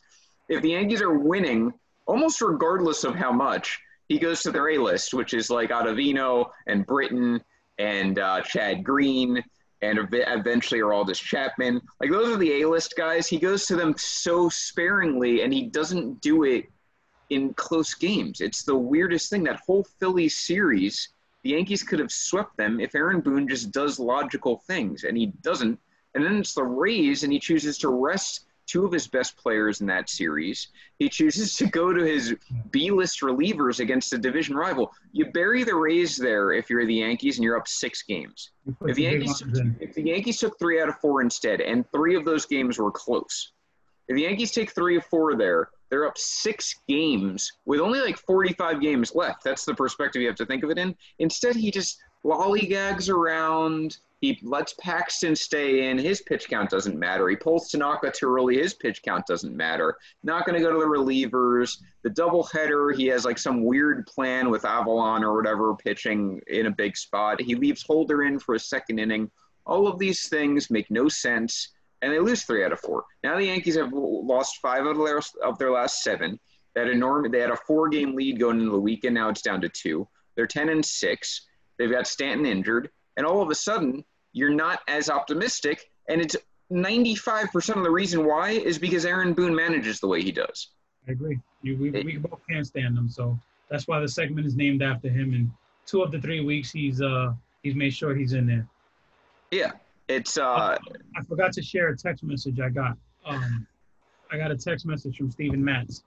If 0.50 0.62
the 0.62 0.72
Yankees 0.72 1.02
are 1.02 1.18
winning, 1.18 1.72
almost 2.08 2.42
regardless 2.42 3.04
of 3.04 3.16
how 3.16 3.32
much, 3.32 3.80
he 4.10 4.18
goes 4.18 4.42
to 4.42 4.52
their 4.52 4.70
A 4.70 4.78
list, 4.78 5.14
which 5.14 5.34
is 5.34 5.50
like 5.50 5.70
Ottavino 5.70 6.50
and 6.68 6.86
Britton 6.86 7.42
and 7.78 8.20
uh, 8.20 8.42
Chad 8.42 8.84
Green 8.84 9.42
and 9.82 10.00
eventually 10.12 10.82
Aroldis 10.82 11.22
Chapman. 11.22 11.80
Like 12.02 12.12
those 12.12 12.28
are 12.28 12.38
the 12.38 12.62
A 12.62 12.68
list 12.68 12.96
guys. 12.98 13.28
He 13.28 13.38
goes 13.38 13.66
to 13.68 13.76
them 13.76 13.94
so 13.98 14.50
sparingly, 14.50 15.44
and 15.44 15.54
he 15.54 15.68
doesn't 15.68 16.20
do 16.22 16.44
it 16.44 16.66
in 17.30 17.54
close 17.54 17.94
games. 17.94 18.42
It's 18.42 18.64
the 18.64 18.76
weirdest 18.76 19.30
thing. 19.30 19.44
That 19.44 19.62
whole 19.66 19.86
Phillies 20.00 20.36
series, 20.36 21.10
the 21.44 21.52
Yankees 21.52 21.84
could 21.84 22.00
have 22.00 22.12
swept 22.12 22.58
them 22.58 22.80
if 22.80 22.96
Aaron 22.96 23.22
Boone 23.22 23.48
just 23.48 23.72
does 23.72 24.00
logical 24.00 24.58
things, 24.68 25.04
and 25.04 25.16
he 25.16 25.28
doesn't. 25.44 25.80
And 26.16 26.26
then 26.26 26.38
it's 26.38 26.56
the 26.56 26.64
Rays, 26.64 27.24
and 27.24 27.32
he 27.32 27.40
chooses 27.40 27.78
to 27.78 27.90
rest 27.90 28.46
two 28.70 28.86
of 28.86 28.92
his 28.92 29.08
best 29.08 29.36
players 29.36 29.82
in 29.82 29.88
that 29.88 30.10
series. 30.10 30.68
He 31.00 31.10
chooses 31.10 31.56
to 31.56 31.66
go 31.66 31.92
to 31.92 32.04
his 32.04 32.36
B 32.72 32.92
list 32.92 33.22
relievers 33.22 33.80
against 33.80 34.14
a 34.14 34.18
division 34.18 34.56
rival. 34.56 34.92
You 35.12 35.32
bury 35.32 35.64
the 35.64 35.76
Rays 35.76 36.16
there 36.16 36.54
if 36.54 36.70
you're 36.70 36.86
the 36.86 36.96
Yankees 36.96 37.38
and 37.38 37.44
you're 37.44 37.58
up 37.58 37.68
six 37.68 38.04
games. 38.04 38.52
If 38.86 38.96
the, 38.96 39.04
Yankees, 39.04 39.44
if 39.80 39.96
the 39.96 40.04
Yankees 40.04 40.40
took 40.40 40.58
three 40.60 40.82
out 40.82 40.90
of 40.90 41.00
four 41.00 41.22
instead, 41.22 41.62
and 41.62 41.90
three 41.92 42.16
of 42.16 42.26
those 42.26 42.46
games 42.46 42.78
were 42.78 42.92
close, 42.92 43.54
if 44.08 44.16
the 44.16 44.22
Yankees 44.22 44.52
take 44.52 44.72
three 44.72 44.98
of 44.98 45.06
four 45.06 45.36
there, 45.36 45.70
they're 45.90 46.06
up 46.06 46.18
six 46.18 46.76
games 46.88 47.52
with 47.66 47.80
only 47.80 48.00
like 48.00 48.18
45 48.18 48.82
games 48.82 49.16
left. 49.16 49.44
That's 49.44 49.66
the 49.66 49.74
perspective 49.74 50.22
you 50.22 50.28
have 50.28 50.38
to 50.38 50.46
think 50.46 50.64
of 50.64 50.70
it 50.70 50.78
in. 50.78 50.96
Instead, 51.18 51.56
he 51.56 51.72
just 51.72 51.98
lollygags 52.24 53.10
around 53.10 53.98
he 54.22 54.38
lets 54.44 54.74
Paxton 54.74 55.36
stay 55.36 55.90
in. 55.90 55.98
His 55.98 56.22
pitch 56.22 56.50
count 56.50 56.70
doesn't 56.70 57.00
matter. 57.00 57.30
He 57.30 57.38
pulls 57.38 57.70
Tanaka 57.70 58.12
too 58.12 58.28
early. 58.28 58.58
His 58.58 58.74
pitch 58.74 59.02
count 59.02 59.26
doesn't 59.26 59.56
matter. 59.56 59.96
Not 60.24 60.46
going 60.46 60.58
to 60.58 60.66
go 60.66 60.74
to 60.74 60.80
the 60.80 60.86
relievers. 60.86 61.78
The 62.04 62.10
doubleheader, 62.10 62.94
he 62.96 63.08
has 63.08 63.24
like 63.24 63.38
some 63.38 63.64
weird 63.64 64.06
plan 64.08 64.50
with 64.50 64.64
Avilan 64.64 65.22
or 65.22 65.36
whatever 65.36 65.74
pitching 65.74 66.42
in 66.48 66.66
a 66.66 66.72
big 66.72 66.98
spot. 66.98 67.40
He 67.40 67.56
leaves 67.56 67.82
Holder 67.84 68.24
in 68.24 68.40
for 68.40 68.56
a 68.56 68.60
second 68.60 69.00
inning. 69.00 69.32
All 69.66 69.88
of 69.88 70.00
these 70.00 70.28
things 70.28 70.70
make 70.70 70.92
no 70.92 71.08
sense, 71.08 71.70
and 72.02 72.12
they 72.12 72.20
lose 72.20 72.44
three 72.44 72.66
out 72.66 72.74
of 72.74 72.80
four. 72.82 73.06
Now 73.24 73.38
the 73.38 73.46
Yankees 73.46 73.78
have 73.78 73.94
lost 73.94 74.58
five 74.62 74.86
of 74.86 74.98
their, 74.98 75.22
of 75.44 75.58
their 75.58 75.72
last 75.72 76.04
seven. 76.04 76.40
Had, 76.76 76.88
a 76.88 77.30
they 77.30 77.40
had 77.40 77.52
a 77.52 77.58
four-game 77.68 78.16
lead 78.16 78.40
going 78.40 78.60
into 78.60 78.72
the 78.72 78.80
weekend. 78.80 79.16
Now 79.16 79.30
it's 79.30 79.42
down 79.42 79.62
to 79.62 79.70
two. 79.70 80.08
They're 80.36 80.48
10 80.48 80.70
and 80.70 80.86
six. 80.86 81.46
They've 81.78 81.92
got 81.92 82.08
Stanton 82.08 82.46
injured 82.46 82.90
and 83.18 83.26
all 83.26 83.42
of 83.42 83.50
a 83.50 83.56
sudden 83.56 84.04
you're 84.34 84.54
not 84.54 84.82
as 84.88 85.10
optimistic. 85.10 85.90
And 86.08 86.22
it's 86.22 86.36
95% 86.72 87.76
of 87.78 87.84
the 87.84 87.90
reason 87.90 88.26
why 88.26 88.52
is 88.52 88.78
because 88.78 89.06
Aaron 89.06 89.34
Boone 89.34 89.56
manages 89.56 90.00
the 90.00 90.08
way 90.08 90.22
he 90.22 90.32
does. 90.32 90.70
I 91.08 91.12
agree. 91.12 91.40
You, 91.62 91.78
we, 91.78 91.90
we 91.90 92.18
both 92.18 92.40
can't 92.50 92.66
stand 92.66 92.98
him. 92.98 93.10
So 93.10 93.38
that's 93.70 93.88
why 93.88 94.00
the 94.00 94.08
segment 94.08 94.46
is 94.46 94.56
named 94.56 94.82
after 94.82 95.10
him. 95.10 95.34
And 95.34 95.52
two 95.86 96.02
of 96.02 96.12
the 96.12 96.20
three 96.20 96.42
weeks, 96.42 96.72
he's 96.72 97.02
uh 97.02 97.34
he's 97.64 97.76
made 97.76 97.94
sure 97.94 98.16
he's 98.16 98.34
in 98.34 98.46
there. 98.48 98.68
Yeah. 99.52 99.72
It's 100.08 100.38
uh, 100.38 100.78
I 101.16 101.24
forgot 101.28 101.54
to 101.54 101.62
share 101.62 101.90
a 101.90 101.98
text 101.98 102.24
message 102.24 102.60
I 102.60 102.70
got. 102.70 102.98
Um, 103.26 103.68
I 104.32 104.38
got 104.38 104.52
a 104.52 104.58
text 104.58 104.86
message 104.86 105.18
from 105.18 105.32
Steven 105.32 105.64
Matz. 105.64 106.04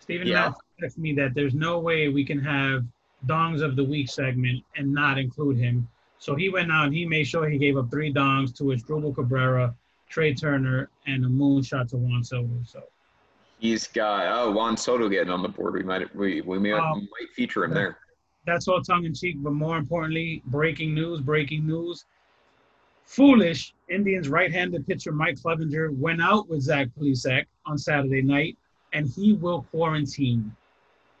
Steven 0.00 0.26
Yeah. 0.26 0.52
Matz 0.80 0.94
texted 0.96 0.98
me 0.98 1.14
that 1.14 1.34
there's 1.34 1.54
no 1.54 1.78
way 1.78 2.08
we 2.08 2.24
can 2.24 2.38
have 2.40 2.84
dongs 3.26 3.62
of 3.62 3.76
the 3.76 3.84
week 3.84 4.08
segment 4.10 4.62
and 4.76 4.92
not 4.92 5.18
include 5.18 5.56
him. 5.56 5.88
So 6.18 6.34
he 6.34 6.48
went 6.48 6.70
out 6.72 6.86
and 6.86 6.94
he 6.94 7.06
made 7.06 7.24
sure 7.26 7.48
he 7.48 7.58
gave 7.58 7.76
up 7.76 7.90
three 7.90 8.12
dongs 8.12 8.54
to 8.58 8.64
Asdrubal 8.64 9.14
Cabrera, 9.14 9.74
Trea 10.08 10.34
Turner, 10.34 10.90
and 11.06 11.24
a 11.24 11.28
moonshot 11.28 11.88
to 11.90 11.96
Juan 11.96 12.24
Soto. 12.24 12.48
So 12.64 12.82
he's 13.58 13.86
got 13.86 14.26
oh 14.26 14.50
Juan 14.50 14.76
Soto 14.76 15.08
getting 15.08 15.30
on 15.30 15.42
the 15.42 15.48
board. 15.48 15.74
We 15.74 15.82
might 15.82 16.14
we 16.14 16.40
we 16.40 16.58
may, 16.58 16.72
Um, 16.72 17.08
might 17.20 17.30
feature 17.34 17.64
him 17.64 17.72
there. 17.74 17.98
that's 18.46 18.66
all 18.68 18.82
tongue 18.82 19.04
in 19.04 19.14
cheek, 19.14 19.36
but 19.42 19.52
more 19.52 19.76
importantly, 19.78 20.42
breaking 20.46 20.94
news, 20.94 21.20
breaking 21.20 21.66
news. 21.66 22.04
Foolish 23.04 23.72
Indians 23.88 24.28
right-handed 24.28 24.86
pitcher 24.86 25.12
Mike 25.12 25.36
Clevinger 25.36 25.96
went 25.96 26.20
out 26.20 26.46
with 26.48 26.60
Zach 26.60 26.88
Plesac 26.98 27.46
on 27.64 27.78
Saturday 27.78 28.20
night, 28.20 28.58
and 28.92 29.08
he 29.08 29.32
will 29.32 29.62
quarantine. 29.70 30.54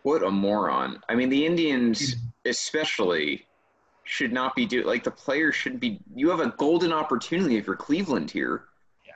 What 0.02 0.22
a 0.22 0.30
moron! 0.30 1.00
I 1.08 1.14
mean, 1.14 1.28
the 1.30 1.46
Indians 1.46 2.16
especially 2.44 3.46
should 4.08 4.32
not 4.32 4.56
be 4.56 4.64
do 4.64 4.82
like 4.84 5.04
the 5.04 5.10
players 5.10 5.54
should 5.54 5.78
be. 5.78 6.00
You 6.14 6.30
have 6.30 6.40
a 6.40 6.54
golden 6.56 6.92
opportunity 6.92 7.56
if 7.58 7.66
you're 7.66 7.76
Cleveland 7.76 8.30
here. 8.30 8.64
Yeah, 9.06 9.12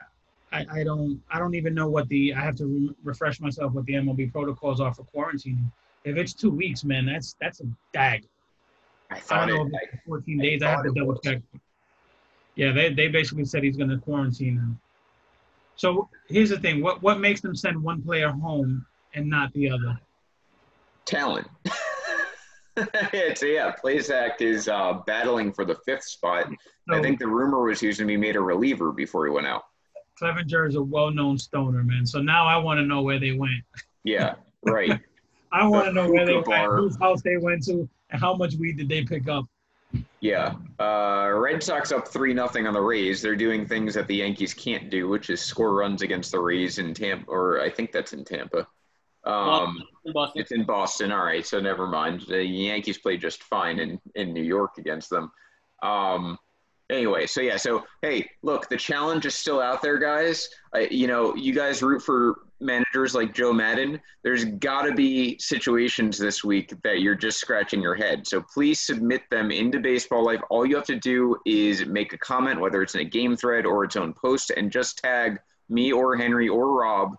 I, 0.51 0.81
I 0.81 0.83
don't 0.83 1.19
I 1.31 1.39
don't 1.39 1.55
even 1.55 1.73
know 1.73 1.89
what 1.89 2.07
the 2.09 2.33
I 2.35 2.41
have 2.41 2.55
to 2.57 2.65
re- 2.67 2.95
refresh 3.03 3.39
myself 3.41 3.73
what 3.73 3.85
the 3.85 3.93
MLB 3.93 4.31
protocols 4.31 4.79
are 4.79 4.93
for 4.93 5.03
quarantining. 5.03 5.71
If 6.05 6.15
it's 6.17 6.33
two 6.33 6.51
weeks, 6.51 6.83
man, 6.83 7.07
that's 7.07 7.35
that's 7.41 7.59
a 7.61 7.65
dag. 7.91 8.27
I 9.09 9.15
I 9.15 9.19
thought 9.19 9.47
don't 9.47 9.49
it. 9.49 9.63
know 9.63 9.67
if 9.67 9.73
I, 9.73 9.95
it's 9.95 10.05
14 10.05 10.39
I 10.39 10.43
days. 10.43 10.61
I 10.61 10.69
have 10.69 10.83
to 10.83 10.91
double 10.91 11.13
was. 11.13 11.21
check. 11.23 11.41
Yeah, 12.55 12.71
they, 12.71 12.93
they 12.93 13.07
basically 13.07 13.45
said 13.45 13.63
he's 13.63 13.77
going 13.77 13.89
to 13.89 13.97
quarantine 13.97 14.55
now. 14.57 14.75
So 15.75 16.07
here's 16.29 16.51
the 16.51 16.59
thing: 16.59 16.83
what 16.83 17.01
what 17.01 17.19
makes 17.19 17.41
them 17.41 17.55
send 17.55 17.81
one 17.81 18.03
player 18.03 18.29
home 18.29 18.85
and 19.15 19.27
not 19.27 19.51
the 19.53 19.71
other? 19.71 19.99
talent. 21.05 21.47
it's 23.13 23.43
yeah. 23.43 23.73
Plesac 23.83 24.41
is 24.41 24.67
uh, 24.67 24.93
battling 25.05 25.53
for 25.53 25.65
the 25.65 25.75
fifth 25.85 26.03
spot. 26.03 26.47
So 26.89 26.97
I 26.97 27.01
think 27.01 27.19
the 27.19 27.27
rumor 27.27 27.63
was 27.63 27.79
he 27.79 27.87
was 27.87 27.97
going 27.97 28.07
to 28.07 28.13
be 28.13 28.17
made 28.17 28.35
a 28.35 28.41
reliever 28.41 28.91
before 28.91 29.25
he 29.25 29.31
went 29.31 29.47
out. 29.47 29.63
Clevinger 30.21 30.67
is 30.67 30.75
a 30.75 30.83
well-known 30.83 31.37
stoner, 31.37 31.83
man. 31.83 32.05
So 32.05 32.21
now 32.21 32.45
I 32.45 32.57
want 32.57 32.79
to 32.79 32.85
know 32.85 33.01
where 33.01 33.19
they 33.19 33.31
went. 33.31 33.63
Yeah, 34.03 34.35
right. 34.65 34.99
I 35.51 35.67
want 35.67 35.85
to 35.87 35.93
know 35.93 36.09
where 36.09 36.25
they 36.25 36.37
went, 36.37 36.71
whose 36.71 36.97
house 36.97 37.21
they 37.21 37.37
went 37.37 37.63
to, 37.65 37.87
and 38.09 38.19
how 38.19 38.33
much 38.35 38.55
weed 38.55 38.77
did 38.77 38.89
they 38.89 39.03
pick 39.03 39.27
up. 39.27 39.45
Yeah. 40.19 40.55
Uh, 40.79 41.29
Red 41.35 41.61
Sox 41.61 41.91
up 41.91 42.07
3 42.07 42.33
nothing 42.33 42.65
on 42.65 42.73
the 42.73 42.81
Rays. 42.81 43.21
They're 43.21 43.35
doing 43.35 43.65
things 43.65 43.93
that 43.93 44.07
the 44.07 44.15
Yankees 44.15 44.53
can't 44.53 44.89
do, 44.89 45.07
which 45.07 45.29
is 45.29 45.41
score 45.41 45.75
runs 45.75 46.01
against 46.01 46.31
the 46.31 46.39
Rays 46.39 46.79
in 46.79 46.93
Tampa, 46.93 47.29
or 47.29 47.61
I 47.61 47.69
think 47.69 47.91
that's 47.91 48.13
in 48.13 48.23
Tampa. 48.25 48.67
Um, 49.25 49.83
Boston. 50.13 50.41
it's 50.41 50.51
in 50.51 50.65
Boston. 50.65 51.11
All 51.11 51.23
right, 51.23 51.45
so 51.45 51.59
never 51.59 51.87
mind. 51.87 52.25
The 52.27 52.43
Yankees 52.43 52.97
played 52.97 53.21
just 53.21 53.43
fine 53.43 53.79
in, 53.79 53.99
in 54.15 54.33
New 54.33 54.43
York 54.43 54.77
against 54.77 55.09
them. 55.09 55.31
Um, 55.81 56.37
anyway, 56.89 57.25
so 57.25 57.41
yeah, 57.41 57.57
so 57.57 57.83
hey, 58.01 58.29
look, 58.41 58.69
the 58.69 58.77
challenge 58.77 59.25
is 59.25 59.35
still 59.35 59.61
out 59.61 59.81
there, 59.81 59.97
guys. 59.97 60.49
I, 60.73 60.87
you 60.91 61.07
know, 61.07 61.35
you 61.35 61.53
guys 61.53 61.81
root 61.81 62.01
for 62.01 62.35
managers 62.59 63.13
like 63.13 63.33
Joe 63.33 63.53
Maddon. 63.53 63.99
There's 64.23 64.45
got 64.45 64.83
to 64.83 64.93
be 64.93 65.37
situations 65.39 66.17
this 66.17 66.43
week 66.43 66.73
that 66.83 67.01
you're 67.01 67.15
just 67.15 67.39
scratching 67.39 67.81
your 67.81 67.95
head. 67.95 68.25
So 68.27 68.41
please 68.41 68.79
submit 68.79 69.21
them 69.29 69.51
into 69.51 69.79
Baseball 69.79 70.25
Life. 70.25 70.41
All 70.49 70.65
you 70.65 70.75
have 70.75 70.85
to 70.85 70.99
do 70.99 71.37
is 71.45 71.85
make 71.85 72.13
a 72.13 72.17
comment, 72.17 72.59
whether 72.59 72.81
it's 72.81 72.95
in 72.95 73.01
a 73.01 73.05
game 73.05 73.35
thread 73.35 73.65
or 73.65 73.83
its 73.83 73.95
own 73.95 74.13
post, 74.13 74.51
and 74.51 74.71
just 74.71 74.97
tag 74.97 75.39
me 75.69 75.91
or 75.91 76.15
Henry 76.15 76.49
or 76.49 76.73
Rob 76.73 77.15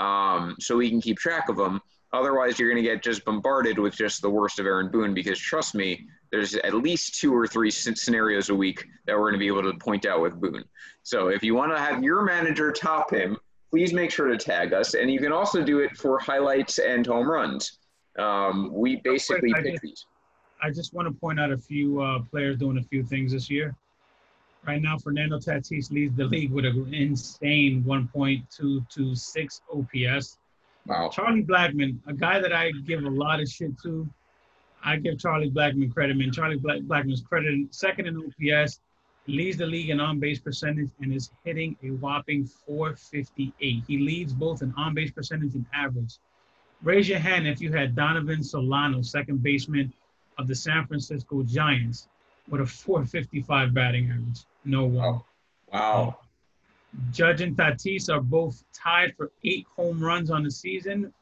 um, 0.00 0.56
so 0.58 0.76
we 0.76 0.90
can 0.90 1.00
keep 1.00 1.18
track 1.18 1.48
of 1.48 1.56
them. 1.56 1.80
Otherwise, 2.12 2.58
you're 2.58 2.68
going 2.68 2.82
to 2.82 2.88
get 2.88 3.02
just 3.04 3.24
bombarded 3.24 3.78
with 3.78 3.94
just 3.94 4.20
the 4.20 4.28
worst 4.28 4.58
of 4.58 4.66
Aaron 4.66 4.90
Boone 4.90 5.14
because 5.14 5.38
trust 5.38 5.76
me, 5.76 6.08
there's 6.32 6.56
at 6.56 6.74
least 6.74 7.20
two 7.20 7.32
or 7.32 7.46
three 7.46 7.70
sc- 7.70 7.96
scenarios 7.96 8.48
a 8.48 8.54
week 8.54 8.84
that 9.06 9.12
we're 9.14 9.30
going 9.30 9.34
to 9.34 9.38
be 9.38 9.46
able 9.46 9.62
to 9.62 9.78
point 9.78 10.06
out 10.06 10.20
with 10.20 10.40
Boone. 10.40 10.64
So 11.04 11.28
if 11.28 11.44
you 11.44 11.54
want 11.54 11.70
to 11.72 11.78
have 11.78 12.02
your 12.02 12.22
manager 12.22 12.72
top 12.72 13.12
him, 13.12 13.36
please 13.70 13.92
make 13.92 14.10
sure 14.10 14.26
to 14.26 14.36
tag 14.36 14.72
us. 14.72 14.94
And 14.94 15.08
you 15.12 15.20
can 15.20 15.30
also 15.30 15.62
do 15.62 15.78
it 15.78 15.96
for 15.96 16.18
highlights 16.18 16.78
and 16.78 17.06
home 17.06 17.30
runs. 17.30 17.78
Um, 18.18 18.70
we 18.72 18.96
basically 19.04 19.52
I 19.54 19.62
pick 19.62 19.72
just- 19.74 19.82
these. 19.82 20.06
I 20.62 20.70
just 20.70 20.92
want 20.92 21.08
to 21.08 21.14
point 21.14 21.40
out 21.40 21.52
a 21.52 21.56
few 21.56 22.02
uh, 22.02 22.18
players 22.30 22.58
doing 22.58 22.76
a 22.76 22.82
few 22.82 23.02
things 23.02 23.32
this 23.32 23.48
year. 23.48 23.74
Right 24.66 24.82
now, 24.82 24.98
Fernando 24.98 25.38
Tatis 25.38 25.90
leads 25.90 26.14
the 26.16 26.26
league 26.26 26.52
with 26.52 26.66
an 26.66 26.92
insane 26.92 27.82
1.226 27.84 29.60
OPS. 29.72 30.38
Wow. 30.86 31.08
Charlie 31.12 31.42
Blackmon, 31.42 31.98
a 32.06 32.12
guy 32.12 32.40
that 32.40 32.52
I 32.52 32.70
give 32.86 33.04
a 33.04 33.08
lot 33.10 33.40
of 33.40 33.48
shit 33.48 33.78
to. 33.82 34.08
I 34.84 34.96
give 34.96 35.18
Charlie 35.18 35.50
Blackmon 35.50 35.92
credit, 35.92 36.16
man. 36.16 36.30
Charlie 36.32 36.56
Black- 36.58 36.82
Blackmon's 36.82 37.22
credited 37.22 37.74
second 37.74 38.06
in 38.06 38.16
OPS, 38.16 38.80
leads 39.26 39.56
the 39.58 39.66
league 39.66 39.90
in 39.90 40.00
on-base 40.00 40.40
percentage, 40.40 40.90
and 41.00 41.12
is 41.12 41.30
hitting 41.44 41.76
a 41.82 41.90
whopping 41.90 42.44
458. 42.44 43.82
He 43.86 43.98
leads 43.98 44.32
both 44.32 44.62
in 44.62 44.72
on-base 44.76 45.10
percentage 45.12 45.54
and 45.54 45.66
average. 45.74 46.14
Raise 46.82 47.08
your 47.08 47.18
hand 47.18 47.46
if 47.46 47.60
you 47.60 47.72
had 47.72 47.94
Donovan 47.94 48.42
Solano, 48.42 49.02
second 49.02 49.42
baseman 49.42 49.92
of 50.38 50.48
the 50.48 50.54
San 50.54 50.86
Francisco 50.86 51.42
Giants, 51.42 52.08
with 52.48 52.62
a 52.62 52.66
455 52.66 53.74
batting 53.74 54.10
average. 54.10 54.40
No 54.64 54.84
one. 54.84 54.94
Wow. 54.94 55.24
Wow. 55.72 56.18
Judge 57.12 57.40
and 57.40 57.56
Tatis 57.56 58.12
are 58.12 58.20
both 58.20 58.62
tied 58.72 59.14
for 59.16 59.30
eight 59.44 59.66
home 59.76 60.02
runs 60.02 60.30
on 60.30 60.42
the 60.42 60.50
season. 60.50 61.12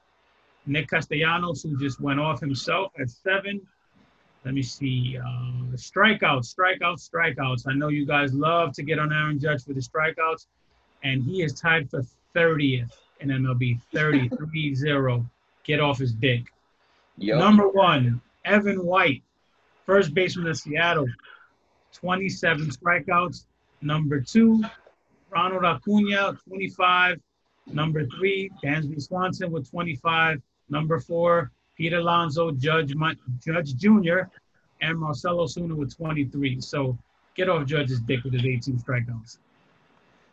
Nick 0.67 0.89
Castellanos, 0.89 1.63
who 1.63 1.79
just 1.79 2.01
went 2.01 2.21
off 2.21 2.41
himself 2.41 2.93
at 3.01 3.11
seven. 3.11 3.61
Let 4.45 4.55
me 4.55 4.63
see. 4.63 5.19
Uh, 5.19 5.75
strikeouts, 5.75 6.55
strikeouts, 6.55 7.09
strikeouts. 7.11 7.65
I 7.67 7.75
know 7.75 7.89
you 7.89 8.07
guys 8.07 8.33
love 8.33 8.73
to 8.75 8.83
get 8.83 8.99
on 8.99 9.13
Aaron 9.13 9.39
Judge 9.39 9.65
for 9.65 9.73
the 9.73 9.81
strikeouts, 9.81 10.47
and 11.03 11.23
he 11.23 11.43
is 11.43 11.53
tied 11.53 11.91
for 11.91 12.03
30th 12.35 12.93
in 13.21 13.29
MLB, 13.29 13.81
30, 13.93 14.29
3-0. 14.31 15.27
Get 15.65 15.81
off 15.81 15.99
his 15.99 16.13
dick. 16.13 16.53
Yep. 17.19 17.39
Number 17.39 17.69
one, 17.69 18.21
Evan 18.45 18.85
White, 18.85 19.23
first 19.85 20.15
baseman 20.15 20.47
of 20.47 20.57
Seattle, 20.57 21.07
27 22.01 22.71
strikeouts. 22.71 23.47
Number 23.83 24.21
two, 24.21 24.63
Ronald 25.31 25.65
Acuna, 25.65 26.37
25. 26.47 27.21
Number 27.67 28.07
three, 28.07 28.51
Dansby 28.63 29.01
Swanson 29.03 29.51
with 29.51 29.71
25. 29.71 30.41
Number 30.71 31.01
four, 31.01 31.51
Pete 31.77 31.93
Alonso, 31.93 32.51
Judge 32.51 32.95
Judge 33.45 33.77
Jr., 33.77 34.21
and 34.81 34.99
Marcell 34.99 35.39
Ozuna 35.39 35.75
with 35.75 35.97
23. 35.97 36.61
So 36.61 36.97
get 37.35 37.49
off 37.49 37.67
Judge's 37.67 38.01
dick 38.01 38.23
with 38.25 38.33
his 38.33 38.45
18 38.45 38.79
strikeouts. 38.79 39.39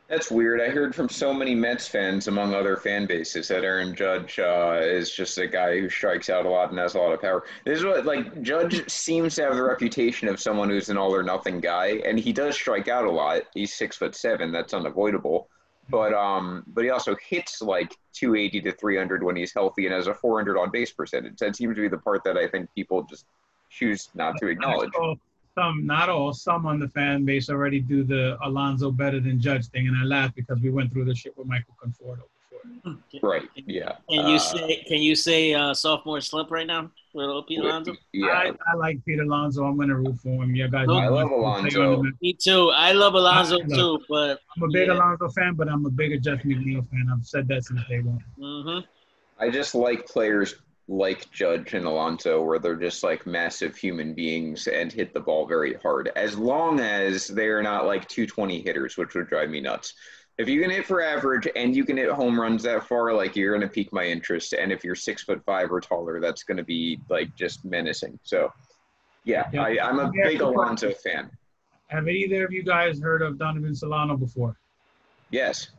That's 0.07 0.29
weird. 0.29 0.61
I 0.61 0.69
heard 0.69 0.93
from 0.93 1.09
so 1.09 1.33
many 1.33 1.55
Mets 1.55 1.87
fans, 1.87 2.27
among 2.27 2.53
other 2.53 2.77
fan 2.77 3.07
bases, 3.07 3.47
that 3.47 3.63
Aaron 3.63 3.95
Judge 3.95 4.37
uh, 4.37 4.79
is 4.81 5.11
just 5.11 5.37
a 5.39 5.47
guy 5.47 5.79
who 5.79 5.89
strikes 5.89 6.29
out 6.29 6.45
a 6.45 6.49
lot 6.49 6.69
and 6.69 6.77
has 6.77 6.93
a 6.93 6.99
lot 6.99 7.11
of 7.11 7.21
power. 7.21 7.43
This 7.63 7.79
is 7.79 7.85
what 7.85 8.05
like 8.05 8.43
Judge 8.43 8.87
seems 8.89 9.35
to 9.35 9.43
have 9.43 9.55
the 9.55 9.63
reputation 9.63 10.27
of 10.27 10.39
someone 10.39 10.69
who's 10.69 10.89
an 10.89 10.97
all 10.97 11.13
or 11.13 11.23
nothing 11.23 11.59
guy, 11.59 12.01
and 12.05 12.19
he 12.19 12.31
does 12.31 12.55
strike 12.55 12.87
out 12.87 13.05
a 13.05 13.11
lot. 13.11 13.43
He's 13.55 13.73
six 13.73 13.97
foot 13.97 14.15
seven. 14.15 14.51
That's 14.51 14.75
unavoidable. 14.75 15.49
But 15.89 16.13
um, 16.13 16.63
but 16.67 16.83
he 16.83 16.91
also 16.91 17.15
hits 17.27 17.61
like 17.61 17.95
280 18.13 18.61
to 18.61 18.71
300 18.73 19.23
when 19.23 19.35
he's 19.35 19.53
healthy 19.53 19.85
and 19.85 19.93
has 19.93 20.05
a 20.05 20.13
400 20.13 20.57
on 20.57 20.69
base 20.71 20.91
percentage. 20.91 21.37
That 21.37 21.55
seems 21.55 21.75
to 21.75 21.81
be 21.81 21.87
the 21.87 21.97
part 21.97 22.23
that 22.25 22.37
I 22.37 22.47
think 22.47 22.69
people 22.75 23.03
just 23.03 23.25
choose 23.71 24.09
not 24.13 24.37
to 24.37 24.47
acknowledge. 24.47 24.91
I 24.95 24.97
saw 24.97 25.15
Some, 25.57 25.85
not 25.85 26.09
all, 26.09 26.33
some 26.33 26.65
on 26.65 26.79
the 26.79 26.89
fan 26.89 27.23
base 27.23 27.49
already 27.49 27.79
do 27.79 28.03
the 28.03 28.37
Alonso 28.43 28.91
better 28.91 29.19
than 29.21 29.39
Judge 29.39 29.67
thing, 29.67 29.87
and 29.87 29.95
I 29.95 30.03
laugh 30.03 30.35
because 30.35 30.59
we 30.59 30.69
went 30.69 30.91
through 30.91 31.05
this 31.05 31.17
shit 31.19 31.37
with 31.37 31.47
Michael 31.47 31.75
Conforto 31.81 32.23
before. 32.83 33.29
Right? 33.29 33.43
Yeah. 33.55 33.93
Can 34.09 34.27
you 34.27 34.35
Uh, 34.35 34.39
say 34.39 34.83
can 34.87 34.97
you 35.01 35.15
say 35.15 35.53
uh, 35.53 35.73
sophomore 35.73 36.19
slump 36.19 36.51
right 36.51 36.67
now 36.67 36.91
with 37.13 37.47
Pete 37.47 37.59
Alonso? 37.59 37.95
Yeah. 38.11 38.27
I, 38.27 38.51
I 38.69 38.75
like 38.75 39.03
Pete 39.05 39.19
Alonso. 39.19 39.63
I'm 39.63 39.77
going 39.77 39.87
to 39.89 39.95
root 39.95 40.19
for 40.19 40.43
him. 40.43 40.53
Yeah, 40.55 40.67
guys, 40.67 40.87
I 40.89 41.07
love 41.07 41.27
I'm 41.27 41.31
Alonso. 41.31 42.03
Me 42.21 42.33
too. 42.33 42.71
I 42.75 42.91
love 42.91 43.13
Alonso 43.13 43.55
I 43.55 43.65
love- 43.65 43.69
too, 43.77 44.05
but 44.09 44.39
I'm 44.57 44.63
a 44.63 44.67
big 44.67 44.87
Yeah. 44.87 44.93
Alonso 44.95 45.29
fan, 45.29 45.53
but 45.53 45.69
I'm 45.69 45.85
a 45.85 45.89
bigger 45.89 46.17
Jeff 46.17 46.41
McNeil 46.43 46.85
fan. 46.89 47.07
I've 47.13 47.25
said 47.25 47.47
that 47.47 47.63
since 47.63 47.81
day 47.87 48.01
one. 48.01 48.21
Mm-hmm. 48.37 48.85
I 49.39 49.49
just 49.49 49.73
like 49.75 50.05
players 50.07 50.55
like 50.87 51.29
Judge 51.31 51.73
and 51.73 51.85
Alonso, 51.85 52.43
where 52.43 52.59
they're 52.59 52.75
just 52.75 53.03
like 53.03 53.25
massive 53.25 53.75
human 53.75 54.13
beings 54.13 54.67
and 54.67 54.91
hit 54.91 55.13
the 55.13 55.19
ball 55.19 55.47
very 55.47 55.73
hard. 55.75 56.11
As 56.15 56.37
long 56.37 56.79
as 56.79 57.27
they're 57.27 57.63
not 57.63 57.85
like 57.85 58.07
220 58.07 58.61
hitters, 58.61 58.97
which 58.97 59.15
would 59.15 59.27
drive 59.27 59.49
me 59.49 59.61
nuts. 59.61 59.93
If 60.37 60.49
you 60.49 60.61
can 60.61 60.69
hit 60.69 60.85
for 60.85 61.01
average 61.01 61.47
and 61.55 61.75
you 61.75 61.85
can 61.85 61.97
hit 61.97 62.11
home 62.11 62.39
runs 62.39 62.63
that 62.63 62.87
far, 62.87 63.13
like 63.13 63.35
you're 63.35 63.53
gonna 63.53 63.69
pique 63.69 63.93
my 63.93 64.03
interest. 64.03 64.53
And 64.53 64.71
if 64.71 64.83
you're 64.83 64.95
six 64.95 65.23
foot 65.23 65.41
five 65.45 65.71
or 65.71 65.79
taller, 65.79 66.19
that's 66.19 66.43
gonna 66.43 66.63
be 66.63 66.99
like 67.09 67.33
just 67.35 67.63
menacing. 67.65 68.19
So, 68.23 68.51
yeah, 69.23 69.49
Yeah. 69.53 69.63
I, 69.63 69.77
I'm 69.81 69.99
a 69.99 70.11
big 70.11 70.41
Alonso 70.41 70.91
fan. 70.91 71.31
Have 71.87 72.07
either 72.07 72.45
of 72.45 72.51
you 72.51 72.63
guys 72.63 72.99
heard 72.99 73.21
of 73.21 73.37
Donovan 73.39 73.73
Solano 73.73 74.17
before? 74.17 74.57
Yes. 75.31 75.69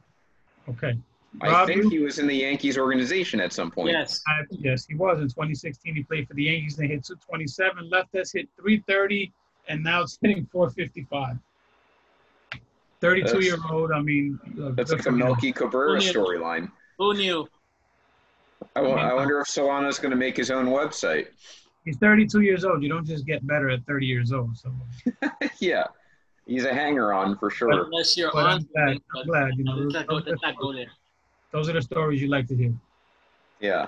Okay. 0.69 0.97
I 1.43 1.49
Rob, 1.49 1.69
think 1.69 1.93
he 1.93 1.99
was 1.99 2.19
in 2.19 2.27
the 2.27 2.35
Yankees 2.35 2.79
organization 2.79 3.41
at 3.41 3.53
some 3.53 3.71
point. 3.71 3.91
Yes. 3.91 4.23
I, 4.27 4.43
yes, 4.51 4.87
he 4.87 4.95
was 4.95 5.21
in 5.21 5.29
2016. 5.29 5.95
He 5.95 6.03
played 6.03 6.27
for 6.29 6.35
the 6.35 6.45
Yankees. 6.45 6.77
They 6.77 6.87
hit 6.87 7.05
227. 7.05 7.91
Left 7.91 8.15
us 8.15 8.33
hit 8.33 8.49
330, 8.57 9.33
and 9.69 9.83
now 9.83 10.03
it's 10.03 10.19
hitting 10.23 10.47
455. 10.51 11.37
32 13.01 13.41
year 13.41 13.57
old. 13.71 13.93
I 13.93 14.01
mean, 14.01 14.39
uh, 14.63 14.71
That's 14.71 14.93
like 14.93 15.05
a 15.05 15.09
him. 15.11 15.19
Melky 15.19 15.53
Cabrera 15.53 16.01
storyline. 16.01 16.71
Who 16.99 17.15
knew? 17.15 17.47
I, 18.75 19.15
wonder 19.15 19.41
if 19.41 19.49
Solano's 19.49 19.99
going 19.99 20.11
to 20.11 20.17
make 20.17 20.37
his 20.37 20.51
own 20.51 20.67
website. 20.67 21.29
He's 21.85 21.97
32 21.99 22.41
years 22.41 22.65
old. 22.65 22.83
You 22.83 22.89
don't 22.89 23.07
just 23.07 23.27
get 23.27 23.47
better 23.47 23.71
at 23.71 23.85
30 23.87 24.07
years 24.07 24.33
old. 24.33 24.57
So, 24.57 24.73
yeah, 25.61 25.85
he's 26.47 26.65
a 26.65 26.75
hanger 26.75 27.13
on 27.13 27.39
for 27.39 27.51
sure. 27.51 27.85
Unless 27.85 28.17
you're 28.17 28.33
but 28.33 28.47
on. 28.47 28.53
I'm 28.53 28.69
glad. 28.75 28.99
I'm 29.15 29.27
glad. 29.27 29.51
You 29.57 29.65
know, 29.65 29.73
Let's 29.75 29.95
not, 29.95 30.07
go, 30.07 30.15
let's 30.17 30.43
not 30.43 30.57
go 30.57 30.73
there. 30.73 30.87
Those 31.57 31.71
are 31.71 31.73
the 31.73 31.81
stories 31.81 32.21
you 32.21 32.29
like 32.29 32.47
to 32.49 32.55
hear. 32.55 32.75
Yeah. 33.61 33.87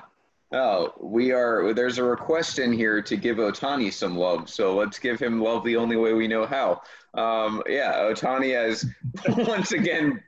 Oh, 0.52 0.94
we 0.98 1.32
are. 1.32 1.74
There's 1.74 1.98
a 1.98 2.02
request 2.02 2.58
in 2.58 2.72
here 2.72 3.02
to 3.02 3.14
give 3.14 3.36
Ohtani 3.36 3.92
some 3.92 4.16
love, 4.16 4.48
so 4.48 4.74
let's 4.74 4.98
give 4.98 5.20
him 5.20 5.42
love 5.42 5.64
the 5.64 5.76
only 5.76 5.96
way 5.96 6.14
we 6.14 6.26
know 6.26 6.46
how. 6.46 6.80
Um, 7.12 7.62
yeah, 7.68 7.92
Ohtani 7.96 8.54
has 8.54 8.86
once 9.46 9.72
again 9.72 10.22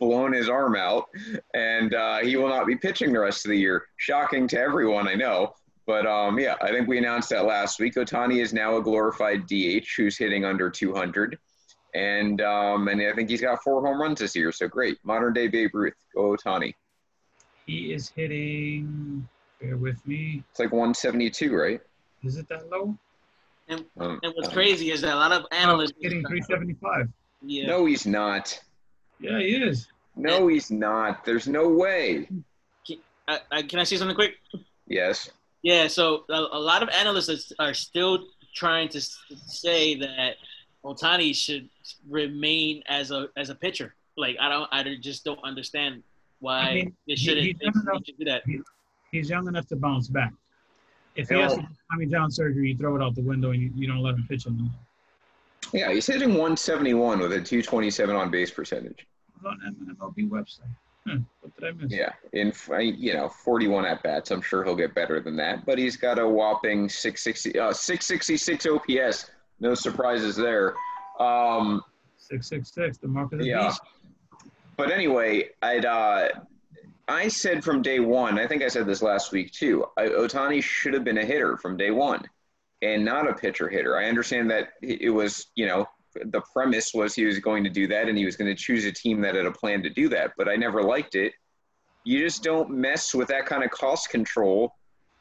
blown 0.00 0.32
his 0.32 0.48
arm 0.48 0.74
out, 0.74 1.06
and 1.54 1.94
uh, 1.94 2.18
he 2.18 2.34
will 2.34 2.48
not 2.48 2.66
be 2.66 2.74
pitching 2.74 3.12
the 3.12 3.20
rest 3.20 3.46
of 3.46 3.50
the 3.50 3.56
year. 3.56 3.84
Shocking 3.96 4.48
to 4.48 4.58
everyone, 4.58 5.06
I 5.06 5.14
know. 5.14 5.54
But 5.86 6.06
um, 6.08 6.40
yeah, 6.40 6.56
I 6.60 6.70
think 6.72 6.88
we 6.88 6.98
announced 6.98 7.28
that 7.28 7.44
last 7.44 7.78
week. 7.78 7.94
Ohtani 7.94 8.42
is 8.42 8.52
now 8.52 8.78
a 8.78 8.82
glorified 8.82 9.46
DH 9.46 9.86
who's 9.96 10.18
hitting 10.18 10.44
under 10.44 10.68
200, 10.68 11.38
and 11.94 12.40
um, 12.40 12.88
and 12.88 13.00
I 13.00 13.12
think 13.12 13.30
he's 13.30 13.42
got 13.42 13.62
four 13.62 13.80
home 13.86 14.02
runs 14.02 14.18
this 14.18 14.34
year. 14.34 14.50
So 14.50 14.66
great, 14.66 14.98
modern 15.04 15.32
day 15.32 15.46
Babe 15.46 15.70
Ruth. 15.72 15.94
Go 16.16 16.36
Ohtani. 16.36 16.74
He 17.70 17.92
is 17.92 18.08
hitting. 18.08 19.28
Bear 19.60 19.76
with 19.76 20.04
me. 20.04 20.42
It's 20.50 20.58
like 20.58 20.72
172, 20.72 21.54
right? 21.54 21.80
Is 22.24 22.36
it 22.36 22.48
that 22.48 22.68
low? 22.68 22.96
Um, 23.68 23.86
And 23.96 24.32
what's 24.34 24.48
um, 24.48 24.54
crazy 24.54 24.90
is 24.90 25.02
that 25.02 25.14
a 25.14 25.16
lot 25.16 25.30
of 25.30 25.44
Oh, 25.44 25.56
analysts. 25.56 25.92
he's 26.00 26.10
hitting 26.10 26.26
375. 26.26 27.08
Yeah. 27.42 27.66
No, 27.68 27.84
he's 27.84 28.06
not. 28.06 28.58
Yeah, 29.20 29.38
he 29.38 29.54
is. 29.54 29.86
No, 30.16 30.48
he's 30.48 30.72
not. 30.72 31.24
There's 31.24 31.46
no 31.46 31.68
way. 31.68 32.28
I, 33.28 33.38
I, 33.52 33.62
can 33.62 33.78
I 33.78 33.84
say 33.84 33.96
something 33.96 34.16
quick? 34.16 34.34
Yes. 34.88 35.30
Yeah, 35.62 35.86
so 35.86 36.24
a, 36.28 36.34
a 36.34 36.58
lot 36.58 36.82
of 36.82 36.88
analysts 36.88 37.52
are 37.60 37.74
still 37.74 38.24
trying 38.52 38.88
to 38.88 39.00
say 39.00 39.94
that 39.94 40.34
Ohtani 40.84 41.36
should 41.36 41.68
remain 42.08 42.82
as 42.88 43.12
a 43.12 43.28
as 43.36 43.48
a 43.50 43.54
pitcher. 43.54 43.94
Like 44.16 44.36
I 44.40 44.48
don't, 44.48 44.68
I 44.72 44.96
just 45.00 45.24
don't 45.24 45.38
understand 45.44 46.02
why 46.40 46.60
I 46.60 46.74
mean, 46.74 46.96
they 47.06 47.14
shouldn't 47.14 47.46
he's 47.46 47.56
they 47.60 47.66
done 47.66 47.82
enough- 47.82 48.02
should 48.04 48.18
do 48.18 48.24
that. 48.24 48.42
He's 49.12 49.28
young 49.30 49.46
enough 49.48 49.66
to 49.68 49.76
bounce 49.76 50.08
back. 50.08 50.32
If 51.16 51.28
he 51.28 51.34
Yeah. 51.36 51.42
has 51.48 51.58
Tommy 51.90 52.06
John 52.06 52.30
surgery, 52.30 52.70
you 52.70 52.76
throw 52.76 52.96
it 52.96 53.02
out 53.02 53.14
the 53.14 53.22
window 53.22 53.50
and 53.50 53.60
you, 53.60 53.70
you 53.74 53.86
don't 53.86 53.98
let 54.02 54.14
him 54.14 54.24
pitch 54.28 54.46
anymore. 54.46 54.70
Yeah, 55.72 55.92
he's 55.92 56.06
hitting 56.06 56.30
171 56.30 57.18
with 57.18 57.32
a 57.32 57.40
227 57.40 58.14
on 58.16 58.30
base 58.30 58.50
percentage. 58.50 59.06
It's 59.36 59.44
on 59.44 59.58
M- 59.66 59.96
MLB 60.00 60.28
website. 60.28 60.60
Huh, 61.06 61.16
what 61.40 61.54
did 61.56 61.64
I 61.64 61.72
miss? 61.72 61.92
Yeah, 61.92 62.12
in 62.32 62.52
you 62.96 63.14
know 63.14 63.28
41 63.28 63.84
at 63.86 64.02
bats. 64.02 64.30
I'm 64.30 64.42
sure 64.42 64.62
he'll 64.64 64.76
get 64.76 64.94
better 64.94 65.18
than 65.20 65.34
that. 65.36 65.64
But 65.66 65.78
he's 65.78 65.96
got 65.96 66.18
a 66.18 66.28
whopping 66.28 66.88
660, 66.88 67.58
uh, 67.58 67.72
666 67.72 68.66
OPS. 68.66 69.30
No 69.60 69.74
surprises 69.74 70.36
there. 70.36 70.74
Um, 71.18 71.82
666, 72.18 72.98
the 72.98 73.08
mark 73.08 73.32
of 73.32 73.38
the 73.40 73.46
Yeah. 73.46 73.66
beast. 73.68 73.80
But 74.80 74.92
anyway, 74.92 75.50
I'd 75.60 75.84
uh, 75.84 76.28
I 77.06 77.28
said 77.28 77.62
from 77.62 77.82
day 77.82 78.00
one. 78.00 78.38
I 78.38 78.46
think 78.46 78.62
I 78.62 78.68
said 78.68 78.86
this 78.86 79.02
last 79.02 79.30
week 79.30 79.52
too. 79.52 79.84
Ohtani 79.98 80.62
should 80.62 80.94
have 80.94 81.04
been 81.04 81.18
a 81.18 81.24
hitter 81.24 81.58
from 81.58 81.76
day 81.76 81.90
one, 81.90 82.22
and 82.80 83.04
not 83.04 83.28
a 83.28 83.34
pitcher 83.34 83.68
hitter. 83.68 83.98
I 83.98 84.06
understand 84.06 84.50
that 84.50 84.70
it 84.80 85.10
was 85.10 85.48
you 85.54 85.66
know 85.66 85.86
the 86.24 86.40
premise 86.54 86.94
was 86.94 87.14
he 87.14 87.26
was 87.26 87.38
going 87.40 87.62
to 87.64 87.68
do 87.68 87.88
that, 87.88 88.08
and 88.08 88.16
he 88.16 88.24
was 88.24 88.36
going 88.36 88.48
to 88.50 88.54
choose 88.54 88.86
a 88.86 88.92
team 88.92 89.20
that 89.20 89.34
had 89.34 89.44
a 89.44 89.52
plan 89.52 89.82
to 89.82 89.90
do 89.90 90.08
that. 90.08 90.32
But 90.38 90.48
I 90.48 90.56
never 90.56 90.82
liked 90.82 91.14
it. 91.14 91.34
You 92.04 92.20
just 92.20 92.42
don't 92.42 92.70
mess 92.70 93.14
with 93.14 93.28
that 93.28 93.44
kind 93.44 93.62
of 93.62 93.70
cost 93.70 94.08
control 94.08 94.74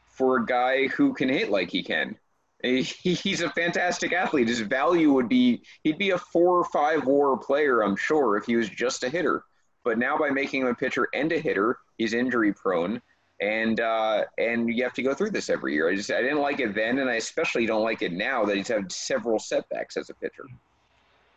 for 0.08 0.38
a 0.38 0.46
guy 0.46 0.88
who 0.88 1.14
can 1.14 1.28
hit 1.28 1.50
like 1.50 1.70
he 1.70 1.84
can. 1.84 2.18
He- 2.64 2.82
He's 2.84 3.42
a 3.42 3.50
fantastic 3.52 4.12
athlete. 4.14 4.48
His 4.48 4.60
value 4.62 5.14
would 5.14 5.30
be 5.30 5.62
he'd 5.84 5.98
be 5.98 6.12
a 6.12 6.18
four 6.18 6.58
or 6.58 6.66
five 6.66 7.06
WAR 7.06 7.38
player, 7.38 7.84
I'm 7.84 7.96
sure, 7.96 8.38
if 8.38 8.46
he 8.46 8.56
was 8.56 8.70
just 8.70 9.04
a 9.04 9.10
hitter. 9.10 9.44
But 9.86 9.98
now 9.98 10.18
by 10.18 10.30
making 10.30 10.62
him 10.62 10.68
a 10.68 10.76
pitcher 10.76 11.08
and 11.14 11.32
a 11.32 11.40
hitter, 11.40 11.78
he's 11.98 12.14
injury 12.14 12.54
prone, 12.54 13.02
and 13.40 13.80
uh, 13.80 14.26
and 14.38 14.68
you 14.74 14.84
have 14.84 14.94
to 14.96 15.02
go 15.04 15.14
through 15.14 15.32
this 15.32 15.50
every 15.50 15.74
year. 15.74 15.90
I 15.90 15.96
just 15.96 16.12
I 16.12 16.22
didn't 16.22 16.42
like 16.42 16.60
it 16.60 16.76
then, 16.76 17.00
and 17.00 17.10
I 17.10 17.16
especially 17.16 17.66
don't 17.66 17.84
like 17.84 18.02
it 18.02 18.12
now 18.12 18.44
that 18.46 18.58
he's 18.58 18.68
had 18.68 18.92
several 18.92 19.40
setbacks 19.40 19.96
as 19.96 20.10
a 20.10 20.14
pitcher. 20.16 20.46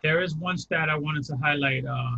There 0.02 0.20
is 0.20 0.34
one 0.34 0.58
stat 0.58 0.90
I 0.90 0.96
wanted 0.96 1.24
to 1.26 1.36
highlight. 1.36 1.86
Uh, 1.86 2.16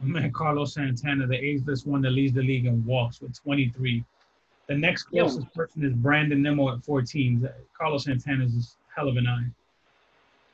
man 0.00 0.30
Carlos 0.32 0.74
Santana, 0.74 1.26
the 1.26 1.36
ageless 1.36 1.84
one 1.84 2.02
that 2.02 2.10
leads 2.10 2.34
the 2.34 2.42
league 2.42 2.66
in 2.66 2.84
walks 2.84 3.20
with 3.20 3.36
23. 3.42 4.04
The 4.66 4.74
next 4.74 5.06
Yeah. 5.10 5.22
closest 5.22 5.52
person 5.54 5.84
is 5.84 5.92
Brandon 5.92 6.40
Nimmo 6.42 6.72
at 6.74 6.84
14. 6.84 7.48
Carlos 7.76 8.04
Santana 8.04 8.44
is 8.44 8.76
a 8.90 8.94
hell 9.00 9.08
of 9.08 9.16
an 9.16 9.26
eye. 9.26 9.46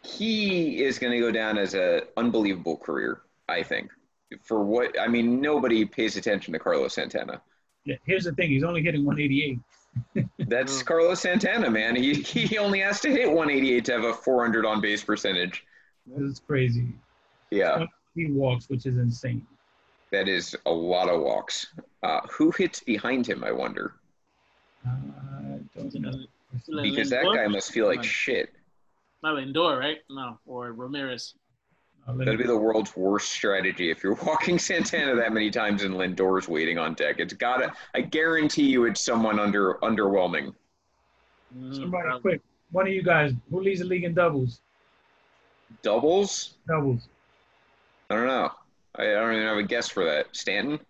He 0.02 0.82
is 0.82 0.98
going 0.98 1.12
to 1.12 1.20
go 1.20 1.30
down 1.30 1.58
as 1.58 1.74
an 1.74 2.02
unbelievable 2.16 2.76
career, 2.76 3.20
I 3.48 3.62
think. 3.62 3.90
For 4.42 4.62
what 4.62 4.98
I 4.98 5.08
mean, 5.08 5.40
nobody 5.40 5.84
pays 5.84 6.16
attention 6.16 6.52
to 6.52 6.58
Carlos 6.58 6.94
Santana. 6.94 7.42
Yeah, 7.84 7.96
here's 8.06 8.24
the 8.24 8.32
thing: 8.32 8.48
he's 8.50 8.62
only 8.64 8.82
hitting 8.82 9.04
188. 9.04 9.58
That's. 10.48 10.82
Carlos 10.82 11.20
Santana, 11.20 11.68
man. 11.70 11.96
He 11.96 12.14
he 12.14 12.56
only 12.58 12.80
has 12.80 13.00
to 13.00 13.10
hit 13.10 13.26
188 13.28 13.84
to 13.86 13.92
have 13.92 14.04
a 14.04 14.14
400 14.14 14.64
on 14.64 14.80
base 14.80 15.02
percentage. 15.04 15.64
That's 16.06 16.38
crazy. 16.40 16.88
Yeah, 17.50 17.86
He 18.14 18.26
walks, 18.30 18.68
which 18.68 18.86
is 18.86 18.96
insane. 18.96 19.44
that 20.12 20.28
is 20.28 20.56
a 20.66 20.70
lot 20.72 21.08
of 21.08 21.20
walks. 21.20 21.66
Uh, 22.04 22.20
who 22.30 22.52
hits 22.52 22.80
behind 22.80 23.26
him? 23.28 23.42
I 23.44 23.50
wonder. 23.52 23.94
Uh, 24.86 24.90
I 24.90 25.58
don't 25.76 25.94
know. 25.94 26.10
Like 26.68 26.84
Because 26.90 27.10
that 27.10 27.24
guy 27.34 27.46
must 27.46 27.72
feel 27.72 27.86
like 27.86 27.98
Right. 27.98 28.04
shit. 28.06 28.50
Not 29.22 29.36
Lindor, 29.36 29.78
right? 29.78 29.98
No, 30.08 30.38
or 30.46 30.72
Ramirez. 30.72 31.34
Uh, 32.08 32.14
That'd 32.14 32.38
be 32.38 32.44
the 32.46 32.56
world's 32.56 32.96
worst 32.96 33.30
strategy 33.30 33.90
if 33.90 34.02
you're 34.02 34.14
walking 34.26 34.58
Santana 34.58 35.14
that 35.16 35.32
many 35.32 35.50
times 35.50 35.82
and 35.84 35.94
Lindor's 35.94 36.48
waiting 36.48 36.78
on 36.78 36.94
deck. 36.94 37.16
It's 37.20 37.34
gotta. 37.34 37.72
I 37.94 38.00
guarantee 38.00 38.64
you, 38.64 38.86
it's 38.86 39.00
someone 39.04 39.38
under 39.38 39.74
underwhelming. 39.82 40.54
Mhm. 41.56 41.74
Somebody 41.76 42.08
Um, 42.08 42.20
quick. 42.22 42.40
One 42.72 42.86
of 42.86 42.92
you 42.92 43.02
guys, 43.02 43.32
who 43.50 43.60
leads 43.60 43.80
the 43.80 43.86
league 43.86 44.04
in 44.04 44.14
doubles? 44.14 44.60
Doubles? 45.82 46.54
Doubles. 46.66 47.08
I 48.08 48.14
don't 48.16 48.26
know. 48.26 48.50
I, 48.96 49.02
I 49.02 49.12
don't 49.14 49.34
even 49.34 49.46
have 49.46 49.56
a 49.58 49.62
guess 49.62 49.88
for 49.88 50.04
that. 50.04 50.34
Stanton 50.34 50.80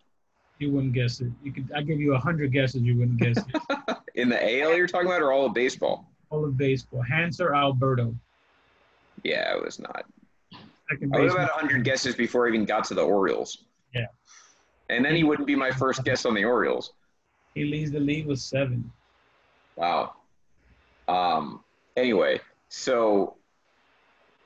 You 0.61 0.70
wouldn't 0.70 0.93
guess 0.93 1.20
it. 1.20 1.32
You 1.43 1.53
could. 1.53 1.73
I 1.74 1.81
give 1.81 1.99
you 2.01 2.15
a 2.15 2.19
hundred 2.19 2.53
guesses. 2.53 2.82
You 2.82 2.99
wouldn't 2.99 3.19
guess 3.19 3.39
it. 3.39 3.97
in 4.15 4.28
the 4.28 4.62
AL 4.62 4.77
you're 4.77 4.87
talking 4.87 5.07
about, 5.07 5.23
or 5.23 5.32
all 5.32 5.47
of 5.47 5.55
baseball? 5.55 6.07
All 6.28 6.45
of 6.45 6.57
baseball. 6.59 7.03
Hanser 7.11 7.57
Alberto. 7.57 8.15
Yeah, 9.24 9.57
it 9.57 9.65
was 9.65 9.78
not. 9.78 10.05
Second 10.91 11.15
I 11.15 11.20
would 11.20 11.28
have 11.28 11.37
baseman. 11.37 11.47
had 11.47 11.62
100 11.62 11.85
guesses 11.85 12.15
before 12.15 12.47
I 12.47 12.51
even 12.51 12.66
got 12.66 12.85
to 12.85 12.95
the 12.95 13.03
Orioles. 13.03 13.65
Yeah. 13.95 14.07
And 14.91 15.03
then 15.03 15.16
he 15.16 15.24
wouldn't 15.24 15.47
be 15.47 15.57
my 15.57 15.70
first 15.70 16.05
guess 16.05 16.27
on 16.27 16.35
the 16.35 16.45
Orioles. 16.45 16.93
He 17.55 17.65
leads 17.65 17.91
the 17.91 18.01
league 18.01 18.27
with 18.27 18.39
seven. 18.39 18.93
Wow. 19.77 20.15
Um. 21.09 21.65
Anyway, 21.97 22.39
so 22.69 23.37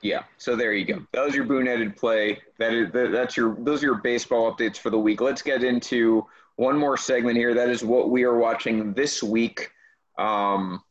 yeah, 0.04 0.24
so 0.36 0.54
there 0.54 0.74
you 0.74 0.84
go. 0.84 1.02
That 1.12 1.24
was 1.24 1.34
your 1.34 1.44
boon-headed 1.44 1.96
play. 1.96 2.38
That 2.58 2.74
is 2.74 2.92
that, 2.92 3.10
that's 3.10 3.38
your 3.38 3.56
those 3.60 3.82
are 3.82 3.86
your 3.86 4.02
baseball 4.02 4.54
updates 4.54 4.76
for 4.76 4.90
the 4.90 4.98
week. 4.98 5.22
Let's 5.22 5.40
get 5.40 5.64
into 5.64 6.26
one 6.56 6.76
more 6.76 6.98
segment 6.98 7.38
here. 7.38 7.54
That 7.54 7.70
is 7.70 7.82
what 7.82 8.10
we 8.10 8.24
are 8.24 8.36
watching 8.36 8.92
this 8.92 9.22
week. 9.22 9.70
Um, 10.18 10.82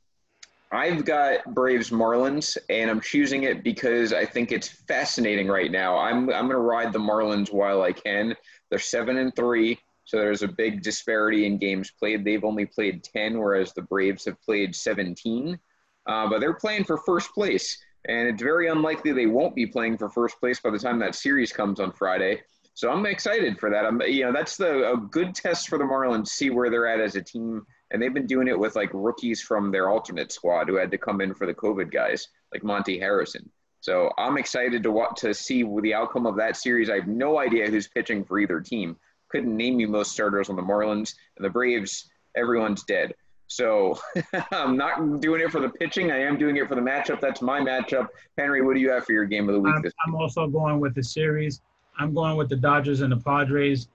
I've 0.71 1.05
got 1.05 1.53
Braves 1.53 1.91
Marlins, 1.91 2.57
and 2.71 2.89
I'm 2.89 2.99
choosing 2.99 3.43
it 3.43 3.63
because 3.63 4.13
I 4.13 4.25
think 4.25 4.51
it's 4.51 4.67
fascinating 4.67 5.47
right 5.47 5.71
now. 5.71 5.95
I'm 5.95 6.31
I'm 6.31 6.47
gonna 6.47 6.57
ride 6.57 6.91
the 6.91 6.97
Marlins 6.97 7.53
while 7.53 7.83
I 7.83 7.91
can. 7.91 8.35
They're 8.71 8.79
seven 8.79 9.17
and 9.17 9.35
three, 9.35 9.77
so 10.05 10.17
there's 10.17 10.41
a 10.41 10.47
big 10.47 10.81
disparity 10.81 11.45
in 11.45 11.59
games 11.59 11.91
played. 11.91 12.25
They've 12.25 12.43
only 12.43 12.65
played 12.65 13.03
ten, 13.03 13.37
whereas 13.37 13.73
the 13.73 13.83
Braves 13.83 14.25
have 14.25 14.41
played 14.41 14.75
17. 14.75 15.59
Uh, 16.05 16.27
but 16.27 16.39
they're 16.39 16.55
playing 16.55 16.83
for 16.83 16.97
first 16.97 17.31
place, 17.31 17.77
and 18.05 18.27
it's 18.27 18.41
very 18.41 18.67
unlikely 18.67 19.11
they 19.11 19.27
won't 19.27 19.55
be 19.55 19.65
playing 19.65 19.97
for 19.97 20.09
first 20.09 20.39
place 20.39 20.59
by 20.59 20.69
the 20.69 20.79
time 20.79 20.99
that 20.99 21.15
series 21.15 21.51
comes 21.51 21.79
on 21.79 21.91
Friday. 21.91 22.41
So 22.75 22.89
I'm 22.89 23.05
excited 23.05 23.59
for 23.59 23.69
that. 23.69 23.85
I'm, 23.85 24.01
you 24.01 24.25
know, 24.25 24.33
that's 24.33 24.57
the 24.57 24.91
a 24.91 24.97
good 24.97 25.35
test 25.35 25.69
for 25.69 25.77
the 25.77 25.83
Marlins, 25.83 26.29
see 26.29 26.49
where 26.49 26.69
they're 26.69 26.87
at 26.87 26.99
as 26.99 27.15
a 27.15 27.21
team. 27.21 27.65
And 27.91 28.01
they've 28.01 28.13
been 28.13 28.25
doing 28.25 28.47
it 28.47 28.57
with 28.57 28.75
like 28.75 28.89
rookies 28.93 29.41
from 29.41 29.71
their 29.71 29.89
alternate 29.89 30.31
squad 30.31 30.67
who 30.67 30.75
had 30.75 30.89
to 30.91 30.97
come 30.97 31.21
in 31.21 31.35
for 31.35 31.45
the 31.45 31.53
COVID 31.53 31.91
guys, 31.91 32.27
like 32.51 32.63
Monte 32.63 32.97
Harrison. 32.97 33.49
So 33.81 34.11
I'm 34.17 34.37
excited 34.37 34.81
to 34.83 34.91
want 34.91 35.15
to 35.17 35.33
see 35.33 35.63
the 35.81 35.93
outcome 35.93 36.25
of 36.25 36.37
that 36.37 36.57
series. 36.57 36.89
I 36.89 36.95
have 36.95 37.07
no 37.07 37.37
idea 37.37 37.69
who's 37.69 37.87
pitching 37.87 38.23
for 38.23 38.39
either 38.39 38.59
team. 38.59 38.97
Couldn't 39.29 39.55
name 39.55 39.79
you 39.79 39.87
most 39.87 40.13
starters 40.13 40.49
on 40.49 40.55
the 40.55 40.61
Marlins 40.61 41.13
and 41.37 41.45
the 41.45 41.49
Braves. 41.49 42.09
Everyone's 42.35 42.83
dead. 42.83 43.13
So 43.53 43.99
I'm 44.51 44.75
not 44.75 45.21
doing 45.21 45.41
it 45.41 45.51
for 45.51 45.59
the 45.59 45.69
pitching. 45.69 46.11
I 46.11 46.19
am 46.21 46.37
doing 46.37 46.57
it 46.57 46.67
for 46.67 46.73
the 46.73 46.81
matchup. 46.81 47.21
That's 47.21 47.39
my 47.39 47.59
matchup. 47.59 48.07
Henry, 48.35 48.63
what 48.63 48.73
do 48.73 48.79
you 48.79 48.89
have 48.89 49.05
for 49.05 49.11
your 49.11 49.25
game 49.25 49.47
of 49.47 49.53
the 49.53 49.59
week? 49.61 49.75
I'm, 49.75 49.83
I'm 50.07 50.15
also 50.15 50.47
going 50.47 50.79
with 50.79 50.95
the 50.95 51.03
series. 51.03 51.61
I'm 51.99 52.15
going 52.15 52.35
with 52.35 52.49
the 52.49 52.55
Dodgers 52.55 53.01
and 53.01 53.11
the 53.11 53.17
Padres. 53.17 53.89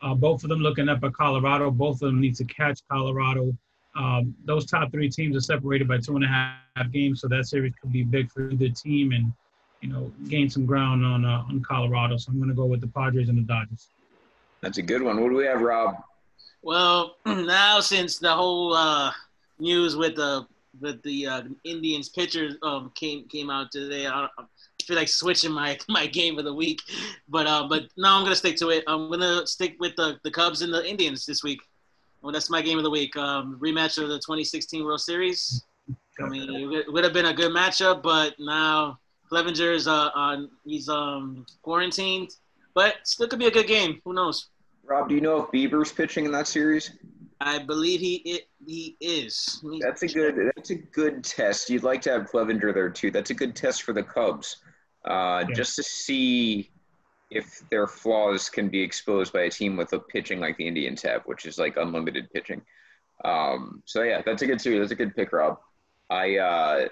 Uh, 0.00 0.14
both 0.14 0.44
of 0.44 0.48
them 0.48 0.60
looking 0.60 0.88
up 0.88 1.04
at 1.04 1.12
Colorado. 1.12 1.70
Both 1.70 1.96
of 1.96 2.08
them 2.08 2.22
need 2.22 2.34
to 2.36 2.44
catch 2.44 2.80
Colorado. 2.90 3.54
Um, 3.94 4.34
those 4.46 4.64
top 4.64 4.90
three 4.90 5.10
teams 5.10 5.36
are 5.36 5.40
separated 5.40 5.86
by 5.86 5.98
two 5.98 6.16
and 6.16 6.24
a 6.24 6.28
half 6.28 6.90
games, 6.90 7.20
so 7.20 7.28
that 7.28 7.46
series 7.46 7.74
could 7.82 7.92
be 7.92 8.02
big 8.04 8.30
for 8.30 8.48
the 8.54 8.70
team 8.70 9.12
and 9.12 9.30
you 9.82 9.90
know 9.90 10.10
gain 10.28 10.48
some 10.48 10.64
ground 10.64 11.04
on 11.04 11.26
uh, 11.26 11.44
on 11.50 11.62
Colorado. 11.62 12.16
So 12.16 12.32
I'm 12.32 12.38
going 12.38 12.48
to 12.48 12.54
go 12.54 12.64
with 12.64 12.80
the 12.80 12.86
Padres 12.86 13.28
and 13.28 13.36
the 13.36 13.42
Dodgers. 13.42 13.88
That's 14.62 14.78
a 14.78 14.82
good 14.82 15.02
one. 15.02 15.20
What 15.20 15.28
do 15.28 15.36
we 15.36 15.44
have, 15.44 15.60
Rob? 15.60 16.02
Well, 16.62 17.16
now 17.26 17.80
since 17.80 18.18
the 18.18 18.32
whole 18.32 18.74
uh, 18.74 19.12
news 19.58 19.96
with 19.96 20.16
the 20.16 20.46
with 20.80 21.02
the 21.02 21.26
uh, 21.26 21.42
Indians 21.64 22.08
pitcher 22.08 22.50
um, 22.62 22.92
came 22.94 23.28
came 23.28 23.50
out 23.50 23.70
today, 23.70 24.06
I, 24.06 24.28
feel 24.82 24.96
like 24.96 25.08
switching 25.08 25.52
my, 25.52 25.78
my 25.88 26.06
game 26.06 26.38
of 26.38 26.44
the 26.44 26.54
week. 26.54 26.80
But 27.28 27.46
uh, 27.46 27.66
but 27.68 27.84
no, 27.96 28.10
I'm 28.10 28.24
gonna 28.24 28.36
stick 28.36 28.56
to 28.56 28.70
it. 28.70 28.84
I'm 28.86 29.10
gonna 29.10 29.46
stick 29.46 29.76
with 29.80 29.96
the, 29.96 30.18
the 30.24 30.30
Cubs 30.30 30.62
and 30.62 30.72
the 30.72 30.88
Indians 30.88 31.26
this 31.26 31.42
week. 31.42 31.60
Well, 32.22 32.32
that's 32.32 32.50
my 32.50 32.62
game 32.62 32.78
of 32.78 32.84
the 32.84 32.90
week. 32.90 33.16
Um, 33.16 33.58
rematch 33.60 34.00
of 34.00 34.08
the 34.08 34.16
2016 34.16 34.84
World 34.84 35.00
Series. 35.00 35.64
I 36.20 36.28
mean, 36.28 36.72
it 36.72 36.92
would 36.92 37.04
have 37.04 37.12
been 37.12 37.26
a 37.26 37.34
good 37.34 37.52
matchup, 37.52 38.02
but 38.02 38.34
now 38.38 38.98
Clevinger 39.30 39.74
is 39.74 39.88
uh, 39.88 40.10
on 40.14 40.50
he's 40.64 40.88
um 40.88 41.46
quarantined, 41.62 42.30
but 42.74 42.96
still 43.04 43.28
could 43.28 43.38
be 43.38 43.46
a 43.46 43.50
good 43.50 43.66
game. 43.66 44.00
Who 44.04 44.12
knows? 44.12 44.48
Rob, 44.84 45.08
do 45.08 45.14
you 45.14 45.20
know 45.20 45.42
if 45.42 45.50
Bieber's 45.50 45.92
pitching 45.92 46.24
in 46.24 46.32
that 46.32 46.48
series? 46.48 46.92
I 47.40 47.58
believe 47.58 48.00
he 48.00 48.16
it, 48.16 48.48
he 48.64 48.96
is. 49.00 49.64
That's 49.80 50.02
a 50.02 50.08
good 50.08 50.52
that's 50.54 50.70
a 50.70 50.76
good 50.76 51.24
test. 51.24 51.70
You'd 51.70 51.82
like 51.82 52.00
to 52.02 52.10
have 52.10 52.30
Clevinger 52.30 52.72
there 52.72 52.90
too. 52.90 53.10
That's 53.10 53.30
a 53.30 53.34
good 53.34 53.56
test 53.56 53.82
for 53.82 53.92
the 53.92 54.02
Cubs, 54.02 54.58
uh, 55.04 55.44
yeah. 55.48 55.54
just 55.54 55.76
to 55.76 55.82
see 55.82 56.70
if 57.30 57.62
their 57.70 57.86
flaws 57.86 58.48
can 58.48 58.68
be 58.68 58.80
exposed 58.80 59.32
by 59.32 59.42
a 59.42 59.50
team 59.50 59.76
with 59.76 59.92
a 59.92 59.98
pitching 59.98 60.38
like 60.38 60.56
the 60.56 60.66
Indians 60.66 61.02
have, 61.02 61.22
which 61.24 61.46
is 61.46 61.58
like 61.58 61.76
unlimited 61.76 62.30
pitching. 62.32 62.62
Um, 63.24 63.82
so 63.86 64.02
yeah, 64.02 64.22
that's 64.24 64.42
a 64.42 64.46
good 64.46 64.60
series. 64.60 64.80
That's 64.80 64.92
a 64.92 64.96
good 64.96 65.16
pick, 65.16 65.32
Rob. 65.32 65.58
I 66.10 66.36
uh, 66.36 66.88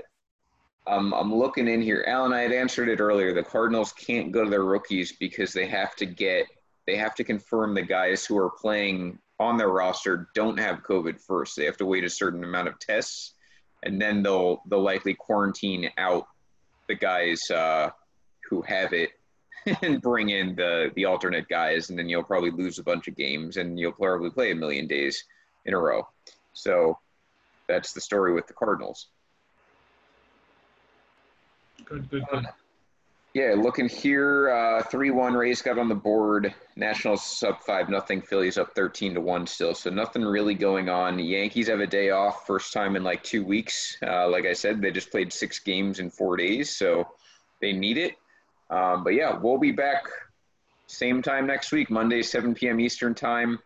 I'm, 0.87 1.13
I'm 1.13 1.35
looking 1.35 1.69
in 1.69 1.83
here. 1.83 2.05
Alan, 2.09 2.33
I 2.33 2.41
had 2.41 2.53
answered 2.53 2.89
it 2.89 3.01
earlier. 3.01 3.33
The 3.33 3.43
Cardinals 3.43 3.93
can't 3.93 4.33
go 4.33 4.45
to 4.45 4.51
their 4.51 4.65
rookies 4.65 5.13
because 5.13 5.53
they 5.53 5.67
have 5.67 5.95
to 5.97 6.07
get 6.07 6.47
they 6.87 6.97
have 6.97 7.15
to 7.17 7.25
confirm 7.25 7.75
the 7.75 7.83
guys 7.83 8.25
who 8.25 8.39
are 8.39 8.51
playing 8.51 9.19
on 9.39 9.57
their 9.57 9.69
roster 9.69 10.29
don't 10.35 10.59
have 10.59 10.83
COVID 10.83 11.21
first. 11.21 11.57
They 11.57 11.65
have 11.65 11.77
to 11.79 11.87
wait 11.87 12.05
a 12.05 12.11
certain 12.11 12.45
amount 12.45 12.69
of 12.69 12.79
tests, 12.79 13.35
and 13.83 14.01
then 14.01 14.23
they'll 14.23 14.63
they'll 14.69 14.83
likely 14.83 15.15
quarantine 15.15 15.91
out 15.99 16.27
the 16.89 16.95
guys 16.95 17.51
uh, 17.51 17.91
who 18.49 18.63
have 18.63 18.93
it 18.93 19.11
and 19.83 20.03
bring 20.03 20.31
in 20.31 20.55
the 20.57 20.91
the 20.95 21.07
alternate 21.07 21.49
guys, 21.49 21.91
and 21.91 21.99
then 21.99 22.09
you'll 22.09 22.23
probably 22.23 22.51
lose 22.51 22.79
a 22.79 22.85
bunch 22.85 23.09
of 23.09 23.17
games, 23.17 23.57
and 23.57 23.79
you'll 23.79 23.93
probably 23.93 24.31
play 24.31 24.51
a 24.51 24.55
million 24.55 24.87
days 24.87 25.25
in 25.65 25.75
a 25.75 25.79
row. 25.79 26.07
So 26.53 26.99
that's 27.67 27.93
the 27.93 28.01
story 28.01 28.33
with 28.33 28.47
the 28.47 28.55
Cardinals. 28.55 29.09
Good, 31.85 32.11
good, 32.11 32.25
good. 32.31 32.47
Yeah, 33.33 33.55
looking 33.57 33.89
here, 33.89 34.51
uh, 34.51 34.83
three 34.83 35.13
one 35.13 35.35
Rays 35.35 35.63
got 35.63 35.79
on 35.79 35.89
the 35.89 35.95
board. 35.95 36.53
Nationals 36.75 37.45
up 37.47 37.63
five 37.63 37.89
nothing. 37.89 38.21
Phillies 38.21 38.59
up 38.59 38.75
thirteen 38.75 39.15
to 39.15 39.21
one 39.21 39.47
still. 39.47 39.73
So 39.73 39.89
nothing 39.89 40.23
really 40.23 40.55
going 40.55 40.89
on. 40.89 41.17
Yankees 41.21 41.69
have 41.69 41.79
a 41.79 41.87
day 41.87 42.11
off, 42.11 42.45
first 42.45 42.73
time 42.73 42.97
in 42.97 43.05
like 43.05 43.23
two 43.23 43.45
weeks. 43.45 43.97
Uh, 44.05 44.29
like 44.29 44.47
I 44.47 44.53
said, 44.53 44.83
they 44.83 44.91
just 44.91 45.13
played 45.13 45.33
six 45.33 45.61
games 45.61 46.01
in 46.01 46.11
four 46.11 46.37
days, 46.37 46.77
so 46.77 47.07
they 47.61 47.73
need 47.73 47.99
it. 47.99 48.17
Um, 48.69 49.05
but 49.05 49.15
yeah, 49.15 49.39
we'll 49.39 49.59
be 49.59 49.73
back 49.73 50.03
same 50.89 51.23
time 51.23 51.47
next 51.47 51.71
week, 51.71 51.89
Monday, 51.89 52.23
seven 52.23 52.53
p.m. 52.53 52.81
Eastern 52.81 53.15
time. 53.15 53.61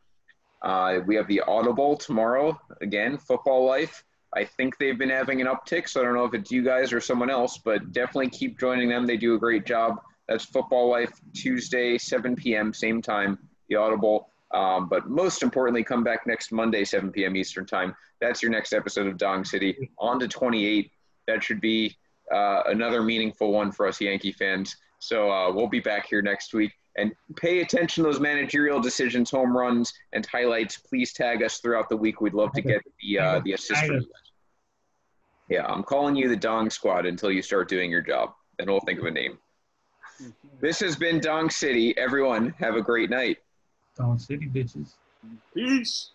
Uh, 0.61 1.01
we 1.07 1.17
have 1.17 1.27
the 1.27 1.41
Audible 1.41 1.97
tomorrow 1.97 2.61
again, 2.83 3.17
Football 3.17 3.65
Life. 3.65 4.05
I 4.37 4.45
think 4.45 4.79
they've 4.79 4.99
been 4.99 5.11
having 5.11 5.41
an 5.41 5.47
uptick, 5.47 5.89
so 5.89 6.01
I 6.01 6.05
don't 6.05 6.15
know 6.15 6.25
if 6.25 6.35
it's 6.35 6.51
you 6.51 6.65
guys 6.65 6.93
or 6.93 7.01
someone 7.01 7.31
else, 7.31 7.59
but 7.59 7.93
definitely 7.93 8.31
keep 8.31 8.59
joining 8.59 8.89
them. 8.89 9.07
They 9.07 9.17
do 9.17 9.35
a 9.35 9.39
great 9.39 9.65
job. 9.65 10.01
That's 10.29 10.45
Football 10.45 10.89
Life 10.91 11.13
Tuesday, 11.35 11.99
7 11.99 12.35
p.m., 12.35 12.73
same 12.73 13.01
time, 13.01 13.39
the 13.69 13.77
Audible. 13.77 14.29
Um, 14.53 14.89
but 14.89 15.09
most 15.09 15.43
importantly, 15.43 15.85
come 15.85 16.03
back 16.03 16.27
next 16.27 16.53
Monday, 16.53 16.85
7 16.85 17.11
p.m. 17.13 17.37
Eastern 17.37 17.67
Time. 17.67 17.95
That's 18.21 18.43
your 18.43 18.51
next 18.51 18.73
episode 18.73 19.07
of 19.07 19.19
Dong 19.19 19.45
City. 19.45 19.91
On 19.99 20.19
to 20.19 20.29
28. 20.29 20.91
That 21.27 21.43
should 21.43 21.61
be 21.61 21.97
uh, 22.33 22.63
another 22.67 23.03
meaningful 23.03 23.53
one 23.53 23.73
for 23.73 23.87
us 23.87 24.01
Yankee 24.01 24.33
fans. 24.33 24.77
So 24.99 25.31
uh, 25.31 25.53
we'll 25.53 25.69
be 25.69 25.81
back 25.81 26.07
here 26.07 26.23
next 26.23 26.55
week. 26.55 26.73
And 26.97 27.13
pay 27.37 27.61
attention 27.61 28.05
to 28.05 28.11
those 28.11 28.21
managerial 28.21 28.81
decisions, 28.81 29.31
home 29.31 29.57
runs, 29.57 29.93
and 30.13 30.25
highlights. 30.27 30.79
Please 30.79 31.13
tag 31.13 31.43
us 31.43 31.59
throughout 31.59 31.89
the 31.89 31.97
week. 31.97 32.21
We'd 32.21 32.35
love 32.35 32.53
to 32.53 32.63
get 32.63 32.83
the 33.03 33.19
uh, 33.19 33.41
the 33.45 33.53
assist 33.55 33.83
Yeah, 35.49 35.67
I'm 35.67 35.83
calling 35.83 36.17
you 36.17 36.29
the 36.29 36.37
Dong 36.37 36.71
Squad 36.71 37.07
until 37.07 37.31
you 37.31 37.43
start 37.43 37.69
doing 37.69 37.91
your 37.91 38.01
job. 38.01 38.31
and 38.59 38.71
we'll 38.71 38.81
think 38.81 39.01
of 39.01 39.05
a 39.07 39.11
name. 39.11 39.39
This 40.61 40.79
has 40.79 40.95
been 40.95 41.19
Dong 41.19 41.51
City. 41.51 41.97
Everyone, 41.99 42.55
have 42.59 42.77
a 42.77 42.81
great 42.83 43.11
night. 43.11 43.39
Dong 43.97 44.19
City, 44.19 44.47
bitches. 44.47 44.93
Peace. 45.53 46.11